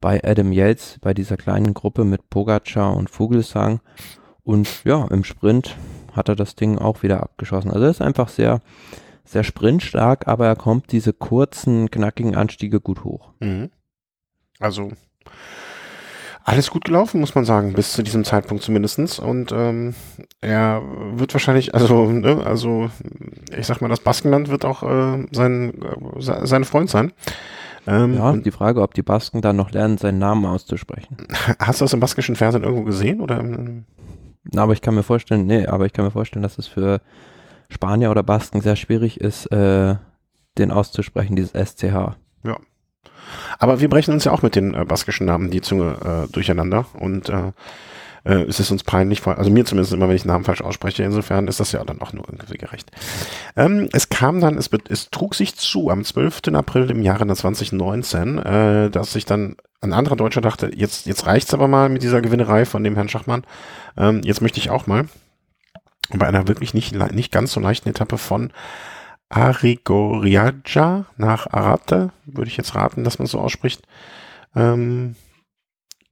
bei 0.00 0.22
Adam 0.24 0.52
Yates, 0.52 0.98
bei 1.00 1.12
dieser 1.12 1.36
kleinen 1.36 1.74
Gruppe 1.74 2.04
mit 2.04 2.30
Pogacar 2.30 2.96
und 2.96 3.10
Vogelsang. 3.10 3.80
Und 4.44 4.84
ja, 4.84 5.06
im 5.10 5.24
Sprint 5.24 5.76
hat 6.12 6.28
er 6.28 6.36
das 6.36 6.54
Ding 6.54 6.78
auch 6.78 7.02
wieder 7.02 7.22
abgeschossen. 7.22 7.70
Also 7.70 7.84
er 7.84 7.90
ist 7.90 8.02
einfach 8.02 8.28
sehr, 8.28 8.60
sehr 9.30 9.44
sprintstark, 9.44 10.26
aber 10.28 10.46
er 10.46 10.56
kommt 10.56 10.92
diese 10.92 11.12
kurzen, 11.12 11.90
knackigen 11.90 12.34
Anstiege 12.34 12.80
gut 12.80 13.04
hoch. 13.04 13.32
Mhm. 13.40 13.70
Also 14.58 14.92
alles 16.44 16.70
gut 16.70 16.84
gelaufen, 16.84 17.20
muss 17.20 17.34
man 17.34 17.44
sagen, 17.44 17.74
bis 17.74 17.92
zu 17.92 18.02
diesem 18.02 18.24
Zeitpunkt 18.24 18.62
zumindestens. 18.62 19.18
Und 19.18 19.52
ähm, 19.52 19.94
er 20.40 20.82
wird 21.12 21.32
wahrscheinlich, 21.34 21.74
also, 21.74 22.10
ne, 22.10 22.44
also 22.44 22.90
ich 23.56 23.66
sag 23.66 23.80
mal, 23.80 23.88
das 23.88 24.00
Baskenland 24.00 24.48
wird 24.48 24.64
auch 24.64 24.82
äh, 24.82 25.26
sein, 25.30 25.74
äh, 25.82 26.46
sein 26.46 26.64
Freund 26.64 26.90
sein. 26.90 27.12
Ähm, 27.86 28.14
ja, 28.14 28.32
die 28.32 28.50
Frage, 28.50 28.82
ob 28.82 28.94
die 28.94 29.02
Basken 29.02 29.42
dann 29.42 29.56
noch 29.56 29.70
lernen, 29.70 29.98
seinen 29.98 30.18
Namen 30.18 30.44
auszusprechen. 30.44 31.16
Hast 31.58 31.80
du 31.80 31.84
das 31.84 31.92
im 31.92 32.00
baskischen 32.00 32.36
Fernsehen 32.36 32.64
irgendwo 32.64 32.84
gesehen? 32.84 33.20
Oder 33.20 33.42
Na, 34.52 34.62
aber 34.62 34.72
ich 34.72 34.82
kann 34.82 34.94
mir 34.94 35.02
vorstellen, 35.02 35.46
nee, 35.46 35.66
aber 35.66 35.86
ich 35.86 35.92
kann 35.92 36.04
mir 36.04 36.10
vorstellen, 36.10 36.42
dass 36.42 36.58
es 36.58 36.66
für 36.66 37.00
Spanier 37.70 38.10
oder 38.10 38.22
Basken 38.22 38.60
sehr 38.60 38.76
schwierig 38.76 39.20
ist, 39.20 39.46
äh, 39.46 39.96
den 40.58 40.70
auszusprechen, 40.70 41.36
dieses 41.36 41.52
SCH. 41.52 42.16
Ja. 42.44 42.58
Aber 43.58 43.80
wir 43.80 43.88
brechen 43.88 44.12
uns 44.12 44.24
ja 44.24 44.32
auch 44.32 44.42
mit 44.42 44.56
den 44.56 44.74
äh, 44.74 44.84
baskischen 44.84 45.26
Namen 45.26 45.50
die 45.50 45.60
Zunge 45.60 46.26
äh, 46.28 46.32
durcheinander 46.32 46.86
und 46.94 47.28
äh, 47.28 47.52
äh, 48.24 48.44
ist 48.44 48.60
es 48.60 48.70
uns 48.70 48.84
peinlich, 48.84 49.26
also 49.26 49.50
mir 49.50 49.64
zumindest 49.64 49.92
immer, 49.92 50.08
wenn 50.08 50.16
ich 50.16 50.24
Namen 50.24 50.44
falsch 50.44 50.60
ausspreche, 50.60 51.02
insofern 51.02 51.48
ist 51.48 51.60
das 51.60 51.72
ja 51.72 51.84
dann 51.84 52.00
auch 52.00 52.12
nur 52.12 52.24
irgendwie 52.28 52.58
gerecht. 52.58 52.90
Ähm, 53.56 53.88
es 53.92 54.08
kam 54.08 54.40
dann, 54.40 54.58
es, 54.58 54.68
es 54.88 55.10
trug 55.10 55.34
sich 55.34 55.56
zu 55.56 55.90
am 55.90 56.04
12. 56.04 56.48
April 56.52 56.90
im 56.90 57.02
Jahre 57.02 57.26
2019, 57.26 58.38
äh, 58.38 58.90
dass 58.90 59.12
sich 59.12 59.24
dann 59.24 59.56
ein 59.80 59.92
anderer 59.92 60.16
Deutscher 60.16 60.42
dachte, 60.42 60.70
jetzt, 60.74 61.06
jetzt 61.06 61.26
reicht's 61.26 61.54
aber 61.54 61.68
mal 61.68 61.88
mit 61.88 62.02
dieser 62.02 62.20
Gewinnerei 62.20 62.66
von 62.66 62.84
dem 62.84 62.94
Herrn 62.94 63.08
Schachmann, 63.08 63.44
ähm, 63.96 64.20
jetzt 64.24 64.42
möchte 64.42 64.60
ich 64.60 64.70
auch 64.70 64.86
mal. 64.86 65.06
Bei 66.08 66.26
einer 66.26 66.48
wirklich 66.48 66.74
nicht, 66.74 66.94
nicht 67.12 67.30
ganz 67.30 67.52
so 67.52 67.60
leichten 67.60 67.88
Etappe 67.88 68.18
von 68.18 68.52
Arigoriaja 69.28 71.06
nach 71.16 71.46
Arate, 71.52 72.10
würde 72.26 72.50
ich 72.50 72.56
jetzt 72.56 72.74
raten, 72.74 73.04
dass 73.04 73.18
man 73.18 73.26
so 73.26 73.38
ausspricht, 73.38 73.82
ähm, 74.56 75.14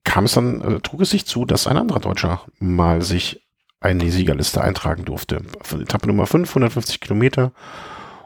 kam 0.05 0.24
es 0.24 0.34
dann, 0.34 0.61
äh, 0.61 0.80
trug 0.80 1.01
es 1.01 1.11
sich 1.11 1.26
zu, 1.26 1.45
dass 1.45 1.66
ein 1.66 1.76
anderer 1.76 2.01
Deutscher 2.01 2.43
mal 2.61 3.03
sich 3.03 3.45
in 3.84 3.99
die 3.99 4.11
Siegerliste 4.11 4.61
eintragen 4.61 5.05
durfte. 5.05 5.43
Etappe 5.80 6.07
Nummer 6.07 6.26
5, 6.26 6.49
150 6.49 7.01
Kilometer 7.01 7.53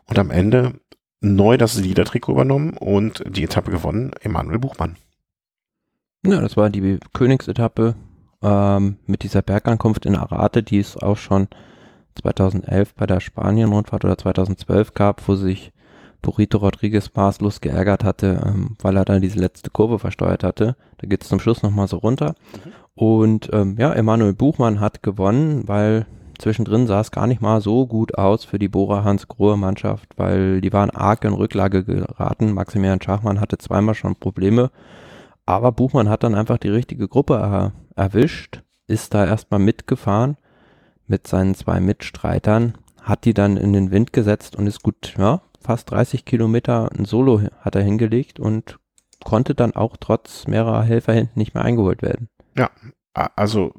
und 0.07 0.19
am 0.19 0.31
Ende 0.31 0.75
neu 1.21 1.57
das 1.57 1.77
Liedertrikot 1.77 2.33
übernommen 2.33 2.77
und 2.77 3.23
die 3.27 3.45
Etappe 3.45 3.71
gewonnen, 3.71 4.13
Emanuel 4.21 4.59
Buchmann. 4.59 4.97
Ja, 6.25 6.41
das 6.41 6.57
war 6.57 6.71
die 6.71 6.99
Königsetappe 7.13 7.95
ähm, 8.43 8.97
mit 9.07 9.23
dieser 9.23 9.43
Bergankunft 9.43 10.07
in 10.07 10.17
Arate, 10.17 10.63
die 10.63 10.79
es 10.79 10.97
auch 10.97 11.17
schon 11.17 11.49
2011 12.21 12.95
bei 12.95 13.07
der 13.07 13.21
Spanien-Rundfahrt 13.21 14.05
oder 14.05 14.19
2012 14.19 14.95
gab, 14.95 15.27
wo 15.27 15.35
sich 15.35 15.73
Burrito 16.23 16.59
Rodriguez 16.59 17.11
maßlos 17.15 17.61
geärgert 17.61 18.05
hatte, 18.05 18.41
ähm, 18.47 18.77
weil 18.81 18.97
er 18.97 19.05
dann 19.05 19.21
diese 19.21 19.41
letzte 19.41 19.71
Kurve 19.71 19.99
versteuert 19.99 20.45
hatte. 20.45 20.77
Da 20.99 21.09
geht 21.09 21.23
es 21.23 21.29
zum 21.29 21.41
Schluss 21.41 21.63
nochmal 21.63 21.89
so 21.89 21.99
runter. 21.99 22.35
Mhm. 22.65 22.73
Und 22.95 23.51
ähm, 23.53 23.77
ja, 23.79 23.93
Emanuel 23.93 24.33
Buchmann 24.33 24.81
hat 24.81 25.03
gewonnen, 25.03 25.67
weil 25.67 26.07
zwischendrin 26.39 26.87
sah 26.87 27.01
es 27.01 27.11
gar 27.11 27.27
nicht 27.27 27.41
mal 27.41 27.61
so 27.61 27.87
gut 27.87 28.17
aus 28.17 28.45
für 28.45 28.59
die 28.59 28.69
Bora 28.69 29.03
Hans 29.03 29.29
Grohe 29.29 29.57
Mannschaft, 29.57 30.11
weil 30.17 30.61
die 30.61 30.73
waren 30.73 30.91
arg 30.91 31.25
in 31.25 31.33
Rücklage 31.33 31.85
geraten. 31.85 32.53
Maximilian 32.53 33.01
Schachmann 33.01 33.41
hatte 33.41 33.59
zweimal 33.59 33.95
schon 33.95 34.17
Probleme. 34.17 34.71
Aber 35.45 35.73
Buchmann 35.73 36.09
hat 36.09 36.23
dann 36.23 36.37
einfach 36.37 36.59
die 36.59 36.69
richtige 36.69 37.09
Gruppe 37.09 37.35
er 37.35 37.73
erwischt, 37.97 38.63
ist 38.87 39.15
da 39.15 39.27
erstmal 39.27 39.61
mitgefahren 39.61 40.37
mit 41.07 41.27
seinen 41.27 41.55
zwei 41.55 41.81
Mitstreitern, 41.81 42.79
hat 43.01 43.25
die 43.25 43.35
dann 43.35 43.57
in 43.57 43.73
den 43.73 43.91
Wind 43.91 44.13
gesetzt 44.13 44.57
und 44.57 44.67
ist 44.67 44.83
gut, 44.83 45.15
ja, 45.19 45.43
fast 45.61 45.91
30 45.91 46.25
Kilometer 46.25 46.91
ein 46.97 47.05
Solo 47.05 47.43
hat 47.61 47.75
er 47.75 47.83
hingelegt 47.83 48.41
und 48.41 48.79
konnte 49.25 49.55
dann 49.55 49.75
auch 49.75 49.97
trotz 49.99 50.47
mehrerer 50.47 50.83
Helfer 50.83 51.13
hinten 51.13 51.39
nicht 51.39 51.55
mehr 51.55 51.65
eingeholt 51.65 52.03
werden. 52.03 52.29
Ja, 52.57 52.71
also 53.37 53.73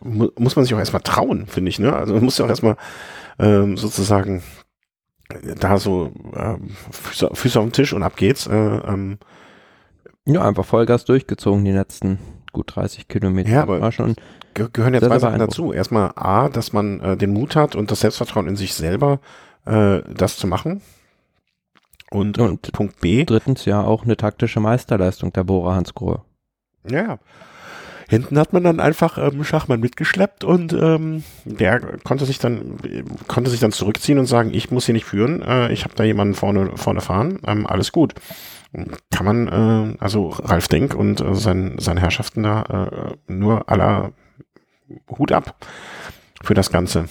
muss 0.00 0.56
man 0.56 0.64
sich 0.64 0.74
auch 0.74 0.78
erstmal 0.78 1.02
trauen, 1.02 1.46
finde 1.46 1.70
ich, 1.70 1.78
ne? 1.78 1.94
Also 1.94 2.14
man 2.14 2.24
muss 2.24 2.38
ja 2.38 2.44
auch 2.44 2.50
erstmal 2.50 2.76
ähm, 3.38 3.76
sozusagen 3.76 4.42
da 5.58 5.78
so 5.78 6.12
ähm, 6.36 6.70
Füße, 6.90 7.30
Füße, 7.32 7.58
auf 7.58 7.66
den 7.66 7.72
Tisch 7.72 7.92
und 7.92 8.02
ab 8.02 8.16
geht's. 8.16 8.46
Äh, 8.46 8.54
ähm. 8.54 9.18
Ja, 10.24 10.42
einfach 10.42 10.64
Vollgas 10.64 11.04
durchgezogen 11.04 11.64
die 11.64 11.72
letzten 11.72 12.18
gut 12.56 12.74
30 12.74 13.06
Kilometer. 13.06 13.50
Ja, 13.50 13.62
aber 13.62 13.80
war 13.82 13.92
schon 13.92 14.16
ge 14.54 14.68
gehören 14.72 14.94
ja 14.94 15.00
zwei 15.00 15.18
Sachen 15.18 15.38
dazu. 15.38 15.72
Erstmal 15.72 16.12
A, 16.16 16.48
dass 16.48 16.72
man 16.72 17.00
äh, 17.00 17.16
den 17.16 17.32
Mut 17.32 17.54
hat 17.54 17.76
und 17.76 17.90
das 17.90 18.00
Selbstvertrauen 18.00 18.48
in 18.48 18.56
sich 18.56 18.74
selber, 18.74 19.20
äh, 19.66 20.00
das 20.12 20.38
zu 20.38 20.46
machen. 20.46 20.80
Und, 22.10 22.38
und 22.38 22.72
Punkt 22.72 23.00
B. 23.00 23.24
Drittens 23.24 23.66
ja 23.66 23.82
auch 23.82 24.04
eine 24.04 24.16
taktische 24.16 24.58
Meisterleistung 24.58 25.32
der 25.34 25.44
Bohrer 25.44 25.74
Hans 25.74 25.94
Grohe. 25.94 26.22
Ja. 26.88 27.18
Hinten 28.08 28.38
hat 28.38 28.52
man 28.52 28.62
dann 28.64 28.80
einfach 28.80 29.18
ähm, 29.18 29.44
Schachmann 29.44 29.80
mitgeschleppt 29.80 30.44
und 30.44 30.72
ähm, 30.72 31.24
der 31.44 31.80
konnte 32.04 32.24
sich 32.24 32.38
dann 32.38 32.78
konnte 33.26 33.50
sich 33.50 33.58
dann 33.60 33.72
zurückziehen 33.72 34.18
und 34.20 34.26
sagen, 34.26 34.54
ich 34.54 34.70
muss 34.70 34.86
hier 34.86 34.94
nicht 34.94 35.04
führen, 35.04 35.42
äh, 35.42 35.72
ich 35.72 35.84
habe 35.84 35.94
da 35.96 36.04
jemanden 36.04 36.34
vorne 36.34 36.70
vorne 36.76 37.00
fahren, 37.00 37.40
ähm, 37.46 37.66
alles 37.66 37.90
gut. 37.90 38.14
Kann 38.72 39.26
man 39.26 39.48
äh, 39.48 39.96
also 39.98 40.28
Ralf 40.28 40.68
Denk 40.68 40.94
und 40.94 41.20
äh, 41.20 41.34
sein, 41.34 41.76
seine 41.78 42.00
Herrschaften 42.00 42.42
da 42.42 42.62
äh, 43.28 43.32
nur 43.32 43.68
aller 43.68 44.12
Hut 45.18 45.32
ab 45.32 45.56
für 46.42 46.54
das 46.54 46.70
Ganze. 46.70 47.08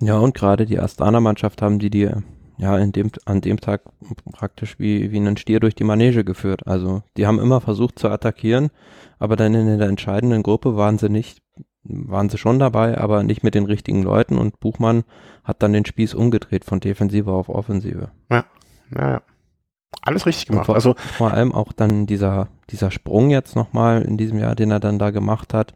Ja 0.00 0.18
und 0.18 0.34
gerade 0.34 0.66
die 0.66 0.78
Astana-Mannschaft 0.78 1.60
haben 1.62 1.78
die 1.78 1.90
die 1.90 2.10
ja, 2.60 2.76
in 2.76 2.92
dem, 2.92 3.10
an 3.24 3.40
dem 3.40 3.58
Tag 3.58 3.82
praktisch 4.32 4.78
wie, 4.78 5.10
wie 5.10 5.16
einen 5.16 5.38
Stier 5.38 5.60
durch 5.60 5.74
die 5.74 5.84
Manege 5.84 6.24
geführt. 6.24 6.66
Also 6.66 7.02
die 7.16 7.26
haben 7.26 7.40
immer 7.40 7.62
versucht 7.62 7.98
zu 7.98 8.08
attackieren, 8.08 8.68
aber 9.18 9.36
dann 9.36 9.54
in 9.54 9.78
der 9.78 9.88
entscheidenden 9.88 10.42
Gruppe 10.42 10.76
waren 10.76 10.98
sie 10.98 11.08
nicht, 11.08 11.40
waren 11.84 12.28
sie 12.28 12.36
schon 12.36 12.58
dabei, 12.58 12.98
aber 12.98 13.22
nicht 13.22 13.42
mit 13.42 13.54
den 13.54 13.64
richtigen 13.64 14.02
Leuten 14.02 14.36
und 14.36 14.60
Buchmann 14.60 15.04
hat 15.42 15.62
dann 15.62 15.72
den 15.72 15.86
Spieß 15.86 16.12
umgedreht 16.12 16.66
von 16.66 16.80
Defensive 16.80 17.32
auf 17.32 17.48
Offensive. 17.48 18.10
Ja, 18.30 18.44
ja, 18.94 19.10
ja. 19.10 19.22
Alles 20.02 20.26
richtig 20.26 20.46
gemacht. 20.46 20.66
Vor, 20.66 20.74
also 20.74 20.94
vor 21.16 21.32
allem 21.32 21.52
auch 21.52 21.72
dann 21.72 22.06
dieser, 22.06 22.48
dieser 22.70 22.90
Sprung 22.90 23.30
jetzt 23.30 23.56
nochmal 23.56 24.02
in 24.02 24.16
diesem 24.16 24.38
Jahr, 24.38 24.54
den 24.54 24.70
er 24.70 24.80
dann 24.80 24.98
da 24.98 25.10
gemacht 25.10 25.52
hat. 25.52 25.74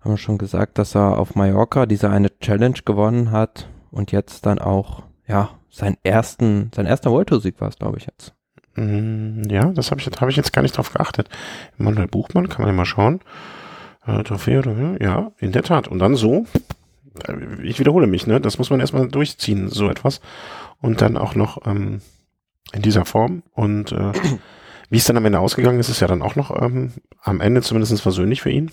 Haben 0.00 0.12
wir 0.12 0.18
schon 0.18 0.38
gesagt, 0.38 0.78
dass 0.78 0.94
er 0.94 1.18
auf 1.18 1.34
Mallorca 1.34 1.86
diese 1.86 2.10
eine 2.10 2.38
Challenge 2.38 2.78
gewonnen 2.84 3.30
hat 3.30 3.68
und 3.90 4.12
jetzt 4.12 4.46
dann 4.46 4.58
auch, 4.58 5.02
ja, 5.26 5.50
seinen 5.70 5.96
ersten, 6.02 6.70
sein 6.74 6.86
erster 6.86 7.10
World 7.10 7.28
Tour 7.28 7.40
Sieg 7.40 7.60
war 7.60 7.68
es, 7.68 7.78
glaube 7.78 7.98
ich 7.98 8.06
jetzt. 8.06 8.34
Mm, 8.76 9.42
ja, 9.48 9.64
das 9.72 9.90
habe 9.90 10.00
ich, 10.00 10.06
hab 10.06 10.28
ich 10.28 10.36
jetzt 10.36 10.52
gar 10.52 10.62
nicht 10.62 10.76
drauf 10.76 10.92
geachtet. 10.92 11.28
Manuel 11.76 12.08
Buchmann, 12.08 12.48
kann 12.48 12.62
man 12.62 12.68
ja 12.68 12.76
mal 12.76 12.84
schauen. 12.84 13.20
Äh, 14.06 14.22
Trophäe 14.22 14.60
oder 14.60 15.02
ja, 15.02 15.32
in 15.38 15.52
der 15.52 15.62
Tat. 15.62 15.88
Und 15.88 15.98
dann 15.98 16.14
so, 16.14 16.46
äh, 17.26 17.62
ich 17.62 17.78
wiederhole 17.78 18.06
mich, 18.06 18.26
ne? 18.26 18.40
Das 18.40 18.58
muss 18.58 18.70
man 18.70 18.80
erstmal 18.80 19.08
durchziehen, 19.08 19.68
so 19.68 19.88
etwas. 19.88 20.20
Und 20.80 21.00
dann 21.00 21.16
auch 21.16 21.34
noch 21.34 21.66
ähm, 21.66 22.00
in 22.72 22.82
dieser 22.82 23.04
Form. 23.04 23.42
Und 23.52 23.92
äh, 23.92 24.12
wie 24.90 24.98
es 24.98 25.04
dann 25.04 25.16
am 25.16 25.24
Ende 25.24 25.40
ausgegangen 25.40 25.80
ist, 25.80 25.88
ist 25.88 26.00
ja 26.00 26.06
dann 26.06 26.22
auch 26.22 26.36
noch 26.36 26.50
ähm, 26.62 26.92
am 27.22 27.40
Ende 27.40 27.62
zumindest 27.62 28.00
versöhnlich 28.00 28.42
für 28.42 28.50
ihn. 28.50 28.70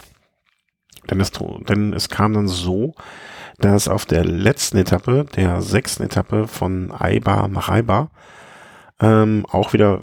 Denn 1.10 1.20
es, 1.20 1.32
denn 1.32 1.94
es 1.94 2.10
kam 2.10 2.34
dann 2.34 2.48
so, 2.48 2.94
dass 3.58 3.88
auf 3.88 4.06
der 4.06 4.24
letzten 4.24 4.78
Etappe, 4.78 5.26
der 5.36 5.62
sechsten 5.62 6.04
Etappe 6.04 6.48
von 6.48 6.92
Aiba 6.92 7.48
nach 7.48 7.70
Aiba, 7.70 8.10
ähm, 9.00 9.46
auch 9.50 9.74
wieder 9.74 10.00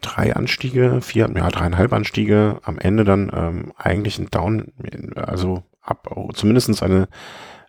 drei 0.00 0.36
Anstiege, 0.36 1.00
vier, 1.00 1.30
ja, 1.34 1.48
dreieinhalb 1.48 1.92
Anstiege, 1.92 2.60
am 2.62 2.78
Ende 2.78 3.04
dann 3.04 3.30
ähm, 3.34 3.72
eigentlich 3.76 4.18
ein 4.18 4.30
Down, 4.30 4.72
also 5.16 5.64
ab, 5.82 6.08
zumindestens 6.34 6.82
eine 6.82 7.08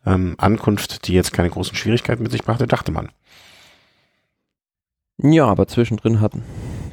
ähm, 0.05 0.35
Ankunft, 0.37 1.07
die 1.07 1.13
jetzt 1.13 1.33
keine 1.33 1.49
großen 1.49 1.75
Schwierigkeiten 1.75 2.23
mit 2.23 2.31
sich 2.31 2.43
brachte, 2.43 2.67
dachte 2.67 2.91
man. 2.91 3.09
Ja, 5.17 5.47
aber 5.47 5.67
zwischendrin 5.67 6.19
hat 6.19 6.33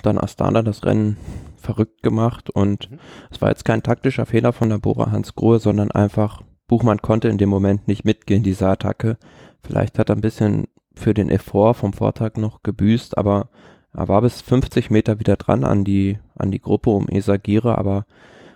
dann 0.03 0.19
Astana 0.19 0.63
das 0.63 0.85
Rennen 0.85 1.17
verrückt 1.57 2.03
gemacht 2.03 2.51
und 2.51 2.91
mhm. 2.91 2.99
es 3.31 3.41
war 3.41 3.49
jetzt 3.49 3.65
kein 3.65 3.83
taktischer 3.83 4.27
Fehler 4.27 4.53
von 4.53 4.69
der 4.69 4.79
Bora 4.79 5.11
Hans 5.11 5.35
Grohe, 5.35 5.59
sondern 5.59 5.91
einfach 5.91 6.43
Buchmann 6.67 7.03
konnte 7.03 7.29
in 7.29 7.39
dem 7.39 7.49
Moment 7.49 7.89
nicht 7.89 8.05
mitgehen, 8.05 8.43
diese 8.43 8.69
Attacke. 8.69 9.17
Vielleicht 9.63 9.99
hat 9.99 10.09
er 10.09 10.17
ein 10.17 10.23
bisschen 10.23 10.69
für 10.95 11.15
den 11.15 11.31
Effort 11.31 11.75
vom 11.75 11.93
Vortag 11.93 12.37
noch 12.37 12.63
gebüßt, 12.63 13.17
aber 13.19 13.49
er 13.93 14.09
war 14.09 14.23
bis 14.23 14.41
50 14.41 14.91
Meter 14.91 15.21
wieder 15.21 15.37
dran 15.37 15.65
an 15.65 15.85
die, 15.85 16.19
an 16.37 16.51
die 16.51 16.61
Gruppe 16.61 16.91
um 16.91 17.09
Esagire, 17.09 17.77
aber 17.79 18.07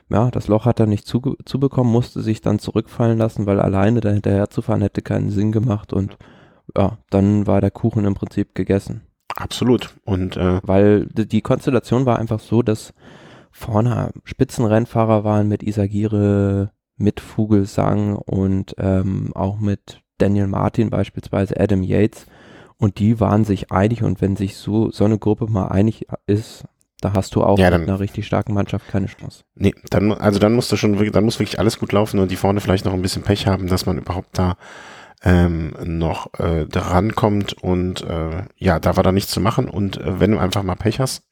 ja, 0.09 0.31
das 0.31 0.49
Loch 0.49 0.65
hat 0.65 0.81
er 0.81 0.87
nicht 0.87 1.07
zu, 1.07 1.37
zubekommen, 1.45 1.93
musste 1.93 2.23
sich 2.23 2.41
dann 2.41 2.59
zurückfallen 2.59 3.19
lassen, 3.19 3.47
weil 3.47 3.61
alleine 3.61 4.01
da 4.01 4.11
hinterher 4.11 4.51
zu 4.51 4.63
fahren 4.63 4.83
hätte 4.83 5.03
keinen 5.03 5.31
Sinn 5.31 5.53
gemacht 5.53 5.93
und 5.93 6.17
ja, 6.77 6.99
dann 7.11 7.47
war 7.47 7.61
der 7.61 7.71
Kuchen 7.71 8.05
im 8.05 8.15
Prinzip 8.15 8.55
gegessen. 8.55 9.03
Absolut. 9.37 9.95
Und 10.05 10.37
äh, 10.37 10.61
weil 10.63 11.07
die 11.07 11.43
Konstellation 11.43 12.07
war 12.07 12.19
einfach 12.19 12.41
so, 12.41 12.63
dass 12.63 12.93
vorne 13.53 14.11
Spitzenrennfahrer 14.25 15.25
waren 15.25 15.49
mit 15.49 15.63
Isagire, 15.63 16.73
mit 16.97 17.21
Vogelsang 17.21 18.17
und 18.17 18.75
ähm, 18.79 19.33
auch 19.35 19.59
mit 19.59 20.01
Daniel 20.19 20.47
Martin 20.47 20.91
beispielsweise, 20.91 21.59
Adam 21.61 21.83
Yates. 21.83 22.27
Und 22.79 22.99
die 22.99 23.21
waren 23.21 23.45
sich 23.45 23.71
einig 23.71 24.03
und 24.03 24.21
wenn 24.21 24.37
sich 24.37 24.57
so, 24.57 24.91
so 24.91 25.05
eine 25.05 25.19
Gruppe 25.19 25.47
mal 25.51 25.69
einig 25.69 26.07
ist, 26.27 26.65
da 27.01 27.13
hast 27.15 27.35
du 27.35 27.43
auch 27.43 27.59
Ja, 27.59 27.67
mit 27.67 27.75
dann- 27.75 27.83
einer 27.89 28.01
richtig 28.01 28.27
starken 28.27 28.55
Mannschaft 28.55 28.89
keine 28.89 29.07
Chance. 29.07 29.45
Nee, 29.55 29.75
dann, 29.91 30.13
also 30.13 30.39
dann 30.39 30.55
musst 30.55 30.73
du 30.73 30.77
schon, 30.77 31.13
dann 31.13 31.25
muss 31.25 31.39
wirklich 31.39 31.59
alles 31.59 31.79
gut 31.79 31.93
laufen 31.93 32.19
und 32.21 32.31
die 32.31 32.37
vorne 32.37 32.61
vielleicht 32.61 32.85
noch 32.87 32.93
ein 32.95 33.03
bisschen 33.03 33.23
Pech 33.23 33.47
haben, 33.47 33.67
dass 33.67 33.85
man 33.87 33.99
überhaupt 33.99 34.39
da 34.39 34.57
ähm, 35.23 35.75
noch 35.85 36.39
äh, 36.39 36.67
dran 36.67 37.15
kommt 37.15 37.55
und 37.55 38.03
äh, 38.03 38.45
ja, 38.57 38.79
da 38.79 38.97
war 38.97 39.03
da 39.03 39.13
nichts 39.13 39.31
zu 39.33 39.41
machen 39.41 39.69
und 39.69 39.97
äh, 39.99 40.21
wenn 40.21 40.33
du 40.33 40.39
einfach 40.39 40.63
mal 40.63 40.75
Pech 40.77 41.01
hast, 41.01 41.25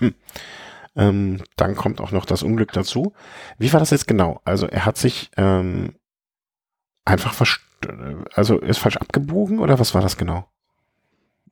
ähm, 0.96 1.40
dann 1.56 1.76
kommt 1.76 2.00
auch 2.00 2.10
noch 2.12 2.24
das 2.24 2.42
Unglück 2.42 2.72
dazu. 2.72 3.12
Wie 3.58 3.72
war 3.72 3.80
das 3.80 3.90
jetzt 3.90 4.08
genau? 4.08 4.40
Also 4.44 4.66
er 4.66 4.84
hat 4.84 4.96
sich 4.98 5.30
ähm, 5.36 5.94
einfach 7.04 7.34
also 8.34 8.58
ist 8.58 8.78
falsch 8.78 8.96
abgebogen 8.96 9.60
oder 9.60 9.78
was 9.78 9.94
war 9.94 10.02
das 10.02 10.16
genau? 10.16 10.46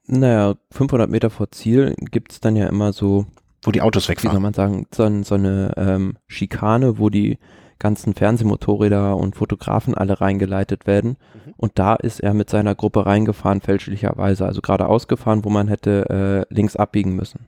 Naja, 0.06 0.54
500 0.72 1.10
Meter 1.10 1.30
vor 1.30 1.50
Ziel 1.50 1.94
gibt's 1.98 2.40
dann 2.40 2.56
ja 2.56 2.68
immer 2.68 2.92
so, 2.92 3.26
Wo 3.62 3.72
die 3.72 3.82
Autos 3.82 4.04
wie 4.04 4.14
soll 4.14 4.16
wegfahren. 4.16 4.42
man 4.42 4.54
sagen, 4.54 4.86
so, 4.94 5.22
so 5.22 5.34
eine 5.34 5.72
ähm, 5.76 6.16
Schikane, 6.28 6.98
wo 6.98 7.10
die 7.10 7.38
ganzen 7.78 8.14
Fernsehmotorräder 8.14 9.16
und 9.16 9.36
Fotografen 9.36 9.94
alle 9.94 10.20
reingeleitet 10.20 10.86
werden. 10.86 11.16
Mhm. 11.34 11.54
Und 11.56 11.78
da 11.78 11.94
ist 11.94 12.20
er 12.20 12.34
mit 12.34 12.50
seiner 12.50 12.74
Gruppe 12.74 13.06
reingefahren, 13.06 13.60
fälschlicherweise. 13.60 14.46
Also 14.46 14.60
geradeaus 14.60 15.08
gefahren, 15.08 15.44
wo 15.44 15.50
man 15.50 15.68
hätte 15.68 16.46
äh, 16.50 16.54
links 16.54 16.76
abbiegen 16.76 17.14
müssen. 17.14 17.46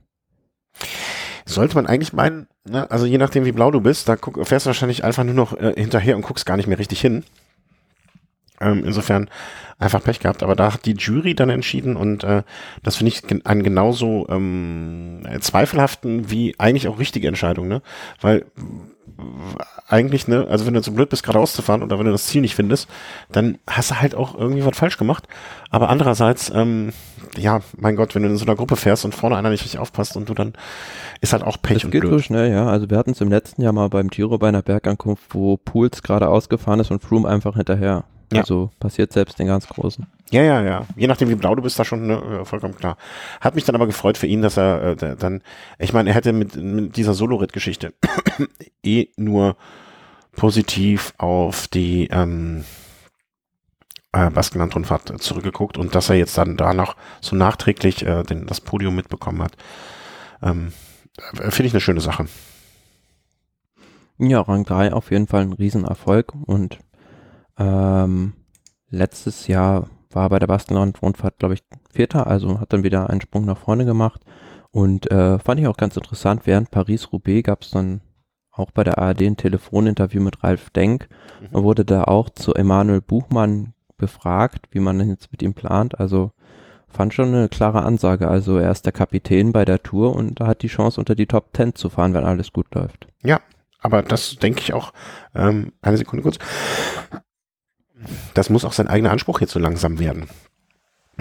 Sollte 1.45 1.75
man 1.75 1.87
eigentlich 1.87 2.13
meinen, 2.13 2.47
ne? 2.69 2.89
also 2.91 3.05
je 3.05 3.17
nachdem 3.17 3.45
wie 3.45 3.51
blau 3.51 3.71
du 3.71 3.81
bist, 3.81 4.07
da 4.07 4.15
guck, 4.15 4.45
fährst 4.47 4.65
du 4.65 4.69
wahrscheinlich 4.69 5.03
einfach 5.03 5.23
nur 5.23 5.33
noch 5.33 5.53
äh, 5.57 5.73
hinterher 5.75 6.15
und 6.15 6.21
guckst 6.21 6.45
gar 6.45 6.57
nicht 6.57 6.67
mehr 6.67 6.79
richtig 6.79 7.01
hin. 7.01 7.23
Ähm, 8.61 8.83
insofern 8.85 9.29
einfach 9.79 10.03
Pech 10.03 10.19
gehabt, 10.19 10.43
aber 10.43 10.55
da 10.55 10.73
hat 10.73 10.85
die 10.85 10.93
Jury 10.93 11.33
dann 11.33 11.49
entschieden 11.49 11.95
und 11.95 12.25
äh, 12.25 12.43
das 12.83 12.97
finde 12.97 13.13
ich 13.13 13.23
gen 13.23 13.45
einen 13.45 13.63
genauso 13.63 14.27
ähm, 14.29 15.23
zweifelhaften 15.39 16.29
wie 16.29 16.53
eigentlich 16.59 16.89
auch 16.89 16.99
richtige 16.99 17.29
Entscheidung, 17.29 17.69
ne? 17.69 17.81
Weil 18.19 18.45
eigentlich, 19.87 20.27
ne, 20.27 20.47
also 20.49 20.65
wenn 20.65 20.73
du 20.73 20.81
so 20.83 20.91
blöd 20.91 21.09
bist, 21.09 21.23
geradeaus 21.23 21.53
zu 21.53 21.61
fahren 21.61 21.81
oder 21.81 21.97
wenn 21.97 22.05
du 22.05 22.11
das 22.11 22.27
Ziel 22.27 22.41
nicht 22.41 22.55
findest, 22.55 22.87
dann 23.31 23.57
hast 23.67 23.91
du 23.91 23.95
halt 23.95 24.15
auch 24.15 24.37
irgendwie 24.37 24.65
was 24.65 24.77
falsch 24.77 24.97
gemacht. 24.97 25.27
Aber 25.69 25.89
andererseits, 25.89 26.51
ähm, 26.53 26.93
ja, 27.37 27.61
mein 27.77 27.95
Gott, 27.95 28.15
wenn 28.15 28.23
du 28.23 28.29
in 28.29 28.37
so 28.37 28.45
einer 28.45 28.55
Gruppe 28.55 28.75
fährst 28.75 29.05
und 29.05 29.15
vorne 29.15 29.35
einer 29.35 29.49
nicht 29.49 29.63
richtig 29.63 29.79
aufpasst 29.79 30.15
und 30.15 30.29
du 30.29 30.33
dann, 30.33 30.53
ist 31.21 31.33
halt 31.33 31.43
auch 31.43 31.57
Pech 31.61 31.77
Das 31.77 31.83
und 31.85 31.91
geht 31.91 32.03
so 32.07 32.09
blöd. 32.09 32.23
schnell, 32.23 32.51
ja. 32.51 32.67
Also 32.67 32.89
wir 32.89 32.97
hatten 32.97 33.11
es 33.11 33.21
im 33.21 33.29
letzten 33.29 33.61
Jahr 33.61 33.73
mal 33.73 33.89
beim 33.89 34.09
Giro 34.09 34.37
bei 34.37 34.49
einer 34.49 34.61
Bergankunft, 34.61 35.23
wo 35.33 35.57
Pools 35.57 36.03
gerade 36.03 36.29
ausgefahren 36.29 36.79
ist 36.79 36.91
und 36.91 37.01
Froome 37.03 37.27
einfach 37.27 37.55
hinterher. 37.55 38.05
Ja. 38.31 38.41
Also 38.41 38.71
passiert 38.79 39.11
selbst 39.11 39.39
den 39.39 39.47
ganz 39.47 39.67
Großen. 39.67 40.05
Ja, 40.31 40.43
ja, 40.43 40.61
ja. 40.61 40.85
Je 40.95 41.07
nachdem, 41.07 41.29
wie 41.29 41.35
blau 41.35 41.55
du 41.55 41.63
bist, 41.63 41.79
da 41.79 41.85
schon 41.85 42.07
ne, 42.07 42.41
äh, 42.41 42.45
vollkommen 42.45 42.75
klar. 42.75 42.97
Hat 43.41 43.55
mich 43.55 43.63
dann 43.63 43.75
aber 43.75 43.87
gefreut 43.87 44.17
für 44.17 44.27
ihn, 44.27 44.41
dass 44.41 44.57
er 44.57 45.01
äh, 45.01 45.15
dann, 45.15 45.41
ich 45.79 45.93
meine, 45.93 46.09
er 46.09 46.15
hätte 46.15 46.33
mit, 46.33 46.55
mit 46.55 46.97
dieser 46.97 47.13
Solo-Ritt-Geschichte 47.13 47.93
eh 48.83 49.07
nur 49.17 49.55
positiv 50.33 51.13
auf 51.17 51.67
die 51.67 52.07
ähm, 52.11 52.63
äh, 54.11 54.29
Baskenland-Rundfahrt 54.29 55.21
zurückgeguckt 55.21 55.77
und 55.77 55.95
dass 55.95 56.09
er 56.09 56.15
jetzt 56.15 56.37
dann 56.37 56.57
da 56.57 56.73
noch 56.73 56.95
so 57.21 57.35
nachträglich 57.35 58.05
äh, 58.05 58.23
den, 58.23 58.45
das 58.45 58.61
Podium 58.61 58.95
mitbekommen 58.95 59.41
hat, 59.41 59.57
ähm, 60.43 60.73
äh, 61.17 61.51
finde 61.51 61.67
ich 61.67 61.73
eine 61.73 61.81
schöne 61.81 62.01
Sache. 62.01 62.27
Ja, 64.17 64.41
Rang 64.41 64.65
3 64.65 64.93
auf 64.93 65.11
jeden 65.11 65.27
Fall 65.27 65.43
ein 65.43 65.53
Riesenerfolg 65.53 66.33
und 66.45 66.79
ähm, 67.59 68.33
letztes 68.89 69.47
Jahr 69.47 69.87
war 70.11 70.29
bei 70.29 70.39
der 70.39 70.47
Baskenland-Rundfahrt, 70.47 71.37
glaube 71.37 71.53
ich, 71.55 71.63
Vierter, 71.91 72.25
also 72.27 72.59
hat 72.59 72.73
dann 72.73 72.83
wieder 72.83 73.09
einen 73.09 73.21
Sprung 73.21 73.45
nach 73.45 73.57
vorne 73.57 73.85
gemacht 73.85 74.21
und 74.71 75.09
äh, 75.11 75.37
fand 75.39 75.59
ich 75.59 75.67
auch 75.67 75.77
ganz 75.77 75.95
interessant, 75.97 76.41
während 76.45 76.71
Paris-Roubaix 76.71 77.43
gab 77.43 77.61
es 77.61 77.71
dann 77.71 78.01
auch 78.51 78.71
bei 78.71 78.83
der 78.83 78.97
ARD 78.97 79.21
ein 79.23 79.37
Telefoninterview 79.37 80.21
mit 80.21 80.43
Ralf 80.43 80.69
Denk, 80.71 81.07
Mhm. 81.41 81.63
wurde 81.63 81.85
da 81.85 82.03
auch 82.03 82.29
zu 82.29 82.53
Emanuel 82.53 83.01
Buchmann 83.01 83.73
befragt, 83.97 84.67
wie 84.71 84.79
man 84.79 84.97
denn 84.99 85.09
jetzt 85.09 85.31
mit 85.31 85.41
ihm 85.41 85.53
plant, 85.53 85.99
also 85.99 86.31
fand 86.87 87.13
schon 87.13 87.29
eine 87.33 87.49
klare 87.49 87.83
Ansage, 87.83 88.27
also 88.27 88.57
er 88.57 88.71
ist 88.71 88.85
der 88.85 88.91
Kapitän 88.93 89.51
bei 89.51 89.63
der 89.63 89.81
Tour 89.83 90.15
und 90.15 90.39
hat 90.39 90.63
die 90.63 90.67
Chance 90.67 90.99
unter 90.99 91.15
die 91.15 91.27
Top 91.27 91.49
10 91.55 91.75
zu 91.75 91.89
fahren, 91.89 92.13
wenn 92.13 92.25
alles 92.25 92.51
gut 92.51 92.73
läuft. 92.73 93.07
Aber 93.81 94.01
das 94.01 94.35
denke 94.35 94.59
ich 94.59 94.73
auch, 94.73 94.91
ähm, 95.33 95.71
eine 95.81 95.95
Sekunde 95.95 96.23
kurz. 96.23 96.37
Das 98.33 98.49
muss 98.49 98.65
auch 98.65 98.73
sein 98.73 98.87
eigener 98.87 99.11
Anspruch 99.11 99.41
jetzt 99.41 99.51
so 99.51 99.59
langsam 99.59 99.99
werden. 99.99 100.29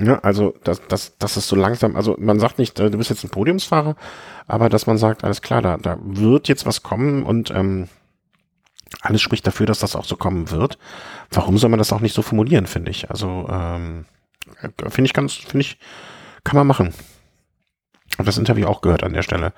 Ja, 0.01 0.21
also, 0.21 0.55
das, 0.63 0.81
das, 0.89 1.19
das 1.19 1.37
ist 1.37 1.49
so 1.49 1.57
langsam, 1.57 1.97
also 1.97 2.17
man 2.21 2.39
sagt 2.39 2.59
nicht, 2.59 2.79
äh, 2.79 2.91
du 2.91 2.99
bist 2.99 3.11
jetzt 3.11 3.25
ein 3.25 3.31
Podiumsfahrer, 3.31 3.97
aber 4.47 4.69
dass 4.69 4.87
man 4.87 4.97
sagt, 4.97 5.25
alles 5.25 5.43
klar, 5.43 5.61
da, 5.61 5.77
da 5.77 5.99
wird 6.01 6.47
jetzt 6.47 6.67
was 6.67 6.85
kommen 6.85 7.25
und 7.25 7.51
ähm, 7.51 7.89
alles 9.01 9.23
spricht 9.23 9.47
dafür, 9.47 9.67
dass 9.67 9.81
das 9.81 9.97
auch 9.97 10.05
so 10.05 10.17
kommen 10.17 10.51
wird. 10.51 10.79
Warum 11.31 11.59
soll 11.59 11.71
man 11.71 11.79
das 11.79 11.93
auch 11.93 12.01
nicht 12.01 12.15
so 12.15 12.23
formulieren, 12.23 12.67
finde 12.67 12.93
ich? 12.93 13.11
Also, 13.11 13.49
ähm, 13.51 14.05
äh, 14.63 14.69
finde 14.89 15.07
ich 15.07 15.15
ganz, 15.15 15.35
finde 15.35 15.61
ich, 15.61 15.79
kann 16.45 16.57
man 16.57 16.67
machen. 16.67 16.95
Hab 18.19 18.27
das 18.27 18.39
Interview 18.39 18.67
auch 18.67 18.81
gehört 18.81 19.03
an 19.03 19.13
der 19.13 19.23
Stelle, 19.23 19.53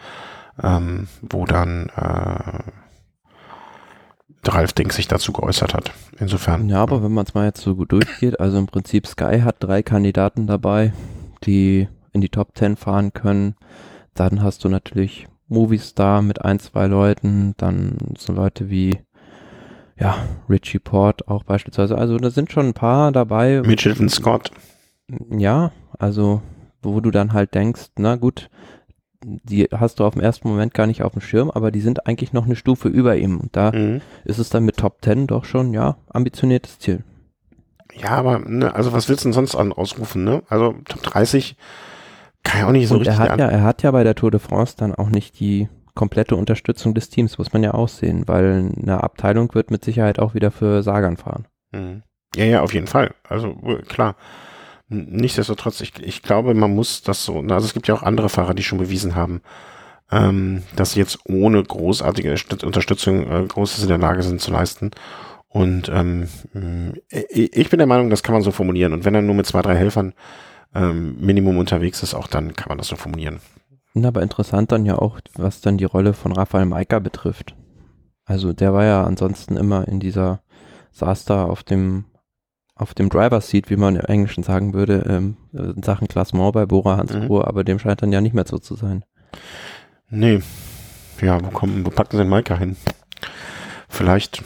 ähm, 0.62 1.08
wo 1.20 1.44
dann 1.44 1.90
äh, 1.90 2.62
Ralf 4.46 4.72
Dink 4.72 4.92
sich 4.92 5.08
dazu 5.08 5.32
geäußert 5.32 5.74
hat. 5.74 5.92
Insofern. 6.18 6.68
Ja, 6.68 6.82
aber 6.82 7.02
wenn 7.02 7.12
man 7.12 7.26
es 7.26 7.34
mal 7.34 7.46
jetzt 7.46 7.60
so 7.60 7.74
gut 7.76 7.92
durchgeht, 7.92 8.40
also 8.40 8.58
im 8.58 8.66
Prinzip 8.66 9.06
Sky 9.06 9.40
hat 9.42 9.56
drei 9.60 9.82
Kandidaten 9.82 10.46
dabei, 10.46 10.92
die 11.44 11.88
in 12.12 12.20
die 12.20 12.28
Top 12.28 12.56
10 12.56 12.76
fahren 12.76 13.12
können. 13.12 13.54
Dann 14.14 14.42
hast 14.42 14.64
du 14.64 14.68
natürlich 14.68 15.28
Movistar 15.48 16.22
mit 16.22 16.44
ein, 16.44 16.58
zwei 16.58 16.86
Leuten, 16.86 17.54
dann 17.56 17.96
so 18.16 18.32
Leute 18.32 18.70
wie 18.70 18.98
ja, 19.98 20.16
Richie 20.48 20.78
Port 20.78 21.28
auch 21.28 21.44
beispielsweise. 21.44 21.96
Also 21.96 22.16
da 22.16 22.30
sind 22.30 22.50
schon 22.50 22.68
ein 22.68 22.74
paar 22.74 23.12
dabei. 23.12 23.62
Mitchelton 23.64 24.08
Scott. 24.08 24.50
Ja, 25.30 25.72
also 25.98 26.40
wo 26.82 27.00
du 27.00 27.10
dann 27.10 27.34
halt 27.34 27.54
denkst, 27.54 27.90
na 27.98 28.16
gut, 28.16 28.48
die 29.24 29.68
hast 29.72 30.00
du 30.00 30.04
auf 30.04 30.14
den 30.14 30.22
ersten 30.22 30.48
Moment 30.48 30.72
gar 30.74 30.86
nicht 30.86 31.02
auf 31.02 31.12
dem 31.12 31.20
Schirm, 31.20 31.50
aber 31.50 31.70
die 31.70 31.80
sind 31.80 32.06
eigentlich 32.06 32.32
noch 32.32 32.46
eine 32.46 32.56
Stufe 32.56 32.88
über 32.88 33.16
ihm. 33.16 33.38
Und 33.38 33.54
da 33.56 33.70
Mhm. 33.72 34.00
ist 34.24 34.38
es 34.38 34.48
dann 34.50 34.64
mit 34.64 34.76
Top 34.78 34.98
10 35.02 35.26
doch 35.26 35.44
schon, 35.44 35.72
ja, 35.74 35.96
ambitioniertes 36.08 36.78
Ziel. 36.78 37.04
Ja, 37.94 38.10
aber, 38.10 38.38
ne, 38.38 38.74
also 38.74 38.92
was 38.92 39.08
willst 39.08 39.24
du 39.24 39.28
denn 39.28 39.32
sonst 39.34 39.54
an 39.56 39.72
ausrufen, 39.72 40.24
ne? 40.24 40.42
Also 40.48 40.74
Top 40.88 41.02
30 41.02 41.56
kann 42.44 42.60
ja 42.60 42.66
auch 42.68 42.72
nicht 42.72 42.88
so 42.88 42.94
und 42.94 43.06
er 43.06 43.12
richtig 43.18 43.30
hat 43.30 43.38
ja, 43.38 43.46
er 43.48 43.62
hat 43.64 43.82
ja 43.82 43.90
bei 43.90 44.04
der 44.04 44.14
Tour 44.14 44.30
de 44.30 44.40
France 44.40 44.74
dann 44.78 44.94
auch 44.94 45.08
nicht 45.10 45.38
die 45.40 45.68
komplette 45.94 46.36
Unterstützung 46.36 46.94
des 46.94 47.10
Teams, 47.10 47.36
muss 47.36 47.52
man 47.52 47.62
ja 47.62 47.74
auch 47.74 47.88
sehen, 47.88 48.22
weil 48.26 48.70
eine 48.80 49.02
Abteilung 49.02 49.52
wird 49.54 49.70
mit 49.70 49.84
Sicherheit 49.84 50.18
auch 50.18 50.34
wieder 50.34 50.50
für 50.50 50.82
Sagan 50.82 51.16
fahren. 51.18 51.46
Mhm. 51.72 52.02
Ja, 52.36 52.44
ja, 52.44 52.62
auf 52.62 52.72
jeden 52.72 52.86
Fall. 52.86 53.12
Also 53.28 53.48
äh, 53.64 53.82
klar. 53.82 54.14
Nichtsdestotrotz, 54.90 55.80
ich, 55.80 55.92
ich 56.02 56.20
glaube, 56.22 56.52
man 56.52 56.74
muss 56.74 57.02
das 57.02 57.24
so, 57.24 57.38
also 57.38 57.64
es 57.64 57.74
gibt 57.74 57.86
ja 57.86 57.94
auch 57.94 58.02
andere 58.02 58.28
Fahrer, 58.28 58.54
die 58.54 58.64
schon 58.64 58.78
bewiesen 58.78 59.14
haben, 59.14 59.40
ähm, 60.10 60.64
dass 60.74 60.92
sie 60.92 61.00
jetzt 61.00 61.20
ohne 61.26 61.62
großartige 61.62 62.34
St- 62.34 62.64
Unterstützung 62.64 63.30
äh, 63.30 63.46
Großes 63.46 63.82
in 63.84 63.88
der 63.88 63.98
Lage 63.98 64.24
sind 64.24 64.40
zu 64.40 64.50
leisten. 64.50 64.90
Und 65.48 65.88
ähm, 65.88 66.28
mh, 66.52 66.94
ich 67.30 67.70
bin 67.70 67.78
der 67.78 67.86
Meinung, 67.86 68.10
das 68.10 68.22
kann 68.22 68.32
man 68.32 68.42
so 68.42 68.50
formulieren. 68.50 68.92
Und 68.92 69.04
wenn 69.04 69.14
er 69.14 69.22
nur 69.22 69.34
mit 69.34 69.46
zwei, 69.46 69.62
drei 69.62 69.76
Helfern 69.76 70.12
ähm, 70.74 71.16
Minimum 71.20 71.58
unterwegs 71.58 72.02
ist, 72.02 72.14
auch 72.14 72.26
dann 72.26 72.54
kann 72.54 72.68
man 72.68 72.78
das 72.78 72.88
so 72.88 72.96
formulieren. 72.96 73.40
Aber 73.94 74.22
interessant 74.22 74.70
dann 74.72 74.86
ja 74.86 74.98
auch, 74.98 75.20
was 75.34 75.60
dann 75.60 75.78
die 75.78 75.84
Rolle 75.84 76.14
von 76.14 76.32
Rafael 76.32 76.66
Maika 76.66 76.98
betrifft. 76.98 77.56
Also 78.24 78.52
der 78.52 78.72
war 78.72 78.84
ja 78.84 79.04
ansonsten 79.04 79.56
immer 79.56 79.88
in 79.88 79.98
dieser, 79.98 80.42
saß 80.92 81.24
da 81.24 81.44
auf 81.44 81.64
dem, 81.64 82.04
auf 82.80 82.94
dem 82.94 83.08
Driver's 83.08 83.48
Seat, 83.48 83.70
wie 83.70 83.76
man 83.76 83.96
im 83.96 84.04
Englischen 84.04 84.42
sagen 84.42 84.74
würde, 84.74 85.04
ähm, 85.08 85.36
in 85.52 85.82
Sachen 85.82 86.08
Klassement 86.08 86.52
bei 86.52 86.66
Bora 86.66 86.96
Hansgrohe, 86.96 87.46
aber 87.46 87.64
dem 87.64 87.78
scheint 87.78 88.02
dann 88.02 88.12
ja 88.12 88.20
nicht 88.20 88.34
mehr 88.34 88.46
so 88.46 88.58
zu 88.58 88.74
sein. 88.74 89.04
Nee. 90.08 90.40
Ja, 91.20 91.38
wo 91.44 91.50
kommen, 91.50 91.84
wo 91.84 91.90
packen 91.90 92.16
sie 92.16 92.22
den 92.22 92.28
Maika 92.28 92.56
hin? 92.56 92.76
Vielleicht 93.88 94.42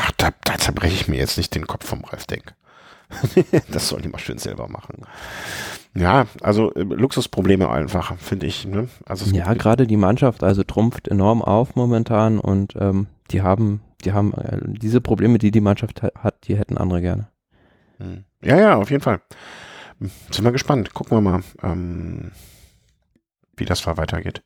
Ach, 0.00 0.12
da, 0.16 0.30
da 0.44 0.56
zerbreche 0.56 0.94
ich 0.94 1.08
mir 1.08 1.16
jetzt 1.16 1.38
nicht 1.38 1.54
den 1.56 1.66
Kopf 1.66 1.84
vom 1.84 2.04
Ralf 2.04 2.24
Denk. 2.26 2.54
das 3.68 3.88
soll 3.88 4.00
die 4.00 4.08
mal 4.08 4.18
schön 4.18 4.38
selber 4.38 4.68
machen. 4.68 5.02
Ja, 5.94 6.26
also 6.40 6.72
äh, 6.74 6.82
Luxusprobleme 6.82 7.68
einfach, 7.68 8.16
finde 8.16 8.46
ich. 8.46 8.64
Ne? 8.64 8.88
Also 9.06 9.28
ja, 9.34 9.54
gerade 9.54 9.88
die 9.88 9.96
Mannschaft 9.96 10.44
also 10.44 10.62
trumpft 10.62 11.08
enorm 11.08 11.42
auf 11.42 11.74
momentan 11.74 12.38
und 12.38 12.74
ähm, 12.78 13.08
die 13.32 13.42
haben, 13.42 13.80
die 14.04 14.12
haben 14.12 14.34
äh, 14.34 14.58
diese 14.64 15.00
Probleme, 15.00 15.38
die 15.38 15.50
die 15.50 15.60
Mannschaft 15.60 16.02
hat, 16.02 16.48
die 16.48 16.56
hätten 16.56 16.78
andere 16.78 17.00
gerne. 17.00 17.28
Hm. 17.98 18.24
Ja, 18.42 18.56
ja, 18.56 18.76
auf 18.76 18.90
jeden 18.90 19.02
Fall. 19.02 19.20
Hm, 20.00 20.10
sind 20.30 20.44
wir 20.44 20.52
gespannt. 20.52 20.94
Gucken 20.94 21.16
wir 21.16 21.20
mal, 21.20 21.42
ähm, 21.62 22.32
wie 23.56 23.64
das 23.64 23.82
da 23.82 23.96
weitergeht. 23.96 24.42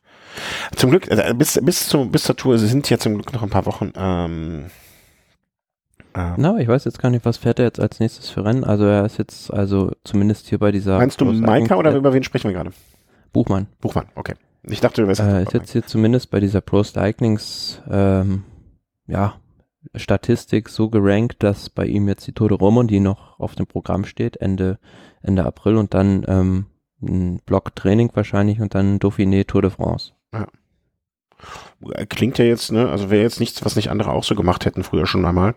Zum 0.76 0.90
Glück, 0.90 1.10
äh, 1.10 1.34
bis, 1.36 1.60
bis, 1.62 1.88
zu, 1.88 2.08
bis 2.10 2.24
zur 2.24 2.36
Tour 2.36 2.58
sind 2.58 2.88
ja 2.88 2.98
zum 2.98 3.14
Glück 3.14 3.32
noch 3.32 3.42
ein 3.42 3.50
paar 3.50 3.66
Wochen. 3.66 3.92
Ähm, 3.94 4.66
ähm, 6.14 6.34
Na, 6.36 6.58
ich 6.58 6.68
weiß 6.68 6.84
jetzt 6.84 6.98
gar 6.98 7.10
nicht, 7.10 7.24
was 7.24 7.36
fährt 7.36 7.58
er 7.58 7.66
jetzt 7.66 7.80
als 7.80 8.00
nächstes 8.00 8.30
für 8.30 8.44
Rennen. 8.44 8.64
Also 8.64 8.84
er 8.84 9.04
ist 9.04 9.18
jetzt, 9.18 9.52
also 9.52 9.92
zumindest 10.04 10.48
hier 10.48 10.58
bei 10.58 10.72
dieser. 10.72 10.98
Meinst 10.98 11.20
du 11.20 11.26
Maika 11.26 11.76
oder 11.76 11.94
über 11.94 12.12
wen 12.12 12.22
sprechen 12.22 12.48
wir 12.48 12.54
gerade? 12.54 12.72
Buchmann. 13.32 13.66
Buchmann, 13.80 14.06
okay. 14.14 14.34
Ich 14.64 14.80
dachte, 14.80 15.02
du 15.02 15.08
wärst. 15.08 15.20
Äh, 15.20 15.42
ist 15.42 15.54
jetzt 15.54 15.72
hier 15.72 15.84
zumindest 15.84 16.30
bei 16.30 16.38
dieser 16.38 16.60
Pro 16.60 16.82
Cyclings, 16.82 17.80
ähm, 17.90 18.44
ja, 19.06 19.34
Statistik 19.94 20.68
so 20.68 20.88
gerankt, 20.88 21.42
dass 21.42 21.70
bei 21.70 21.86
ihm 21.86 22.08
jetzt 22.08 22.26
die 22.26 22.32
Tour 22.32 22.48
de 22.48 22.58
Romandie 22.58 23.00
noch 23.00 23.38
auf 23.38 23.54
dem 23.54 23.66
Programm 23.66 24.04
steht, 24.04 24.36
Ende, 24.36 24.78
Ende 25.22 25.44
April 25.44 25.76
und 25.76 25.94
dann 25.94 26.24
ähm, 26.28 26.66
ein 27.02 27.40
Block 27.44 27.74
Training 27.74 28.10
wahrscheinlich 28.14 28.60
und 28.60 28.74
dann 28.74 28.98
Dauphiné 28.98 29.46
Tour 29.46 29.62
de 29.62 29.70
France. 29.70 30.12
Ja. 30.32 30.46
Klingt 32.08 32.38
ja 32.38 32.44
jetzt, 32.44 32.70
ne, 32.70 32.88
also 32.88 33.10
wäre 33.10 33.22
jetzt 33.22 33.40
nichts, 33.40 33.64
was 33.64 33.74
nicht 33.74 33.90
andere 33.90 34.12
auch 34.12 34.22
so 34.22 34.36
gemacht 34.36 34.64
hätten 34.64 34.84
früher 34.84 35.06
schon 35.06 35.24
einmal. 35.24 35.54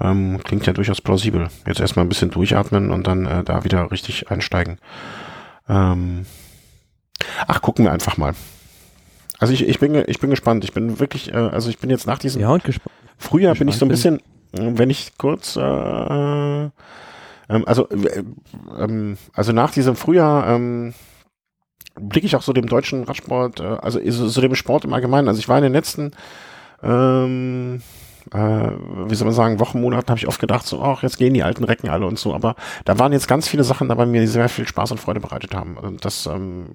Ähm, 0.00 0.40
klingt 0.44 0.66
ja 0.66 0.72
durchaus 0.72 1.00
plausibel. 1.00 1.48
Jetzt 1.66 1.80
erstmal 1.80 2.04
ein 2.04 2.08
bisschen 2.08 2.30
durchatmen 2.30 2.90
und 2.90 3.06
dann 3.06 3.26
äh, 3.26 3.42
da 3.42 3.64
wieder 3.64 3.90
richtig 3.90 4.30
einsteigen. 4.30 4.78
Ähm, 5.68 6.26
ach, 7.46 7.62
gucken 7.62 7.84
wir 7.86 7.92
einfach 7.92 8.18
mal. 8.18 8.34
Also 9.38 9.54
ich, 9.54 9.66
ich 9.66 9.78
bin 9.78 10.02
ich 10.06 10.20
bin 10.20 10.30
gespannt. 10.30 10.64
Ich 10.64 10.72
bin 10.72 11.00
wirklich, 11.00 11.32
äh, 11.32 11.36
also 11.36 11.70
ich 11.70 11.78
bin 11.78 11.88
jetzt 11.88 12.06
nach 12.06 12.18
diesem 12.18 12.42
ja, 12.42 12.50
und 12.50 12.64
gespannt. 12.64 12.94
Frühjahr 13.18 13.54
bin 13.54 13.68
ich 13.68 13.76
so 13.76 13.86
ein 13.86 13.88
bisschen, 13.88 14.18
äh, 14.52 14.72
wenn 14.74 14.90
ich 14.90 15.16
kurz, 15.18 15.56
äh, 15.56 15.60
ähm, 15.60 16.70
also 17.48 17.88
äh, 17.88 18.24
also 19.32 19.52
nach 19.52 19.72
diesem 19.72 19.96
Frühjahr 19.96 20.48
ähm, 20.48 20.94
blicke 22.00 22.26
ich 22.26 22.36
auch 22.36 22.42
so 22.42 22.52
dem 22.52 22.66
deutschen 22.66 23.04
Radsport, 23.04 23.60
äh, 23.60 23.64
also 23.64 24.00
so, 24.28 24.40
dem 24.40 24.54
Sport 24.54 24.84
im 24.84 24.92
Allgemeinen. 24.92 25.28
Also 25.28 25.38
ich 25.38 25.48
war 25.48 25.58
in 25.58 25.64
den 25.64 25.72
letzten 25.72 26.12
ähm, 26.82 27.82
äh, 28.30 28.38
wie 28.38 29.14
soll 29.14 29.26
man 29.26 29.34
sagen, 29.34 29.60
Wochenmonaten 29.60 30.08
habe 30.08 30.18
ich 30.18 30.28
oft 30.28 30.40
gedacht, 30.40 30.66
so, 30.66 30.82
ach, 30.82 31.02
jetzt 31.02 31.18
gehen 31.18 31.34
die 31.34 31.42
alten 31.42 31.64
Recken 31.64 31.90
alle 31.90 32.06
und 32.06 32.18
so, 32.18 32.34
aber 32.34 32.54
da 32.84 32.98
waren 32.98 33.12
jetzt 33.12 33.28
ganz 33.28 33.48
viele 33.48 33.64
Sachen 33.64 33.88
dabei, 33.88 34.06
mir 34.06 34.26
sehr 34.28 34.48
viel 34.48 34.66
Spaß 34.66 34.92
und 34.92 34.98
Freude 34.98 35.20
bereitet 35.20 35.54
haben. 35.54 35.76
Und 35.76 36.04
das 36.04 36.26
ähm, 36.26 36.66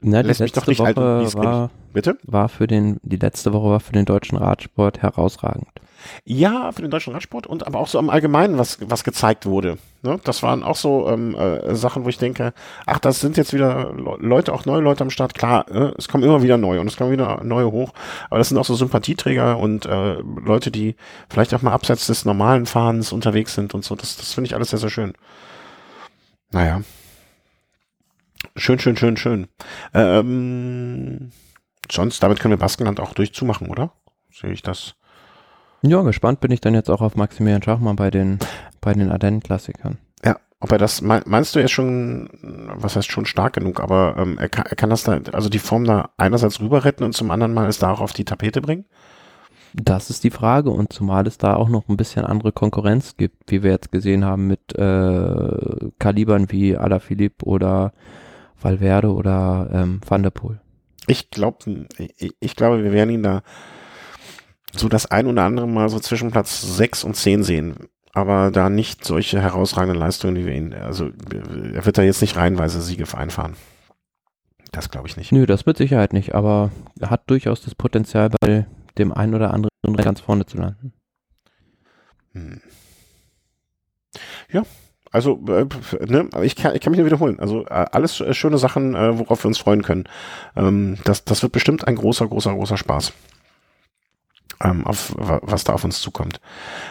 na, 0.00 0.20
lässt 0.20 0.40
mich 0.40 0.52
doch 0.52 0.66
nicht 0.66 0.78
Woche 0.78 0.88
alt 0.88 1.34
war, 1.34 1.70
Bitte? 1.92 2.18
War 2.24 2.48
für 2.48 2.66
den, 2.66 3.00
die 3.02 3.16
letzte 3.16 3.54
Woche 3.54 3.70
war 3.70 3.80
für 3.80 3.92
den 3.92 4.04
deutschen 4.04 4.36
Radsport 4.36 5.00
herausragend. 5.00 5.68
Ja, 6.24 6.70
für 6.72 6.82
den 6.82 6.90
deutschen 6.90 7.14
Radsport 7.14 7.46
und 7.46 7.66
aber 7.66 7.78
auch 7.78 7.88
so 7.88 7.98
im 7.98 8.10
Allgemeinen, 8.10 8.58
was, 8.58 8.78
was 8.82 9.02
gezeigt 9.02 9.46
wurde. 9.46 9.78
Ne? 10.02 10.20
Das 10.24 10.42
waren 10.42 10.62
auch 10.62 10.76
so 10.76 11.08
ähm, 11.08 11.34
äh, 11.34 11.74
Sachen, 11.74 12.04
wo 12.04 12.10
ich 12.10 12.18
denke, 12.18 12.52
ach, 12.84 12.98
das 12.98 13.20
sind 13.20 13.38
jetzt 13.38 13.54
wieder 13.54 13.92
Leute, 13.94 14.52
auch 14.52 14.66
neue 14.66 14.82
Leute 14.82 15.02
am 15.02 15.10
Start. 15.10 15.34
Klar, 15.34 15.70
äh, 15.70 15.92
es 15.96 16.08
kommen 16.08 16.22
immer 16.22 16.42
wieder 16.42 16.58
neue 16.58 16.80
und 16.80 16.86
es 16.86 16.98
kommen 16.98 17.12
wieder 17.12 17.42
neue 17.42 17.72
hoch, 17.72 17.92
aber 18.28 18.38
das 18.38 18.50
sind 18.50 18.58
auch 18.58 18.64
so 18.66 18.74
Sympathieträger 18.74 19.58
und 19.58 19.86
äh, 19.86 20.16
Leute, 20.44 20.70
die 20.70 20.96
vielleicht 21.30 21.54
auch 21.54 21.62
mal 21.62 21.72
abseits 21.72 22.06
des 22.06 22.24
normalen 22.26 22.66
Fahrens 22.66 23.12
unterwegs 23.12 23.54
sind 23.54 23.74
und 23.74 23.84
so. 23.84 23.96
Das, 23.96 24.16
das 24.16 24.34
finde 24.34 24.48
ich 24.48 24.54
alles 24.54 24.70
sehr, 24.70 24.78
sehr 24.78 24.90
schön. 24.90 25.14
Naja. 26.52 26.82
Schön, 28.56 28.78
schön, 28.78 28.96
schön, 28.96 29.16
schön. 29.16 29.48
Ähm, 29.92 31.30
sonst, 31.90 32.22
damit 32.22 32.40
können 32.40 32.52
wir 32.52 32.58
Baskenland 32.58 33.00
auch 33.00 33.12
durchzumachen, 33.12 33.68
oder? 33.68 33.92
Sehe 34.32 34.52
ich 34.52 34.62
das? 34.62 34.94
Ja, 35.82 36.02
gespannt 36.02 36.40
bin 36.40 36.50
ich 36.50 36.60
dann 36.60 36.74
jetzt 36.74 36.90
auch 36.90 37.02
auf 37.02 37.16
Maximilian 37.16 37.62
Schachmann 37.62 37.96
bei 37.96 38.10
den, 38.10 38.38
bei 38.80 38.94
den 38.94 39.10
Ardennen-Klassikern. 39.10 39.98
Ja, 40.24 40.36
ob 40.58 40.72
er 40.72 40.78
das, 40.78 41.02
meinst 41.02 41.54
du, 41.54 41.58
er 41.58 41.66
ist 41.66 41.72
schon, 41.72 42.30
was 42.74 42.96
heißt 42.96 43.10
schon 43.10 43.26
stark 43.26 43.52
genug, 43.52 43.80
aber 43.80 44.16
ähm, 44.18 44.38
er, 44.38 44.48
kann, 44.48 44.64
er 44.66 44.76
kann 44.76 44.90
das 44.90 45.04
da, 45.04 45.20
also 45.32 45.50
die 45.50 45.58
Form 45.58 45.84
da 45.84 46.10
einerseits 46.16 46.60
rüber 46.60 46.84
retten 46.84 47.04
und 47.04 47.12
zum 47.12 47.30
anderen 47.30 47.52
mal 47.52 47.68
es 47.68 47.78
da 47.78 47.92
auch 47.92 48.00
auf 48.00 48.14
die 48.14 48.24
Tapete 48.24 48.62
bringen? 48.62 48.86
Das 49.74 50.08
ist 50.08 50.24
die 50.24 50.30
Frage 50.30 50.70
und 50.70 50.94
zumal 50.94 51.26
es 51.26 51.36
da 51.36 51.54
auch 51.54 51.68
noch 51.68 51.88
ein 51.88 51.98
bisschen 51.98 52.24
andere 52.24 52.52
Konkurrenz 52.52 53.18
gibt, 53.18 53.50
wie 53.50 53.62
wir 53.62 53.72
jetzt 53.72 53.92
gesehen 53.92 54.24
haben 54.24 54.46
mit 54.46 54.74
äh, 54.74 55.90
Kalibern 55.98 56.50
wie 56.50 56.76
Alaphilippe 56.76 57.44
oder 57.44 57.92
Valverde 58.60 59.12
oder 59.12 59.68
ähm, 59.72 60.00
Van 60.06 60.22
der 60.22 60.30
Poel. 60.30 60.60
Ich 61.06 61.30
glaube, 61.30 61.86
ich, 61.98 62.34
ich 62.40 62.56
glaube, 62.56 62.82
wir 62.82 62.92
werden 62.92 63.10
ihn 63.10 63.22
da 63.22 63.42
so 64.72 64.88
das 64.88 65.06
ein 65.06 65.26
oder 65.26 65.44
andere 65.44 65.68
Mal 65.68 65.88
so 65.88 66.00
zwischen 66.00 66.30
Platz 66.30 66.62
6 66.62 67.04
und 67.04 67.14
10 67.14 67.44
sehen. 67.44 67.76
Aber 68.12 68.50
da 68.50 68.70
nicht 68.70 69.04
solche 69.04 69.40
herausragenden 69.42 69.98
Leistungen, 69.98 70.36
wie 70.36 70.46
wir 70.46 70.54
ihn, 70.54 70.72
also 70.72 71.10
er 71.74 71.84
wird 71.84 71.98
da 71.98 72.02
jetzt 72.02 72.22
nicht 72.22 72.36
reihenweise 72.36 72.80
Siege 72.80 73.04
einfahren. 73.16 73.56
Das 74.72 74.90
glaube 74.90 75.06
ich 75.06 75.16
nicht. 75.16 75.32
Nö, 75.32 75.46
das 75.46 75.66
mit 75.66 75.76
Sicherheit 75.76 76.12
nicht, 76.12 76.34
aber 76.34 76.70
er 76.98 77.10
hat 77.10 77.28
durchaus 77.30 77.62
das 77.62 77.74
Potenzial, 77.74 78.30
bei 78.40 78.66
dem 78.98 79.12
einen 79.12 79.34
oder 79.34 79.52
anderen 79.52 79.70
ganz 79.96 80.20
vorne 80.20 80.46
zu 80.46 80.56
landen. 80.56 80.92
Hm. 82.32 82.60
Ja, 84.50 84.62
also, 85.16 85.40
äh, 85.48 85.66
ne, 86.06 86.28
ich 86.42 86.56
kann, 86.56 86.74
ich 86.74 86.80
kann 86.80 86.90
mich 86.90 86.98
nur 86.98 87.06
wiederholen. 87.06 87.40
Also 87.40 87.64
äh, 87.66 87.86
alles 87.90 88.22
schöne 88.36 88.58
Sachen, 88.58 88.94
äh, 88.94 89.18
worauf 89.18 89.42
wir 89.44 89.48
uns 89.48 89.58
freuen 89.58 89.82
können. 89.82 90.04
Ähm, 90.56 90.98
das, 91.04 91.24
das 91.24 91.42
wird 91.42 91.52
bestimmt 91.52 91.88
ein 91.88 91.96
großer, 91.96 92.28
großer, 92.28 92.52
großer 92.52 92.76
Spaß 92.76 93.12
ähm, 94.62 94.86
auf 94.86 95.14
was 95.16 95.64
da 95.64 95.72
auf 95.72 95.84
uns 95.84 96.00
zukommt. 96.00 96.40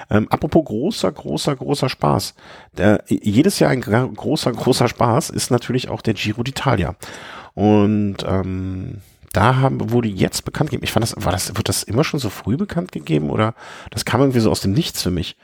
Ähm, 0.09 0.27
apropos 0.29 0.65
großer, 0.65 1.11
großer, 1.11 1.55
großer 1.55 1.89
Spaß. 1.89 2.35
Der, 2.77 3.03
jedes 3.07 3.59
Jahr 3.59 3.71
ein 3.71 3.81
großer, 3.81 4.51
großer 4.51 4.87
Spaß 4.87 5.29
ist 5.29 5.51
natürlich 5.51 5.89
auch 5.89 6.01
der 6.01 6.13
Giro 6.13 6.41
d'Italia. 6.41 6.95
Und 7.53 8.17
ähm, 8.25 9.01
da 9.33 9.57
haben, 9.57 9.91
wurde 9.91 10.07
jetzt 10.07 10.45
bekannt 10.45 10.69
gegeben. 10.69 10.83
Ich 10.83 10.91
fand 10.91 11.03
das, 11.03 11.15
war 11.17 11.31
das, 11.31 11.55
wird 11.55 11.69
das 11.69 11.83
immer 11.83 12.03
schon 12.03 12.19
so 12.19 12.29
früh 12.29 12.57
bekannt 12.57 12.91
gegeben 12.91 13.29
oder 13.29 13.53
das 13.91 14.05
kam 14.05 14.21
irgendwie 14.21 14.39
so 14.39 14.51
aus 14.51 14.61
dem 14.61 14.73
Nichts 14.73 15.01
für 15.01 15.11
mich. 15.11 15.35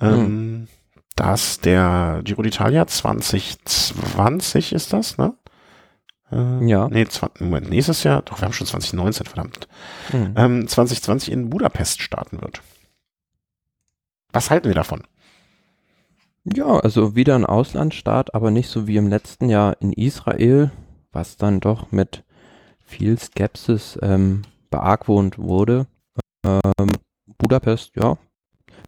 Ähm, 0.00 0.14
hm. 0.14 0.68
Dass 1.16 1.60
der 1.60 2.20
Giro 2.24 2.42
d'Italia 2.42 2.86
2020 2.86 4.72
ist 4.72 4.92
das, 4.92 5.18
ne? 5.18 5.34
Äh, 6.30 6.66
ja. 6.66 6.88
Nee, 6.88 7.06
Moment, 7.40 7.70
nächstes 7.70 8.02
Jahr, 8.02 8.22
doch, 8.22 8.40
wir 8.40 8.44
haben 8.44 8.52
schon 8.52 8.66
2019, 8.66 9.26
verdammt. 9.26 9.68
Mhm. 10.12 10.34
Ähm, 10.36 10.68
2020 10.68 11.32
in 11.32 11.50
Budapest 11.50 12.02
starten 12.02 12.40
wird. 12.40 12.62
Was 14.32 14.50
halten 14.50 14.68
wir 14.68 14.74
davon? 14.74 15.02
Ja, 16.44 16.78
also 16.78 17.16
wieder 17.16 17.34
ein 17.34 17.46
Auslandsstart, 17.46 18.34
aber 18.34 18.50
nicht 18.50 18.68
so 18.68 18.86
wie 18.86 18.96
im 18.96 19.08
letzten 19.08 19.48
Jahr 19.48 19.76
in 19.80 19.92
Israel, 19.92 20.70
was 21.10 21.36
dann 21.36 21.60
doch 21.60 21.90
mit 21.90 22.24
viel 22.84 23.18
Skepsis 23.18 23.98
ähm, 24.02 24.42
beargwohnt 24.70 25.38
wurde. 25.38 25.86
Ähm, 26.44 26.92
Budapest, 27.38 27.96
ja, 27.96 28.16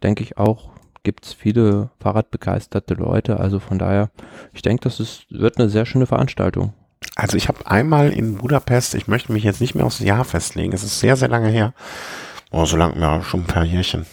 denke 0.03 0.23
ich 0.23 0.39
auch, 0.39 0.71
gibt 1.03 1.27
es 1.27 1.33
viele 1.33 1.91
Fahrradbegeisterte 2.01 2.95
Leute. 2.95 3.41
Also 3.41 3.59
von 3.59 3.79
daher, 3.79 4.11
ich 4.53 4.63
denke, 4.63 4.85
das 4.85 5.01
ist, 5.01 5.27
wird 5.31 5.59
eine 5.59 5.69
sehr 5.69 5.87
schöne 5.87 6.07
Veranstaltung. 6.07 6.73
Also 7.17 7.37
ich 7.37 7.49
habe 7.49 7.67
einmal 7.67 8.11
in 8.11 8.39
Budapest, 8.39 8.95
ich 8.95 9.09
möchte 9.09 9.33
mich 9.33 9.45
jetzt 9.45 9.61
nicht 9.61 9.75
mehr 9.75 9.87
aufs 9.87 10.01
Jahr 10.01 10.25
festlegen, 10.25 10.73
es 10.73 10.83
ist 10.83 11.01
sehr, 11.01 11.17
sehr 11.17 11.29
lange 11.29 11.49
her. 11.49 11.75
Oh, 12.51 12.65
so 12.65 12.77
lange, 12.77 13.01
ja, 13.01 13.23
schon 13.23 13.41
ein 13.41 13.47
paar 13.47 13.65
Jährchen. 13.65 14.07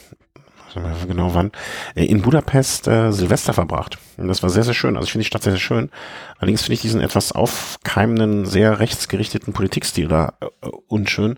Genau 1.08 1.34
wann. 1.34 1.52
Äh, 1.96 2.06
in 2.06 2.22
Budapest 2.22 2.88
äh, 2.88 3.12
Silvester 3.12 3.54
verbracht. 3.54 3.98
Und 4.18 4.28
das 4.28 4.44
war 4.44 4.50
sehr, 4.50 4.64
sehr 4.64 4.74
schön. 4.74 4.96
Also 4.96 5.06
ich 5.06 5.12
finde 5.14 5.24
die 5.24 5.28
Stadt 5.28 5.44
sehr, 5.44 5.54
sehr 5.54 5.60
schön. 5.62 5.90
Allerdings 6.38 6.64
finde 6.64 6.74
ich 6.74 6.82
diesen 6.82 7.02
etwas 7.02 7.32
aufkeimenden, 7.32 8.46
sehr 8.46 8.80
rechtsgerichteten 8.80 9.54
Politikstil 9.54 10.08
da 10.08 10.34
äh, 10.42 10.68
unschön. 10.88 11.38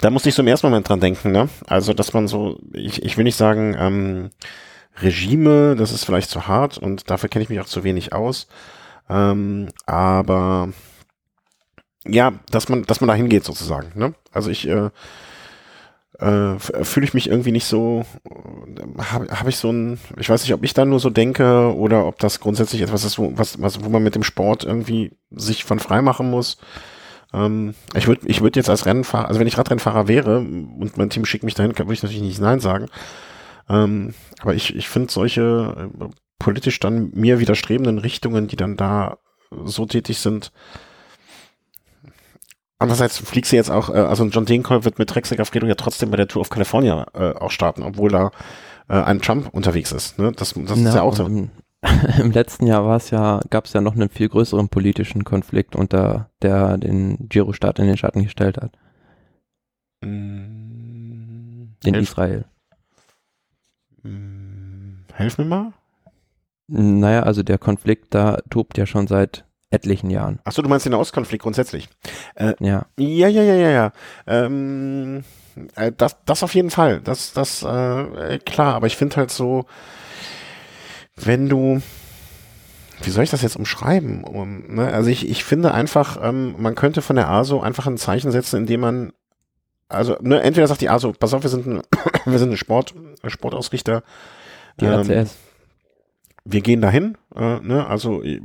Da 0.00 0.10
musste 0.10 0.28
ich 0.28 0.34
so 0.34 0.42
im 0.42 0.48
ersten 0.48 0.66
Moment 0.66 0.88
dran 0.88 0.98
denken, 0.98 1.30
ne? 1.30 1.48
Also, 1.68 1.94
dass 1.94 2.12
man 2.14 2.26
so, 2.26 2.58
ich, 2.72 3.02
ich 3.04 3.16
will 3.16 3.22
nicht 3.24 3.36
sagen, 3.36 3.76
ähm, 3.78 4.30
Regime, 5.00 5.76
das 5.76 5.92
ist 5.92 6.04
vielleicht 6.04 6.30
zu 6.30 6.46
hart 6.46 6.78
und 6.78 7.10
dafür 7.10 7.28
kenne 7.28 7.42
ich 7.42 7.48
mich 7.48 7.60
auch 7.60 7.66
zu 7.66 7.84
wenig 7.84 8.12
aus. 8.12 8.46
Ähm, 9.08 9.68
aber 9.86 10.70
ja, 12.06 12.32
dass 12.50 12.68
man, 12.68 12.84
dass 12.84 13.00
man 13.00 13.08
da 13.08 13.14
hingeht 13.14 13.44
sozusagen. 13.44 13.98
Ne? 13.98 14.14
Also 14.32 14.50
ich 14.50 14.68
äh, 14.68 14.90
äh, 16.18 16.58
fühle 16.58 17.06
ich 17.06 17.14
mich 17.14 17.28
irgendwie 17.28 17.52
nicht 17.52 17.66
so, 17.66 18.04
habe 19.10 19.26
hab 19.28 19.48
ich 19.48 19.56
so 19.56 19.70
ein, 19.70 19.98
ich 20.16 20.28
weiß 20.28 20.42
nicht, 20.42 20.54
ob 20.54 20.62
ich 20.62 20.74
da 20.74 20.84
nur 20.84 21.00
so 21.00 21.10
denke 21.10 21.74
oder 21.74 22.06
ob 22.06 22.18
das 22.18 22.40
grundsätzlich 22.40 22.82
etwas 22.82 23.04
ist, 23.04 23.18
wo, 23.18 23.32
was, 23.36 23.60
was, 23.60 23.84
wo 23.84 23.88
man 23.88 24.02
mit 24.02 24.14
dem 24.14 24.22
Sport 24.22 24.64
irgendwie 24.64 25.12
sich 25.30 25.64
von 25.64 25.80
frei 25.80 26.02
machen 26.02 26.30
muss. 26.30 26.58
Ähm, 27.32 27.74
ich 27.96 28.06
würde 28.06 28.26
ich 28.26 28.42
würd 28.42 28.56
jetzt 28.56 28.70
als 28.70 28.86
Rennfahrer, 28.86 29.26
also 29.26 29.40
wenn 29.40 29.48
ich 29.48 29.58
Radrennfahrer 29.58 30.06
wäre 30.06 30.38
und 30.38 30.96
mein 30.96 31.10
Team 31.10 31.24
schickt 31.24 31.44
mich 31.44 31.54
dahin, 31.54 31.76
würde 31.76 31.92
ich 31.92 32.02
natürlich 32.02 32.22
nicht 32.22 32.40
Nein 32.40 32.60
sagen. 32.60 32.86
Ähm, 33.68 34.14
aber 34.40 34.54
ich, 34.54 34.74
ich 34.74 34.88
finde 34.88 35.12
solche 35.12 35.90
äh, 36.00 36.04
politisch 36.38 36.80
dann 36.80 37.10
mir 37.14 37.40
widerstrebenden 37.40 37.98
Richtungen, 37.98 38.48
die 38.48 38.56
dann 38.56 38.76
da 38.76 39.18
so 39.64 39.86
tätig 39.86 40.18
sind, 40.18 40.52
Andererseits 42.78 43.18
fliegst 43.18 43.52
du 43.52 43.56
jetzt 43.56 43.70
auch, 43.70 43.88
äh, 43.88 43.98
also 43.98 44.24
John 44.26 44.44
Degenkolb 44.44 44.84
wird 44.84 44.98
mit 44.98 45.08
Trexecker 45.08 45.44
Fredo 45.44 45.66
ja 45.66 45.74
trotzdem 45.74 46.10
bei 46.10 46.16
der 46.16 46.28
Tour 46.28 46.42
of 46.42 46.50
California 46.50 47.06
äh, 47.14 47.32
auch 47.32 47.50
starten, 47.50 47.82
obwohl 47.82 48.10
da 48.10 48.30
äh, 48.88 49.00
ein 49.00 49.20
Trump 49.22 49.48
unterwegs 49.52 49.92
ist. 49.92 50.18
Ne? 50.18 50.32
Das, 50.32 50.52
das 50.54 50.78
Na, 50.78 50.90
ist 50.90 50.94
ja 50.94 51.02
auch 51.02 51.16
so. 51.16 51.24
Im, 51.24 51.50
Im 52.18 52.30
letzten 52.30 52.66
Jahr 52.66 52.84
war 52.84 52.96
es 52.96 53.10
ja, 53.10 53.40
gab 53.50 53.66
es 53.66 53.72
ja 53.72 53.80
noch 53.80 53.94
einen 53.94 54.08
viel 54.08 54.28
größeren 54.28 54.68
politischen 54.68 55.24
Konflikt 55.24 55.76
unter 55.76 56.30
der 56.42 56.78
den 56.78 57.28
Giro-Staat 57.28 57.78
in 57.78 57.86
den 57.86 57.96
Schatten 57.96 58.24
gestellt 58.24 58.58
hat. 58.58 58.72
Mm, 60.02 61.74
In 61.84 61.94
helf, 61.94 62.02
Israel. 62.02 62.44
Mm, 64.04 65.04
helf 65.12 65.38
mir 65.38 65.44
mal. 65.44 65.72
Naja, 66.66 67.24
also 67.24 67.42
der 67.42 67.58
Konflikt 67.58 68.14
da 68.14 68.38
tobt 68.48 68.78
ja 68.78 68.86
schon 68.86 69.06
seit 69.06 69.44
etlichen 69.70 70.08
Jahren. 70.08 70.38
Achso, 70.44 70.62
du 70.62 70.68
meinst 70.68 70.86
den 70.86 70.94
Ostkonflikt 70.94 71.42
grundsätzlich. 71.42 71.88
Ja. 72.38 72.54
Ja, 72.60 72.86
ja, 72.96 73.28
ja, 73.28 73.54
ja, 73.54 73.70
ja. 73.70 73.92
Ähm, 74.26 75.24
äh, 75.74 75.92
das, 75.96 76.16
das 76.24 76.42
auf 76.42 76.54
jeden 76.54 76.70
Fall. 76.70 77.00
Das, 77.00 77.32
das, 77.32 77.62
äh, 77.62 78.38
klar, 78.38 78.74
aber 78.74 78.86
ich 78.86 78.96
finde 78.96 79.16
halt 79.16 79.30
so, 79.30 79.66
wenn 81.16 81.48
du, 81.48 81.82
wie 83.02 83.10
soll 83.10 83.24
ich 83.24 83.30
das 83.30 83.42
jetzt 83.42 83.56
umschreiben? 83.56 84.24
Um, 84.24 84.74
ne? 84.74 84.92
Also 84.92 85.10
ich, 85.10 85.28
ich 85.28 85.44
finde 85.44 85.74
einfach, 85.74 86.18
ähm, 86.22 86.54
man 86.58 86.74
könnte 86.74 87.02
von 87.02 87.16
der 87.16 87.28
ASO 87.28 87.60
einfach 87.60 87.86
ein 87.86 87.98
Zeichen 87.98 88.30
setzen, 88.30 88.58
indem 88.58 88.80
man, 88.80 89.12
also 89.94 90.16
ne, 90.20 90.42
entweder 90.42 90.66
sagt 90.66 90.80
die 90.80 90.90
ASO, 90.90 91.12
pass 91.12 91.34
auf, 91.34 91.42
wir 91.42 91.50
sind 91.50 91.66
ein, 91.66 91.82
wir 92.24 92.38
sind 92.38 92.50
ein 92.50 92.56
Sport, 92.56 92.94
Sportausrichter. 93.26 94.02
Die 94.80 94.86
ähm, 94.86 95.26
wir 96.46 96.60
gehen 96.60 96.82
dahin, 96.82 97.16
äh, 97.34 97.58
ne, 97.60 97.86
also 97.86 98.22
äh, 98.22 98.40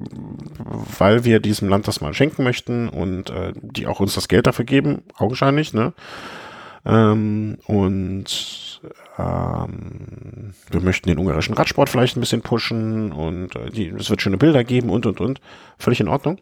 weil 0.97 1.25
wir 1.25 1.39
diesem 1.39 1.67
Land 1.67 1.87
das 1.87 1.99
mal 1.99 2.13
schenken 2.13 2.43
möchten 2.43 2.87
und 2.87 3.29
äh, 3.29 3.51
die 3.61 3.87
auch 3.87 3.99
uns 3.99 4.15
das 4.15 4.29
Geld 4.29 4.47
dafür 4.47 4.65
geben, 4.65 5.03
augenscheinlich, 5.17 5.73
ne? 5.73 5.93
Ähm, 6.85 7.57
und 7.65 8.81
ähm, 9.17 10.53
wir 10.71 10.79
möchten 10.79 11.09
den 11.09 11.17
ungarischen 11.17 11.55
Radsport 11.55 11.89
vielleicht 11.89 12.15
ein 12.15 12.21
bisschen 12.21 12.41
pushen 12.41 13.11
und 13.11 13.55
äh, 13.57 13.69
die, 13.69 13.89
es 13.89 14.09
wird 14.09 14.21
schöne 14.21 14.37
Bilder 14.37 14.63
geben 14.63 14.89
und 14.89 15.05
und 15.05 15.19
und. 15.19 15.41
Völlig 15.77 15.99
in 15.99 16.07
Ordnung. 16.07 16.39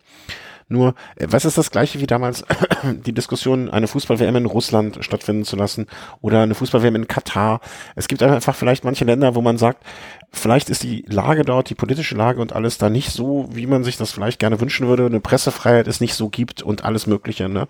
Nur, 0.70 0.96
äh, 1.16 1.28
was 1.30 1.46
ist 1.46 1.58
das 1.58 1.72
gleiche 1.72 2.00
wie 2.02 2.08
damals 2.08 2.44
die 3.06 3.14
Diskussion, 3.14 3.70
eine 3.70 3.88
Fußball-WM 3.88 4.36
in 4.36 4.46
Russland 4.46 4.98
stattfinden 5.02 5.46
zu 5.46 5.56
lassen 5.56 5.88
oder 6.22 6.42
eine 6.42 6.56
Fußball-WM 6.56 6.96
in 6.96 7.08
Katar? 7.08 7.62
Es 7.96 8.08
gibt 8.08 8.22
einfach 8.22 8.56
vielleicht 8.56 8.84
manche 8.84 9.06
Länder, 9.06 9.36
wo 9.36 9.42
man 9.42 9.58
sagt, 9.58 9.84
vielleicht 10.32 10.70
ist 10.70 10.84
die 10.84 11.06
Lage 11.08 11.44
dort, 11.44 11.70
die 11.70 11.76
politische 11.76 12.16
Lage 12.16 12.42
und 12.42 12.54
alles 12.54 12.78
da 12.78 12.90
nicht 12.90 13.12
so, 13.12 13.48
wie 13.52 13.68
man 13.68 13.84
sich 13.84 13.98
das 13.98 14.12
vielleicht 14.12 14.40
gerne 14.40 14.60
wünschen 14.60 14.88
würde, 14.88 15.06
eine 15.06 15.22
Pressefreiheit 15.22 15.88
es 15.88 16.02
nicht 16.02 16.16
so 16.16 16.30
gibt 16.30 16.62
und 16.62 16.84
alles 16.84 17.08
Mögliche, 17.08 17.48
ne? 17.48 17.68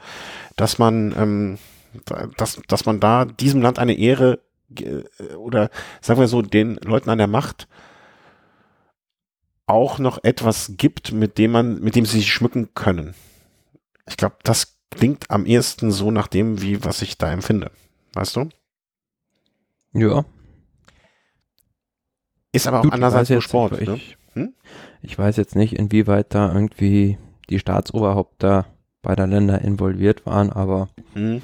Dass 0.55 0.79
man, 0.79 1.13
ähm, 1.17 1.57
da- 2.05 2.27
dass, 2.37 2.59
dass 2.67 2.85
man 2.85 2.99
da 2.99 3.25
diesem 3.25 3.61
Land 3.61 3.77
eine 3.79 3.93
Ehre 3.93 4.39
äh, 4.79 5.03
oder 5.35 5.69
sagen 6.01 6.19
wir 6.19 6.27
so, 6.27 6.41
den 6.41 6.75
Leuten 6.83 7.09
an 7.09 7.19
der 7.19 7.27
Macht 7.27 7.67
auch 9.67 9.99
noch 9.99 10.23
etwas 10.23 10.73
gibt, 10.77 11.11
mit 11.11 11.37
dem 11.37 11.51
man, 11.51 11.79
mit 11.81 11.95
dem 11.95 12.05
sie 12.05 12.17
sich 12.19 12.31
schmücken 12.33 12.73
können. 12.73 13.13
Ich 14.07 14.17
glaube, 14.17 14.37
das 14.43 14.77
klingt 14.89 15.29
am 15.29 15.45
ehesten 15.45 15.91
so 15.91 16.09
nach 16.09 16.27
dem, 16.27 16.61
wie 16.61 16.83
was 16.83 17.01
ich 17.01 17.17
da 17.17 17.31
empfinde. 17.31 17.71
Weißt 18.13 18.37
du? 18.37 18.49
Ja. 19.93 20.23
Ist 22.53 22.67
aber 22.67 22.79
auch 22.79 22.83
Gut, 22.83 22.93
andererseits 22.93 23.29
nur 23.29 23.41
Sport. 23.41 23.79
Ich, 23.81 23.87
Ne? 23.87 23.99
Hm? 24.33 24.53
ich 25.01 25.17
weiß 25.17 25.35
jetzt 25.37 25.55
nicht, 25.55 25.73
inwieweit 25.73 26.33
da 26.33 26.51
irgendwie 26.53 27.17
die 27.49 27.59
Staatsoberhaupter 27.59 28.65
beider 29.01 29.27
Länder 29.27 29.61
involviert 29.61 30.25
waren, 30.25 30.51
aber 30.51 30.89
Hm. 31.13 31.41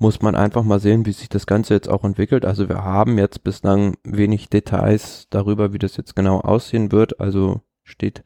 Muss 0.00 0.22
man 0.22 0.34
einfach 0.34 0.62
mal 0.62 0.80
sehen, 0.80 1.04
wie 1.04 1.12
sich 1.12 1.28
das 1.28 1.46
Ganze 1.46 1.74
jetzt 1.74 1.88
auch 1.88 2.04
entwickelt. 2.04 2.46
Also 2.46 2.70
wir 2.70 2.82
haben 2.82 3.18
jetzt 3.18 3.44
bislang 3.44 3.96
wenig 4.02 4.48
Details 4.48 5.26
darüber, 5.28 5.74
wie 5.74 5.78
das 5.78 5.98
jetzt 5.98 6.16
genau 6.16 6.40
aussehen 6.40 6.90
wird. 6.90 7.20
Also 7.20 7.60
steht 7.84 8.24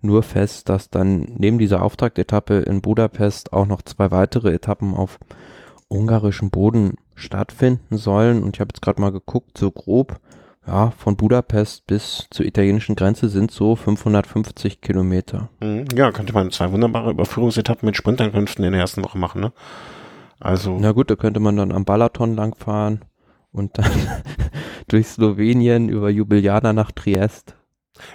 nur 0.00 0.22
fest, 0.22 0.70
dass 0.70 0.88
dann 0.88 1.34
neben 1.36 1.58
dieser 1.58 1.82
Auftaktetappe 1.82 2.60
in 2.60 2.80
Budapest 2.80 3.52
auch 3.52 3.66
noch 3.66 3.82
zwei 3.82 4.10
weitere 4.10 4.50
Etappen 4.54 4.94
auf 4.94 5.18
ungarischem 5.88 6.48
Boden 6.48 6.94
stattfinden 7.14 7.98
sollen. 7.98 8.42
Und 8.42 8.56
ich 8.56 8.60
habe 8.60 8.70
jetzt 8.72 8.80
gerade 8.80 9.02
mal 9.02 9.12
geguckt, 9.12 9.58
so 9.58 9.70
grob, 9.70 10.18
ja, 10.66 10.90
von 10.92 11.18
Budapest 11.18 11.86
bis 11.86 12.28
zur 12.30 12.46
italienischen 12.46 12.96
Grenze 12.96 13.28
sind 13.28 13.50
so 13.50 13.76
550 13.76 14.80
Kilometer. 14.80 15.50
Hm. 15.60 15.84
Ja, 15.94 16.12
könnte 16.12 16.32
man 16.32 16.50
zwei 16.50 16.72
wunderbare 16.72 17.10
Überführungsetappen 17.10 17.84
mit 17.84 17.96
Sprintankünften 17.96 18.64
in 18.64 18.72
der 18.72 18.80
ersten 18.80 19.04
Woche 19.04 19.18
machen, 19.18 19.42
ne? 19.42 19.52
Also, 20.40 20.78
Na 20.80 20.92
gut, 20.92 21.10
da 21.10 21.16
könnte 21.16 21.40
man 21.40 21.56
dann 21.56 21.72
am 21.72 21.84
Balaton 21.84 22.34
langfahren 22.34 23.04
und 23.52 23.78
dann 23.78 23.90
durch 24.88 25.06
Slowenien 25.08 25.88
über 25.88 26.10
Ljubljana 26.10 26.72
nach 26.72 26.92
Triest. 26.92 27.54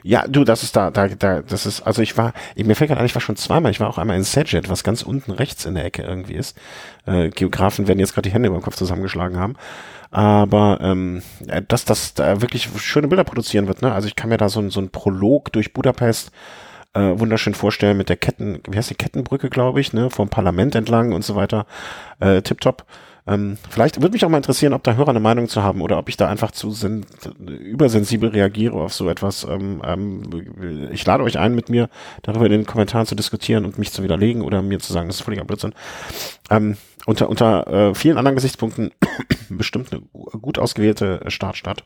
ja, 0.03 0.27
du, 0.27 0.43
das 0.43 0.64
ist 0.64 0.76
da, 0.76 0.89
da, 0.91 1.07
da, 1.07 1.41
das 1.41 1.65
ist, 1.65 1.81
also 1.81 2.02
ich 2.02 2.18
war, 2.18 2.34
ich, 2.56 2.65
mir 2.65 2.76
fällt 2.76 2.89
gerade 2.89 2.99
an, 2.99 3.06
ich 3.06 3.15
war 3.15 3.22
schon 3.22 3.35
zweimal, 3.35 3.72
ich 3.72 3.80
war 3.80 3.89
auch 3.89 3.97
einmal 3.97 4.18
in 4.18 4.23
Sajet, 4.23 4.69
was 4.69 4.84
ganz 4.84 5.03
unten 5.03 5.31
rechts 5.31 5.65
in 5.65 5.76
der 5.76 5.85
Ecke 5.85 6.02
irgendwie 6.03 6.34
ist. 6.34 6.57
Äh, 7.06 7.30
Geografen 7.30 7.88
werden 7.88 7.99
jetzt 7.99 8.14
gerade 8.14 8.27
die 8.30 8.34
Hände 8.34 8.47
über 8.47 8.57
den 8.57 8.64
Kopf 8.64 8.76
zusammengeschlagen 8.76 9.38
haben. 9.38 9.56
Aber 10.11 10.80
ähm, 10.81 11.22
äh, 11.47 11.61
dass 11.68 11.85
das 11.85 12.14
da 12.15 12.41
wirklich 12.41 12.69
schöne 12.77 13.07
Bilder 13.07 13.23
produzieren 13.23 13.68
wird, 13.68 13.81
ne? 13.81 13.93
Also 13.93 14.07
ich 14.07 14.15
kann 14.15 14.30
mir 14.30 14.38
da 14.38 14.49
so, 14.49 14.68
so 14.69 14.80
ein 14.80 14.89
Prolog 14.89 15.52
durch 15.52 15.73
Budapest 15.73 16.31
äh, 16.96 17.20
wunderschön 17.20 17.54
vorstellen 17.54 17.98
mit 17.98 18.10
der 18.10 18.18
Ketten, 18.18 18.62
wie 18.70 18.78
heißt 18.78 18.90
die 18.90 18.96
Kettenbrücke, 18.96 19.50
glaube 19.50 19.80
ich, 19.82 19.94
ne, 19.94 20.10
vom 20.10 20.30
Parlament 20.30 20.74
entlang 20.76 21.14
und 21.14 21.24
so 21.24 21.36
weiter. 21.36 21.68
Äh, 22.20 22.42
tipptopp. 22.42 22.86
Ähm, 23.28 23.58
vielleicht 23.72 24.00
würde 24.02 24.14
mich 24.14 24.24
auch 24.24 24.30
mal 24.30 24.38
interessieren, 24.38 24.74
ob 24.74 24.84
da 24.84 24.94
Hörer 24.94 25.10
eine 25.10 25.20
Meinung 25.20 25.48
zu 25.48 25.64
haben 25.64 25.82
oder 25.82 25.98
ob 25.98 26.10
ich 26.10 26.16
da 26.18 26.30
einfach 26.30 26.52
zu 26.52 26.70
sen 26.70 27.08
übersensibel 27.40 28.30
reagiere 28.30 28.76
auf 28.76 28.94
so 28.94 29.10
etwas. 29.10 29.44
Ähm, 29.50 29.82
ähm, 29.84 30.90
ich 30.92 31.04
lade 31.08 31.24
euch 31.24 31.40
ein, 31.40 31.56
mit 31.56 31.70
mir 31.70 31.90
darüber 32.22 32.46
in 32.46 32.52
den 32.52 32.66
Kommentaren 32.68 33.08
zu 33.08 33.16
diskutieren 33.16 33.66
und 33.66 33.80
mich 33.80 33.92
zu 33.92 34.04
widerlegen 34.04 34.44
oder 34.44 34.62
mir 34.62 34.80
zu 34.80 34.94
sagen, 34.94 35.08
das 35.08 35.18
ist 35.18 35.24
völliger 35.24 35.44
Blödsinn. 35.44 35.74
Ähm, 36.52 36.78
unter 37.08 37.28
unter 37.30 37.68
äh, 37.68 37.96
vielen 37.96 38.20
anderen 38.20 38.36
Gesichtspunkten 38.36 38.92
bestimmt 39.50 39.92
eine 39.92 40.02
gu- 40.14 40.38
gut 40.40 40.60
ausgewählte 40.60 41.22
Startstadt. 41.28 41.84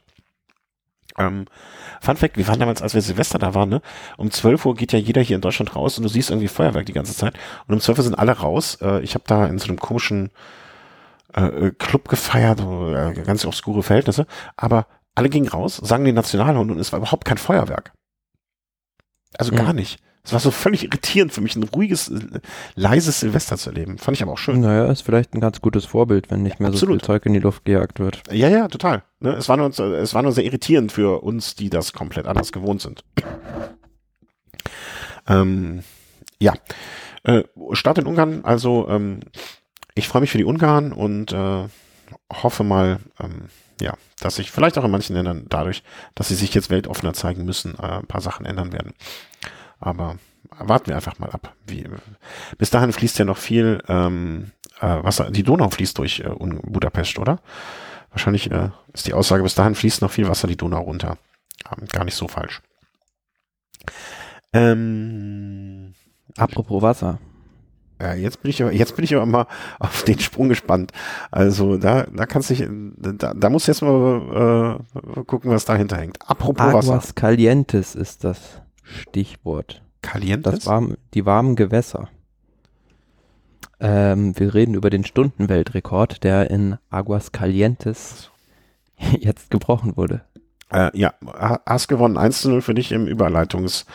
Ähm, 1.19 1.45
Fun 2.01 2.15
Fact, 2.15 2.37
wir 2.37 2.47
waren 2.47 2.59
damals, 2.59 2.81
als 2.81 2.93
wir 2.93 3.01
Silvester 3.01 3.39
da 3.39 3.53
waren, 3.53 3.69
ne? 3.69 3.81
Um 4.17 4.31
12 4.31 4.65
Uhr 4.65 4.75
geht 4.75 4.93
ja 4.93 4.99
jeder 4.99 5.21
hier 5.21 5.35
in 5.35 5.41
Deutschland 5.41 5.75
raus 5.75 5.97
und 5.97 6.03
du 6.03 6.09
siehst 6.09 6.29
irgendwie 6.29 6.47
Feuerwerk 6.47 6.85
die 6.85 6.93
ganze 6.93 7.15
Zeit. 7.15 7.33
Und 7.67 7.75
um 7.75 7.81
12 7.81 7.97
Uhr 7.97 8.03
sind 8.05 8.19
alle 8.19 8.31
raus. 8.31 8.77
Äh, 8.81 9.01
ich 9.01 9.15
habe 9.15 9.25
da 9.27 9.45
in 9.45 9.59
so 9.59 9.67
einem 9.67 9.79
komischen 9.79 10.31
äh, 11.35 11.41
äh, 11.41 11.71
Club 11.77 12.07
gefeiert, 12.07 12.61
äh, 12.61 13.21
ganz 13.21 13.45
obskure 13.45 13.83
Verhältnisse. 13.83 14.25
Aber 14.55 14.87
alle 15.15 15.29
gingen 15.29 15.49
raus, 15.49 15.77
sangen 15.77 16.05
den 16.05 16.15
Nationalhymn 16.15 16.71
und 16.71 16.79
es 16.79 16.91
war 16.91 16.99
überhaupt 16.99 17.25
kein 17.25 17.37
Feuerwerk. 17.37 17.91
Also 19.37 19.51
gar 19.53 19.69
Mhm. 19.69 19.79
nicht. 19.79 19.99
Es 20.23 20.33
war 20.33 20.39
so 20.41 20.51
völlig 20.51 20.83
irritierend 20.83 21.31
für 21.31 21.41
mich, 21.41 21.55
ein 21.55 21.63
ruhiges, 21.63 22.09
äh, 22.09 22.19
leises 22.75 23.21
Silvester 23.21 23.57
zu 23.57 23.69
erleben. 23.69 23.97
Fand 23.97 24.17
ich 24.17 24.21
aber 24.21 24.33
auch 24.33 24.37
schön. 24.37 24.59
Naja, 24.59 24.91
ist 24.91 25.01
vielleicht 25.01 25.33
ein 25.33 25.39
ganz 25.39 25.61
gutes 25.61 25.85
Vorbild, 25.85 26.29
wenn 26.29 26.43
nicht 26.43 26.59
mehr 26.59 26.69
so 26.69 26.75
Absolut. 26.75 27.01
viel 27.01 27.05
Zeug 27.07 27.25
in 27.25 27.33
die 27.33 27.39
Luft 27.39 27.65
gejagt 27.65 27.99
wird. 27.99 28.21
Ja, 28.31 28.49
ja, 28.49 28.67
total. 28.67 29.03
Ne, 29.21 29.31
es, 29.33 29.47
war 29.49 29.57
nur, 29.57 29.69
es 29.69 30.13
war 30.13 30.21
nur 30.21 30.31
sehr 30.33 30.43
irritierend 30.43 30.91
für 30.91 31.23
uns, 31.23 31.55
die 31.55 31.69
das 31.69 31.93
komplett 31.93 32.27
anders 32.27 32.51
gewohnt 32.51 32.81
sind. 32.81 33.03
Ähm, 35.27 35.83
ja. 36.39 36.53
Äh, 37.23 37.43
Start 37.73 37.97
in 37.97 38.05
Ungarn, 38.07 38.43
also 38.43 38.87
ähm, 38.89 39.21
ich 39.95 40.07
freue 40.07 40.21
mich 40.21 40.31
für 40.31 40.37
die 40.37 40.45
Ungarn 40.45 40.91
und 40.93 41.31
äh, 41.33 41.67
hoffe 42.31 42.63
mal, 42.63 42.99
ähm, 43.19 43.49
ja, 43.81 43.93
dass 44.19 44.35
sich 44.35 44.51
vielleicht 44.51 44.77
auch 44.77 44.83
in 44.83 44.91
manchen 44.91 45.15
Ländern 45.15 45.45
dadurch, 45.49 45.83
dass 46.15 46.29
sie 46.29 46.35
sich 46.35 46.53
jetzt 46.53 46.69
weltoffener 46.69 47.13
zeigen 47.13 47.45
müssen, 47.45 47.75
äh, 47.79 47.99
ein 47.99 48.07
paar 48.07 48.21
Sachen 48.21 48.45
ändern 48.45 48.71
werden. 48.71 48.93
Aber 49.79 50.17
warten 50.57 50.87
wir 50.87 50.95
einfach 50.95 51.19
mal 51.19 51.29
ab. 51.29 51.55
Wie, 51.65 51.87
bis 52.57 52.69
dahin 52.69 52.93
fließt 52.93 53.19
ja 53.19 53.25
noch 53.25 53.37
viel 53.37 53.81
ähm, 53.87 54.51
äh, 54.81 55.03
Wasser. 55.03 55.31
Die 55.31 55.43
Donau 55.43 55.69
fließt 55.69 55.97
durch 55.97 56.19
äh, 56.19 56.29
Budapest, 56.29 57.19
oder? 57.19 57.39
Wahrscheinlich 58.11 58.51
äh, 58.51 58.69
ist 58.93 59.07
die 59.07 59.13
Aussage, 59.13 59.43
bis 59.43 59.55
dahin 59.55 59.75
fließt 59.75 60.01
noch 60.01 60.11
viel 60.11 60.27
Wasser 60.27 60.47
die 60.47 60.57
Donau 60.57 60.81
runter. 60.81 61.17
Ähm, 61.71 61.87
gar 61.87 62.05
nicht 62.05 62.15
so 62.15 62.27
falsch. 62.27 62.61
Ähm, 64.51 65.93
Apropos 66.37 66.81
Wasser. 66.81 67.19
Ja, 68.01 68.13
jetzt 68.13 68.41
bin 68.41 68.49
ich 68.51 68.61
aber, 68.61 68.71
jetzt 68.71 68.95
bin 68.95 69.05
ich 69.05 69.15
aber 69.15 69.25
mal 69.25 69.47
auf 69.79 70.03
den 70.03 70.19
Sprung 70.19 70.49
gespannt. 70.49 70.91
Also 71.31 71.77
da, 71.77 72.03
da 72.03 72.25
kannst 72.25 72.49
du 72.49 72.93
da, 72.97 73.33
da 73.33 73.49
musst 73.49 73.67
du 73.67 73.71
jetzt 73.71 73.81
mal 73.81 74.79
äh, 75.17 75.23
gucken, 75.23 75.51
was 75.51 75.65
dahinter 75.65 75.97
hängt. 75.97 76.17
Apropos 76.29 76.73
Wasser. 76.73 76.93
Aguas 76.93 77.15
Calientes 77.15 77.95
ist 77.95 78.23
das 78.23 78.61
Stichwort. 78.83 79.83
Calientes? 80.01 80.53
Das 80.53 80.65
warm, 80.65 80.95
die 81.13 81.25
warmen 81.25 81.55
Gewässer. 81.55 82.09
Ähm, 83.81 84.37
wir 84.37 84.53
reden 84.53 84.75
über 84.75 84.89
den 84.89 85.05
Stundenweltrekord, 85.05 86.23
der 86.23 86.49
in 86.49 86.77
Aguascalientes 86.89 88.31
jetzt 89.19 89.49
gebrochen 89.49 89.95
wurde. 89.97 90.21
Äh, 90.71 90.97
ja, 90.97 91.13
hast 91.65 91.87
gewonnen. 91.87 92.17
1 92.17 92.41
zu 92.41 92.49
0 92.49 92.61
für 92.61 92.73
dich 92.73 92.91
im 92.91 93.07
Überleitungs 93.07 93.85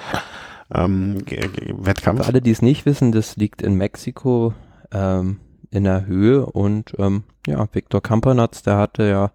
ähm, 0.73 1.23
Wettkampf. 1.27 2.23
Für 2.23 2.27
alle, 2.27 2.43
die 2.43 2.51
es 2.51 2.63
nicht 2.63 2.87
wissen, 2.87 3.13
das 3.13 3.37
liegt 3.37 3.63
in 3.63 3.75
Mexiko 3.75 4.55
ähm, 4.93 5.41
in 5.71 5.85
der 5.85 6.07
Höhe 6.07 6.47
und 6.47 6.95
ähm, 6.99 7.25
ja, 7.47 7.67
Viktor 7.73 8.01
Kampernatz, 8.01 8.63
der 8.63 8.77
hatte 8.77 9.05
ja 9.05 9.33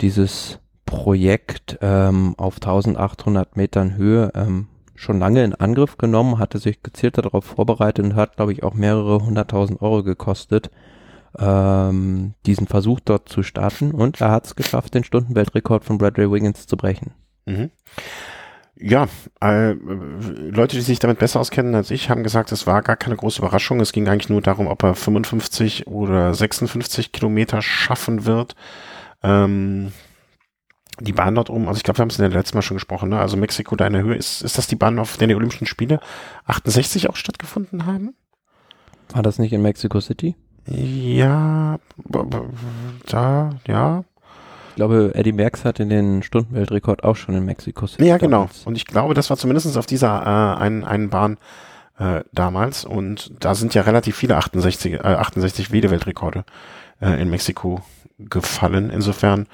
dieses 0.00 0.60
Projekt 0.86 1.78
ähm, 1.82 2.34
auf 2.38 2.56
1800 2.56 3.56
Metern 3.56 3.96
Höhe 3.96 4.30
ähm, 4.34 4.68
schon 4.94 5.18
lange 5.18 5.44
in 5.44 5.54
Angriff 5.54 5.96
genommen, 5.96 6.38
hatte 6.38 6.58
sich 6.58 6.82
gezielt 6.82 7.18
darauf 7.18 7.44
vorbereitet 7.44 8.04
und 8.04 8.16
hat, 8.16 8.36
glaube 8.36 8.52
ich, 8.52 8.62
auch 8.62 8.74
mehrere 8.74 9.24
hunderttausend 9.24 9.80
Euro 9.80 10.02
gekostet, 10.02 10.70
ähm, 11.38 12.34
diesen 12.46 12.66
Versuch 12.66 13.00
dort 13.00 13.28
zu 13.28 13.42
starten. 13.42 13.92
Und 13.92 14.20
er 14.20 14.30
hat 14.30 14.46
es 14.46 14.56
geschafft, 14.56 14.94
den 14.94 15.04
Stundenweltrekord 15.04 15.84
von 15.84 15.98
Bradley 15.98 16.30
Wiggins 16.30 16.66
zu 16.66 16.76
brechen. 16.76 17.12
Mhm. 17.46 17.70
Ja, 18.80 19.08
äh, 19.40 19.72
Leute, 19.72 20.76
die 20.76 20.82
sich 20.82 21.00
damit 21.00 21.18
besser 21.18 21.40
auskennen 21.40 21.74
als 21.74 21.90
ich, 21.90 22.10
haben 22.10 22.22
gesagt, 22.22 22.52
es 22.52 22.66
war 22.66 22.82
gar 22.82 22.96
keine 22.96 23.16
große 23.16 23.40
Überraschung. 23.40 23.80
Es 23.80 23.92
ging 23.92 24.08
eigentlich 24.08 24.28
nur 24.28 24.40
darum, 24.40 24.68
ob 24.68 24.84
er 24.84 24.94
55 24.94 25.88
oder 25.88 26.32
56 26.32 27.10
Kilometer 27.10 27.60
schaffen 27.60 28.24
wird. 28.24 28.54
Ähm, 29.22 29.92
die 31.00 31.12
Bahn 31.12 31.34
dort 31.34 31.50
oben, 31.50 31.66
also 31.66 31.78
ich 31.78 31.84
glaube, 31.84 31.98
wir 31.98 32.02
haben 32.02 32.10
es 32.10 32.18
in 32.18 32.30
der 32.30 32.38
letzten 32.38 32.56
Mal 32.56 32.62
schon 32.62 32.76
gesprochen, 32.76 33.08
ne? 33.08 33.18
Also 33.18 33.36
Mexiko 33.36 33.76
da 33.76 33.86
in 33.86 33.92
der 33.92 34.02
Höhe, 34.02 34.16
ist, 34.16 34.42
ist 34.42 34.58
das 34.58 34.66
die 34.66 34.76
Bahn, 34.76 34.98
auf 34.98 35.16
der 35.16 35.28
die 35.28 35.34
Olympischen 35.34 35.66
Spiele 35.66 36.00
68 36.46 37.08
auch 37.08 37.16
stattgefunden 37.16 37.86
haben? 37.86 38.14
War 39.12 39.22
das 39.22 39.38
nicht 39.38 39.52
in 39.52 39.62
Mexico 39.62 40.00
City? 40.00 40.36
Ja, 40.66 41.78
da, 43.06 43.50
ja. 43.66 44.04
Glaube, 44.78 45.10
Eddie 45.16 45.32
Merckx 45.32 45.64
hatte 45.64 45.84
den 45.86 46.22
Stundenweltrekord 46.22 47.02
auch 47.02 47.16
schon 47.16 47.34
in 47.34 47.44
Mexico 47.44 47.88
City. 47.88 48.06
Ja, 48.06 48.16
genau. 48.16 48.42
damals. 48.42 48.58
genau. 48.58 48.68
Und 48.68 48.76
ich 48.76 48.84
glaube, 48.84 49.12
das 49.12 49.28
war 49.28 49.36
zumindest 49.36 49.76
auf 49.76 49.86
dieser 49.86 50.22
äh, 50.22 50.62
einen, 50.62 50.84
einen 50.84 51.10
Bahn 51.10 51.36
äh, 51.98 52.20
damals. 52.32 52.84
Und 52.84 53.32
da 53.40 53.56
sind 53.56 53.74
ja 53.74 53.82
relativ 53.82 54.14
viele 54.14 54.36
68, 54.36 54.92
äh, 54.92 54.98
68 54.98 55.72
Wedeweltrekorde 55.72 56.44
äh, 57.00 57.20
in 57.20 57.28
Mexiko 57.28 57.80
gefallen. 58.20 58.90
Insofern 58.90 59.48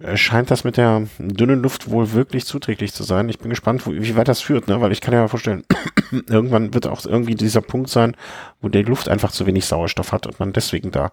äh, 0.00 0.16
scheint 0.16 0.50
das 0.50 0.64
mit 0.64 0.78
der 0.78 1.02
dünnen 1.18 1.60
Luft 1.60 1.90
wohl 1.90 2.14
wirklich 2.14 2.46
zuträglich 2.46 2.94
zu 2.94 3.02
sein. 3.02 3.28
Ich 3.28 3.38
bin 3.38 3.50
gespannt, 3.50 3.86
wie 3.86 4.16
weit 4.16 4.28
das 4.28 4.40
führt, 4.40 4.66
ne? 4.66 4.80
weil 4.80 4.92
ich 4.92 5.02
kann 5.02 5.12
ja 5.12 5.28
vorstellen, 5.28 5.64
irgendwann 6.30 6.72
wird 6.72 6.86
auch 6.86 7.04
irgendwie 7.04 7.34
dieser 7.34 7.60
Punkt 7.60 7.90
sein, 7.90 8.16
wo 8.62 8.70
die 8.70 8.80
Luft 8.80 9.10
einfach 9.10 9.30
zu 9.30 9.44
wenig 9.44 9.66
Sauerstoff 9.66 10.10
hat 10.10 10.26
und 10.26 10.40
man 10.40 10.54
deswegen 10.54 10.90
da 10.90 11.12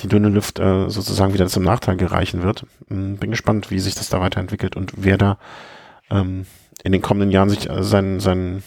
die 0.00 0.08
dünne 0.08 0.28
Luft 0.28 0.58
äh, 0.58 0.88
sozusagen 0.88 1.34
wieder 1.34 1.46
zum 1.46 1.62
Nachteil 1.62 1.96
gereichen 1.96 2.42
wird. 2.42 2.66
Hm, 2.88 3.16
bin 3.16 3.30
gespannt, 3.30 3.70
wie 3.70 3.78
sich 3.78 3.94
das 3.94 4.08
da 4.08 4.20
weiterentwickelt 4.20 4.76
und 4.76 4.92
wer 4.96 5.18
da 5.18 5.38
ähm, 6.10 6.46
in 6.82 6.92
den 6.92 7.02
kommenden 7.02 7.30
Jahren 7.30 7.48
sich 7.48 7.68
äh, 7.68 7.82
seinen, 7.82 8.20
seinen, 8.20 8.62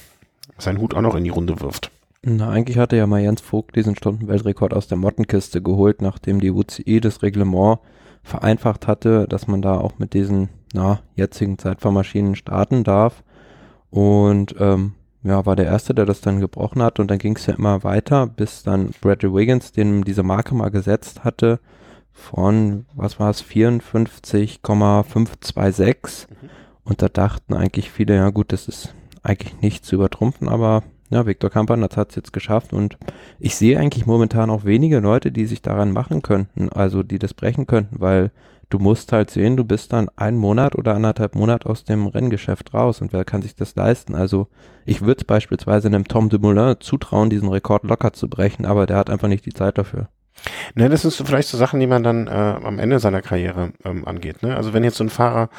seinen 0.58 0.80
Hut 0.80 0.94
auch 0.94 1.02
noch 1.02 1.16
in 1.16 1.24
die 1.24 1.30
Runde 1.30 1.60
wirft. 1.60 1.92
Na, 2.24 2.50
eigentlich 2.50 2.78
hatte 2.78 2.98
ja 2.98 3.08
mal 3.08 3.22
Jens 3.22 3.42
Vogt 3.42 3.76
diesen 3.76 3.96
Stundenweltrekord 3.96 4.74
aus 4.74 4.88
der 4.88 4.98
Mottenkiste 4.98 5.62
geholt, 5.62 6.02
nachdem 6.02 6.40
die 6.40 6.52
UCI 6.52 7.00
das 7.00 7.22
Reglement 7.22 7.80
vereinfacht 8.24 8.88
hatte, 8.88 9.28
dass 9.30 9.48
man 9.48 9.62
da 9.62 9.78
auch 9.78 10.00
mit 10.00 10.14
diesen 10.14 10.50
na, 10.74 11.00
jetzigen 11.16 11.58
Zeitfahrmaschinen 11.58 12.36
starten 12.36 12.84
darf. 12.84 13.24
Und 13.90 14.56
ähm, 14.60 14.94
ja, 15.24 15.46
war 15.46 15.56
der 15.56 15.66
Erste, 15.66 15.94
der 15.94 16.06
das 16.06 16.22
dann 16.22 16.40
gebrochen 16.40 16.82
hat. 16.82 17.00
Und 17.00 17.12
dann 17.12 17.20
ging 17.20 17.36
es 17.36 17.46
ja 17.46 17.56
immer 17.56 17.84
weiter, 17.84 18.28
bis 18.28 18.64
dann 18.64 18.92
Bradley 19.02 19.34
Wiggins, 19.34 19.72
den 19.72 20.04
diese 20.04 20.24
Marke 20.24 20.56
mal 20.56 20.70
gesetzt 20.70 21.24
hatte, 21.24 21.60
von, 22.12 22.86
was 22.96 23.20
war 23.20 23.30
es, 23.30 23.42
54,526. 23.42 26.28
Mhm. 26.30 26.50
Und 26.84 27.02
da 27.02 27.10
dachten 27.10 27.54
eigentlich 27.54 27.92
viele, 27.92 28.16
ja 28.16 28.30
gut, 28.30 28.52
das 28.52 28.68
ist 28.68 28.94
eigentlich 29.24 29.62
nicht 29.62 29.86
zu 29.86 29.96
übertrumpfen, 29.96 30.48
aber 30.48 30.84
ja, 31.10 31.26
Viktor 31.26 31.50
Kampanatz 31.50 31.96
hat 31.96 32.10
es 32.10 32.16
jetzt 32.16 32.34
geschafft 32.34 32.74
und 32.74 32.98
ich 33.40 33.56
sehe 33.56 33.80
eigentlich 33.80 34.06
momentan 34.06 34.50
auch 34.50 34.66
wenige 34.66 35.00
Leute, 35.00 35.32
die 35.32 35.46
sich 35.46 35.62
daran 35.62 35.92
machen 35.92 36.22
könnten, 36.22 36.70
also 36.70 37.04
die 37.04 37.20
das 37.20 37.34
brechen 37.34 37.66
könnten, 37.66 38.00
weil 38.00 38.32
du 38.70 38.80
musst 38.80 39.12
halt 39.12 39.30
sehen, 39.30 39.58
du 39.58 39.64
bist 39.64 39.94
dann 39.94 40.10
einen 40.16 40.38
Monat 40.38 40.76
oder 40.76 40.96
anderthalb 40.96 41.36
Monat 41.36 41.66
aus 41.66 41.84
dem 41.84 42.08
Renngeschäft 42.08 42.74
raus 42.74 43.02
und 43.02 43.14
wer 43.14 43.26
kann 43.26 43.42
sich 43.42 43.56
das 43.56 43.76
leisten? 43.76 44.16
Also 44.16 44.48
ich 44.86 45.02
würde 45.02 45.26
beispielsweise 45.26 45.88
einem 45.88 46.08
Tom 46.08 46.30
Dumoulin 46.30 46.76
zutrauen, 46.80 47.30
diesen 47.30 47.50
Rekord 47.50 47.84
locker 47.84 48.14
zu 48.14 48.30
brechen, 48.30 48.66
aber 48.66 48.86
der 48.86 48.98
hat 48.98 49.10
einfach 49.10 49.28
nicht 49.28 49.46
die 49.46 49.54
Zeit 49.54 49.78
dafür. 49.78 50.10
Ne, 50.76 50.88
das 50.90 51.02
sind 51.02 51.14
so 51.14 51.26
vielleicht 51.26 51.48
so 51.48 51.58
Sachen, 51.58 51.80
die 51.80 51.88
man 51.88 52.04
dann 52.04 52.28
äh, 52.28 52.32
am 52.32 52.78
Ende 52.78 53.00
seiner 53.00 53.22
Karriere 53.22 53.74
ähm, 53.84 54.08
angeht. 54.08 54.44
Ne? 54.44 54.56
Also 54.56 54.74
wenn 54.74 54.84
jetzt 54.84 54.98
so 54.98 55.04
ein 55.04 55.10
Fahrer 55.10 55.50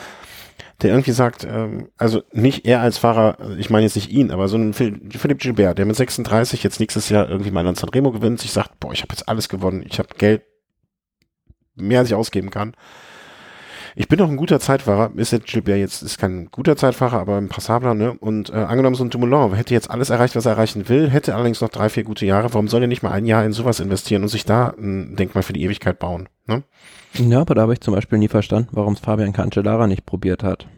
der 0.83 0.91
irgendwie 0.91 1.13
sagt, 1.13 1.45
ähm, 1.45 1.89
also 1.97 2.23
nicht 2.33 2.65
er 2.65 2.81
als 2.81 2.99
Fahrer, 2.99 3.37
ich 3.59 3.69
meine 3.69 3.85
jetzt 3.85 3.97
nicht 3.97 4.11
ihn, 4.11 4.31
aber 4.31 4.47
so 4.49 4.57
ein 4.57 4.73
Philipp 4.73 5.41
Gilbert, 5.41 5.79
der 5.79 5.87
mit 5.87 5.97
36 5.97 6.63
jetzt 6.63 6.79
nächstes 6.79 7.09
Jahr 7.09 7.29
irgendwie 7.29 7.51
mal 7.51 7.67
an 7.67 7.75
Sanremo 7.75 8.13
gewinnt, 8.13 8.41
sich 8.41 8.53
sagt, 8.53 8.79
boah, 8.79 8.93
ich 8.93 9.03
habe 9.03 9.13
jetzt 9.13 9.29
alles 9.29 9.49
gewonnen, 9.49 9.85
ich 9.85 9.99
habe 9.99 10.09
Geld 10.17 10.43
mehr 11.79 12.01
als 12.01 12.09
ich 12.09 12.15
ausgeben 12.15 12.51
kann. 12.51 12.75
Ich 13.97 14.07
bin 14.07 14.19
doch 14.19 14.29
ein 14.29 14.37
guter 14.37 14.61
Zeitfahrer, 14.61 15.11
ist 15.17 15.33
jetzt 15.33 15.47
Gilbert 15.47 15.79
jetzt, 15.79 16.03
ist 16.03 16.19
kein 16.19 16.51
guter 16.53 16.77
Zeitfahrer, 16.77 17.19
aber 17.19 17.37
ein 17.37 17.49
passabler, 17.49 17.95
ne? 17.95 18.13
Und 18.13 18.51
äh, 18.51 18.53
angenommen, 18.53 18.95
so 18.95 19.03
ein 19.03 19.11
Dumoulin 19.11 19.55
hätte 19.55 19.75
jetzt 19.75 19.91
alles 19.91 20.11
erreicht, 20.11 20.37
was 20.37 20.47
er 20.47 20.53
erreichen 20.53 20.89
will, 20.89 21.11
hätte 21.11 21.35
allerdings 21.35 21.61
noch 21.61 21.69
drei, 21.69 21.89
vier 21.89 22.05
gute 22.05 22.25
Jahre, 22.25 22.55
warum 22.55 22.69
soll 22.69 22.83
er 22.83 22.87
nicht 22.87 23.03
mal 23.03 23.11
ein 23.11 23.27
Jahr 23.27 23.45
in 23.45 23.53
sowas 23.53 23.81
investieren 23.81 24.23
und 24.23 24.29
sich 24.29 24.45
da 24.45 24.75
ein 24.79 25.17
Denkmal 25.17 25.43
für 25.43 25.53
die 25.53 25.63
Ewigkeit 25.63 25.99
bauen, 25.99 26.29
ne? 26.47 26.63
Ja, 27.15 27.41
aber 27.41 27.55
da 27.57 27.63
habe 27.63 27.73
ich 27.73 27.81
zum 27.81 27.95
Beispiel 27.95 28.19
nie 28.19 28.29
verstanden, 28.29 28.69
warum 28.73 28.95
es 28.95 29.01
Fabian 29.01 29.33
Cancellara 29.33 29.87
nicht 29.87 30.07
probiert 30.07 30.45
hat. 30.45 30.69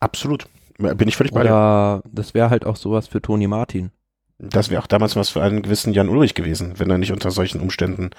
Absolut. 0.00 0.48
Bin 0.78 1.08
ich 1.08 1.16
völlig 1.16 1.32
bei 1.32 1.42
dir. 1.42 2.02
das 2.10 2.34
wäre 2.34 2.50
halt 2.50 2.64
auch 2.64 2.76
sowas 2.76 3.08
für 3.08 3.20
Toni 3.20 3.46
Martin. 3.48 3.90
Das 4.38 4.70
wäre 4.70 4.80
auch 4.80 4.86
damals 4.86 5.16
was 5.16 5.30
für 5.30 5.42
einen 5.42 5.62
gewissen 5.62 5.92
Jan 5.92 6.08
Ulrich 6.08 6.34
gewesen, 6.34 6.74
wenn 6.78 6.90
er 6.90 6.98
nicht 6.98 7.12
unter 7.12 7.30
solchen 7.30 7.60
Umständen 7.60 8.10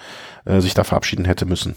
äh, 0.44 0.60
sich 0.60 0.74
da 0.74 0.84
verabschieden 0.84 1.24
hätte 1.24 1.46
müssen. 1.46 1.74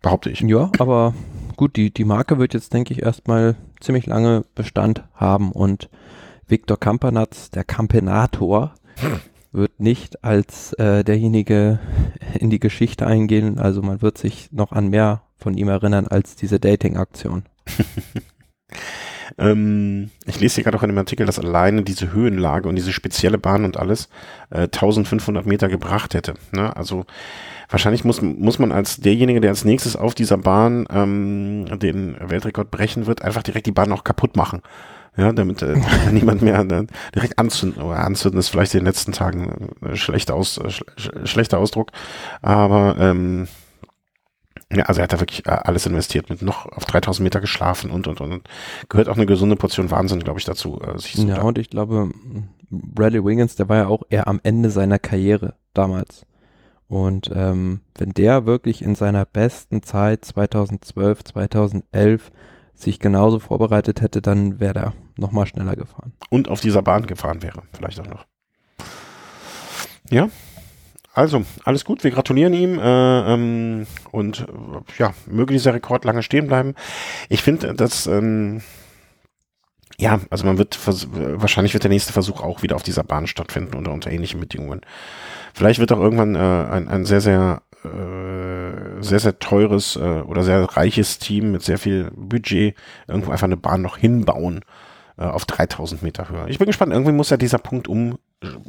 Behaupte 0.00 0.30
ich. 0.30 0.40
Ja, 0.40 0.70
aber 0.78 1.14
gut, 1.56 1.76
die, 1.76 1.92
die 1.92 2.04
Marke 2.04 2.38
wird 2.38 2.54
jetzt, 2.54 2.72
denke 2.72 2.94
ich, 2.94 3.02
erstmal 3.02 3.56
ziemlich 3.80 4.06
lange 4.06 4.44
Bestand 4.54 5.04
haben 5.14 5.52
und 5.52 5.90
Viktor 6.46 6.78
Kampanatz, 6.78 7.50
der 7.50 7.64
Kampenator, 7.64 8.74
wird 9.52 9.80
nicht 9.80 10.22
als 10.24 10.72
äh, 10.74 11.02
derjenige 11.02 11.80
in 12.38 12.50
die 12.50 12.60
Geschichte 12.60 13.06
eingehen. 13.06 13.58
Also 13.58 13.82
man 13.82 14.00
wird 14.00 14.16
sich 14.16 14.52
noch 14.52 14.72
an 14.72 14.88
mehr 14.88 15.22
von 15.36 15.54
ihm 15.54 15.68
erinnern 15.68 16.06
als 16.06 16.36
diese 16.36 16.60
Dating-Aktion. 16.60 17.44
ähm, 19.38 20.10
ich 20.26 20.40
lese 20.40 20.56
hier 20.56 20.64
gerade 20.64 20.76
auch 20.76 20.82
in 20.82 20.90
dem 20.90 20.98
Artikel, 20.98 21.26
dass 21.26 21.38
alleine 21.38 21.82
diese 21.82 22.12
Höhenlage 22.12 22.68
und 22.68 22.76
diese 22.76 22.92
spezielle 22.92 23.38
Bahn 23.38 23.64
und 23.64 23.76
alles 23.76 24.08
äh, 24.50 24.62
1500 24.62 25.46
Meter 25.46 25.68
gebracht 25.68 26.14
hätte. 26.14 26.34
Ne? 26.52 26.74
Also 26.76 27.06
wahrscheinlich 27.68 28.04
muss, 28.04 28.22
muss 28.22 28.58
man 28.58 28.72
als 28.72 28.98
derjenige, 28.98 29.40
der 29.40 29.50
als 29.50 29.64
nächstes 29.64 29.96
auf 29.96 30.14
dieser 30.14 30.38
Bahn 30.38 30.86
ähm, 30.90 31.78
den 31.78 32.16
Weltrekord 32.20 32.70
brechen 32.70 33.06
wird, 33.06 33.22
einfach 33.22 33.42
direkt 33.42 33.66
die 33.66 33.72
Bahn 33.72 33.92
auch 33.92 34.04
kaputt 34.04 34.36
machen 34.36 34.62
ja, 35.16 35.32
damit 35.32 35.62
äh, 35.62 35.76
niemand 36.12 36.42
mehr 36.42 36.60
äh, 36.60 36.86
direkt 37.14 37.38
anzünden, 37.38 37.82
oder 37.82 37.98
anzünden 37.98 38.38
ist 38.38 38.48
vielleicht 38.48 38.74
in 38.74 38.80
den 38.80 38.86
letzten 38.86 39.12
Tagen 39.12 39.70
äh, 39.82 39.96
schlechter, 39.96 40.34
Aus, 40.34 40.58
äh, 40.58 40.70
sch 40.70 40.84
schlechter 41.24 41.58
Ausdruck, 41.58 41.92
aber 42.42 42.96
ähm, 42.98 43.48
ja, 44.72 44.84
also 44.84 45.00
er 45.00 45.04
hat 45.04 45.12
da 45.12 45.20
wirklich 45.20 45.46
äh, 45.46 45.50
alles 45.50 45.86
investiert, 45.86 46.28
mit 46.28 46.42
noch 46.42 46.66
auf 46.66 46.84
3000 46.84 47.22
Meter 47.22 47.40
geschlafen 47.40 47.90
und, 47.90 48.08
und, 48.08 48.20
und, 48.20 48.48
gehört 48.88 49.08
auch 49.08 49.16
eine 49.16 49.26
gesunde 49.26 49.56
Portion 49.56 49.90
Wahnsinn, 49.90 50.20
glaube 50.20 50.40
ich, 50.40 50.44
dazu. 50.44 50.80
Äh, 50.80 50.98
sich 50.98 51.12
so 51.14 51.26
ja, 51.26 51.42
und 51.42 51.58
ich 51.58 51.70
glaube, 51.70 52.10
Bradley 52.70 53.24
Wiggins, 53.24 53.54
der 53.54 53.68
war 53.68 53.76
ja 53.76 53.86
auch 53.86 54.02
eher 54.10 54.26
am 54.26 54.40
Ende 54.42 54.70
seiner 54.70 54.98
Karriere 54.98 55.54
damals. 55.72 56.26
Und 56.88 57.30
ähm, 57.34 57.80
wenn 57.96 58.10
der 58.10 58.46
wirklich 58.46 58.82
in 58.82 58.94
seiner 58.94 59.24
besten 59.24 59.82
Zeit 59.82 60.24
2012, 60.24 61.24
2011 61.24 62.32
sich 62.74 62.98
genauso 62.98 63.38
vorbereitet 63.38 64.00
hätte, 64.00 64.20
dann 64.20 64.60
wäre 64.60 64.78
er 64.78 64.92
nochmal 65.16 65.46
schneller 65.46 65.76
gefahren. 65.76 66.12
Und 66.30 66.48
auf 66.48 66.60
dieser 66.60 66.82
Bahn 66.82 67.06
gefahren 67.06 67.42
wäre, 67.42 67.62
vielleicht 67.72 68.00
auch 68.00 68.06
noch. 68.06 68.26
Ja, 70.10 70.28
also, 71.16 71.44
alles 71.64 71.86
gut, 71.86 72.04
wir 72.04 72.10
gratulieren 72.10 72.52
ihm 72.52 72.78
äh, 72.78 73.32
ähm, 73.32 73.86
und 74.12 74.40
äh, 74.40 74.44
ja, 74.98 75.14
möge 75.26 75.54
dieser 75.54 75.72
Rekord 75.72 76.04
lange 76.04 76.22
stehen 76.22 76.46
bleiben. 76.46 76.74
Ich 77.30 77.42
finde, 77.42 77.72
dass 77.74 78.06
ähm, 78.06 78.60
ja, 79.98 80.20
also 80.28 80.44
man 80.44 80.58
wird 80.58 80.78
wahrscheinlich 80.84 81.72
wird 81.72 81.84
der 81.84 81.90
nächste 81.90 82.12
Versuch 82.12 82.42
auch 82.42 82.62
wieder 82.62 82.76
auf 82.76 82.82
dieser 82.82 83.02
Bahn 83.02 83.26
stattfinden 83.26 83.76
oder 83.76 83.92
unter 83.92 84.10
ähnlichen 84.10 84.40
Bedingungen. 84.40 84.82
Vielleicht 85.54 85.80
wird 85.80 85.90
auch 85.90 86.00
irgendwann 86.00 86.34
äh, 86.34 86.38
ein, 86.38 86.88
ein 86.88 87.06
sehr, 87.06 87.22
sehr 87.22 87.62
äh, 87.82 89.02
sehr, 89.02 89.20
sehr 89.20 89.38
teures 89.38 89.96
äh, 89.96 90.20
oder 90.20 90.42
sehr 90.42 90.64
reiches 90.64 91.18
Team 91.18 91.52
mit 91.52 91.62
sehr 91.62 91.78
viel 91.78 92.10
Budget 92.14 92.74
irgendwo 93.08 93.30
einfach 93.30 93.46
eine 93.46 93.56
Bahn 93.56 93.80
noch 93.80 93.96
hinbauen, 93.96 94.60
äh, 95.16 95.24
auf 95.24 95.46
3000 95.46 96.02
Meter 96.02 96.28
Höhe. 96.28 96.46
Ich 96.48 96.58
bin 96.58 96.66
gespannt, 96.66 96.92
irgendwie 96.92 97.12
muss 97.12 97.30
ja 97.30 97.38
dieser 97.38 97.58
Punkt 97.58 97.88
um, 97.88 98.18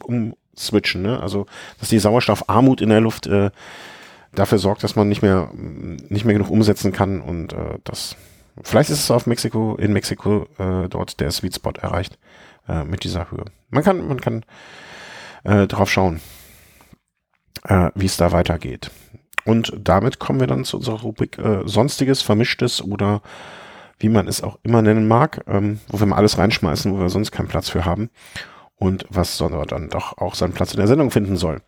um 0.03 0.34
switchen, 0.59 1.01
ne? 1.01 1.19
Also, 1.19 1.45
dass 1.79 1.89
die 1.89 1.99
Sauerstoffarmut 1.99 2.81
in 2.81 2.89
der 2.89 3.01
Luft 3.01 3.27
äh, 3.27 3.51
dafür 4.34 4.57
sorgt, 4.57 4.84
dass 4.84 4.95
man 4.95 5.09
nicht 5.09 5.21
mehr, 5.21 5.49
nicht 5.53 6.25
mehr 6.25 6.34
genug 6.34 6.49
umsetzen 6.49 6.91
kann 6.91 7.21
und 7.21 7.53
äh, 7.53 7.79
das, 7.84 8.15
vielleicht 8.61 8.89
ist 8.89 8.99
es 8.99 9.11
auf 9.11 9.25
Mexiko, 9.25 9.75
in 9.75 9.93
Mexiko 9.93 10.47
äh, 10.57 10.88
dort 10.89 11.19
der 11.19 11.31
Sweet 11.31 11.55
Spot 11.55 11.73
erreicht 11.81 12.17
äh, 12.67 12.84
mit 12.84 13.03
dieser 13.03 13.31
Höhe. 13.31 13.45
Man 13.69 13.84
kann, 13.84 14.07
man 14.07 14.21
kann 14.21 14.43
äh, 15.43 15.67
drauf 15.67 15.91
schauen, 15.91 16.19
äh, 17.63 17.89
wie 17.95 18.05
es 18.05 18.17
da 18.17 18.31
weitergeht. 18.31 18.91
Und 19.45 19.73
damit 19.77 20.19
kommen 20.19 20.39
wir 20.39 20.47
dann 20.47 20.65
zu 20.65 20.77
unserer 20.77 21.01
Rubrik 21.01 21.38
äh, 21.38 21.61
Sonstiges, 21.65 22.21
Vermischtes 22.21 22.81
oder 22.81 23.21
wie 23.97 24.09
man 24.09 24.27
es 24.27 24.43
auch 24.43 24.59
immer 24.61 24.81
nennen 24.81 25.07
mag, 25.07 25.43
ähm, 25.47 25.79
wo 25.88 25.99
wir 25.99 26.05
mal 26.05 26.17
alles 26.17 26.38
reinschmeißen, 26.38 26.93
wo 26.93 26.99
wir 26.99 27.09
sonst 27.09 27.31
keinen 27.31 27.47
Platz 27.47 27.69
für 27.69 27.85
haben 27.85 28.09
und 28.77 29.05
was 29.09 29.37
dann 29.37 29.89
doch 29.89 30.17
auch 30.17 30.35
seinen 30.35 30.53
Platz 30.53 30.71
in 30.73 30.77
der 30.77 30.87
Sendung 30.87 31.11
finden 31.11 31.35
soll. 31.35 31.61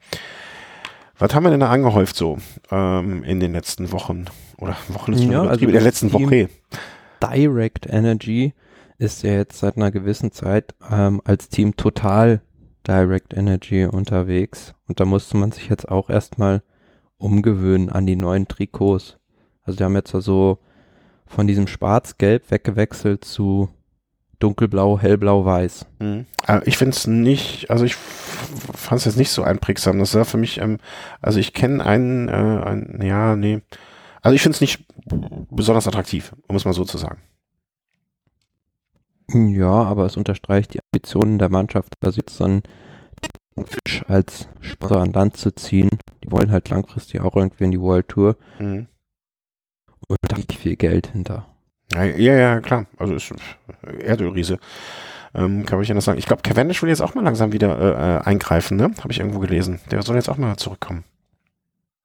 Was 1.18 1.34
haben 1.34 1.44
wir 1.44 1.50
denn 1.50 1.60
da 1.60 1.70
angehäuft 1.70 2.16
so 2.16 2.38
ähm, 2.72 3.24
in 3.24 3.40
den 3.40 3.52
letzten 3.52 3.92
Wochen 3.92 4.26
oder 4.58 4.78
Wochen 4.88 5.14
ist 5.14 5.24
ja, 5.24 5.44
also 5.44 5.66
in 5.66 5.72
der 5.72 5.82
letzten 5.82 6.14
Woche? 6.14 6.50
Direct 7.22 7.88
Energy 7.88 8.54
ist 8.98 9.24
ja 9.24 9.32
jetzt 9.32 9.60
seit 9.60 9.76
einer 9.76 9.92
gewissen 9.92 10.32
Zeit 10.32 10.74
ähm, 10.90 11.22
als 11.26 11.50
Team 11.50 11.76
total 11.76 12.42
Direct 12.88 13.34
Energy 13.34 13.86
unterwegs 13.86 14.74
und 14.88 15.00
da 15.00 15.06
musste 15.06 15.36
man 15.36 15.52
sich 15.52 15.68
jetzt 15.68 15.90
auch 15.90 16.10
erstmal 16.10 16.64
umgewöhnen 17.18 17.90
an 17.90 18.06
die 18.06 18.16
neuen 18.16 18.48
Trikots. 18.48 19.18
Also 19.64 19.78
die 19.78 19.84
haben 19.84 19.96
jetzt 19.96 20.16
also 20.16 20.60
von 21.28 21.48
diesem 21.48 21.68
Schwarz-Gelb 21.68 22.50
weggewechselt 22.50 23.26
zu 23.26 23.70
dunkelblau, 24.40 25.00
hellblau, 25.00 25.46
weiß. 25.46 25.86
Mhm. 26.00 26.26
Ich 26.66 26.78
finde 26.78 26.96
es 26.96 27.08
nicht, 27.08 27.70
also 27.70 27.86
ich 27.86 27.96
fand 27.96 29.00
es 29.00 29.06
jetzt 29.06 29.18
nicht 29.18 29.32
so 29.32 29.44
einprägsam. 29.44 30.00
Das 30.00 30.16
war 30.16 30.26
für 30.26 30.38
mich, 30.38 30.60
ähm, 30.60 30.80
also 31.22 31.40
ich 31.40 31.54
kenne 31.54 31.86
einen, 31.86 32.30
äh, 32.30 32.32
einen, 32.32 33.02
ja, 33.04 33.36
nee. 33.36 33.62
Also 34.22 34.36
ich 34.36 34.42
finde 34.42 34.56
es 34.56 34.62
nicht 34.62 34.86
besonders 35.52 35.88
attraktiv, 35.88 36.34
um 36.48 36.56
es 36.56 36.66
mal 36.66 36.74
so 36.74 36.86
zu 36.86 36.98
sagen. 36.98 37.22
Ja, 39.32 39.84
aber 39.84 40.06
es 40.06 40.18
unterstreicht 40.18 40.74
die 40.74 40.80
Ambitionen 40.82 41.38
der 41.38 41.50
Mannschaft, 41.50 41.94
also 42.02 42.18
jetzt 42.18 42.40
dann 42.42 42.64
Fisch 43.66 44.04
als 44.08 44.48
Sponsor 44.62 45.02
an 45.02 45.12
Land 45.12 45.38
zu 45.38 45.54
ziehen. 45.54 45.90
Die 46.24 46.32
wollen 46.32 46.52
halt 46.52 46.70
langfristig 46.70 47.22
auch 47.22 47.36
irgendwie 47.36 47.66
in 47.66 47.72
die 47.72 47.82
World 47.82 48.08
Tour. 48.08 48.38
Mhm. 48.58 48.88
Und 50.08 50.18
da 50.22 50.38
viel 50.56 50.76
Geld 50.76 51.08
hinter. 51.08 51.46
Ja, 51.94 52.04
ja, 52.04 52.34
ja, 52.34 52.62
klar. 52.62 52.86
Also 52.98 53.16
ist 53.16 53.34
Erdölriese. 54.04 54.60
Ähm, 55.34 55.66
kann 55.66 55.82
ich 55.82 55.88
ja 55.88 55.96
das 55.96 56.06
sagen. 56.06 56.18
Ich 56.20 56.26
glaube, 56.26 56.42
Cavendish 56.42 56.82
will 56.82 56.90
jetzt 56.90 57.02
auch 57.02 57.16
mal 57.16 57.24
langsam 57.24 57.52
wieder 57.52 57.78
äh, 57.80 58.18
äh, 58.18 58.22
eingreifen, 58.22 58.78
ne? 58.78 58.92
Habe 59.00 59.12
ich 59.12 59.20
irgendwo 59.20 59.40
gelesen. 59.40 59.80
Der 59.92 60.02
soll 60.02 60.16
jetzt 60.16 60.30
auch 60.30 60.38
mal 60.38 60.58
zurückkommen. 60.58 61.04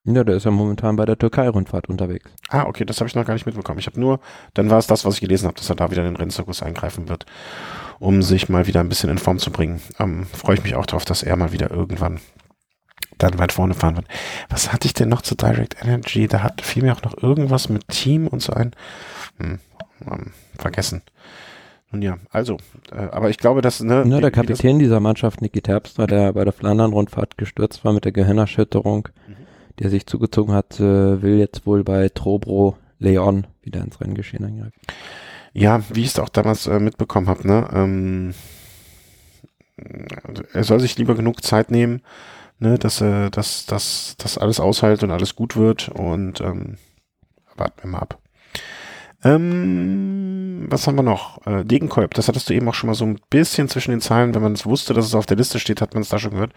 Ja, 0.07 0.23
der 0.23 0.37
ist 0.37 0.45
ja 0.45 0.51
momentan 0.51 0.97
bei 0.97 1.07
der 1.07 1.19
Türkei-Rundfahrt 1.19 1.89
unterwegs. 1.89 2.31
Ah, 2.51 2.65
okay, 2.65 2.85
das 2.85 3.01
habe 3.01 3.09
ich 3.09 3.15
noch 3.15 3.25
gar 3.25 3.33
nicht 3.33 3.47
mitbekommen. 3.47 3.79
Ich 3.79 3.87
habe 3.87 3.99
nur, 3.99 4.21
dann 4.53 4.69
war 4.69 4.79
es 4.79 4.87
das, 4.87 5.07
was 5.07 5.15
ich 5.15 5.21
gelesen 5.23 5.47
habe, 5.47 5.57
dass 5.57 5.71
er 5.71 5.77
da 5.77 5.91
wieder 5.91 6.03
in 6.03 6.13
den 6.13 6.17
Rennzirkus 6.17 6.63
eingreifen 6.63 7.09
wird, 7.09 7.25
um 8.01 8.23
sich 8.23 8.51
mal 8.51 8.67
wieder 8.67 8.81
ein 8.81 8.91
bisschen 8.91 9.09
in 9.09 9.17
Form 9.17 9.39
zu 9.39 9.51
bringen. 9.51 9.81
Ähm, 9.99 10.27
Freue 10.27 10.57
ich 10.57 10.63
mich 10.63 10.75
auch 10.75 10.85
darauf, 10.85 11.07
dass 11.07 11.23
er 11.23 11.37
mal 11.37 11.53
wieder 11.53 11.71
irgendwann 11.71 12.21
dann 13.17 13.39
weit 13.39 13.53
vorne 13.53 13.73
fahren 13.73 13.97
wird. 13.97 14.07
Was 14.51 14.73
hatte 14.75 14.87
ich 14.87 14.93
denn 14.93 15.09
noch 15.09 15.23
zu 15.23 15.37
Direct 15.37 15.77
Energy? 15.83 16.29
Da 16.29 16.43
hat 16.43 16.61
fiel 16.61 16.83
mir 16.83 16.93
auch 16.93 17.03
noch 17.03 17.23
irgendwas 17.23 17.71
mit 17.71 17.89
Team 17.89 18.27
und 18.27 18.43
so 18.43 18.53
ein. 18.53 18.73
Hm, 19.39 19.59
ähm, 20.11 20.33
vergessen. 20.59 21.03
Nun 21.91 22.03
ja, 22.03 22.19
also, 22.31 22.57
äh, 22.91 22.97
aber 22.97 23.31
ich 23.31 23.39
glaube, 23.39 23.63
dass. 23.63 23.81
Ne, 23.81 24.05
ja, 24.07 24.21
der 24.21 24.31
Kapitän 24.31 24.79
dieser 24.79 25.01
Mannschaft, 25.01 25.41
Niki 25.41 25.61
Terpstra, 25.61 26.07
der 26.07 26.33
bei 26.33 26.45
der 26.45 26.53
Flandern-Rundfahrt 26.53 27.39
gestürzt 27.39 27.85
war 27.85 27.93
mit 27.93 28.05
der 28.05 28.13
Gehirnerschütterung, 28.13 29.09
mhm. 29.29 29.37
die 29.79 29.85
er 29.85 29.91
sich 29.91 30.07
zugezogen 30.07 30.55
hat, 30.55 30.81
äh, 30.81 31.23
will 31.23 31.39
jetzt 31.39 31.67
wohl 31.67 31.85
bei 31.85 32.09
Trobro 32.09 32.77
Leon 32.99 33.47
wieder 33.63 33.81
ins 33.83 34.01
Renngeschehen 34.01 34.45
eingreifen. 34.45 34.81
Ja, 35.53 35.83
wie 35.93 36.01
ich 36.01 36.09
es 36.09 36.19
auch 36.19 36.29
damals 36.29 36.67
äh, 36.67 36.81
mitbekommen 36.81 37.29
habe, 37.29 37.47
ne, 37.47 37.69
ähm, 37.73 38.35
er 40.53 40.65
soll 40.65 40.81
sich 40.81 40.99
lieber 40.99 41.15
genug 41.15 41.45
Zeit 41.45 41.71
nehmen, 41.71 42.03
ne, 42.59 42.79
dass 42.79 43.01
er, 43.01 43.31
dass, 43.31 43.67
dass, 43.67 44.17
dass 44.19 44.39
alles 44.39 44.59
aushält 44.59 45.03
und 45.05 45.13
alles 45.13 45.37
gut 45.37 45.57
wird 45.57 45.91
und 45.91 46.41
ähm, 46.41 46.77
warten 47.57 47.83
wir 47.83 47.91
mal 47.91 47.99
ab. 47.99 48.19
Ähm, 49.25 50.67
was 50.69 50.87
haben 50.87 50.97
wir 50.97 51.03
noch? 51.03 51.45
Äh, 51.47 51.65
Degenkolb, 51.65 52.15
das 52.15 52.29
hattest 52.29 52.49
du 52.49 52.55
eben 52.55 52.69
auch 52.69 52.75
schon 52.75 52.89
mal 52.89 52.95
so 52.95 53.07
ein 53.07 53.19
bisschen 53.31 53.69
zwischen 53.69 53.91
den 53.91 54.01
Zeilen, 54.01 54.35
wenn 54.35 54.43
man 54.43 54.53
es 54.53 54.67
wusste, 54.67 54.95
dass 54.95 55.07
es 55.07 55.15
auf 55.15 55.27
der 55.27 55.37
Liste 55.37 55.59
steht, 55.59 55.81
hat 55.81 55.95
man 55.95 56.03
es 56.03 56.11
da 56.11 56.19
schon 56.19 56.33
gehört. 56.33 56.53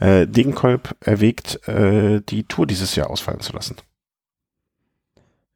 Äh, 0.00 0.26
Degenkolb 0.26 0.96
erwägt, 1.00 1.66
äh, 1.68 2.20
die 2.28 2.44
Tour 2.44 2.66
dieses 2.66 2.96
Jahr 2.96 3.10
ausfallen 3.10 3.40
zu 3.40 3.52
lassen. 3.52 3.76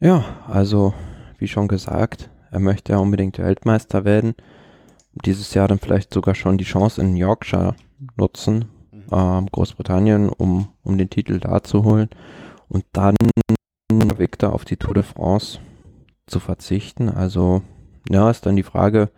Ja, 0.00 0.24
also 0.48 0.94
wie 1.38 1.48
schon 1.48 1.68
gesagt, 1.68 2.30
er 2.50 2.60
möchte 2.60 2.92
ja 2.92 2.98
unbedingt 2.98 3.38
Weltmeister 3.38 4.04
werden. 4.04 4.34
Dieses 5.24 5.54
Jahr 5.54 5.68
dann 5.68 5.78
vielleicht 5.78 6.14
sogar 6.14 6.34
schon 6.34 6.58
die 6.58 6.64
Chance 6.64 7.00
in 7.00 7.16
Yorkshire 7.16 7.74
nutzen, 8.16 8.66
mhm. 8.90 9.04
ähm, 9.12 9.46
Großbritannien, 9.50 10.28
um, 10.28 10.68
um 10.82 10.96
den 10.96 11.10
Titel 11.10 11.38
da 11.40 11.62
zu 11.62 11.84
holen. 11.84 12.08
Und 12.68 12.84
dann 12.92 13.16
Victor 14.16 14.52
auf 14.52 14.64
die 14.64 14.76
Tour 14.76 14.94
de 14.94 15.02
France 15.02 15.58
zu 16.32 16.40
verzichten. 16.40 17.08
Also 17.08 17.62
ja, 18.08 18.30
ist 18.30 18.46
dann 18.46 18.56
die 18.56 18.62
Frage, 18.62 19.10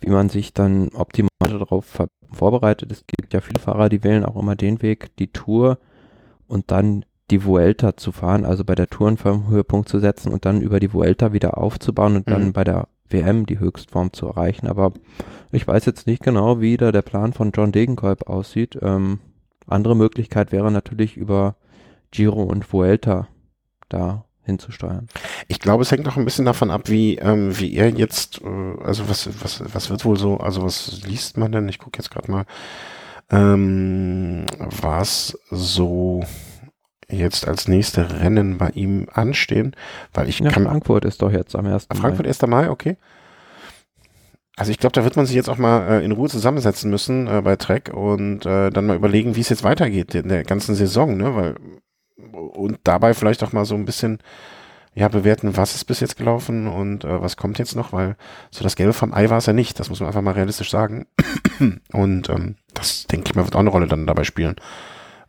wie 0.00 0.10
man 0.10 0.28
sich 0.28 0.54
dann 0.54 0.88
optimal 0.88 1.28
darauf 1.40 1.86
vorbereitet. 2.32 2.90
Es 2.90 3.04
gibt 3.06 3.32
ja 3.32 3.40
viele 3.40 3.60
Fahrer, 3.60 3.88
die 3.88 4.02
wählen 4.02 4.24
auch 4.24 4.36
immer 4.36 4.56
den 4.56 4.82
Weg, 4.82 5.16
die 5.16 5.28
Tour 5.28 5.78
und 6.46 6.70
dann 6.70 7.04
die 7.30 7.44
Vuelta 7.44 7.96
zu 7.96 8.10
fahren, 8.10 8.46
also 8.46 8.64
bei 8.64 8.74
der 8.74 8.86
Tour 8.86 9.08
einen 9.08 9.48
Höhepunkt 9.48 9.88
zu 9.88 9.98
setzen 9.98 10.32
und 10.32 10.46
dann 10.46 10.62
über 10.62 10.80
die 10.80 10.92
Vuelta 10.92 11.32
wieder 11.32 11.58
aufzubauen 11.58 12.16
und 12.16 12.26
mhm. 12.26 12.30
dann 12.30 12.52
bei 12.52 12.64
der 12.64 12.88
WM 13.10 13.44
die 13.44 13.58
Höchstform 13.58 14.12
zu 14.12 14.26
erreichen. 14.26 14.66
Aber 14.66 14.92
ich 15.52 15.66
weiß 15.66 15.84
jetzt 15.84 16.06
nicht 16.06 16.22
genau, 16.22 16.60
wie 16.60 16.76
da 16.76 16.90
der 16.90 17.02
Plan 17.02 17.32
von 17.32 17.52
John 17.52 17.72
Degenkolb 17.72 18.28
aussieht. 18.28 18.78
Ähm, 18.80 19.20
andere 19.66 19.94
Möglichkeit 19.94 20.52
wäre 20.52 20.72
natürlich 20.72 21.16
über 21.16 21.56
Giro 22.10 22.42
und 22.42 22.72
Vuelta 22.72 23.28
da 23.90 24.24
hinzusteuern. 24.48 25.06
Ich 25.46 25.60
glaube, 25.60 25.82
es 25.82 25.92
hängt 25.92 26.08
auch 26.08 26.16
ein 26.16 26.24
bisschen 26.24 26.44
davon 26.44 26.70
ab, 26.70 26.82
wie, 26.86 27.16
ähm, 27.18 27.58
wie 27.58 27.74
er 27.74 27.90
jetzt, 27.90 28.40
äh, 28.42 28.82
also 28.82 29.08
was, 29.08 29.28
was, 29.42 29.62
was 29.72 29.90
wird 29.90 30.04
wohl 30.04 30.18
so, 30.18 30.38
also 30.38 30.64
was 30.64 31.02
liest 31.06 31.36
man 31.36 31.52
denn? 31.52 31.68
Ich 31.68 31.78
gucke 31.78 31.98
jetzt 31.98 32.10
gerade 32.10 32.30
mal, 32.30 32.44
ähm, 33.30 34.46
was 34.58 35.38
so 35.50 36.24
jetzt 37.10 37.46
als 37.46 37.68
nächste 37.68 38.20
Rennen 38.20 38.58
bei 38.58 38.70
ihm 38.70 39.06
anstehen, 39.12 39.74
weil 40.12 40.28
ich 40.28 40.40
ja, 40.40 40.50
kann. 40.50 40.64
Frankfurt 40.64 41.04
ist 41.04 41.22
doch 41.22 41.32
jetzt 41.32 41.54
am 41.54 41.66
1. 41.66 41.88
Frankfurt 41.94 42.26
1. 42.26 42.42
Mai, 42.42 42.70
okay. 42.70 42.96
Also 44.56 44.72
ich 44.72 44.78
glaube, 44.78 44.94
da 44.94 45.04
wird 45.04 45.16
man 45.16 45.24
sich 45.24 45.36
jetzt 45.36 45.48
auch 45.48 45.56
mal 45.56 45.88
äh, 45.88 46.04
in 46.04 46.10
Ruhe 46.10 46.28
zusammensetzen 46.28 46.90
müssen 46.90 47.28
äh, 47.28 47.42
bei 47.42 47.54
Trek 47.56 47.92
und 47.94 48.44
äh, 48.44 48.70
dann 48.70 48.86
mal 48.86 48.96
überlegen, 48.96 49.36
wie 49.36 49.40
es 49.40 49.48
jetzt 49.50 49.62
weitergeht 49.62 50.14
in 50.16 50.28
der 50.28 50.42
ganzen 50.42 50.74
Saison, 50.74 51.16
ne? 51.16 51.34
Weil 51.36 51.54
und 52.32 52.78
dabei 52.84 53.14
vielleicht 53.14 53.42
auch 53.42 53.52
mal 53.52 53.64
so 53.64 53.74
ein 53.74 53.84
bisschen 53.84 54.18
ja, 54.94 55.08
bewerten, 55.08 55.56
was 55.56 55.76
ist 55.76 55.84
bis 55.84 56.00
jetzt 56.00 56.16
gelaufen 56.16 56.66
und 56.66 57.04
äh, 57.04 57.22
was 57.22 57.36
kommt 57.36 57.58
jetzt 57.58 57.76
noch, 57.76 57.92
weil 57.92 58.16
so 58.50 58.64
das 58.64 58.74
Gelbe 58.74 58.92
vom 58.92 59.14
Ei 59.14 59.30
war 59.30 59.38
es 59.38 59.46
ja 59.46 59.52
nicht, 59.52 59.78
das 59.78 59.90
muss 59.90 60.00
man 60.00 60.08
einfach 60.08 60.22
mal 60.22 60.32
realistisch 60.32 60.70
sagen. 60.70 61.06
und 61.92 62.28
ähm, 62.28 62.56
das, 62.74 63.06
denke 63.06 63.28
ich 63.28 63.36
mal, 63.36 63.44
wird 63.44 63.54
auch 63.54 63.60
eine 63.60 63.70
Rolle 63.70 63.86
dann 63.86 64.06
dabei 64.06 64.24
spielen, 64.24 64.56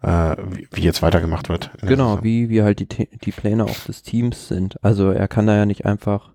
äh, 0.01 0.35
wie, 0.49 0.67
wie 0.71 0.81
jetzt 0.81 1.03
weitergemacht 1.03 1.49
wird. 1.49 1.69
Genau, 1.81 2.23
wie, 2.23 2.49
wie 2.49 2.63
halt 2.63 2.79
die, 2.79 2.87
die 2.87 3.31
Pläne 3.31 3.65
auch 3.65 3.79
des 3.85 4.01
Teams 4.01 4.47
sind. 4.47 4.83
Also 4.83 5.11
er 5.11 5.27
kann 5.27 5.45
da 5.45 5.55
ja 5.55 5.67
nicht 5.67 5.85
einfach 5.85 6.31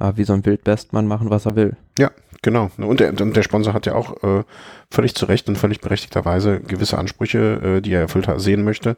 äh, 0.00 0.12
wie 0.16 0.24
so 0.24 0.32
ein 0.32 0.44
Wildbestmann 0.44 1.06
machen, 1.06 1.30
was 1.30 1.46
er 1.46 1.54
will. 1.54 1.76
Ja, 1.98 2.10
genau. 2.44 2.70
Und 2.76 3.00
der, 3.00 3.20
und 3.20 3.36
der 3.36 3.42
Sponsor 3.42 3.74
hat 3.74 3.86
ja 3.86 3.96
auch 3.96 4.22
äh, 4.22 4.44
völlig 4.90 5.16
zu 5.16 5.26
Recht 5.26 5.48
und 5.48 5.58
völlig 5.58 5.80
berechtigterweise 5.80 6.60
gewisse 6.60 6.96
Ansprüche, 6.98 7.78
äh, 7.78 7.80
die 7.80 7.92
er 7.92 8.02
erfüllt 8.02 8.28
sehen 8.36 8.62
möchte 8.62 8.96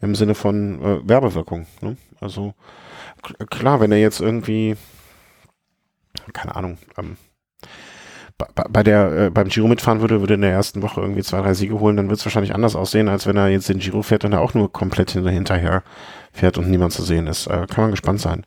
im 0.00 0.14
Sinne 0.14 0.36
von 0.36 0.80
äh, 0.80 1.08
Werbewirkung. 1.08 1.66
Ne? 1.80 1.96
Also 2.20 2.54
klar, 3.50 3.80
wenn 3.80 3.90
er 3.90 3.98
jetzt 3.98 4.20
irgendwie, 4.20 4.76
keine 6.32 6.54
Ahnung, 6.54 6.78
ähm, 6.98 7.16
bei, 8.68 8.82
der 8.82 9.12
äh, 9.12 9.30
beim 9.30 9.48
Giro 9.48 9.68
mitfahren 9.68 10.00
würde, 10.00 10.20
würde 10.20 10.34
in 10.34 10.40
der 10.40 10.50
ersten 10.50 10.82
Woche 10.82 11.00
irgendwie 11.00 11.22
zwei, 11.22 11.40
drei 11.40 11.54
Siege 11.54 11.78
holen, 11.78 11.96
dann 11.96 12.08
wird 12.08 12.18
es 12.18 12.26
wahrscheinlich 12.26 12.54
anders 12.54 12.74
aussehen, 12.74 13.08
als 13.08 13.26
wenn 13.26 13.36
er 13.36 13.48
jetzt 13.48 13.68
den 13.68 13.78
Giro 13.78 14.02
fährt 14.02 14.24
und 14.24 14.32
er 14.32 14.40
auch 14.40 14.54
nur 14.54 14.72
komplett 14.72 15.12
hinterher 15.12 15.82
fährt 16.32 16.58
und 16.58 16.68
niemand 16.68 16.92
zu 16.92 17.02
sehen 17.02 17.26
ist. 17.28 17.46
Äh, 17.46 17.66
kann 17.68 17.84
man 17.84 17.90
gespannt 17.92 18.20
sein. 18.20 18.44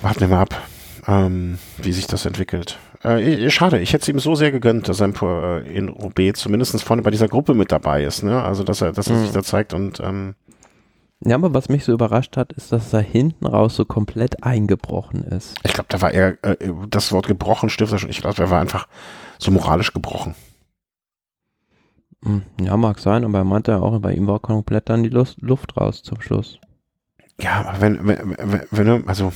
Warten 0.00 0.20
wir 0.20 0.28
mal 0.28 0.40
ab, 0.42 0.62
ähm, 1.08 1.58
wie 1.78 1.92
sich 1.92 2.06
das 2.06 2.26
entwickelt. 2.26 2.78
Äh, 3.02 3.48
schade, 3.50 3.80
ich 3.80 3.92
hätte 3.94 4.02
es 4.02 4.08
ihm 4.08 4.18
so 4.18 4.34
sehr 4.34 4.52
gegönnt, 4.52 4.88
dass 4.88 5.00
er 5.00 5.08
äh, 5.22 5.76
in 5.76 5.88
Roubaix 5.88 6.38
zumindest 6.40 6.82
vorne 6.82 7.02
bei 7.02 7.10
dieser 7.10 7.28
Gruppe 7.28 7.54
mit 7.54 7.72
dabei 7.72 8.04
ist. 8.04 8.22
Ne? 8.22 8.42
Also, 8.42 8.62
dass 8.62 8.82
er, 8.82 8.92
dass 8.92 9.08
er 9.08 9.16
mhm. 9.16 9.22
sich 9.22 9.32
da 9.32 9.42
zeigt 9.42 9.72
und 9.72 10.00
ähm, 10.00 10.34
Ja, 11.24 11.36
aber 11.36 11.54
was 11.54 11.70
mich 11.70 11.84
so 11.84 11.92
überrascht 11.92 12.36
hat, 12.36 12.52
ist, 12.52 12.72
dass 12.72 12.92
er 12.92 13.00
hinten 13.00 13.46
raus 13.46 13.74
so 13.74 13.86
komplett 13.86 14.44
eingebrochen 14.44 15.24
ist. 15.24 15.54
Ich 15.64 15.72
glaube, 15.72 15.88
da 15.88 16.02
war 16.02 16.10
eher, 16.12 16.36
äh, 16.44 16.56
das 16.90 17.10
Wort 17.10 17.26
gebrochen 17.26 17.70
stiftet 17.70 18.00
schon. 18.00 18.10
Ich 18.10 18.20
glaube, 18.20 18.42
er 18.42 18.50
war 18.50 18.60
einfach 18.60 18.86
so 19.38 19.50
moralisch 19.50 19.94
gebrochen. 19.94 20.34
Hm, 22.22 22.42
Ja, 22.60 22.76
mag 22.76 22.98
sein, 22.98 23.24
aber 23.24 23.38
er 23.38 23.44
meinte 23.44 23.70
ja 23.70 23.78
auch, 23.78 23.98
bei 24.00 24.12
ihm 24.12 24.26
war 24.26 24.40
komplett 24.40 24.90
dann 24.90 25.04
die 25.04 25.08
Lust, 25.08 25.40
Luft 25.40 25.76
raus 25.78 26.02
zum 26.02 26.20
Schluss. 26.20 26.58
Ja, 27.40 27.76
wenn, 27.80 28.06
wenn, 28.06 28.36
wenn, 28.38 28.62
wenn 28.70 28.86
er- 28.88 29.08
also 29.08 29.32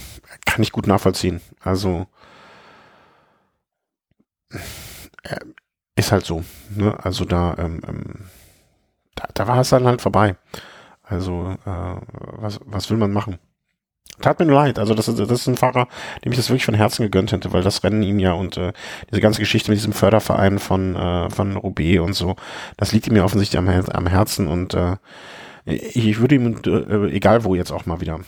kann 0.46 0.62
ich 0.62 0.72
gut 0.72 0.86
nachvollziehen. 0.86 1.40
Also 1.60 2.06
äh, 5.24 5.36
ist 5.96 6.12
halt 6.12 6.24
so. 6.24 6.42
Ne? 6.74 6.96
Also 7.04 7.24
da, 7.24 7.54
ähm, 7.58 7.80
ähm, 7.86 8.04
da, 9.14 9.28
da 9.34 9.46
war 9.46 9.58
es 9.60 9.70
dann 9.70 9.86
halt 9.86 10.02
vorbei. 10.02 10.36
Also 11.02 11.56
äh, 11.66 11.96
was, 12.38 12.60
was 12.64 12.90
will 12.90 12.96
man 12.96 13.12
machen? 13.12 13.38
Tat 14.20 14.38
mir 14.38 14.46
nur 14.46 14.56
leid. 14.56 14.78
Also 14.78 14.94
das 14.94 15.08
ist, 15.08 15.18
das 15.18 15.30
ist 15.30 15.46
ein 15.48 15.56
Fahrer, 15.56 15.88
dem 16.24 16.32
ich 16.32 16.38
das 16.38 16.48
wirklich 16.50 16.64
von 16.66 16.74
Herzen 16.74 17.02
gegönnt 17.04 17.32
hätte, 17.32 17.52
weil 17.52 17.62
das 17.62 17.82
Rennen 17.84 18.02
ihm 18.02 18.18
ja 18.18 18.32
und 18.34 18.56
äh, 18.56 18.72
diese 19.10 19.20
ganze 19.20 19.40
Geschichte 19.40 19.70
mit 19.70 19.78
diesem 19.78 19.92
Förderverein 19.94 20.58
von 20.58 20.96
äh, 20.96 21.30
von 21.30 21.56
Roubaix 21.56 22.00
und 22.00 22.14
so, 22.14 22.36
das 22.76 22.92
liegt 22.92 23.08
ihm 23.08 23.16
ja 23.16 23.24
offensichtlich 23.24 23.58
am, 23.58 23.68
am 23.68 24.06
Herzen 24.06 24.48
und 24.48 24.74
äh, 24.74 24.96
ich, 25.64 26.20
würde 26.20 26.34
ihm, 26.34 26.56
äh, 26.66 27.14
egal 27.14 27.44
wo 27.44 27.54
jetzt 27.54 27.70
auch 27.70 27.86
mal 27.86 28.00
wieder, 28.00 28.20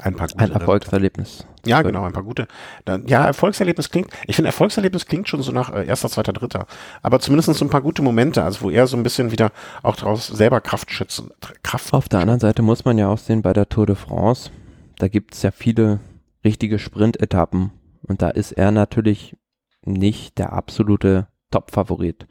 ein 0.00 0.14
paar 0.14 0.28
gute 0.28 0.38
Ein 0.38 0.52
Erfolgserlebnis. 0.52 1.46
ja, 1.66 1.82
genau, 1.82 2.04
ein 2.04 2.12
paar 2.12 2.22
gute. 2.22 2.48
Dann, 2.86 3.06
ja, 3.06 3.26
Erfolgserlebnis 3.26 3.90
klingt, 3.90 4.10
ich 4.26 4.36
finde, 4.36 4.48
Erfolgserlebnis 4.48 5.06
klingt 5.06 5.28
schon 5.28 5.42
so 5.42 5.52
nach 5.52 5.72
äh, 5.72 5.86
erster, 5.86 6.08
zweiter, 6.08 6.32
dritter. 6.32 6.66
Aber 7.02 7.20
zumindest 7.20 7.54
so 7.54 7.64
ein 7.64 7.70
paar 7.70 7.82
gute 7.82 8.00
Momente, 8.00 8.42
also 8.42 8.62
wo 8.62 8.70
er 8.70 8.86
so 8.86 8.96
ein 8.96 9.02
bisschen 9.02 9.30
wieder 9.32 9.52
auch 9.82 9.96
daraus 9.96 10.28
selber 10.28 10.60
Kraft 10.62 10.90
schützen, 10.90 11.30
Kraft. 11.62 11.92
Auf 11.92 12.08
der 12.08 12.20
anderen 12.20 12.40
Seite 12.40 12.62
muss 12.62 12.86
man 12.86 12.96
ja 12.96 13.08
auch 13.08 13.18
sehen, 13.18 13.42
bei 13.42 13.52
der 13.52 13.68
Tour 13.68 13.86
de 13.86 13.96
France, 13.96 14.50
da 14.98 15.08
gibt 15.08 15.34
es 15.34 15.42
ja 15.42 15.50
viele 15.50 16.00
richtige 16.42 16.78
Sprint-Etappen. 16.78 17.70
Und 18.02 18.22
da 18.22 18.30
ist 18.30 18.52
er 18.52 18.70
natürlich 18.70 19.36
nicht 19.84 20.38
der 20.38 20.54
absolute 20.54 21.28
Top-Favorit. 21.50 22.26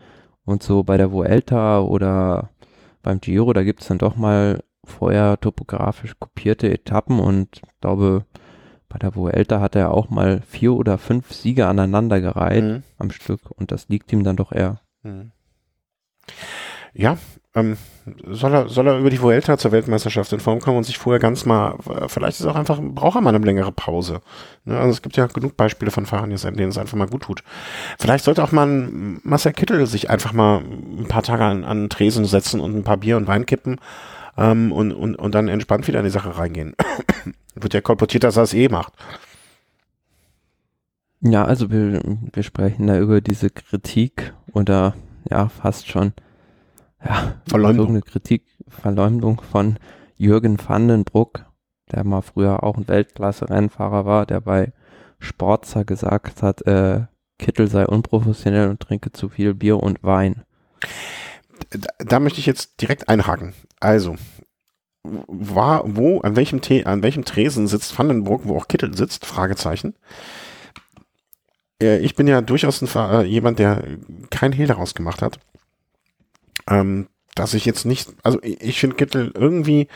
Und 0.45 0.64
so 0.64 0.84
bei 0.84 0.98
der 0.98 1.11
Vuelta 1.11 1.80
oder 1.81 2.49
beim 3.02 3.19
Giro, 3.22 3.53
da 3.53 3.64
gibt 3.64 3.82
es 3.82 3.88
dann 3.88 3.98
doch 3.98 4.15
mal 4.15 4.64
vorher 4.84 5.40
topografisch 5.40 6.15
kopierte 6.19 6.72
Etappen 6.72 7.19
und 7.19 7.61
ich 7.64 7.80
glaube, 7.82 8.26
bei 8.90 8.98
der 8.98 9.15
Vuelta 9.15 9.61
hat 9.61 9.76
er 9.76 9.91
auch 9.94 10.10
mal 10.10 10.41
vier 10.41 10.73
oder 10.73 10.98
fünf 10.98 11.32
Siege 11.34 11.68
aneinandergereiht 11.68 12.64
Mhm. 12.64 12.84
am 12.98 13.11
Stück 13.11 13.49
und 13.52 13.72
das 13.72 13.90
liegt 13.90 14.11
ihm 14.11 14.23
dann 14.23 14.36
doch 14.38 14.52
eher. 14.52 14.82
Mhm. 15.03 15.32
Ja, 16.94 17.18
ähm, 17.53 17.78
soll 18.28 18.53
er, 18.53 18.69
soll 18.69 18.88
er 18.88 18.98
über 18.98 19.10
die 19.10 19.22
Vuelta 19.22 19.57
zur 19.57 19.73
Weltmeisterschaft 19.73 20.32
in 20.32 20.40
Form 20.40 20.60
kommen 20.60 20.78
und 20.78 20.86
sich 20.86 20.98
vorher 20.98 21.19
ganz 21.19 21.45
mal, 21.45 21.76
äh, 21.90 22.07
vielleicht 22.07 22.40
ist 22.40 22.45
auch 22.45 22.56
einfach, 22.56 22.80
braucht 22.82 23.15
er 23.15 23.22
mal 23.22 23.36
eine 23.36 23.45
längere 23.45 23.73
Pause. 23.73 24.22
Ne? 24.64 24.78
Also 24.78 24.91
es 24.91 25.02
gibt 25.02 25.18
ja 25.18 25.28
genug 25.28 25.57
Beispiele 25.57 25.91
von 25.91 26.06
Fahrern, 26.06 26.30
denen 26.30 26.69
es 26.69 26.78
einfach 26.78 26.98
mal 26.98 27.07
gut 27.07 27.23
tut. 27.23 27.44
Vielleicht 27.99 28.23
sollte 28.23 28.44
auch 28.44 28.53
mal 28.53 28.68
ein 28.68 29.19
Marcel 29.23 29.52
Kittel 29.52 29.86
sich 29.86 30.10
einfach 30.10 30.32
mal 30.32 30.60
ein 30.60 31.07
paar 31.10 31.23
Tage 31.23 31.44
an, 31.44 31.65
an 31.65 31.90
Tresen 31.90 32.26
setzen 32.26 32.61
und 32.61 32.76
ein 32.76 32.84
paar 32.84 32.98
Bier 32.98 33.18
und 33.18 33.28
Wein 33.28 33.45
kippen 33.45 33.80
ähm, 34.38 34.72
und, 34.72 34.94
und, 34.94 35.15
und 35.15 35.36
dann 35.36 35.49
entspannt 35.49 35.88
wieder 35.88 35.99
in 35.99 36.06
die 36.06 36.11
Sache 36.11 36.38
reingehen. 36.38 36.73
Wird 37.56 37.73
ja 37.73 37.82
kolportiert, 37.82 38.23
dass 38.23 38.38
er 38.38 38.44
es 38.44 38.53
eh 38.53 38.69
macht. 38.69 38.94
Ja, 41.19 41.44
also 41.44 41.69
wir, 41.69 42.02
wir 42.34 42.44
sprechen 42.44 42.88
da 42.88 42.98
über 42.98 43.19
diese 43.19 43.49
Kritik 43.49 44.34
oder 44.53 44.95
ja, 45.30 45.49
fast 45.49 45.88
schon 45.88 46.14
ja, 47.06 47.36
Verleumdung. 47.48 48.02
Kritik, 48.02 48.44
Verleumdung 48.68 49.41
von 49.41 49.78
Jürgen 50.18 50.57
van 50.65 50.88
den 50.88 51.03
Broek, 51.03 51.45
der 51.91 52.03
mal 52.03 52.22
früher 52.22 52.64
auch 52.64 52.78
ein 52.78 52.88
Weltklasse-Rennfahrer 52.88 54.06
war, 54.06 54.26
der 54.26 54.41
bei 54.41 54.72
Sportzer 55.19 55.86
gesagt 55.86 56.41
hat, 56.41 56.61
äh, 56.68 57.06
Kittel 57.38 57.68
sei 57.68 57.86
unprofessionell 57.86 58.69
und 58.69 58.80
trinke 58.80 59.11
zu 59.11 59.30
viel 59.30 59.53
Bier 59.53 59.82
und 59.82 60.03
Wein. 60.03 60.44
da, 61.72 61.90
da 61.99 62.19
möchte 62.19 62.40
ich 62.40 62.45
jetzt 62.45 62.82
direkt 62.82 63.10
einhaken. 63.10 63.53
Also, 63.80 64.15
war, 65.03 65.84
wo, 65.86 66.22
an 66.22 66.36
welchem, 66.36 66.61
Te 66.61 66.86
an 66.86 67.02
welchem 67.02 67.26
Tresen 67.26 67.68
sitzt 67.68 67.98
Vandenbroek, 67.98 68.41
wo 68.45 68.57
auch 68.57 68.68
Kittel 68.68 68.95
sitzt? 68.95 69.26
Fragezeichen. 69.26 69.95
Äh, 71.82 71.98
Ich 71.99 72.15
bin 72.15 72.28
ja 72.28 72.41
durchaus 72.41 72.82
ein, 72.82 72.90
äh, 73.11 73.23
jemand, 73.23 73.57
der 73.60 73.84
kein 74.30 74.52
Hehl 74.52 74.68
daraus 74.68 74.94
gemacht 74.94 75.22
hat. 75.23 75.40
Ähm, 76.68 77.07
dass 77.36 77.53
ich 77.53 77.65
jetzt 77.65 77.86
nicht, 77.86 78.10
also 78.23 78.40
ich, 78.41 78.61
ich 78.61 78.80
finde 78.80 78.95
Kittel 78.98 79.32
irgendwie, 79.34 79.88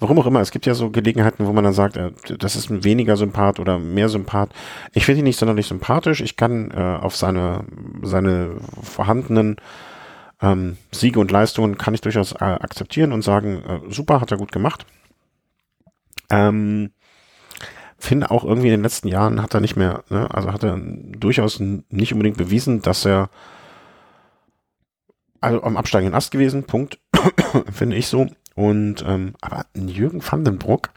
warum 0.00 0.18
auch 0.18 0.26
immer, 0.26 0.40
es 0.40 0.50
gibt 0.50 0.66
ja 0.66 0.74
so 0.74 0.90
Gelegenheiten, 0.90 1.46
wo 1.46 1.52
man 1.52 1.64
dann 1.64 1.72
sagt, 1.72 1.96
äh, 1.96 2.12
das 2.38 2.56
ist 2.56 2.70
ein 2.70 2.84
weniger 2.84 3.16
Sympath 3.16 3.60
oder 3.60 3.78
mehr 3.78 4.08
Sympath. 4.08 4.50
Ich 4.92 5.04
finde 5.04 5.20
ihn 5.20 5.24
nicht 5.24 5.38
sonderlich 5.38 5.66
sympathisch. 5.66 6.20
Ich 6.20 6.36
kann 6.36 6.70
äh, 6.70 6.98
auf 7.00 7.16
seine, 7.16 7.64
seine 8.02 8.56
vorhandenen 8.82 9.56
ähm, 10.42 10.76
Siege 10.90 11.20
und 11.20 11.30
Leistungen 11.30 11.78
kann 11.78 11.94
ich 11.94 12.00
durchaus 12.00 12.32
äh, 12.32 12.44
akzeptieren 12.44 13.12
und 13.12 13.22
sagen, 13.22 13.62
äh, 13.62 13.80
super, 13.92 14.20
hat 14.20 14.30
er 14.30 14.38
gut 14.38 14.52
gemacht. 14.52 14.84
Ähm, 16.30 16.90
finde 17.98 18.30
auch 18.30 18.44
irgendwie 18.44 18.68
in 18.68 18.74
den 18.74 18.82
letzten 18.82 19.08
Jahren 19.08 19.40
hat 19.40 19.54
er 19.54 19.60
nicht 19.60 19.76
mehr, 19.76 20.04
ne, 20.10 20.28
also 20.32 20.52
hat 20.52 20.62
er 20.62 20.78
durchaus 20.78 21.60
nicht 21.60 22.12
unbedingt 22.12 22.36
bewiesen, 22.36 22.82
dass 22.82 23.04
er 23.06 23.30
also 25.44 25.62
am 25.62 25.76
absteigenden 25.76 26.14
Ast 26.14 26.30
gewesen, 26.30 26.64
Punkt, 26.64 26.98
finde 27.72 27.96
ich 27.96 28.08
so. 28.08 28.26
Und 28.54 29.04
ähm, 29.06 29.34
aber 29.40 29.66
Jürgen 29.74 30.22
van 30.24 30.44
den 30.44 30.58
Broek, 30.58 30.90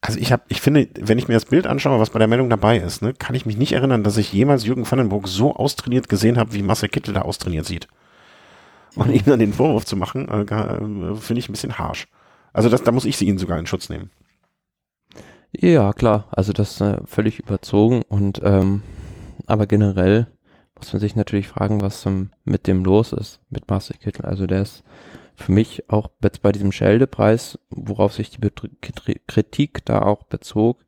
also 0.00 0.18
ich 0.18 0.32
habe, 0.32 0.42
ich 0.48 0.60
finde, 0.60 0.88
wenn 1.00 1.18
ich 1.18 1.28
mir 1.28 1.34
das 1.34 1.44
Bild 1.44 1.66
anschaue, 1.66 2.00
was 2.00 2.10
bei 2.10 2.18
der 2.18 2.28
Meldung 2.28 2.50
dabei 2.50 2.76
ist, 2.78 3.02
ne, 3.02 3.14
kann 3.14 3.36
ich 3.36 3.46
mich 3.46 3.56
nicht 3.56 3.72
erinnern, 3.72 4.02
dass 4.02 4.16
ich 4.16 4.32
jemals 4.32 4.66
Jürgen 4.66 4.90
van 4.90 4.98
den 4.98 5.08
Broek 5.08 5.28
so 5.28 5.54
austrainiert 5.54 6.08
gesehen 6.08 6.38
habe, 6.38 6.52
wie 6.52 6.62
Marcel 6.62 6.88
Kittel 6.88 7.14
da 7.14 7.22
austrainiert 7.22 7.66
sieht. 7.66 7.88
Und 8.96 9.10
ihm 9.14 9.24
dann 9.24 9.38
den 9.38 9.52
Vorwurf 9.52 9.86
zu 9.86 9.96
machen, 9.96 10.28
äh, 10.28 10.42
äh, 10.42 11.16
finde 11.16 11.38
ich 11.38 11.48
ein 11.48 11.52
bisschen 11.52 11.78
harsch. 11.78 12.08
Also 12.52 12.68
das, 12.68 12.82
da 12.82 12.90
muss 12.90 13.04
ich 13.04 13.16
sie 13.16 13.26
ihn 13.26 13.38
sogar 13.38 13.58
in 13.58 13.66
Schutz 13.66 13.88
nehmen. 13.88 14.10
Ja, 15.52 15.92
klar, 15.92 16.26
also 16.32 16.52
das 16.52 16.72
ist 16.72 16.80
äh, 16.80 16.98
völlig 17.04 17.38
überzogen 17.38 18.02
und 18.08 18.40
ähm, 18.42 18.82
aber 19.46 19.66
generell 19.66 20.26
muss 20.82 20.92
man 20.92 20.98
sich 21.00 21.14
natürlich 21.14 21.46
fragen, 21.46 21.80
was 21.80 22.04
mit 22.44 22.66
dem 22.66 22.84
los 22.84 23.12
ist, 23.12 23.38
mit 23.50 23.70
Marcel 23.70 23.96
Kittel. 23.98 24.24
Also 24.24 24.48
der 24.48 24.62
ist 24.62 24.82
für 25.36 25.52
mich 25.52 25.88
auch 25.88 26.10
jetzt 26.24 26.42
bei 26.42 26.50
diesem 26.50 26.72
Schelde-Preis, 26.72 27.56
worauf 27.70 28.14
sich 28.14 28.30
die 28.30 28.40
Kritik 29.28 29.84
da 29.84 30.02
auch 30.02 30.24
bezog, 30.24 30.84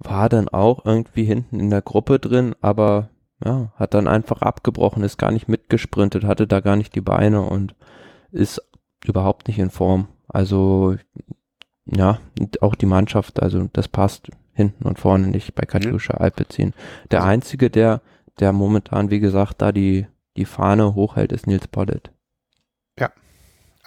war 0.00 0.28
dann 0.28 0.48
auch 0.48 0.84
irgendwie 0.84 1.22
hinten 1.22 1.60
in 1.60 1.70
der 1.70 1.82
Gruppe 1.82 2.18
drin, 2.18 2.56
aber 2.60 3.10
ja, 3.44 3.72
hat 3.76 3.94
dann 3.94 4.08
einfach 4.08 4.42
abgebrochen, 4.42 5.04
ist 5.04 5.18
gar 5.18 5.30
nicht 5.30 5.46
mitgesprintet, 5.48 6.24
hatte 6.24 6.48
da 6.48 6.58
gar 6.58 6.74
nicht 6.74 6.96
die 6.96 7.00
Beine 7.00 7.42
und 7.42 7.76
ist 8.32 8.60
überhaupt 9.04 9.46
nicht 9.46 9.60
in 9.60 9.70
Form. 9.70 10.08
Also 10.26 10.96
ja, 11.86 12.18
auch 12.60 12.74
die 12.74 12.86
Mannschaft, 12.86 13.40
also 13.40 13.68
das 13.72 13.86
passt 13.86 14.30
hinten 14.52 14.84
und 14.84 14.98
vorne 14.98 15.28
nicht 15.28 15.54
bei 15.54 15.62
Katjuscha 15.64 16.14
Alpecin. 16.14 16.74
Der 17.12 17.20
Also- 17.20 17.30
einzige, 17.30 17.70
der, 17.70 18.00
der 18.40 18.52
momentan, 18.52 19.10
wie 19.10 19.20
gesagt, 19.20 19.60
da 19.62 19.72
die, 19.72 20.06
die 20.36 20.44
Fahne 20.44 20.94
hochhält, 20.94 21.32
ist 21.32 21.46
Nils 21.46 21.68
Pollitt. 21.68 22.10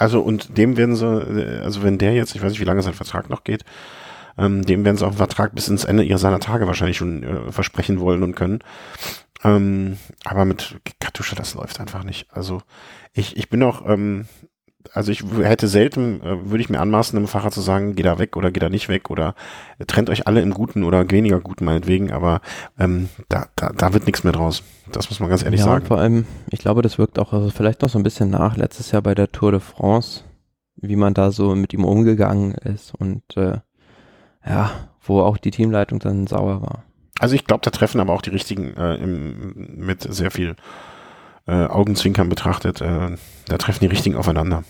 Also 0.02 0.20
und 0.22 0.58
dem 0.58 0.78
werden 0.78 0.96
sie, 0.96 1.06
äh, 1.06 1.62
also 1.62 1.84
wenn 1.84 2.00
der 2.00 2.14
jetzt, 2.14 2.34
ich 2.34 2.42
weiß 2.42 2.52
nicht, 2.52 2.60
wie 2.60 2.66
lange 2.66 2.82
sein 2.82 2.96
Vertrag 2.96 3.30
noch 3.30 3.44
geht, 3.44 3.64
ähm, 4.36 4.64
dem 4.64 4.84
werden 4.84 4.98
sie 4.98 5.04
auch 5.04 5.10
einen 5.10 5.18
Vertrag 5.18 5.54
bis 5.54 5.68
ins 5.68 5.84
Ende 5.84 6.04
ihrer 6.04 6.18
seiner 6.18 6.40
Tage 6.40 6.66
wahrscheinlich 6.66 6.98
schon 6.98 7.22
äh, 7.22 7.52
versprechen 7.52 8.00
wollen 8.00 8.24
und 8.24 8.36
können. 8.36 8.60
Ähm, 9.44 9.98
aber 10.24 10.46
mit 10.46 10.80
Katusha, 11.00 11.36
das 11.36 11.54
läuft 11.54 11.80
einfach 11.80 12.04
nicht. 12.04 12.26
Also 12.32 12.64
ich, 13.14 13.38
ich 13.38 13.50
bin 13.50 13.62
auch, 13.62 13.88
ähm, 13.88 14.26
also 14.94 15.12
ich 15.12 15.24
hätte 15.42 15.68
selten, 15.68 16.22
äh, 16.22 16.50
würde 16.50 16.62
ich 16.62 16.70
mir 16.70 16.80
anmaßen, 16.80 17.18
einem 17.18 17.28
Fahrer 17.28 17.52
zu 17.52 17.62
sagen, 17.62 17.96
geh 17.96 18.04
da 18.04 18.20
weg 18.20 18.38
oder 18.38 18.52
geh 18.52 18.60
da 18.60 18.70
nicht 18.70 18.90
weg 18.90 19.10
oder 19.10 19.36
trennt 19.88 20.10
euch 20.10 20.28
alle 20.28 20.42
im 20.42 20.54
Guten 20.54 20.84
oder 20.84 21.10
weniger 21.10 21.40
Guten 21.40 21.66
meinetwegen, 21.66 22.12
aber 22.12 22.42
ähm, 22.80 23.10
da, 23.30 23.48
da, 23.56 23.70
da 23.70 23.94
wird 23.94 24.06
nichts 24.06 24.24
mehr 24.24 24.34
draus. 24.34 24.64
Das 24.92 25.10
muss 25.10 25.20
man 25.20 25.30
ganz 25.30 25.44
ehrlich 25.44 25.62
ja, 25.62 25.66
sagen. 25.66 25.86
vor 25.86 26.00
allem, 26.00 26.26
ich 26.50 26.60
glaube, 26.60 26.82
das 26.82 26.98
wirkt 26.98 27.20
auch 27.20 27.34
also 27.34 27.50
vielleicht 27.50 27.82
noch 27.82 27.90
so 27.90 28.00
ein 28.00 28.04
bisschen 28.04 28.30
nach 28.30 28.58
letztes 28.58 28.92
Jahr 28.92 29.02
bei 29.02 29.16
der 29.16 29.32
Tour 29.32 29.52
de 29.52 29.62
France, 29.62 30.24
wie 30.76 30.96
man 30.96 31.14
da 31.14 31.32
so 31.32 31.56
mit 31.56 31.74
ihm 31.74 31.86
umgegangen 31.86 32.54
ist 32.54 32.94
und 32.96 33.24
äh, 33.38 33.60
ja, 34.46 34.72
wo 35.02 35.22
auch 35.22 35.38
die 35.38 35.52
Teamleitung 35.52 36.00
dann 36.00 36.28
sauer 36.28 36.62
war. 36.62 36.84
Also 37.20 37.36
ich 37.36 37.46
glaube, 37.46 37.62
da 37.64 37.70
treffen 37.70 38.02
aber 38.02 38.14
auch 38.14 38.22
die 38.22 38.32
richtigen 38.32 38.76
äh, 38.76 38.96
im, 38.96 39.54
mit 39.78 40.02
sehr 40.02 40.32
viel 40.32 40.56
äh, 41.52 41.66
Augenzwinkern 41.68 42.30
betrachtet, 42.30 42.82
äh, 42.82 43.16
da 43.48 43.58
treffen 43.58 43.82
die 43.82 43.88
richtigen 43.88 44.16
aufeinander. 44.16 44.64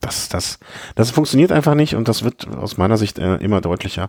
Das, 0.00 0.28
das, 0.28 0.58
das 0.94 1.10
funktioniert 1.10 1.52
einfach 1.52 1.74
nicht 1.74 1.94
und 1.94 2.08
das 2.08 2.22
wird 2.22 2.48
aus 2.48 2.78
meiner 2.78 2.96
Sicht 2.96 3.18
äh, 3.18 3.36
immer 3.36 3.60
deutlicher. 3.60 4.08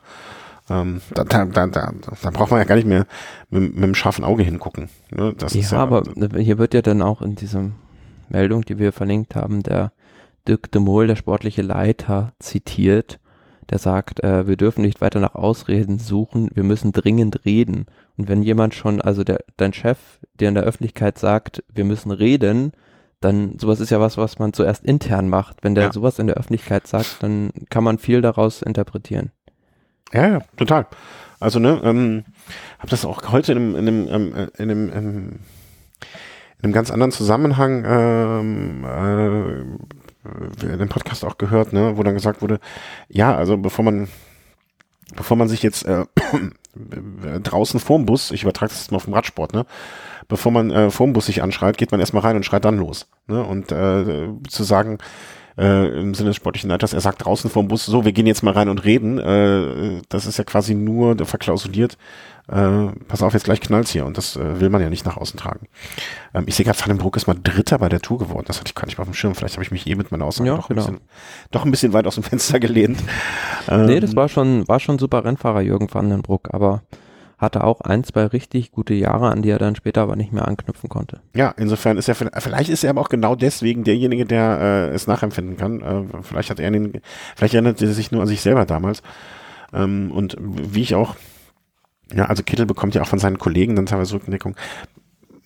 Ähm, 0.70 1.02
da, 1.14 1.24
da, 1.24 1.46
da, 1.46 1.68
da, 1.68 1.92
da 2.22 2.30
braucht 2.30 2.52
man 2.52 2.60
ja 2.60 2.66
gar 2.66 2.76
nicht 2.76 2.88
mehr 2.88 3.06
mit, 3.50 3.74
mit 3.74 3.84
einem 3.84 3.96
scharfen 3.96 4.24
Auge 4.24 4.44
hingucken. 4.44 4.90
Ne? 5.10 5.34
Das 5.38 5.54
Ja, 5.54 5.60
ist 5.60 5.72
ja, 5.72 5.80
aber 5.80 6.04
hier 6.38 6.60
wird 6.60 6.74
ja 6.74 6.82
dann 6.82 7.02
auch 7.02 7.22
in 7.22 7.36
dieser 7.36 7.72
Meldung, 8.30 8.64
die 8.64 8.80
wir 8.80 8.94
verlinkt 8.94 9.36
haben, 9.36 9.64
der, 9.64 9.92
Dirk 10.48 10.72
de 10.72 10.82
Mol, 10.82 11.08
der 11.08 11.16
sportliche 11.16 11.62
Leiter, 11.62 12.34
zitiert, 12.40 13.20
der 13.70 13.78
sagt, 13.78 14.24
äh, 14.24 14.48
wir 14.48 14.58
dürfen 14.58 14.82
nicht 14.82 15.02
weiter 15.02 15.20
nach 15.20 15.36
Ausreden 15.36 16.00
suchen, 16.00 16.50
wir 16.54 16.64
müssen 16.64 16.92
dringend 16.92 17.46
reden. 17.46 17.86
Und 18.22 18.28
wenn 18.28 18.44
jemand 18.44 18.76
schon, 18.76 19.02
also 19.02 19.24
der, 19.24 19.40
dein 19.58 19.74
Chef, 19.74 19.98
der 20.36 20.50
in 20.50 20.54
der 20.54 20.64
Öffentlichkeit 20.64 21.18
sagt, 21.18 21.64
wir 21.74 21.84
müssen 21.86 22.12
reden, 22.12 22.72
dann 23.20 23.58
sowas 23.58 23.80
ist 23.80 23.90
ja 23.90 24.00
was, 24.00 24.16
was 24.16 24.38
man 24.38 24.54
zuerst 24.54 24.86
intern 24.86 25.28
macht. 25.28 25.64
Wenn 25.64 25.74
der 25.74 25.86
ja. 25.86 25.92
sowas 25.92 26.20
in 26.20 26.28
der 26.28 26.36
Öffentlichkeit 26.36 26.86
sagt, 26.86 27.24
dann 27.24 27.50
kann 27.72 27.84
man 27.84 27.98
viel 27.98 28.22
daraus 28.22 28.62
interpretieren. 28.62 29.32
Ja, 30.14 30.28
ja, 30.28 30.40
total. 30.56 30.86
Also, 31.40 31.58
ne, 31.58 31.82
ähm, 31.84 32.26
habe 32.78 32.92
das 32.92 33.06
auch 33.06 33.32
heute 33.32 33.54
in 33.54 33.58
einem, 33.58 33.76
in 33.76 33.88
einem, 33.88 34.08
ähm, 34.36 34.50
in 34.56 34.70
einem, 34.70 34.92
ähm, 34.94 35.40
in 36.60 36.64
einem 36.66 36.74
ganz 36.74 36.92
anderen 36.92 37.12
Zusammenhang 37.12 37.84
ähm, 37.88 38.86
äh, 38.86 40.72
in 40.72 40.78
dem 40.78 40.90
Podcast 40.90 41.26
auch 41.26 41.40
gehört, 41.40 41.74
ne, 41.74 41.98
wo 41.98 42.04
dann 42.04 42.14
gesagt 42.14 42.44
wurde, 42.44 42.60
ja, 43.10 43.36
also 43.36 43.58
bevor 43.58 43.84
man 43.84 44.10
bevor 45.16 45.38
man 45.38 45.48
sich 45.48 45.64
jetzt 45.64 45.86
äh, 45.86 46.06
draußen 46.76 47.80
vorm 47.80 48.06
Bus, 48.06 48.32
ich 48.32 48.44
übertrage 48.44 48.72
das 48.72 48.82
jetzt 48.82 48.92
mal 48.92 48.98
auf 48.98 49.06
dem 49.06 49.14
Radsport, 49.14 49.54
ne, 49.54 49.66
bevor 50.28 50.52
man 50.52 50.72
äh, 50.72 50.92
vorm 50.92 51.14
Bus 51.14 51.26
sich 51.26 51.44
anschreit, 51.44 51.78
geht 51.78 51.92
man 51.92 52.00
erstmal 52.00 52.24
rein 52.24 52.36
und 52.36 52.46
schreit 52.46 52.66
dann 52.66 52.78
los. 52.78 53.08
Ne? 53.28 53.44
Und 53.44 53.72
äh, 53.72 54.30
zu 54.48 54.64
sagen, 54.64 54.98
äh, 55.58 56.00
im 56.00 56.14
Sinne 56.14 56.30
des 56.30 56.38
sportlichen 56.38 56.70
Leiters, 56.70 56.94
er 56.94 57.02
sagt 57.02 57.26
draußen 57.26 57.50
vorm 57.50 57.68
Bus, 57.68 57.86
so, 57.86 58.06
wir 58.06 58.14
gehen 58.14 58.28
jetzt 58.28 58.44
mal 58.44 58.54
rein 58.54 58.70
und 58.70 58.86
reden, 58.86 59.20
äh, 59.20 60.02
das 60.10 60.26
ist 60.26 60.38
ja 60.38 60.44
quasi 60.44 60.74
nur 60.74 61.18
verklausuliert, 61.26 61.98
äh, 62.48 62.88
pass 63.08 63.22
auf, 63.22 63.34
jetzt 63.34 63.46
gleich 63.46 63.62
knallt's 63.62 63.92
hier 63.92 64.06
und 64.06 64.18
das 64.18 64.36
äh, 64.36 64.60
will 64.60 64.70
man 64.70 64.82
ja 64.82 64.90
nicht 64.90 65.06
nach 65.06 65.18
außen 65.18 65.40
tragen. 65.40 65.68
Ähm, 66.34 66.46
ich 66.48 66.56
sehe 66.56 66.66
gerade, 66.66 66.80
Vandenbroek 66.80 67.18
ist 67.18 67.28
mal 67.28 67.38
Dritter 67.42 67.78
bei 67.80 67.90
der 67.90 68.02
Tour 68.02 68.20
geworden, 68.20 68.46
das 68.48 68.60
hatte 68.60 68.70
ich 68.70 68.76
gar 68.76 68.86
nicht 68.86 68.98
mal 68.98 69.04
auf 69.04 69.10
dem 69.10 69.14
Schirm, 69.14 69.36
vielleicht 69.36 69.56
habe 69.56 69.64
ich 69.64 69.72
mich 69.72 69.88
eh 69.88 69.96
mit 69.96 70.12
meiner 70.12 70.26
Aussage 70.26 70.50
ja, 70.50 70.56
doch, 70.56 70.68
genau. 70.68 70.82
ein 70.82 70.86
bisschen, 70.86 71.02
doch 71.52 71.66
ein 71.66 71.72
bisschen 71.72 71.94
weit 71.94 72.08
aus 72.08 72.16
dem 72.16 72.24
Fenster 72.24 72.60
gelehnt. 72.60 73.00
Ähm, 73.68 73.86
nee, 73.86 74.00
das 74.00 74.16
war 74.16 74.28
schon, 74.30 74.68
war 74.68 74.80
schon 74.80 74.98
super 75.00 75.24
Rennfahrer 75.24 75.62
Jürgen 75.62 75.94
Vandenbroek, 75.94 76.50
aber 76.52 76.82
hatte 77.42 77.64
auch 77.64 77.82
ein, 77.82 78.04
zwei 78.04 78.26
richtig 78.28 78.72
gute 78.72 78.94
Jahre, 78.94 79.30
an 79.30 79.42
die 79.42 79.50
er 79.50 79.58
dann 79.58 79.76
später 79.76 80.02
aber 80.02 80.16
nicht 80.16 80.32
mehr 80.32 80.48
anknüpfen 80.48 80.90
konnte. 80.90 81.22
Ja, 81.34 81.54
insofern 81.58 81.98
ist 81.98 82.08
er, 82.08 82.16
vielleicht 82.16 82.70
ist 82.70 82.84
er 82.84 82.92
aber 82.92 83.02
auch 83.02 83.10
genau 83.10 83.36
deswegen 83.36 83.84
derjenige, 83.84 84.26
der 84.26 84.60
äh, 84.92 84.96
es 84.96 85.08
nachempfinden 85.08 85.58
kann. 85.58 85.82
Äh, 85.82 86.04
vielleicht 86.22 86.52
hat 86.52 86.60
er 86.60 86.70
den, 86.70 87.02
vielleicht 87.36 87.56
erinnert 87.56 87.82
er 87.82 87.94
sich 87.94 88.12
nur 88.12 88.22
an 88.22 88.28
sich 88.28 88.42
selber 88.42 88.66
damals. 88.66 89.02
Ähm, 89.74 90.12
und 90.12 90.38
wie 90.40 90.84
ich 90.84 90.94
auch, 90.94 91.16
ja, 92.16 92.26
also 92.26 92.44
Kittel 92.44 92.66
bekommt 92.66 92.96
ja 92.96 93.02
auch 93.02 93.08
von 93.08 93.20
seinen 93.20 93.38
Kollegen 93.38 93.76
dann 93.76 93.86
teilweise 93.86 94.16
Rückendeckung. 94.16 94.56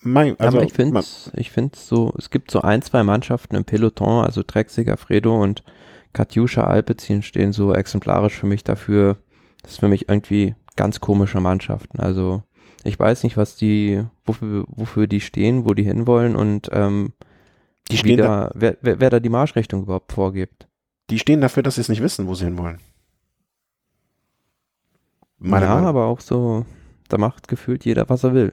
Mein, 0.00 0.38
also, 0.38 0.58
aber 0.58 0.66
ich 0.66 0.72
finde 0.72 1.02
ich 1.34 1.50
finde 1.50 1.76
so, 1.76 2.12
es 2.16 2.30
gibt 2.30 2.50
so 2.50 2.62
ein, 2.62 2.82
zwei 2.82 3.02
Mannschaften 3.02 3.56
im 3.56 3.64
Peloton, 3.64 4.24
also 4.24 4.42
Trek 4.42 4.70
Segafredo 4.70 5.42
und 5.42 5.64
Katjuscha 6.12 6.64
Alpecin 6.64 7.22
stehen 7.22 7.52
so 7.52 7.74
exemplarisch 7.74 8.34
für 8.34 8.46
mich 8.46 8.62
dafür, 8.62 9.16
das 9.62 9.72
ist 9.72 9.80
für 9.80 9.88
mich 9.88 10.08
irgendwie 10.08 10.54
ganz 10.76 11.00
komische 11.00 11.40
Mannschaften. 11.40 11.98
Also 11.98 12.42
ich 12.84 12.98
weiß 12.98 13.24
nicht, 13.24 13.36
was 13.36 13.56
die, 13.56 14.04
wofür, 14.24 14.64
wofür 14.68 15.06
die 15.08 15.20
stehen, 15.20 15.64
wo 15.64 15.74
die 15.74 15.82
hinwollen 15.82 16.36
und 16.36 16.70
ähm, 16.72 17.12
die 17.90 17.96
stehen 17.96 18.18
da, 18.18 18.50
wer, 18.54 18.76
wer, 18.80 19.00
wer 19.00 19.10
da 19.10 19.20
die 19.20 19.28
Marschrichtung 19.28 19.82
überhaupt 19.82 20.12
vorgibt. 20.12 20.68
Die 21.10 21.18
stehen 21.18 21.40
dafür, 21.40 21.62
dass 21.62 21.76
sie 21.76 21.80
es 21.80 21.88
nicht 21.88 22.02
wissen, 22.02 22.26
wo 22.26 22.34
sie 22.34 22.44
hinwollen. 22.44 22.78
Meine 25.38 25.66
ja, 25.66 25.74
Meinung. 25.74 25.88
aber 25.88 26.06
auch 26.06 26.20
so, 26.20 26.64
da 27.08 27.18
macht 27.18 27.48
gefühlt 27.48 27.84
jeder, 27.84 28.08
was 28.08 28.24
er 28.24 28.34
will. 28.34 28.52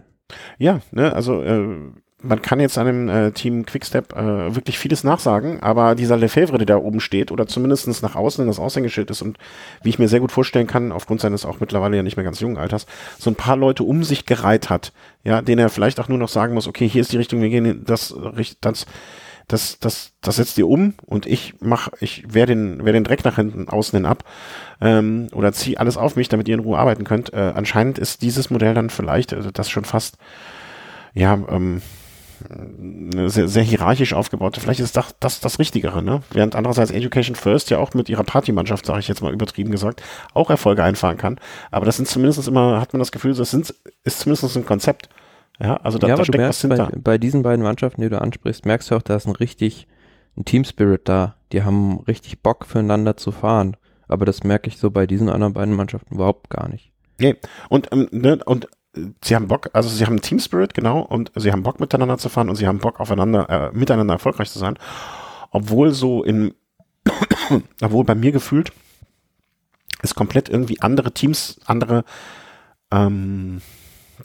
Ja, 0.57 0.81
ne, 0.91 1.13
also 1.13 1.41
äh, 1.41 1.91
man 2.23 2.41
kann 2.41 2.59
jetzt 2.59 2.77
einem 2.77 3.09
äh, 3.09 3.31
Team 3.31 3.65
Quickstep 3.65 4.15
äh, 4.15 4.55
wirklich 4.55 4.79
vieles 4.79 5.03
nachsagen, 5.03 5.61
aber 5.61 5.93
dieser 5.93 6.17
Lefebvre, 6.17 6.57
der 6.57 6.65
da 6.65 6.77
oben 6.77 7.01
steht, 7.01 7.31
oder 7.31 7.47
zumindestens 7.47 8.01
nach 8.01 8.15
außen 8.15 8.41
in 8.41 8.47
das 8.47 8.59
Aushängeschild 8.59 9.11
ist 9.11 9.21
und 9.21 9.37
wie 9.83 9.89
ich 9.89 9.99
mir 9.99 10.07
sehr 10.07 10.21
gut 10.21 10.31
vorstellen 10.31 10.67
kann, 10.67 10.91
aufgrund 10.91 11.21
seines 11.21 11.45
auch 11.45 11.59
mittlerweile 11.59 11.97
ja 11.97 12.03
nicht 12.03 12.15
mehr 12.15 12.23
ganz 12.23 12.39
jungen 12.39 12.57
Alters, 12.57 12.85
so 13.19 13.29
ein 13.29 13.35
paar 13.35 13.57
Leute 13.57 13.83
um 13.83 14.03
sich 14.03 14.25
gereiht 14.25 14.69
hat, 14.69 14.93
ja, 15.23 15.41
denen 15.41 15.59
er 15.59 15.69
vielleicht 15.69 15.99
auch 15.99 16.07
nur 16.07 16.17
noch 16.17 16.29
sagen 16.29 16.53
muss, 16.53 16.67
okay, 16.67 16.87
hier 16.87 17.01
ist 17.01 17.11
die 17.11 17.17
Richtung, 17.17 17.41
wir 17.41 17.49
gehen 17.49 17.83
das, 17.85 18.15
das, 18.61 18.85
das, 19.47 19.79
das, 19.79 20.13
das 20.21 20.35
setzt 20.37 20.57
ihr 20.57 20.67
um 20.67 20.93
und 21.05 21.25
ich 21.25 21.55
mach, 21.59 21.89
ich 21.99 22.23
wehr 22.33 22.45
den, 22.45 22.85
wehr 22.85 22.93
den 22.93 23.03
Dreck 23.03 23.25
nach 23.25 23.35
hinten 23.35 23.67
außen 23.67 23.97
hin 23.97 24.05
ab 24.05 24.23
ähm, 24.81 25.27
oder 25.33 25.53
zieh 25.53 25.77
alles 25.77 25.97
auf 25.97 26.15
mich, 26.15 26.29
damit 26.29 26.47
ihr 26.47 26.55
in 26.55 26.61
Ruhe 26.61 26.77
arbeiten 26.77 27.03
könnt. 27.03 27.33
Äh, 27.33 27.53
anscheinend 27.55 27.99
ist 27.99 28.21
dieses 28.21 28.49
Modell 28.49 28.73
dann 28.73 28.89
vielleicht, 28.89 29.33
also 29.33 29.51
das 29.51 29.69
schon 29.69 29.85
fast, 29.85 30.17
ja, 31.13 31.39
ähm, 31.49 31.81
sehr, 33.27 33.47
sehr 33.47 33.63
hierarchisch 33.63 34.13
aufgebaute. 34.13 34.59
Vielleicht 34.59 34.81
ist 34.81 34.97
das, 34.97 35.15
das 35.19 35.39
das 35.39 35.59
Richtigere, 35.59 36.03
ne? 36.03 36.23
Während 36.31 36.55
andererseits 36.55 36.91
Education 36.91 37.35
First 37.35 37.69
ja 37.69 37.77
auch 37.77 37.93
mit 37.93 38.09
ihrer 38.09 38.23
Partymannschaft, 38.23 38.85
sage 38.85 38.99
ich 38.99 39.07
jetzt 39.07 39.21
mal 39.21 39.31
übertrieben 39.31 39.71
gesagt, 39.71 40.03
auch 40.33 40.49
Erfolge 40.49 40.83
einfahren 40.83 41.17
kann. 41.17 41.39
Aber 41.71 41.85
das 41.85 41.97
sind 41.97 42.07
zumindest 42.07 42.45
immer, 42.47 42.81
hat 42.81 42.91
man 42.93 42.99
das 42.99 43.13
Gefühl, 43.13 43.33
das 43.33 43.51
sind, 43.51 43.73
ist 44.03 44.19
zumindest 44.19 44.57
ein 44.57 44.65
Konzept. 44.65 45.09
Ja, 45.59 45.77
also 45.77 45.97
da, 45.97 46.07
ja, 46.07 46.15
da 46.15 46.23
steckt 46.25 46.37
merkst, 46.37 46.69
was 46.69 46.77
hinter. 46.77 46.89
Bei, 46.91 46.99
bei 46.99 47.17
diesen 47.17 47.43
beiden 47.43 47.63
Mannschaften, 47.63 48.01
die 48.01 48.09
du 48.09 48.19
ansprichst, 48.19 48.65
merkst 48.65 48.91
du 48.91 48.95
auch, 48.95 49.01
da 49.01 49.15
ist 49.15 49.27
ein 49.27 49.35
richtig 49.35 49.87
ein 50.35 50.45
Team 50.45 50.63
Spirit 50.63 51.07
da. 51.07 51.35
Die 51.51 51.63
haben 51.63 51.99
richtig 52.07 52.41
Bock 52.41 52.65
füreinander 52.65 53.17
zu 53.17 53.31
fahren. 53.31 53.77
Aber 54.13 54.25
das 54.25 54.43
merke 54.43 54.69
ich 54.69 54.77
so 54.77 54.91
bei 54.91 55.07
diesen 55.07 55.27
anderen 55.27 55.53
beiden 55.53 55.73
Mannschaften 55.73 56.13
überhaupt 56.13 56.51
gar 56.51 56.69
nicht. 56.69 56.91
Nee, 57.17 57.35
und, 57.67 57.89
ähm, 57.91 58.07
ne, 58.11 58.39
und 58.45 58.67
sie 59.23 59.35
haben 59.35 59.47
Bock, 59.47 59.71
also 59.73 59.89
sie 59.89 60.05
haben 60.05 60.21
Team 60.21 60.39
Spirit, 60.39 60.75
genau, 60.75 60.99
und 60.99 61.31
sie 61.35 61.51
haben 61.51 61.63
Bock 61.63 61.79
miteinander 61.79 62.19
zu 62.19 62.29
fahren 62.29 62.47
und 62.47 62.55
sie 62.55 62.67
haben 62.67 62.77
Bock 62.77 62.99
aufeinander, 62.99 63.49
äh, 63.49 63.75
miteinander 63.75 64.13
erfolgreich 64.13 64.51
zu 64.51 64.59
sein. 64.59 64.77
Obwohl 65.49 65.93
so 65.93 66.23
in, 66.23 66.53
obwohl 67.81 68.03
bei 68.03 68.13
mir 68.13 68.31
gefühlt 68.31 68.71
es 70.03 70.13
komplett 70.13 70.47
irgendwie 70.47 70.79
andere 70.81 71.11
Teams, 71.11 71.59
andere 71.65 72.03
ähm, 72.91 73.61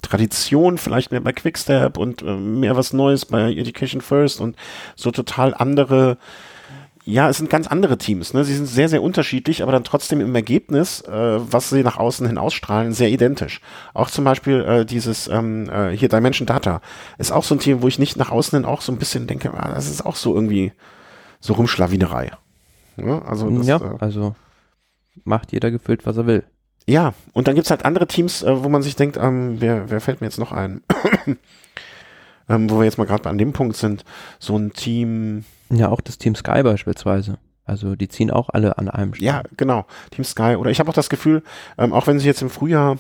Tradition, 0.03 0.77
vielleicht 0.77 1.13
mehr 1.13 1.23
bei 1.23 1.33
Quickstep 1.33 1.97
und 1.97 2.21
äh, 2.21 2.37
mehr 2.37 2.77
was 2.77 2.93
Neues 2.93 3.25
bei 3.25 3.53
Education 3.55 4.03
First 4.03 4.41
und 4.41 4.55
so 4.97 5.11
total 5.13 5.55
andere 5.55 6.19
ja, 7.11 7.31
es 7.31 7.39
sind 7.39 7.49
ganz 7.49 7.67
andere 7.67 7.97
Teams. 7.97 8.35
Ne? 8.35 8.45
Sie 8.45 8.55
sind 8.55 8.67
sehr, 8.67 8.91
sehr 8.91 9.03
unterschiedlich, 9.03 9.63
aber 9.63 9.73
dann 9.73 9.83
trotzdem 9.83 10.21
im 10.21 10.35
Ergebnis, 10.35 11.01
äh, 11.01 11.11
was 11.11 11.71
sie 11.71 11.83
nach 11.83 11.97
außen 11.97 12.27
hin 12.27 12.37
ausstrahlen, 12.37 12.93
sehr 12.93 13.09
identisch. 13.09 13.63
Auch 13.95 14.11
zum 14.11 14.25
Beispiel 14.25 14.61
äh, 14.61 14.85
dieses 14.85 15.27
ähm, 15.27 15.71
äh, 15.71 15.97
hier 15.97 16.11
Dimension 16.11 16.45
Data 16.45 16.83
ist 17.17 17.33
auch 17.33 17.45
so 17.45 17.55
ein 17.55 17.61
Team, 17.61 17.81
wo 17.81 17.89
ich 17.89 17.99
nicht 17.99 18.19
nach 18.19 18.31
außen 18.31 18.59
hin 18.59 18.67
auch 18.67 18.83
so 18.83 18.93
ein 18.93 18.99
bisschen 18.99 19.27
denke, 19.27 19.55
ah, 19.55 19.73
das 19.75 19.89
ist 19.89 20.05
auch 20.05 20.17
so 20.17 20.35
irgendwie 20.35 20.73
so 21.41 21.55
Rumschlawinerei. 21.55 22.33
Ne? 22.97 23.23
Also 23.25 23.49
das, 23.49 23.67
ja, 23.67 23.79
äh, 23.79 23.97
also 24.01 24.35
macht 25.25 25.53
jeder 25.53 25.71
gefühlt, 25.71 26.05
was 26.05 26.19
er 26.19 26.27
will. 26.27 26.45
Ja, 26.87 27.15
und 27.33 27.49
dann 27.49 27.55
gibt's 27.55 27.71
halt 27.71 27.87
andere 27.87 28.07
Teams, 28.07 28.43
äh, 28.43 28.63
wo 28.63 28.69
man 28.69 28.83
sich 28.83 28.97
denkt, 28.97 29.17
ähm, 29.19 29.63
wer, 29.63 29.89
wer 29.89 30.03
fällt 30.03 30.21
mir 30.21 30.27
jetzt 30.27 30.39
noch 30.39 30.53
ein? 30.53 30.83
Ähm, 32.49 32.71
wo 32.71 32.79
wir 32.79 32.85
jetzt 32.85 32.99
mal 32.99 33.07
gerade 33.07 33.29
an 33.29 33.39
dem 33.39 33.53
Punkt 33.53 33.77
sind, 33.77 34.05
so 34.39 34.57
ein 34.57 34.73
Team, 34.73 35.45
ja, 35.71 35.89
auch 35.89 36.01
das 36.01 36.19
Team 36.19 36.35
Sky 36.35 36.63
beispielsweise. 36.63 37.39
Also 37.65 37.97
die 37.97 38.09
ziehen 38.09 38.31
auch 38.31 38.49
alle 38.49 38.79
an 38.79 38.89
einem 38.89 39.15
Strang. 39.15 39.27
Ja, 39.27 39.43
genau. 39.57 39.85
Team 40.11 40.25
Sky. 40.25 40.57
Oder 40.57 40.71
ich 40.71 40.81
habe 40.81 40.89
auch 40.89 40.95
das 40.95 41.11
Gefühl, 41.11 41.43
ähm, 41.77 41.93
auch 41.93 42.07
wenn 42.07 42.19
sie 42.19 42.27
jetzt 42.27 42.41
im 42.41 42.49
Frühjahr 42.49 42.97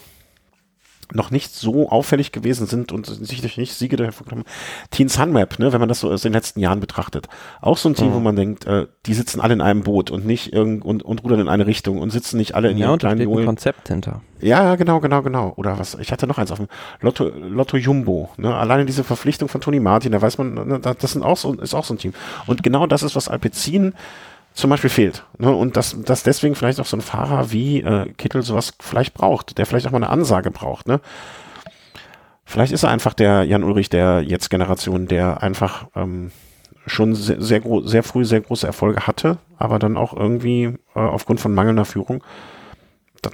noch 1.12 1.30
nicht 1.30 1.54
so 1.54 1.88
auffällig 1.88 2.32
gewesen 2.32 2.66
sind 2.66 2.92
und 2.92 3.06
sich 3.06 3.56
nicht 3.56 3.74
Siege 3.74 3.96
dafür 3.96 4.26
genommen. 4.26 4.44
Team 4.90 5.08
Sunmap, 5.08 5.58
ne, 5.58 5.72
wenn 5.72 5.80
man 5.80 5.88
das 5.88 6.00
so 6.00 6.10
aus 6.10 6.22
den 6.22 6.32
letzten 6.32 6.60
Jahren 6.60 6.80
betrachtet. 6.80 7.28
Auch 7.60 7.76
so 7.76 7.88
ein 7.88 7.94
Team, 7.94 8.08
mhm. 8.08 8.14
wo 8.14 8.20
man 8.20 8.36
denkt, 8.36 8.66
äh, 8.66 8.86
die 9.06 9.14
sitzen 9.14 9.40
alle 9.40 9.54
in 9.54 9.60
einem 9.60 9.82
Boot 9.82 10.10
und 10.10 10.26
nicht 10.26 10.52
irgend 10.52 10.84
und, 10.84 11.02
und 11.02 11.24
rudern 11.24 11.40
in 11.40 11.48
eine 11.48 11.66
Richtung 11.66 11.98
und 11.98 12.10
sitzen 12.10 12.36
nicht 12.36 12.54
alle 12.54 12.70
in 12.70 12.78
ja, 12.78 12.88
ihren 12.88 12.98
kleinen 12.98 13.20
Ja, 13.20 13.36
ein 13.36 13.44
Konzept 13.44 13.88
hinter. 13.88 14.22
Ja, 14.40 14.76
genau, 14.76 15.00
genau, 15.00 15.22
genau. 15.22 15.52
Oder 15.56 15.78
was? 15.78 15.94
Ich 15.94 16.12
hatte 16.12 16.26
noch 16.26 16.38
eins 16.38 16.52
auf 16.52 16.58
dem 16.58 16.68
Lotto, 17.00 17.24
Lotto 17.28 17.76
Jumbo. 17.76 18.30
Ne? 18.36 18.54
Alleine 18.54 18.84
diese 18.84 19.04
Verpflichtung 19.04 19.48
von 19.48 19.60
Toni 19.60 19.80
Martin, 19.80 20.12
da 20.12 20.22
weiß 20.22 20.38
man, 20.38 20.54
ne, 20.54 20.80
das 20.80 21.12
sind 21.12 21.22
auch 21.22 21.36
so, 21.36 21.54
ist 21.54 21.74
auch 21.74 21.84
so 21.84 21.94
ein 21.94 21.98
Team. 21.98 22.12
Und 22.46 22.62
genau 22.62 22.86
das 22.86 23.02
ist, 23.02 23.16
was 23.16 23.28
Alpecin 23.28 23.94
zum 24.58 24.70
Beispiel 24.70 24.90
fehlt. 24.90 25.24
Ne? 25.38 25.54
Und 25.54 25.76
dass, 25.76 25.96
dass 26.02 26.24
deswegen 26.24 26.56
vielleicht 26.56 26.80
auch 26.80 26.86
so 26.86 26.96
ein 26.96 27.00
Fahrer 27.00 27.52
wie 27.52 27.80
äh, 27.80 28.12
Kittel 28.14 28.42
sowas 28.42 28.74
vielleicht 28.80 29.14
braucht, 29.14 29.56
der 29.56 29.66
vielleicht 29.66 29.86
auch 29.86 29.92
mal 29.92 29.98
eine 29.98 30.10
Ansage 30.10 30.50
braucht. 30.50 30.88
Ne? 30.88 31.00
Vielleicht 32.44 32.72
ist 32.72 32.82
er 32.82 32.90
einfach 32.90 33.14
der 33.14 33.44
Jan 33.44 33.62
Ulrich 33.62 33.88
der 33.88 34.22
jetzt 34.22 34.50
Generation, 34.50 35.06
der 35.06 35.44
einfach 35.44 35.86
ähm, 35.94 36.32
schon 36.86 37.14
sehr, 37.14 37.40
sehr, 37.40 37.62
sehr 37.84 38.02
früh 38.02 38.24
sehr 38.24 38.40
große 38.40 38.66
Erfolge 38.66 39.06
hatte, 39.06 39.38
aber 39.58 39.78
dann 39.78 39.96
auch 39.96 40.12
irgendwie 40.12 40.64
äh, 40.64 40.76
aufgrund 40.98 41.38
von 41.40 41.54
mangelnder 41.54 41.84
Führung 41.84 42.24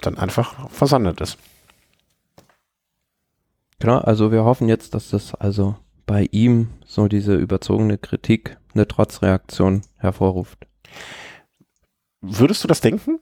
dann 0.02 0.18
einfach 0.18 0.68
versandet 0.70 1.20
ist. 1.20 1.38
Genau, 3.78 3.98
also 3.98 4.30
wir 4.30 4.44
hoffen 4.44 4.68
jetzt, 4.68 4.94
dass 4.94 5.10
das 5.10 5.34
also 5.34 5.76
bei 6.04 6.26
ihm 6.32 6.68
so 6.84 7.08
diese 7.08 7.34
überzogene 7.34 7.96
Kritik 7.96 8.58
eine 8.74 8.88
Trotzreaktion 8.88 9.82
hervorruft. 9.96 10.66
Würdest 12.20 12.64
du 12.64 12.68
das 12.68 12.80
denken? 12.80 13.20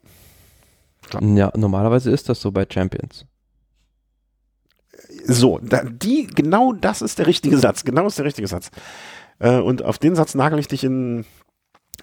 Klar. 1.02 1.22
Ja, 1.22 1.52
normalerweise 1.56 2.10
ist 2.10 2.28
das 2.28 2.40
so 2.40 2.52
bei 2.52 2.66
Champions. 2.68 3.26
So, 5.24 5.58
da, 5.58 5.82
die, 5.84 6.26
genau 6.26 6.72
das 6.72 7.02
ist 7.02 7.18
der 7.18 7.26
richtige 7.26 7.58
Satz. 7.58 7.84
Genau 7.84 8.06
ist 8.06 8.18
der 8.18 8.24
richtige 8.24 8.48
Satz. 8.48 8.70
Äh, 9.38 9.58
und 9.58 9.84
auf 9.84 9.98
den 9.98 10.14
Satz 10.14 10.34
nagel 10.34 10.58
ich 10.58 10.68
dich 10.68 10.84
in 10.84 11.24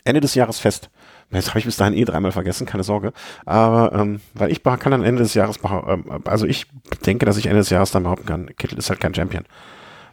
Ende 0.04 0.22
des 0.22 0.36
Jahres 0.36 0.60
fest. 0.60 0.90
Jetzt 1.32 1.50
habe 1.50 1.60
ich 1.60 1.66
bis 1.66 1.78
dahin 1.78 1.94
eh 1.94 2.06
dreimal 2.06 2.32
vergessen, 2.32 2.66
keine 2.66 2.84
Sorge. 2.84 3.14
Aber 3.46 3.94
ähm, 3.94 4.22
weil 4.34 4.52
ich 4.52 4.64
kann 4.64 4.92
dann 4.92 5.04
Ende 5.04 5.24
des 5.24 5.34
Jahres, 5.34 5.58
ähm, 5.64 6.06
also 6.26 6.46
ich 6.46 6.66
denke, 7.06 7.26
dass 7.26 7.38
ich 7.38 7.46
Ende 7.46 7.60
des 7.60 7.70
Jahres 7.70 7.92
dann 7.92 8.04
behaupten 8.04 8.26
kann, 8.26 8.56
Kittel 8.58 8.78
ist 8.78 8.90
halt 8.90 9.00
kein 9.00 9.14
Champion. 9.14 9.46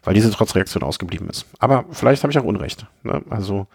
Weil 0.03 0.13
diese 0.13 0.31
Trotzreaktion 0.31 0.83
ausgeblieben 0.83 1.29
ist. 1.29 1.45
Aber 1.59 1.85
vielleicht 1.91 2.23
habe 2.23 2.31
ich 2.31 2.39
auch 2.39 2.43
Unrecht. 2.43 2.85
Ne? 3.03 3.21
Also 3.29 3.67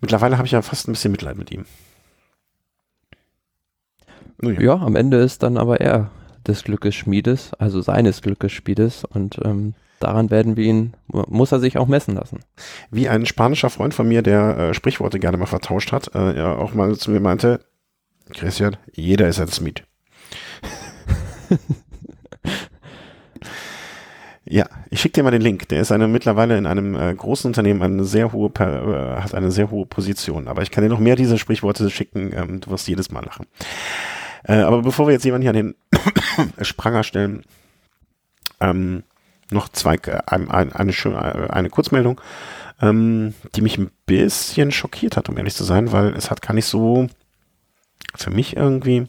mittlerweile 0.00 0.36
habe 0.36 0.46
ich 0.46 0.52
ja 0.52 0.62
fast 0.62 0.88
ein 0.88 0.92
bisschen 0.92 1.12
Mitleid 1.12 1.36
mit 1.36 1.50
ihm. 1.50 1.66
Ja. 4.42 4.60
ja, 4.60 4.74
am 4.74 4.96
Ende 4.96 5.18
ist 5.18 5.42
dann 5.42 5.56
aber 5.56 5.80
er 5.80 6.10
des 6.46 6.64
Glückes 6.64 6.94
Schmiedes, 6.94 7.52
also 7.54 7.80
seines 7.80 8.20
Glückes 8.20 8.52
Schmiedes 8.52 9.04
und 9.04 9.38
ähm, 9.44 9.74
daran 10.00 10.30
werden 10.30 10.56
wir 10.56 10.64
ihn, 10.64 10.94
muss 11.06 11.52
er 11.52 11.60
sich 11.60 11.78
auch 11.78 11.86
messen 11.86 12.14
lassen. 12.14 12.40
Wie 12.90 13.08
ein 13.08 13.24
spanischer 13.26 13.70
Freund 13.70 13.94
von 13.94 14.06
mir, 14.06 14.22
der 14.22 14.58
äh, 14.58 14.74
Sprichworte 14.74 15.18
gerne 15.18 15.38
mal 15.38 15.46
vertauscht 15.46 15.92
hat, 15.92 16.14
äh, 16.14 16.36
ja 16.36 16.54
auch 16.56 16.74
mal 16.74 16.96
zu 16.96 17.10
mir 17.10 17.20
meinte, 17.20 17.60
Christian, 18.32 18.76
jeder 18.92 19.28
ist 19.28 19.40
ein 19.40 19.48
Smith. 19.48 19.82
ja, 24.54 24.66
ich 24.88 25.00
schicke 25.00 25.14
dir 25.14 25.24
mal 25.24 25.32
den 25.32 25.42
Link. 25.42 25.68
Der 25.70 25.80
ist 25.80 25.90
eine, 25.90 26.06
mittlerweile 26.06 26.56
in 26.56 26.66
einem 26.66 26.94
äh, 26.94 27.12
großen 27.12 27.48
Unternehmen 27.48 27.82
eine 27.82 28.04
sehr 28.04 28.32
hohe, 28.32 28.50
äh, 28.60 29.20
hat 29.20 29.34
eine 29.34 29.50
sehr 29.50 29.68
hohe 29.68 29.84
Position. 29.84 30.46
Aber 30.46 30.62
ich 30.62 30.70
kann 30.70 30.84
dir 30.84 30.90
noch 30.90 31.00
mehr 31.00 31.16
dieser 31.16 31.38
Sprichworte 31.38 31.90
schicken. 31.90 32.32
Ähm, 32.32 32.60
du 32.60 32.70
wirst 32.70 32.86
jedes 32.86 33.10
Mal 33.10 33.24
lachen. 33.24 33.46
Äh, 34.44 34.58
aber 34.58 34.82
bevor 34.82 35.08
wir 35.08 35.12
jetzt 35.12 35.24
jemanden 35.24 35.42
hier 35.42 35.50
an 35.50 35.74
den 36.56 36.62
Spranger 36.64 37.02
stellen, 37.02 37.42
ähm, 38.60 39.02
noch 39.50 39.68
zwei, 39.70 39.96
äh, 39.96 40.20
ein, 40.26 40.48
ein, 40.48 40.72
eine, 40.72 40.92
eine, 40.92 41.52
eine 41.52 41.70
Kurzmeldung, 41.70 42.20
ähm, 42.80 43.34
die 43.56 43.60
mich 43.60 43.76
ein 43.76 43.90
bisschen 44.06 44.70
schockiert 44.70 45.16
hat, 45.16 45.28
um 45.28 45.36
ehrlich 45.36 45.56
zu 45.56 45.64
sein, 45.64 45.90
weil 45.90 46.14
es 46.14 46.30
hat 46.30 46.42
gar 46.42 46.54
nicht 46.54 46.66
so 46.66 47.08
für 48.14 48.30
mich 48.30 48.54
irgendwie 48.54 49.08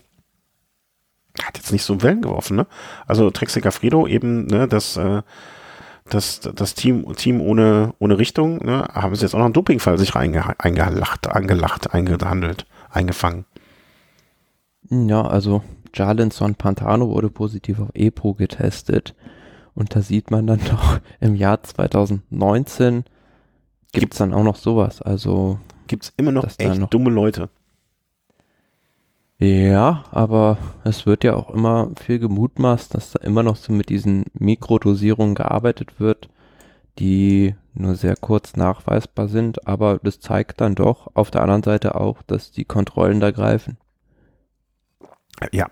hat 1.44 1.58
jetzt 1.58 1.72
nicht 1.72 1.84
so 1.84 2.02
Wellen 2.02 2.22
geworfen, 2.22 2.56
ne? 2.56 2.68
Also 3.08 3.30
Trexica 3.32 3.72
Frido 3.72 4.08
eben, 4.08 4.46
ne, 4.46 4.68
das, 4.68 4.98
äh, 4.98 5.22
das, 6.10 6.40
das 6.40 6.76
Team, 6.76 7.16
Team 7.16 7.42
ohne, 7.42 7.94
ohne 8.00 8.18
Richtung, 8.18 8.64
ne, 8.64 8.88
haben 8.94 9.16
sie 9.16 9.24
jetzt 9.24 9.34
auch 9.34 9.40
noch 9.40 9.46
einen 9.46 9.54
Dopingfall 9.54 9.98
sich 9.98 10.16
reingelacht, 10.16 11.28
angelacht, 11.28 11.94
eingehandelt, 11.94 12.66
eingefangen. 12.90 13.46
Ja, 14.90 15.24
also 15.24 15.64
Jalinson 15.94 16.56
Pantano 16.56 17.10
wurde 17.10 17.30
positiv 17.30 17.80
auf 17.80 17.90
EPO 17.94 18.36
getestet. 18.36 19.16
Und 19.74 19.96
da 19.96 20.02
sieht 20.02 20.32
man 20.32 20.48
dann 20.48 20.60
doch 20.70 21.00
im 21.20 21.36
Jahr 21.36 21.62
2019 21.64 23.06
gibt 23.92 24.14
es 24.14 24.20
dann 24.20 24.34
auch 24.34 24.44
noch 24.44 24.58
sowas. 24.58 25.02
Also 25.02 25.60
gibt 25.88 26.04
es 26.04 26.14
immer 26.18 26.32
noch 26.32 26.46
echt 26.58 26.80
noch 26.80 26.90
dumme 26.90 27.10
Leute. 27.10 27.50
Ja, 29.38 30.06
aber 30.12 30.58
es 30.86 31.06
wird 31.06 31.26
ja 31.26 31.36
auch 31.36 31.50
immer 31.50 31.92
viel 32.00 32.20
gemutmaßt, 32.20 32.94
dass 32.94 33.12
da 33.12 33.20
immer 33.20 33.44
noch 33.44 33.58
so 33.58 33.74
mit 33.74 33.90
diesen 33.90 34.26
Mikrodosierungen 34.34 35.36
gearbeitet 35.36 36.00
wird, 36.00 36.30
die 37.00 37.56
nur 37.74 37.96
sehr 37.96 38.16
kurz 38.16 38.56
nachweisbar 38.56 39.28
sind, 39.28 39.68
aber 39.68 40.00
das 40.02 40.22
zeigt 40.22 40.62
dann 40.62 40.76
doch 40.76 41.12
auf 41.16 41.32
der 41.32 41.42
anderen 41.42 41.64
Seite 41.64 41.96
auch, 41.96 42.22
dass 42.24 42.52
die 42.52 42.64
Kontrollen 42.64 43.20
da 43.20 43.32
greifen. 43.32 43.78
Ja, 45.52 45.68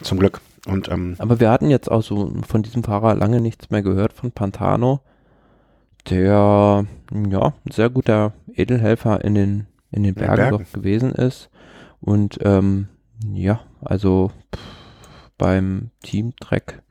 zum 0.00 0.18
Glück. 0.18 0.40
Und, 0.66 0.88
ähm, 0.88 1.16
Aber 1.18 1.40
wir 1.40 1.50
hatten 1.50 1.68
jetzt 1.68 1.90
auch 1.90 2.02
so 2.02 2.32
von 2.46 2.62
diesem 2.62 2.84
Fahrer 2.84 3.14
lange 3.14 3.42
nichts 3.42 3.68
mehr 3.68 3.82
gehört 3.82 4.14
von 4.14 4.32
Pantano, 4.32 5.00
der 6.08 6.86
ja 7.12 7.54
ein 7.66 7.70
sehr 7.70 7.90
guter 7.90 8.32
Edelhelfer 8.54 9.22
in 9.22 9.34
den 9.34 9.66
in 9.90 10.04
den 10.04 10.14
Bergen, 10.14 10.36
Bergen. 10.36 10.58
doch 10.58 10.72
gewesen 10.72 11.12
ist 11.12 11.50
und 12.02 12.38
ähm, 12.42 12.88
ja 13.32 13.60
also 13.80 14.30
beim 15.38 15.90
Team 16.02 16.34
Trek 16.36 16.82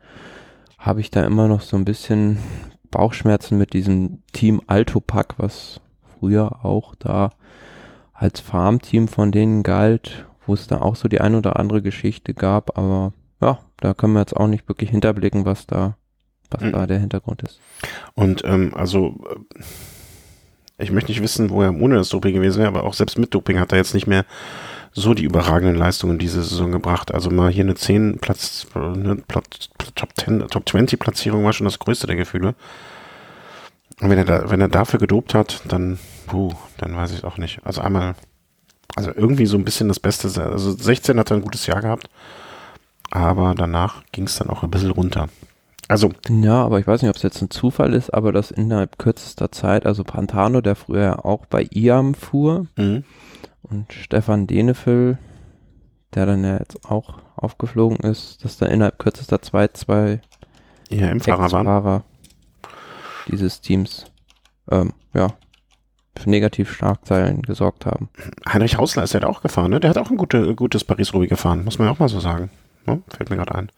habe 0.80 1.00
ich 1.00 1.12
da 1.12 1.24
immer 1.24 1.48
noch 1.48 1.62
so 1.62 1.78
ein 1.78 1.86
bisschen 1.86 2.40
Bauchschmerzen 2.90 3.58
mit 3.58 3.74
diesem 3.74 4.24
Team 4.34 4.62
Alto 4.66 5.00
Pack, 5.00 5.36
was 5.38 5.80
früher 6.20 6.66
auch 6.66 6.96
da 6.96 7.30
als 8.14 8.40
Farmteam 8.40 9.08
von 9.08 9.32
denen 9.32 9.62
galt 9.62 10.26
wo 10.46 10.54
es 10.54 10.68
da 10.68 10.82
auch 10.82 10.96
so 10.96 11.08
die 11.08 11.22
ein 11.22 11.36
oder 11.36 11.58
andere 11.58 11.82
Geschichte 11.82 12.34
gab, 12.34 12.78
aber 12.78 13.14
ja, 13.42 13.60
da 13.78 13.94
können 13.94 14.14
wir 14.14 14.20
jetzt 14.20 14.36
auch 14.36 14.48
nicht 14.48 14.68
wirklich 14.68 14.90
hinterblicken, 14.90 15.46
was 15.46 15.68
da, 15.68 15.96
was 16.50 16.62
mhm. 16.62 16.74
da 16.74 16.88
der 16.88 17.00
Hintergrund 17.00 17.42
ist. 17.44 17.60
Und 18.16 18.44
ähm, 18.46 18.74
also 18.76 19.20
äh, 19.58 19.64
ich 20.84 20.92
möchte 20.92 21.12
nicht 21.12 21.22
wissen, 21.22 21.50
wo 21.50 21.62
er 21.62 21.74
ohne 21.74 21.96
das 21.96 22.10
Doping 22.10 22.34
gewesen 22.34 22.60
wäre, 22.60 22.68
aber 22.68 22.84
auch 22.84 22.94
selbst 22.94 23.18
mit 23.18 23.34
Doping 23.34 23.60
hat 23.60 23.72
er 23.72 23.78
jetzt 23.78 23.94
nicht 23.94 24.08
mehr 24.08 24.26
so 24.94 25.14
die 25.14 25.24
überragenden 25.24 25.78
Leistungen 25.78 26.18
diese 26.18 26.44
Saison 26.44 26.72
gebracht. 26.72 27.14
Also 27.14 27.30
mal 27.30 27.52
hier 27.52 27.64
eine 27.64 27.76
10 27.76 28.20
Platz, 28.20 28.68
eine 28.74 29.24
Top 29.28 30.10
10, 30.16 30.48
Top 30.50 30.68
20 30.68 31.00
Platzierung 31.00 31.46
war 31.46 31.54
schon 31.54 31.66
das 31.66 31.80
größte 31.80 32.08
der 32.08 32.16
Gefühle. 32.16 32.56
Und 34.02 34.10
wenn 34.10 34.18
er 34.18 34.26
da, 34.26 34.50
wenn 34.50 34.62
er 34.62 34.68
dafür 34.68 35.00
gedopt 35.00 35.34
hat, 35.34 35.62
dann, 35.68 36.00
puh, 36.28 36.54
dann 36.78 36.96
weiß 36.96 37.14
ich 37.14 37.24
auch 37.24 37.38
nicht. 37.38 37.60
Also 37.64 37.82
einmal 37.82 38.16
also 38.96 39.12
irgendwie 39.16 39.46
so 39.46 39.58
ein 39.58 39.64
bisschen 39.64 39.88
das 39.88 40.00
Beste. 40.00 40.28
Also 40.44 40.72
16 40.72 41.18
hat 41.18 41.32
er 41.32 41.38
ein 41.38 41.44
gutes 41.44 41.66
Jahr 41.68 41.82
gehabt, 41.82 42.10
aber 43.10 43.56
danach 43.56 44.04
ging 44.12 44.26
es 44.26 44.38
dann 44.38 44.50
auch 44.50 44.64
ein 44.64 44.72
bisschen 44.72 44.92
runter. 44.92 45.30
Also. 45.88 46.12
Ja, 46.30 46.64
aber 46.64 46.80
ich 46.80 46.88
weiß 46.88 47.02
nicht, 47.02 47.10
ob 47.10 47.18
es 47.18 47.24
jetzt 47.24 47.42
ein 47.42 47.50
Zufall 47.50 47.94
ist, 47.94 48.14
aber 48.14 48.32
dass 48.32 48.52
innerhalb 48.52 48.98
kürzester 48.98 49.52
Zeit, 49.52 49.86
also 49.86 50.04
Pantano, 50.04 50.62
der 50.62 50.76
früher 50.76 51.26
auch 51.26 51.46
bei 51.46 51.68
IAM 51.70 52.14
fuhr, 52.14 52.68
mhm. 52.78 53.04
Und 53.64 53.94
Stefan 53.94 54.48
Denefil, 54.48 55.18
der 56.14 56.26
dann 56.26 56.44
ja 56.44 56.58
jetzt 56.58 56.86
auch 56.90 57.20
aufgeflogen 57.36 57.98
ist, 57.98 58.44
dass 58.44 58.58
da 58.58 58.66
innerhalb 58.66 59.00
kürzester 59.00 59.42
Zeit 59.42 59.78
zwei 59.78 60.22
IAM-Fahrer 60.90 61.84
waren. 61.84 62.04
dieses 63.28 63.62
Teams, 63.62 64.06
ähm, 64.70 64.94
ja, 65.14 65.30
für 66.18 66.30
Negativschlagzeilen 66.30 67.42
gesorgt 67.42 67.86
haben. 67.86 68.10
Heinrich 68.48 68.78
Hausler 68.78 69.04
ist 69.04 69.14
ja 69.14 69.24
auch 69.24 69.42
gefahren, 69.42 69.72
ne? 69.72 69.80
Der 69.80 69.90
hat 69.90 69.98
auch 69.98 70.12
ein 70.12 70.18
gute, 70.18 70.56
gutes 70.56 70.84
Paris-Roubaix 70.84 71.30
gefahren, 71.30 71.64
muss 71.64 71.80
man 71.80 71.88
ja 71.88 71.94
auch 71.94 72.00
mal 72.00 72.10
so 72.10 72.20
sagen. 72.20 72.50
Ne? 72.86 73.02
Fällt 73.08 73.30
mir 73.30 73.38
gerade 73.38 73.56
ein. 73.56 73.72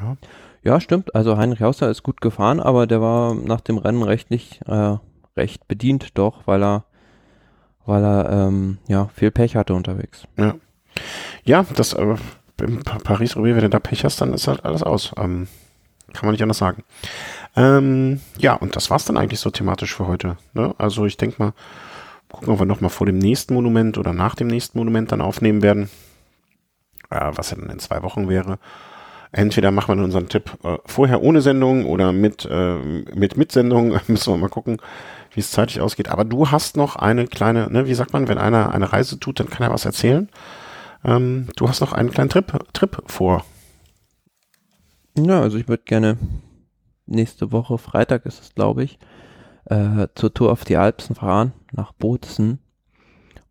Ja. 0.00 0.16
ja. 0.62 0.80
stimmt. 0.80 1.14
Also 1.14 1.36
Heinrich 1.36 1.62
Hausler 1.62 1.90
ist 1.90 2.02
gut 2.02 2.20
gefahren, 2.20 2.60
aber 2.60 2.86
der 2.86 3.00
war 3.00 3.34
nach 3.34 3.60
dem 3.60 3.78
Rennen 3.78 4.02
rechtlich 4.02 4.60
äh, 4.66 4.96
recht 5.36 5.66
bedient 5.68 6.16
doch, 6.18 6.46
weil 6.46 6.62
er 6.62 6.84
weil 7.88 8.04
er 8.04 8.30
ähm, 8.30 8.78
ja 8.86 9.08
viel 9.14 9.30
Pech 9.30 9.56
hatte 9.56 9.74
unterwegs. 9.74 10.24
Ja, 10.36 10.54
ja 11.44 11.66
das 11.74 11.94
äh, 11.94 12.16
im 12.60 12.80
Paris-Roubaix, 12.82 13.56
wenn 13.56 13.62
du 13.62 13.70
da 13.70 13.78
Pech 13.78 14.04
hast, 14.04 14.20
dann 14.20 14.34
ist 14.34 14.46
halt 14.46 14.64
alles 14.64 14.82
aus. 14.82 15.12
Ähm, 15.16 15.48
kann 16.12 16.26
man 16.26 16.32
nicht 16.32 16.42
anders 16.42 16.58
sagen. 16.58 16.84
Ähm, 17.56 18.20
ja, 18.38 18.54
und 18.54 18.76
das 18.76 18.90
war's 18.90 19.04
dann 19.04 19.16
eigentlich 19.16 19.40
so 19.40 19.50
thematisch 19.50 19.94
für 19.94 20.06
heute. 20.06 20.36
Ne? 20.54 20.74
Also 20.78 21.04
ich 21.06 21.16
denke 21.16 21.36
mal, 21.38 21.52
gucken, 22.30 22.52
ob 22.52 22.60
wir 22.60 22.66
nochmal 22.66 22.90
vor 22.90 23.06
dem 23.06 23.18
nächsten 23.18 23.54
Monument 23.54 23.98
oder 23.98 24.12
nach 24.12 24.34
dem 24.34 24.48
nächsten 24.48 24.78
Monument 24.78 25.12
dann 25.12 25.20
aufnehmen 25.20 25.62
werden. 25.62 25.90
Äh, 27.10 27.30
was 27.34 27.50
ja 27.50 27.56
dann 27.56 27.70
in 27.70 27.78
zwei 27.78 28.02
Wochen 28.02 28.28
wäre. 28.28 28.58
Entweder 29.30 29.70
machen 29.70 29.96
wir 29.96 30.04
unseren 30.04 30.28
Tipp 30.28 30.58
äh, 30.64 30.78
vorher 30.86 31.22
ohne 31.22 31.42
Sendung 31.42 31.84
oder 31.84 32.12
mit, 32.12 32.46
äh, 32.50 32.78
mit 33.14 33.36
Mitsendung. 33.36 33.98
Müssen 34.06 34.32
wir 34.32 34.38
mal 34.38 34.48
gucken, 34.48 34.78
wie 35.32 35.40
es 35.40 35.50
zeitlich 35.50 35.80
ausgeht. 35.80 36.08
Aber 36.08 36.24
du 36.24 36.50
hast 36.50 36.76
noch 36.76 36.96
eine 36.96 37.26
kleine, 37.26 37.70
ne, 37.70 37.86
wie 37.86 37.94
sagt 37.94 38.12
man, 38.12 38.28
wenn 38.28 38.38
einer 38.38 38.72
eine 38.72 38.92
Reise 38.92 39.18
tut, 39.18 39.40
dann 39.40 39.50
kann 39.50 39.66
er 39.66 39.72
was 39.72 39.84
erzählen. 39.84 40.28
Ähm, 41.04 41.48
du 41.56 41.68
hast 41.68 41.80
noch 41.80 41.92
einen 41.92 42.10
kleinen 42.10 42.30
Trip, 42.30 42.52
Trip 42.72 43.02
vor. 43.06 43.44
Ja, 45.16 45.40
also 45.40 45.58
ich 45.58 45.68
würde 45.68 45.82
gerne 45.84 46.16
nächste 47.06 47.52
Woche, 47.52 47.78
Freitag 47.78 48.26
ist 48.26 48.40
es, 48.40 48.54
glaube 48.54 48.84
ich, 48.84 48.98
äh, 49.64 50.08
zur 50.14 50.32
Tour 50.32 50.52
auf 50.52 50.64
die 50.64 50.76
Alpsen 50.76 51.16
fahren, 51.16 51.52
nach 51.72 51.92
Bozen. 51.92 52.60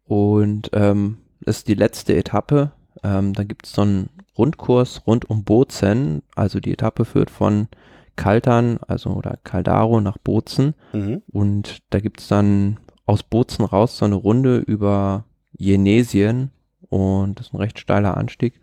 Und 0.05 0.69
ähm, 0.73 1.17
ist 1.41 1.67
die 1.67 1.73
letzte 1.73 2.15
Etappe. 2.15 2.71
Ähm, 3.03 3.33
da 3.33 3.43
gibt 3.43 3.65
es 3.65 3.73
so 3.73 3.81
einen 3.83 4.09
Rundkurs 4.37 5.03
rund 5.07 5.29
um 5.29 5.43
Bozen. 5.43 6.23
Also 6.35 6.59
die 6.59 6.73
Etappe 6.73 7.05
führt 7.05 7.29
von 7.29 7.67
Kaltern, 8.15 8.79
also 8.87 9.11
oder 9.11 9.37
Caldaro 9.43 10.01
nach 10.01 10.17
Bozen. 10.17 10.73
Mhm. 10.93 11.21
Und 11.31 11.79
da 11.89 11.99
gibt 11.99 12.19
es 12.19 12.27
dann 12.27 12.79
aus 13.05 13.23
Bozen 13.23 13.65
raus 13.65 13.97
so 13.97 14.05
eine 14.05 14.15
Runde 14.15 14.57
über 14.57 15.25
Jenesien. 15.51 16.51
Und 16.89 17.39
das 17.39 17.47
ist 17.47 17.53
ein 17.53 17.57
recht 17.57 17.79
steiler 17.79 18.17
Anstieg. 18.17 18.59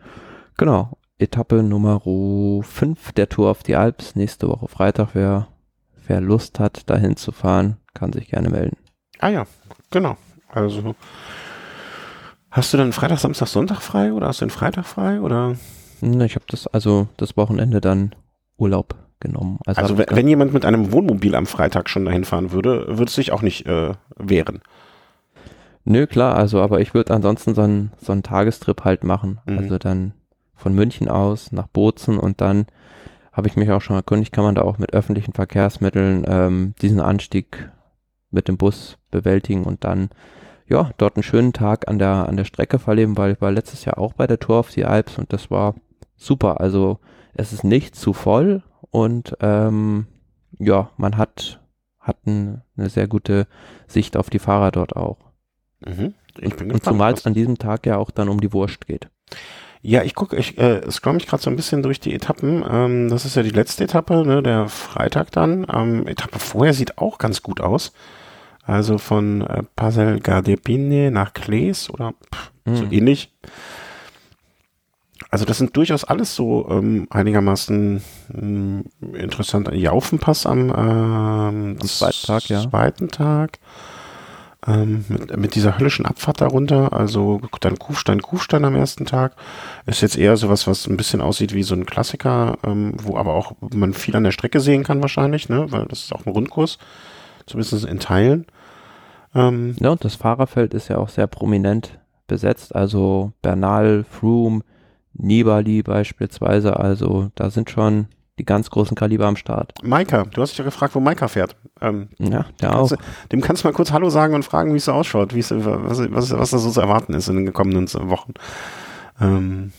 Genau. 0.57 0.99
Etappe 1.19 1.63
Nummer 1.63 2.01
5 2.01 3.13
der 3.13 3.29
Tour 3.29 3.51
auf 3.51 3.63
die 3.63 3.77
Alps. 3.77 4.17
Nächste 4.17 4.49
Woche 4.49 4.69
Freitag. 4.69 5.11
Wer, 5.15 5.49
wer 6.07 6.21
Lust 6.21 6.59
hat, 6.59 6.91
dahin 6.91 7.17
zu 7.17 7.33
fahren, 7.33 7.77
kann 7.95 8.13
sich 8.13 8.29
gerne 8.29 8.51
melden. 8.51 8.77
Ah 9.21 9.29
ja, 9.29 9.47
genau. 9.91 10.17
Also 10.49 10.95
hast 12.55 12.73
du 12.73 12.77
dann 12.79 12.93
Freitag, 12.93 13.19
Samstag, 13.19 13.49
Sonntag 13.49 13.83
frei 13.83 14.13
oder 14.13 14.29
hast 14.29 14.41
du 14.41 14.47
den 14.47 14.51
Freitag 14.51 14.87
frei 14.87 15.21
oder? 15.21 15.57
Ich 16.01 16.35
habe 16.35 16.45
das 16.49 16.67
also 16.69 17.09
das 17.17 17.37
Wochenende 17.37 17.81
dann 17.81 18.15
Urlaub 18.57 18.95
genommen. 19.21 19.59
Also, 19.67 19.81
also 19.81 19.99
wenn, 19.99 20.07
wenn, 20.11 20.29
jemand 20.29 20.53
mit 20.53 20.65
einem 20.65 20.93
Wohnmobil 20.93 21.35
am 21.35 21.47
Freitag 21.47 21.91
schon 21.91 22.05
dahin 22.05 22.25
fahren 22.25 22.53
würde, 22.53 22.87
würde 22.89 23.09
es 23.09 23.15
sich 23.15 23.33
auch 23.33 23.43
nicht 23.43 23.67
äh, 23.67 23.95
wehren. 24.17 24.61
Nö, 25.85 26.07
klar, 26.07 26.37
also 26.37 26.61
aber 26.61 26.81
ich 26.81 26.95
würde 26.95 27.13
ansonsten 27.13 27.55
so 27.55 27.63
einen, 27.63 27.93
so 28.01 28.13
einen 28.13 28.23
Tagestrip 28.23 28.85
halt 28.85 29.03
machen. 29.03 29.41
Mhm. 29.47 29.59
Also 29.59 29.79
dann 29.79 30.13
von 30.55 30.75
München 30.75 31.09
aus 31.09 31.53
nach 31.53 31.67
Bozen 31.67 32.19
und 32.19 32.41
dann 32.41 32.67
habe 33.33 33.49
ich 33.49 33.57
mich 33.57 33.71
auch 33.73 33.81
schon 33.81 33.97
erkundigt, 33.97 34.33
kann 34.33 34.45
man 34.45 34.55
da 34.55 34.63
auch 34.63 34.79
mit 34.79 34.93
öffentlichen 34.93 35.33
Verkehrsmitteln 35.33 36.25
ähm, 36.29 36.75
diesen 36.81 37.01
Anstieg 37.01 37.71
mit 38.31 38.47
dem 38.47 38.57
Bus 38.57 38.97
bewältigen 39.11 39.65
und 39.65 39.85
dann 39.85 40.11
ja, 40.67 40.91
dort 40.97 41.17
einen 41.17 41.23
schönen 41.23 41.53
Tag 41.53 41.89
an 41.89 41.99
der, 41.99 42.29
an 42.29 42.37
der 42.37 42.45
Strecke 42.45 42.79
verleben, 42.79 43.17
weil 43.17 43.33
ich 43.33 43.41
war 43.41 43.51
letztes 43.51 43.85
Jahr 43.85 43.99
auch 43.99 44.13
bei 44.15 44.27
der 44.27 44.39
Tour 44.41 44.57
auf 44.59 44.71
die 44.71 44.85
Alps 44.85 45.19
und 45.19 45.33
das 45.33 45.51
war 45.51 45.75
super. 46.17 46.61
Also 46.61 46.99
es 47.35 47.53
ist 47.53 47.65
nicht 47.65 47.95
zu 47.95 48.13
voll 48.13 48.63
und 48.91 49.37
ähm, 49.41 50.07
ja, 50.59 50.91
man 50.97 51.17
hat, 51.17 51.61
hat 51.99 52.27
ein, 52.27 52.63
eine 52.77 52.89
sehr 52.89 53.09
gute 53.09 53.47
Sicht 53.87 54.17
auf 54.17 54.31
die 54.31 54.39
Fahrer 54.39 54.71
dort 54.71 54.97
auch. 54.97 55.19
Mhm. 55.85 56.15
Ich 56.39 56.55
bin 56.57 56.67
Und 56.69 56.75
gespannt. 56.75 56.85
zumal 56.85 57.13
es 57.13 57.27
an 57.27 57.35
diesem 57.35 57.59
Tag 57.59 57.87
ja 57.87 57.97
auch 57.97 58.11
dann 58.11 58.29
um 58.29 58.41
die 58.41 58.53
Wurst 58.53 58.87
geht. 58.87 59.09
Ja, 59.83 60.03
ich 60.03 60.15
gucke, 60.15 60.37
ich 60.37 60.57
äh, 60.57 60.91
scroll 60.91 61.13
mich 61.13 61.27
gerade 61.27 61.43
so 61.43 61.51
ein 61.51 61.57
bisschen 61.57 61.83
durch 61.83 62.01
die 62.01 62.15
Etappen. 62.15 62.65
Ähm, 62.69 63.11
das 63.11 63.27
ist 63.27 63.37
ja 63.37 63.43
die 63.43 63.51
letzte 63.51 63.85
Etappe, 63.85 64.25
ne, 64.25 64.43
der 64.43 64.69
Freitag 64.69 65.31
dann. 65.33 65.67
Ähm, 65.71 66.07
Etappe 66.07 66.39
vorher 66.39 66.73
sieht 66.73 66.97
auch 66.97 67.19
ganz 67.19 67.43
gut 67.43 67.61
aus. 67.61 67.93
Also 68.67 68.99
von 68.99 69.43
äh, 69.43 69.63
Pasel 69.77 70.21
Gardepine 70.21 71.11
nach 71.11 71.35
Klees 71.35 71.91
oder 71.91 72.13
pff, 72.35 72.51
so 72.67 72.85
Mhm. 72.87 72.93
ähnlich. 72.93 73.31
Also 75.31 75.45
das 75.45 75.59
sind 75.59 75.77
durchaus 75.77 76.05
alles 76.05 76.35
so 76.35 76.69
ähm, 76.71 77.07
einigermaßen 77.11 78.03
ähm, 78.35 78.85
interessant. 79.15 79.69
Jaufenpass 79.73 80.47
am, 80.47 80.71
ähm, 80.71 81.77
Am 81.81 81.81
zweiten 81.81 82.27
Tag, 82.27 82.49
ja. 82.49 82.63
zweiten 82.69 83.09
Tag. 83.09 83.59
Ähm, 84.67 85.05
mit, 85.09 85.37
mit 85.37 85.55
dieser 85.57 85.77
höllischen 85.79 86.07
Abfahrt 86.07 86.41
darunter, 86.41 86.95
also 86.95 87.43
dann 87.61 87.79
Kufstein, 87.79 88.23
Kufstein 88.23 88.65
am 88.65 88.75
ersten 88.75 89.05
Tag, 89.05 89.37
ist 89.85 90.01
jetzt 90.01 90.17
eher 90.17 90.39
sowas, 90.39 90.67
was 90.67 90.87
ein 90.87 90.97
bisschen 90.97 91.21
aussieht 91.21 91.53
wie 91.53 91.63
so 91.65 91.75
ein 91.75 91.85
Klassiker, 91.85 92.57
ähm, 92.65 92.95
wo 93.03 93.19
aber 93.19 93.35
auch 93.35 93.53
man 93.75 93.93
viel 93.93 94.17
an 94.17 94.25
der 94.25 94.31
Strecke 94.33 94.61
sehen 94.61 94.83
kann 94.83 95.03
wahrscheinlich, 95.03 95.51
ne, 95.51 95.71
weil 95.71 95.85
das 95.87 96.05
ist 96.05 96.15
auch 96.15 96.25
ein 96.25 96.33
Rundkurs, 96.33 96.79
zumindest 97.45 97.85
in 97.85 97.99
Teilen. 98.01 98.47
Ähm, 99.35 99.77
Ja, 99.81 99.91
und 99.91 100.05
das 100.05 100.15
Fahrerfeld 100.15 100.75
ist 100.75 100.89
ja 100.89 100.99
auch 100.99 101.09
sehr 101.09 101.27
prominent 101.27 101.99
besetzt. 102.27 102.75
Also 102.75 103.33
Bernal, 103.43 104.05
Froome, 104.09 104.63
Nibali 105.15 105.83
beispielsweise. 105.83 106.79
Also 106.79 107.31
da 107.35 107.51
sind 107.51 107.71
schon 107.71 108.07
die 108.39 108.45
ganz 108.45 108.69
großen 108.71 108.97
Kaliber 108.97 109.27
am 109.27 109.37
Start. 109.37 109.73
Maika, 109.85 110.25
du 110.25 110.43
hast 110.43 110.51
dich 110.51 110.59
ja 110.59 110.65
gefragt, 110.65 110.95
wo 110.95 111.01
Maika 111.01 111.29
fährt. 111.29 111.57
Ähm, 111.81 112.09
Ja, 112.19 112.47
der 112.61 112.73
auch. 112.75 112.89
kannst 112.89 112.93
du, 112.93 113.29
dem 113.31 113.41
kannst 113.41 113.63
du 113.63 113.69
mal 113.69 113.73
kurz 113.75 113.93
Hallo 113.93 114.11
sagen 114.11 114.35
und 114.35 114.45
fragen, 114.45 114.73
wie 114.73 114.79
es 114.79 114.87
so 114.87 114.93
ausschaut, 114.93 115.35
wie 115.35 115.39
es, 115.41 115.53
was, 115.53 115.99
was, 116.11 116.31
was 116.37 116.51
da 116.51 116.59
so 116.59 116.71
zu 116.71 116.81
erwarten 116.81 117.15
ist 117.15 117.29
in 117.29 117.37
den 117.45 117.53
kommenden 117.53 117.87
Wochen. 118.11 118.35
Ähm, 119.21 119.73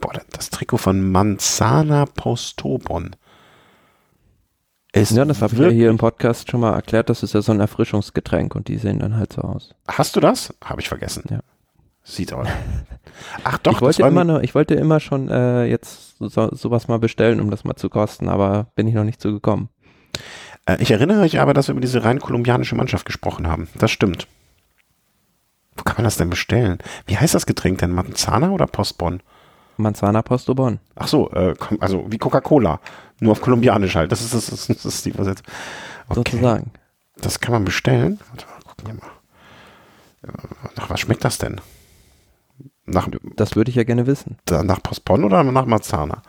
boah, 0.00 0.12
das 0.32 0.50
Trikot 0.50 0.78
von 0.78 1.12
Manzana 1.12 2.04
Postobon. 2.06 3.14
Ist 4.92 5.12
Ja, 5.12 5.24
das 5.24 5.40
habe 5.40 5.54
ich 5.54 5.60
ja 5.60 5.68
hier 5.68 5.90
im 5.90 5.98
Podcast 5.98 6.50
schon 6.50 6.60
mal 6.60 6.74
erklärt. 6.74 7.10
Das 7.10 7.22
ist 7.22 7.32
ja 7.34 7.42
so 7.42 7.52
ein 7.52 7.60
Erfrischungsgetränk 7.60 8.54
und 8.56 8.68
die 8.68 8.76
sehen 8.76 8.98
dann 8.98 9.16
halt 9.16 9.32
so 9.32 9.42
aus. 9.42 9.74
Hast 9.86 10.16
du 10.16 10.20
das? 10.20 10.52
Habe 10.64 10.80
ich 10.80 10.88
vergessen. 10.88 11.24
Ja. 11.30 11.40
Sieht 12.02 12.32
aber. 12.32 12.46
Ach 13.44 13.58
doch, 13.58 13.74
ich, 13.74 13.80
wollte 13.82 14.02
immer 14.02 14.24
noch, 14.24 14.40
ich 14.40 14.54
wollte 14.54 14.74
immer 14.74 14.98
schon 14.98 15.28
äh, 15.28 15.64
jetzt 15.66 16.16
so, 16.18 16.48
sowas 16.54 16.88
mal 16.88 16.98
bestellen, 16.98 17.40
um 17.40 17.50
das 17.50 17.62
mal 17.64 17.76
zu 17.76 17.88
kosten, 17.88 18.28
aber 18.28 18.66
bin 18.74 18.88
ich 18.88 18.94
noch 18.94 19.04
nicht 19.04 19.20
zu 19.20 19.32
gekommen. 19.32 19.68
Äh, 20.66 20.78
Ich 20.80 20.90
erinnere 20.90 21.20
mich 21.20 21.38
aber, 21.38 21.54
dass 21.54 21.68
wir 21.68 21.72
über 21.72 21.80
diese 21.80 22.02
rein 22.02 22.18
kolumbianische 22.18 22.74
Mannschaft 22.74 23.04
gesprochen 23.06 23.46
haben. 23.46 23.68
Das 23.78 23.92
stimmt. 23.92 24.26
Wo 25.76 25.84
kann 25.84 25.96
man 25.96 26.04
das 26.04 26.16
denn 26.16 26.30
bestellen? 26.30 26.78
Wie 27.06 27.16
heißt 27.16 27.34
das 27.34 27.46
Getränk 27.46 27.78
denn? 27.78 27.92
Manzana 27.92 28.50
oder 28.50 28.66
Postbon? 28.66 29.22
Manzana 29.80 30.22
Postobon. 30.22 30.78
Ach 30.96 31.08
so, 31.08 31.30
äh, 31.32 31.54
also 31.80 32.06
wie 32.10 32.18
Coca-Cola. 32.18 32.80
Nur 33.20 33.32
auf 33.32 33.40
kolumbianisch 33.40 33.96
halt. 33.96 34.12
Das 34.12 34.20
ist, 34.22 34.32
das 34.34 34.48
ist, 34.48 34.68
das 34.70 34.84
ist 34.84 35.04
die 35.04 35.10
Übersetzung. 35.10 35.46
Okay. 36.08 36.30
sozusagen. 36.32 36.70
Das 37.18 37.40
kann 37.40 37.52
man 37.52 37.64
bestellen. 37.64 38.18
Warte 38.30 38.46
mal, 38.46 38.62
gucken 38.64 38.86
wir 38.86 38.94
mal. 38.94 39.10
Äh, 40.34 40.70
Nach 40.76 40.88
was 40.90 41.00
schmeckt 41.00 41.24
das 41.24 41.38
denn? 41.38 41.60
Nach, 42.86 43.08
Das 43.36 43.54
würde 43.56 43.70
ich 43.70 43.76
ja 43.76 43.84
gerne 43.84 44.06
wissen. 44.06 44.36
nach 44.50 44.82
Postbon 44.82 45.22
oder 45.24 45.44
nach 45.44 45.66
Marzana? 45.66 46.22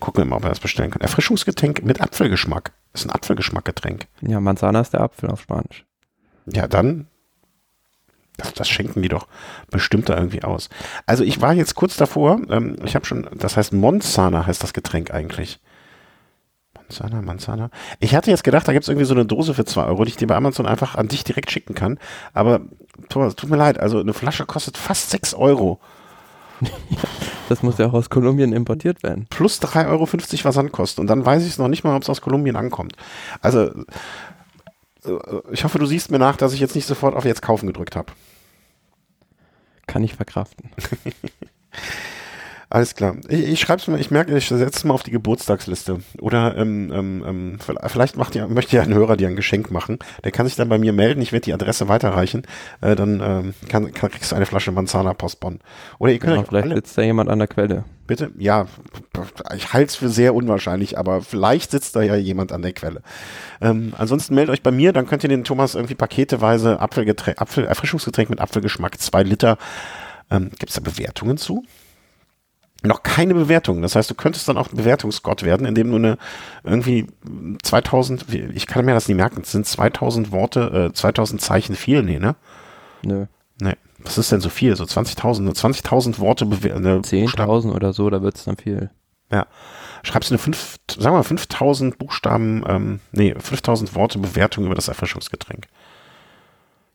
Gucken 0.00 0.24
wir 0.24 0.28
mal, 0.28 0.36
ob 0.36 0.42
wir 0.42 0.48
das 0.48 0.58
bestellen 0.60 0.90
können. 0.90 1.02
Erfrischungsgetränk 1.02 1.84
mit 1.84 2.00
Apfelgeschmack. 2.00 2.72
Das 2.92 3.02
ist 3.02 3.06
ein 3.10 3.14
Apfelgeschmackgetränk. 3.14 4.06
Ja, 4.22 4.40
Manzana 4.40 4.80
ist 4.80 4.92
der 4.92 5.02
Apfel 5.02 5.30
auf 5.30 5.42
Spanisch. 5.42 5.84
Ja, 6.46 6.66
dann. 6.66 7.06
Das, 8.40 8.54
das 8.54 8.68
schenken 8.68 9.02
die 9.02 9.08
doch 9.08 9.26
bestimmt 9.70 10.08
da 10.08 10.16
irgendwie 10.16 10.42
aus. 10.42 10.68
Also 11.06 11.24
ich 11.24 11.40
war 11.40 11.52
jetzt 11.52 11.74
kurz 11.74 11.96
davor, 11.96 12.40
ähm, 12.48 12.76
ich 12.84 12.94
habe 12.94 13.04
schon, 13.06 13.28
das 13.34 13.56
heißt 13.56 13.72
Monzana 13.72 14.46
heißt 14.46 14.62
das 14.62 14.72
Getränk 14.72 15.12
eigentlich. 15.12 15.60
Manzana, 16.74 17.22
Manzana. 17.22 17.70
Ich 18.00 18.14
hatte 18.14 18.30
jetzt 18.30 18.42
gedacht, 18.42 18.66
da 18.66 18.72
gibt 18.72 18.84
es 18.84 18.88
irgendwie 18.88 19.06
so 19.06 19.14
eine 19.14 19.24
Dose 19.24 19.54
für 19.54 19.64
2 19.64 19.84
Euro, 19.84 20.04
die 20.04 20.10
ich 20.10 20.16
dir 20.16 20.26
bei 20.26 20.34
Amazon 20.34 20.66
einfach 20.66 20.96
an 20.96 21.08
dich 21.08 21.22
direkt 21.22 21.50
schicken 21.50 21.74
kann. 21.74 21.98
Aber 22.32 22.62
Thomas, 23.08 23.36
tut 23.36 23.50
mir 23.50 23.56
leid, 23.56 23.78
also 23.78 24.00
eine 24.00 24.12
Flasche 24.12 24.46
kostet 24.46 24.76
fast 24.76 25.10
6 25.10 25.34
Euro. 25.34 25.78
Das 27.48 27.64
muss 27.64 27.78
ja 27.78 27.88
auch 27.88 27.94
aus 27.94 28.10
Kolumbien 28.10 28.52
importiert 28.52 29.02
werden. 29.02 29.26
plus 29.28 29.60
3,50 29.60 29.88
Euro 29.88 30.06
Versandkosten. 30.06 31.02
Und 31.02 31.08
dann 31.08 31.26
weiß 31.26 31.42
ich 31.42 31.48
es 31.48 31.58
noch 31.58 31.66
nicht 31.66 31.82
mal, 31.82 31.96
ob 31.96 32.02
es 32.02 32.08
aus 32.08 32.20
Kolumbien 32.20 32.54
ankommt. 32.54 32.94
Also, 33.40 33.62
äh, 35.04 35.18
ich 35.50 35.64
hoffe, 35.64 35.80
du 35.80 35.86
siehst 35.86 36.12
mir 36.12 36.20
nach, 36.20 36.36
dass 36.36 36.52
ich 36.52 36.60
jetzt 36.60 36.76
nicht 36.76 36.86
sofort 36.86 37.16
auf 37.16 37.24
jetzt 37.24 37.42
kaufen 37.42 37.66
gedrückt 37.66 37.96
habe. 37.96 38.12
Kann 39.90 40.04
ich 40.04 40.14
verkraften. 40.14 40.70
Alles 42.72 42.94
klar. 42.94 43.16
Ich, 43.28 43.48
ich 43.48 43.60
schreibe 43.60 43.82
es 43.82 43.88
mal, 43.88 44.00
ich 44.00 44.12
merke, 44.12 44.36
ich 44.36 44.46
setze 44.46 44.64
es 44.64 44.84
mal 44.84 44.94
auf 44.94 45.02
die 45.02 45.10
Geburtstagsliste. 45.10 45.98
Oder 46.20 46.56
ähm, 46.56 46.92
ähm, 46.94 47.24
ähm, 47.26 47.58
vielleicht 47.88 48.16
macht 48.16 48.36
ja, 48.36 48.46
möchte 48.46 48.76
ja 48.76 48.82
ein 48.82 48.94
Hörer 48.94 49.16
dir 49.16 49.26
ein 49.26 49.34
Geschenk 49.34 49.72
machen. 49.72 49.98
Der 50.22 50.30
kann 50.30 50.46
sich 50.46 50.54
dann 50.54 50.68
bei 50.68 50.78
mir 50.78 50.92
melden. 50.92 51.20
Ich 51.20 51.32
werde 51.32 51.46
die 51.46 51.52
Adresse 51.52 51.88
weiterreichen. 51.88 52.42
Äh, 52.80 52.94
dann 52.94 53.20
ähm, 53.20 53.54
kann, 53.68 53.92
kann, 53.92 54.12
kriegst 54.12 54.30
du 54.30 54.36
eine 54.36 54.46
Flasche 54.46 54.70
Manzana 54.70 55.14
Postbon. 55.14 55.58
Oder 55.98 56.12
ihr 56.12 56.20
könnt 56.20 56.38
auch 56.38 56.46
vielleicht 56.46 56.66
alle, 56.66 56.76
sitzt 56.76 56.96
da 56.96 57.02
jemand 57.02 57.28
an 57.28 57.40
der 57.40 57.48
Quelle. 57.48 57.84
bitte, 58.06 58.30
ja, 58.38 58.66
ich 59.56 59.72
halte 59.72 59.88
es 59.88 59.96
für 59.96 60.08
sehr 60.08 60.32
unwahrscheinlich, 60.36 60.96
aber 60.96 61.22
vielleicht 61.22 61.72
sitzt 61.72 61.96
da 61.96 62.02
ja 62.02 62.14
jemand 62.14 62.52
an 62.52 62.62
der 62.62 62.72
Quelle. 62.72 63.02
Ähm, 63.60 63.94
ansonsten 63.98 64.36
meldet 64.36 64.52
euch 64.52 64.62
bei 64.62 64.70
mir, 64.70 64.92
dann 64.92 65.08
könnt 65.08 65.24
ihr 65.24 65.28
den 65.28 65.42
Thomas 65.42 65.74
irgendwie 65.74 65.96
paketeweise 65.96 66.78
Apfelgetränk, 66.78 67.40
Apfel, 67.40 67.64
Erfrischungsgetränk 67.64 68.30
mit 68.30 68.40
Apfelgeschmack, 68.40 69.00
zwei 69.00 69.24
Liter. 69.24 69.58
Ähm, 70.30 70.50
Gibt 70.50 70.70
es 70.70 70.76
da 70.76 70.80
Bewertungen 70.80 71.36
zu? 71.36 71.64
Noch 72.82 73.02
keine 73.02 73.34
Bewertungen. 73.34 73.82
Das 73.82 73.94
heißt, 73.94 74.10
du 74.10 74.14
könntest 74.14 74.48
dann 74.48 74.56
auch 74.56 74.70
ein 74.70 74.76
Bewertungsgott 74.76 75.42
werden, 75.42 75.66
indem 75.66 75.90
du 75.90 75.96
eine 75.96 76.16
irgendwie 76.64 77.06
2000, 77.62 78.32
wie- 78.32 78.50
ich 78.54 78.66
kann 78.66 78.84
mir 78.86 78.94
das 78.94 79.06
nie 79.08 79.14
merken, 79.14 79.42
es 79.42 79.52
sind 79.52 79.66
2000 79.66 80.32
Worte, 80.32 80.88
äh, 80.90 80.92
2000 80.94 81.40
Zeichen 81.42 81.74
viel, 81.74 82.02
nee, 82.02 82.18
ne? 82.18 82.36
Nö. 83.02 83.26
Nee. 83.60 83.74
Was 83.98 84.16
ist 84.16 84.32
denn 84.32 84.40
so 84.40 84.48
viel? 84.48 84.76
So 84.76 84.84
20.000, 84.84 85.44
nur 85.44 85.54
20.000 85.54 86.18
Worte 86.20 86.46
bewerten. 86.46 87.02
10.000 87.04 87.74
oder 87.74 87.92
so, 87.92 88.08
da 88.08 88.22
wird 88.22 88.36
es 88.36 88.44
dann 88.44 88.56
viel. 88.56 88.88
Ja. 89.30 89.46
Schreibst 90.02 90.30
du 90.30 90.34
eine 90.34 90.38
5, 90.38 90.76
sagen 90.88 91.04
wir 91.14 91.18
mal 91.18 91.22
5000 91.22 91.98
Buchstaben, 91.98 92.64
ähm, 92.66 93.00
nee, 93.12 93.34
5000 93.38 93.94
Worte 93.94 94.18
Bewertung 94.18 94.64
über 94.64 94.74
das 94.74 94.88
Erfrischungsgetränk. 94.88 95.66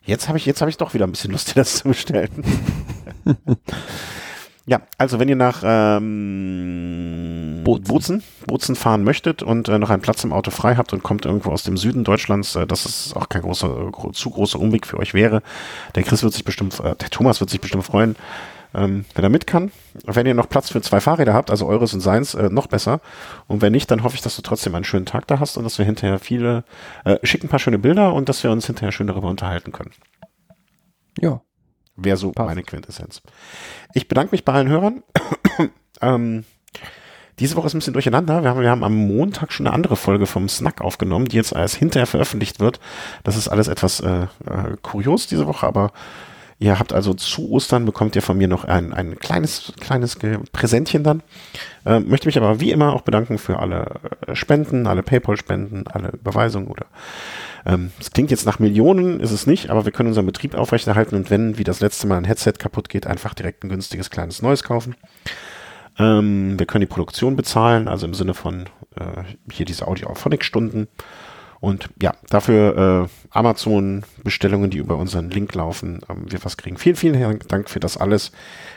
Jetzt 0.04 0.28
habe 0.28 0.40
ich, 0.40 0.46
jetzt 0.48 0.62
habe 0.62 0.70
ich 0.72 0.78
doch 0.78 0.96
wieder 0.96 1.06
ein 1.06 1.12
bisschen 1.12 1.32
Lust, 1.32 1.50
dir 1.56 1.60
das 1.62 1.76
zu 1.76 1.90
bestellen. 1.90 2.44
ja, 4.68 4.82
also 4.98 5.20
wenn 5.20 5.30
ihr 5.30 5.36
nach 5.36 5.62
ähm, 5.64 7.62
Bozen. 7.64 7.84
Bozen, 7.86 8.24
Bozen 8.48 8.76
fahren 8.76 9.04
möchtet 9.04 9.44
und 9.44 9.70
äh, 9.70 9.78
noch 9.78 9.92
einen 9.92 10.02
Platz 10.02 10.24
im 10.24 10.34
Auto 10.34 10.50
frei 10.50 10.76
habt 10.76 10.92
und 10.94 11.04
kommt 11.04 11.26
irgendwo 11.26 11.52
aus 11.52 11.64
dem 11.64 11.78
Süden 11.78 12.04
Deutschlands, 12.04 12.56
äh, 12.56 12.66
dass 12.66 12.86
es 12.86 13.14
auch 13.16 13.30
kein 13.30 13.44
großer, 13.44 13.68
äh, 13.68 13.92
gro 13.92 14.12
zu 14.12 14.30
großer 14.32 14.60
Umweg 14.60 14.88
für 14.88 14.98
euch 14.98 15.14
wäre. 15.14 15.44
Der 15.94 16.04
Chris 16.04 16.24
wird 16.24 16.34
sich 16.34 16.44
bestimmt, 16.44 16.80
äh, 16.80 16.96
der 16.96 17.10
Thomas 17.10 17.40
wird 17.42 17.52
sich 17.52 17.62
bestimmt 17.62 17.84
freuen, 17.84 18.16
ähm, 18.74 19.06
wenn 19.14 19.24
er 19.24 19.30
mit 19.30 19.46
kann. 19.46 19.72
Wenn 20.04 20.26
ihr 20.26 20.34
noch 20.34 20.50
Platz 20.50 20.72
für 20.72 20.82
zwei 20.82 21.00
Fahrräder 21.00 21.34
habt, 21.34 21.52
also 21.52 21.68
eures 21.68 21.94
und 21.94 22.02
seins, 22.02 22.34
äh, 22.34 22.50
noch 22.50 22.68
besser. 22.68 23.02
Und 23.48 23.62
wenn 23.62 23.72
nicht, 23.72 23.90
dann 23.92 24.04
hoffe 24.04 24.16
ich, 24.16 24.22
dass 24.22 24.36
du 24.36 24.42
trotzdem 24.42 24.74
einen 24.74 24.84
schönen 24.84 25.06
Tag 25.06 25.28
da 25.28 25.40
hast 25.40 25.58
und 25.58 25.64
dass 25.64 25.78
wir 25.78 25.86
hinterher 25.86 26.20
viele, 26.20 26.64
äh, 27.04 27.18
schicken 27.24 27.48
ein 27.48 27.50
paar 27.50 27.60
schöne 27.60 27.80
Bilder 27.80 28.14
und 28.14 28.30
dass 28.30 28.44
wir 28.44 28.52
uns 28.52 28.66
hinterher 28.66 28.92
schön 28.92 29.08
darüber 29.08 29.30
unterhalten 29.30 29.72
können. 29.72 29.92
Ja. 31.20 31.42
Wäre 31.96 32.18
so 32.18 32.32
Passt. 32.32 32.48
meine 32.48 32.64
Quintessenz. 32.64 33.22
Ich 33.94 34.08
bedanke 34.08 34.32
mich 34.32 34.46
bei 34.46 34.54
allen 34.54 34.70
Hörern. 34.70 35.04
ähm, 36.02 36.44
diese 37.40 37.56
Woche 37.56 37.68
ist 37.68 37.74
ein 37.74 37.80
bisschen 37.80 37.94
durcheinander. 37.94 38.44
Wir 38.44 38.50
haben, 38.50 38.62
wir 38.62 38.70
haben 38.70 38.84
am 38.84 38.96
Montag 38.96 39.52
schon 39.52 39.68
eine 39.68 39.76
andere 39.76 39.96
Folge 39.96 40.26
vom 40.26 40.48
Snack 40.48 40.82
aufgenommen, 40.82 41.26
die 41.26 41.36
jetzt 41.36 41.54
erst 41.54 41.76
hinterher 41.76 42.08
veröffentlicht 42.08 42.60
wird. 42.60 42.80
Das 43.24 43.36
ist 43.36 43.50
alles 43.50 43.68
etwas 43.68 44.00
äh, 44.00 44.24
äh, 44.24 44.78
kurios 44.82 45.28
diese 45.28 45.46
Woche, 45.46 45.68
aber 45.68 45.92
ihr 46.60 46.80
habt 46.80 46.94
also 46.94 47.14
zu 47.14 47.50
Ostern 47.52 47.86
bekommt 47.86 48.16
ihr 48.16 48.22
von 48.22 48.38
mir 48.38 48.48
noch 48.48 48.64
ein, 48.64 48.94
ein 48.94 49.20
kleines, 49.20 49.74
kleines 49.82 50.18
Präsentchen 50.54 51.04
dann. 51.04 51.24
Ähm, 51.86 52.08
möchte 52.08 52.28
mich 52.28 52.38
aber 52.38 52.62
wie 52.62 52.72
immer 52.72 52.94
auch 52.94 53.02
bedanken 53.02 53.38
für 53.38 53.60
alle 53.60 54.00
äh, 54.28 54.36
Spenden, 54.36 54.88
alle 54.88 55.04
Paypal-Spenden, 55.04 55.88
alle 55.88 56.10
Überweisungen 56.10 56.68
oder 56.68 56.86
Ähm, 57.66 57.92
es 58.00 58.12
klingt 58.12 58.32
jetzt 58.32 58.46
nach 58.46 58.60
Millionen, 58.60 59.20
ist 59.20 59.32
es 59.32 59.48
nicht, 59.48 59.70
aber 59.70 59.86
wir 59.86 59.92
können 59.92 60.10
unseren 60.10 60.26
Betrieb 60.26 60.56
aufrechterhalten 60.56 61.16
und 61.16 61.30
wenn, 61.32 61.58
wie 61.58 61.64
das 61.64 61.80
letzte 61.80 62.08
Mal, 62.08 62.18
ein 62.18 62.26
Headset 62.26 62.54
kaputt 62.60 62.90
geht, 62.90 63.08
einfach 63.08 63.34
direkt 63.34 63.64
ein 63.64 63.70
günstiges 63.70 64.10
kleines 64.10 64.42
neues 64.42 64.64
kaufen. 64.64 64.96
Ähm, 65.98 66.60
wir 66.60 66.66
können 66.66 66.82
die 66.82 66.88
Produktion 66.88 67.36
bezahlen, 67.36 67.88
also 67.88 68.06
im 68.06 68.14
Sinne 68.14 68.34
von 68.34 68.66
äh, 68.96 69.24
hier 69.52 69.66
diese 69.66 69.88
Audio-Auphonic-Stunden. 69.88 70.88
Und 71.62 71.90
ja, 72.02 72.14
dafür 72.30 73.08
äh, 73.08 73.28
Amazon-Bestellungen, 73.32 74.70
die 74.70 74.78
über 74.78 74.98
unseren 74.98 75.32
Link 75.32 75.56
laufen, 75.56 76.02
ähm, 76.10 76.26
wir 76.30 76.44
was 76.44 76.58
kriegen. 76.58 76.78
Vielen, 76.78 76.96
vielen 76.96 77.40
Dank 77.48 77.70
für 77.70 77.80
das 77.80 77.98
alles, 77.98 78.32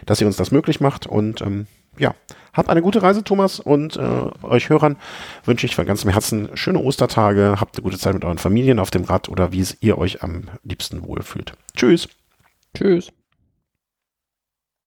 dass 0.07 0.21
ihr 0.21 0.27
uns 0.27 0.37
das 0.37 0.53
möglich 0.53 0.81
macht. 0.81 1.07
Und 1.07 1.43
ähm, 1.43 1.67
ja, 1.99 2.15
habt 2.59 2.69
eine 2.69 2.83
gute 2.83 3.03
Reise, 3.03 3.25
Thomas. 3.25 3.61
Und 3.61 3.97
äh, 3.97 4.45
euch 4.45 4.69
Hörern 4.69 4.97
wünsche 5.45 5.65
ich 5.65 5.75
von 5.75 5.87
ganzem 5.87 6.11
Herzen 6.11 6.51
schöne 6.55 6.81
Ostertage. 6.81 7.57
Habt 7.59 7.77
eine 7.77 7.85
gute 7.85 7.99
Zeit 7.99 8.15
mit 8.15 8.25
euren 8.25 8.39
Familien 8.39 8.79
auf 8.79 8.91
dem 8.91 9.05
Rad 9.05 9.29
oder 9.29 9.53
wie 9.53 9.61
es 9.61 9.79
ihr 9.81 9.97
euch 9.97 10.23
am 10.23 10.49
liebsten 10.65 11.03
wohlfühlt. 11.03 11.53
Tschüss. 11.75 12.09
Tschüss. 12.77 13.11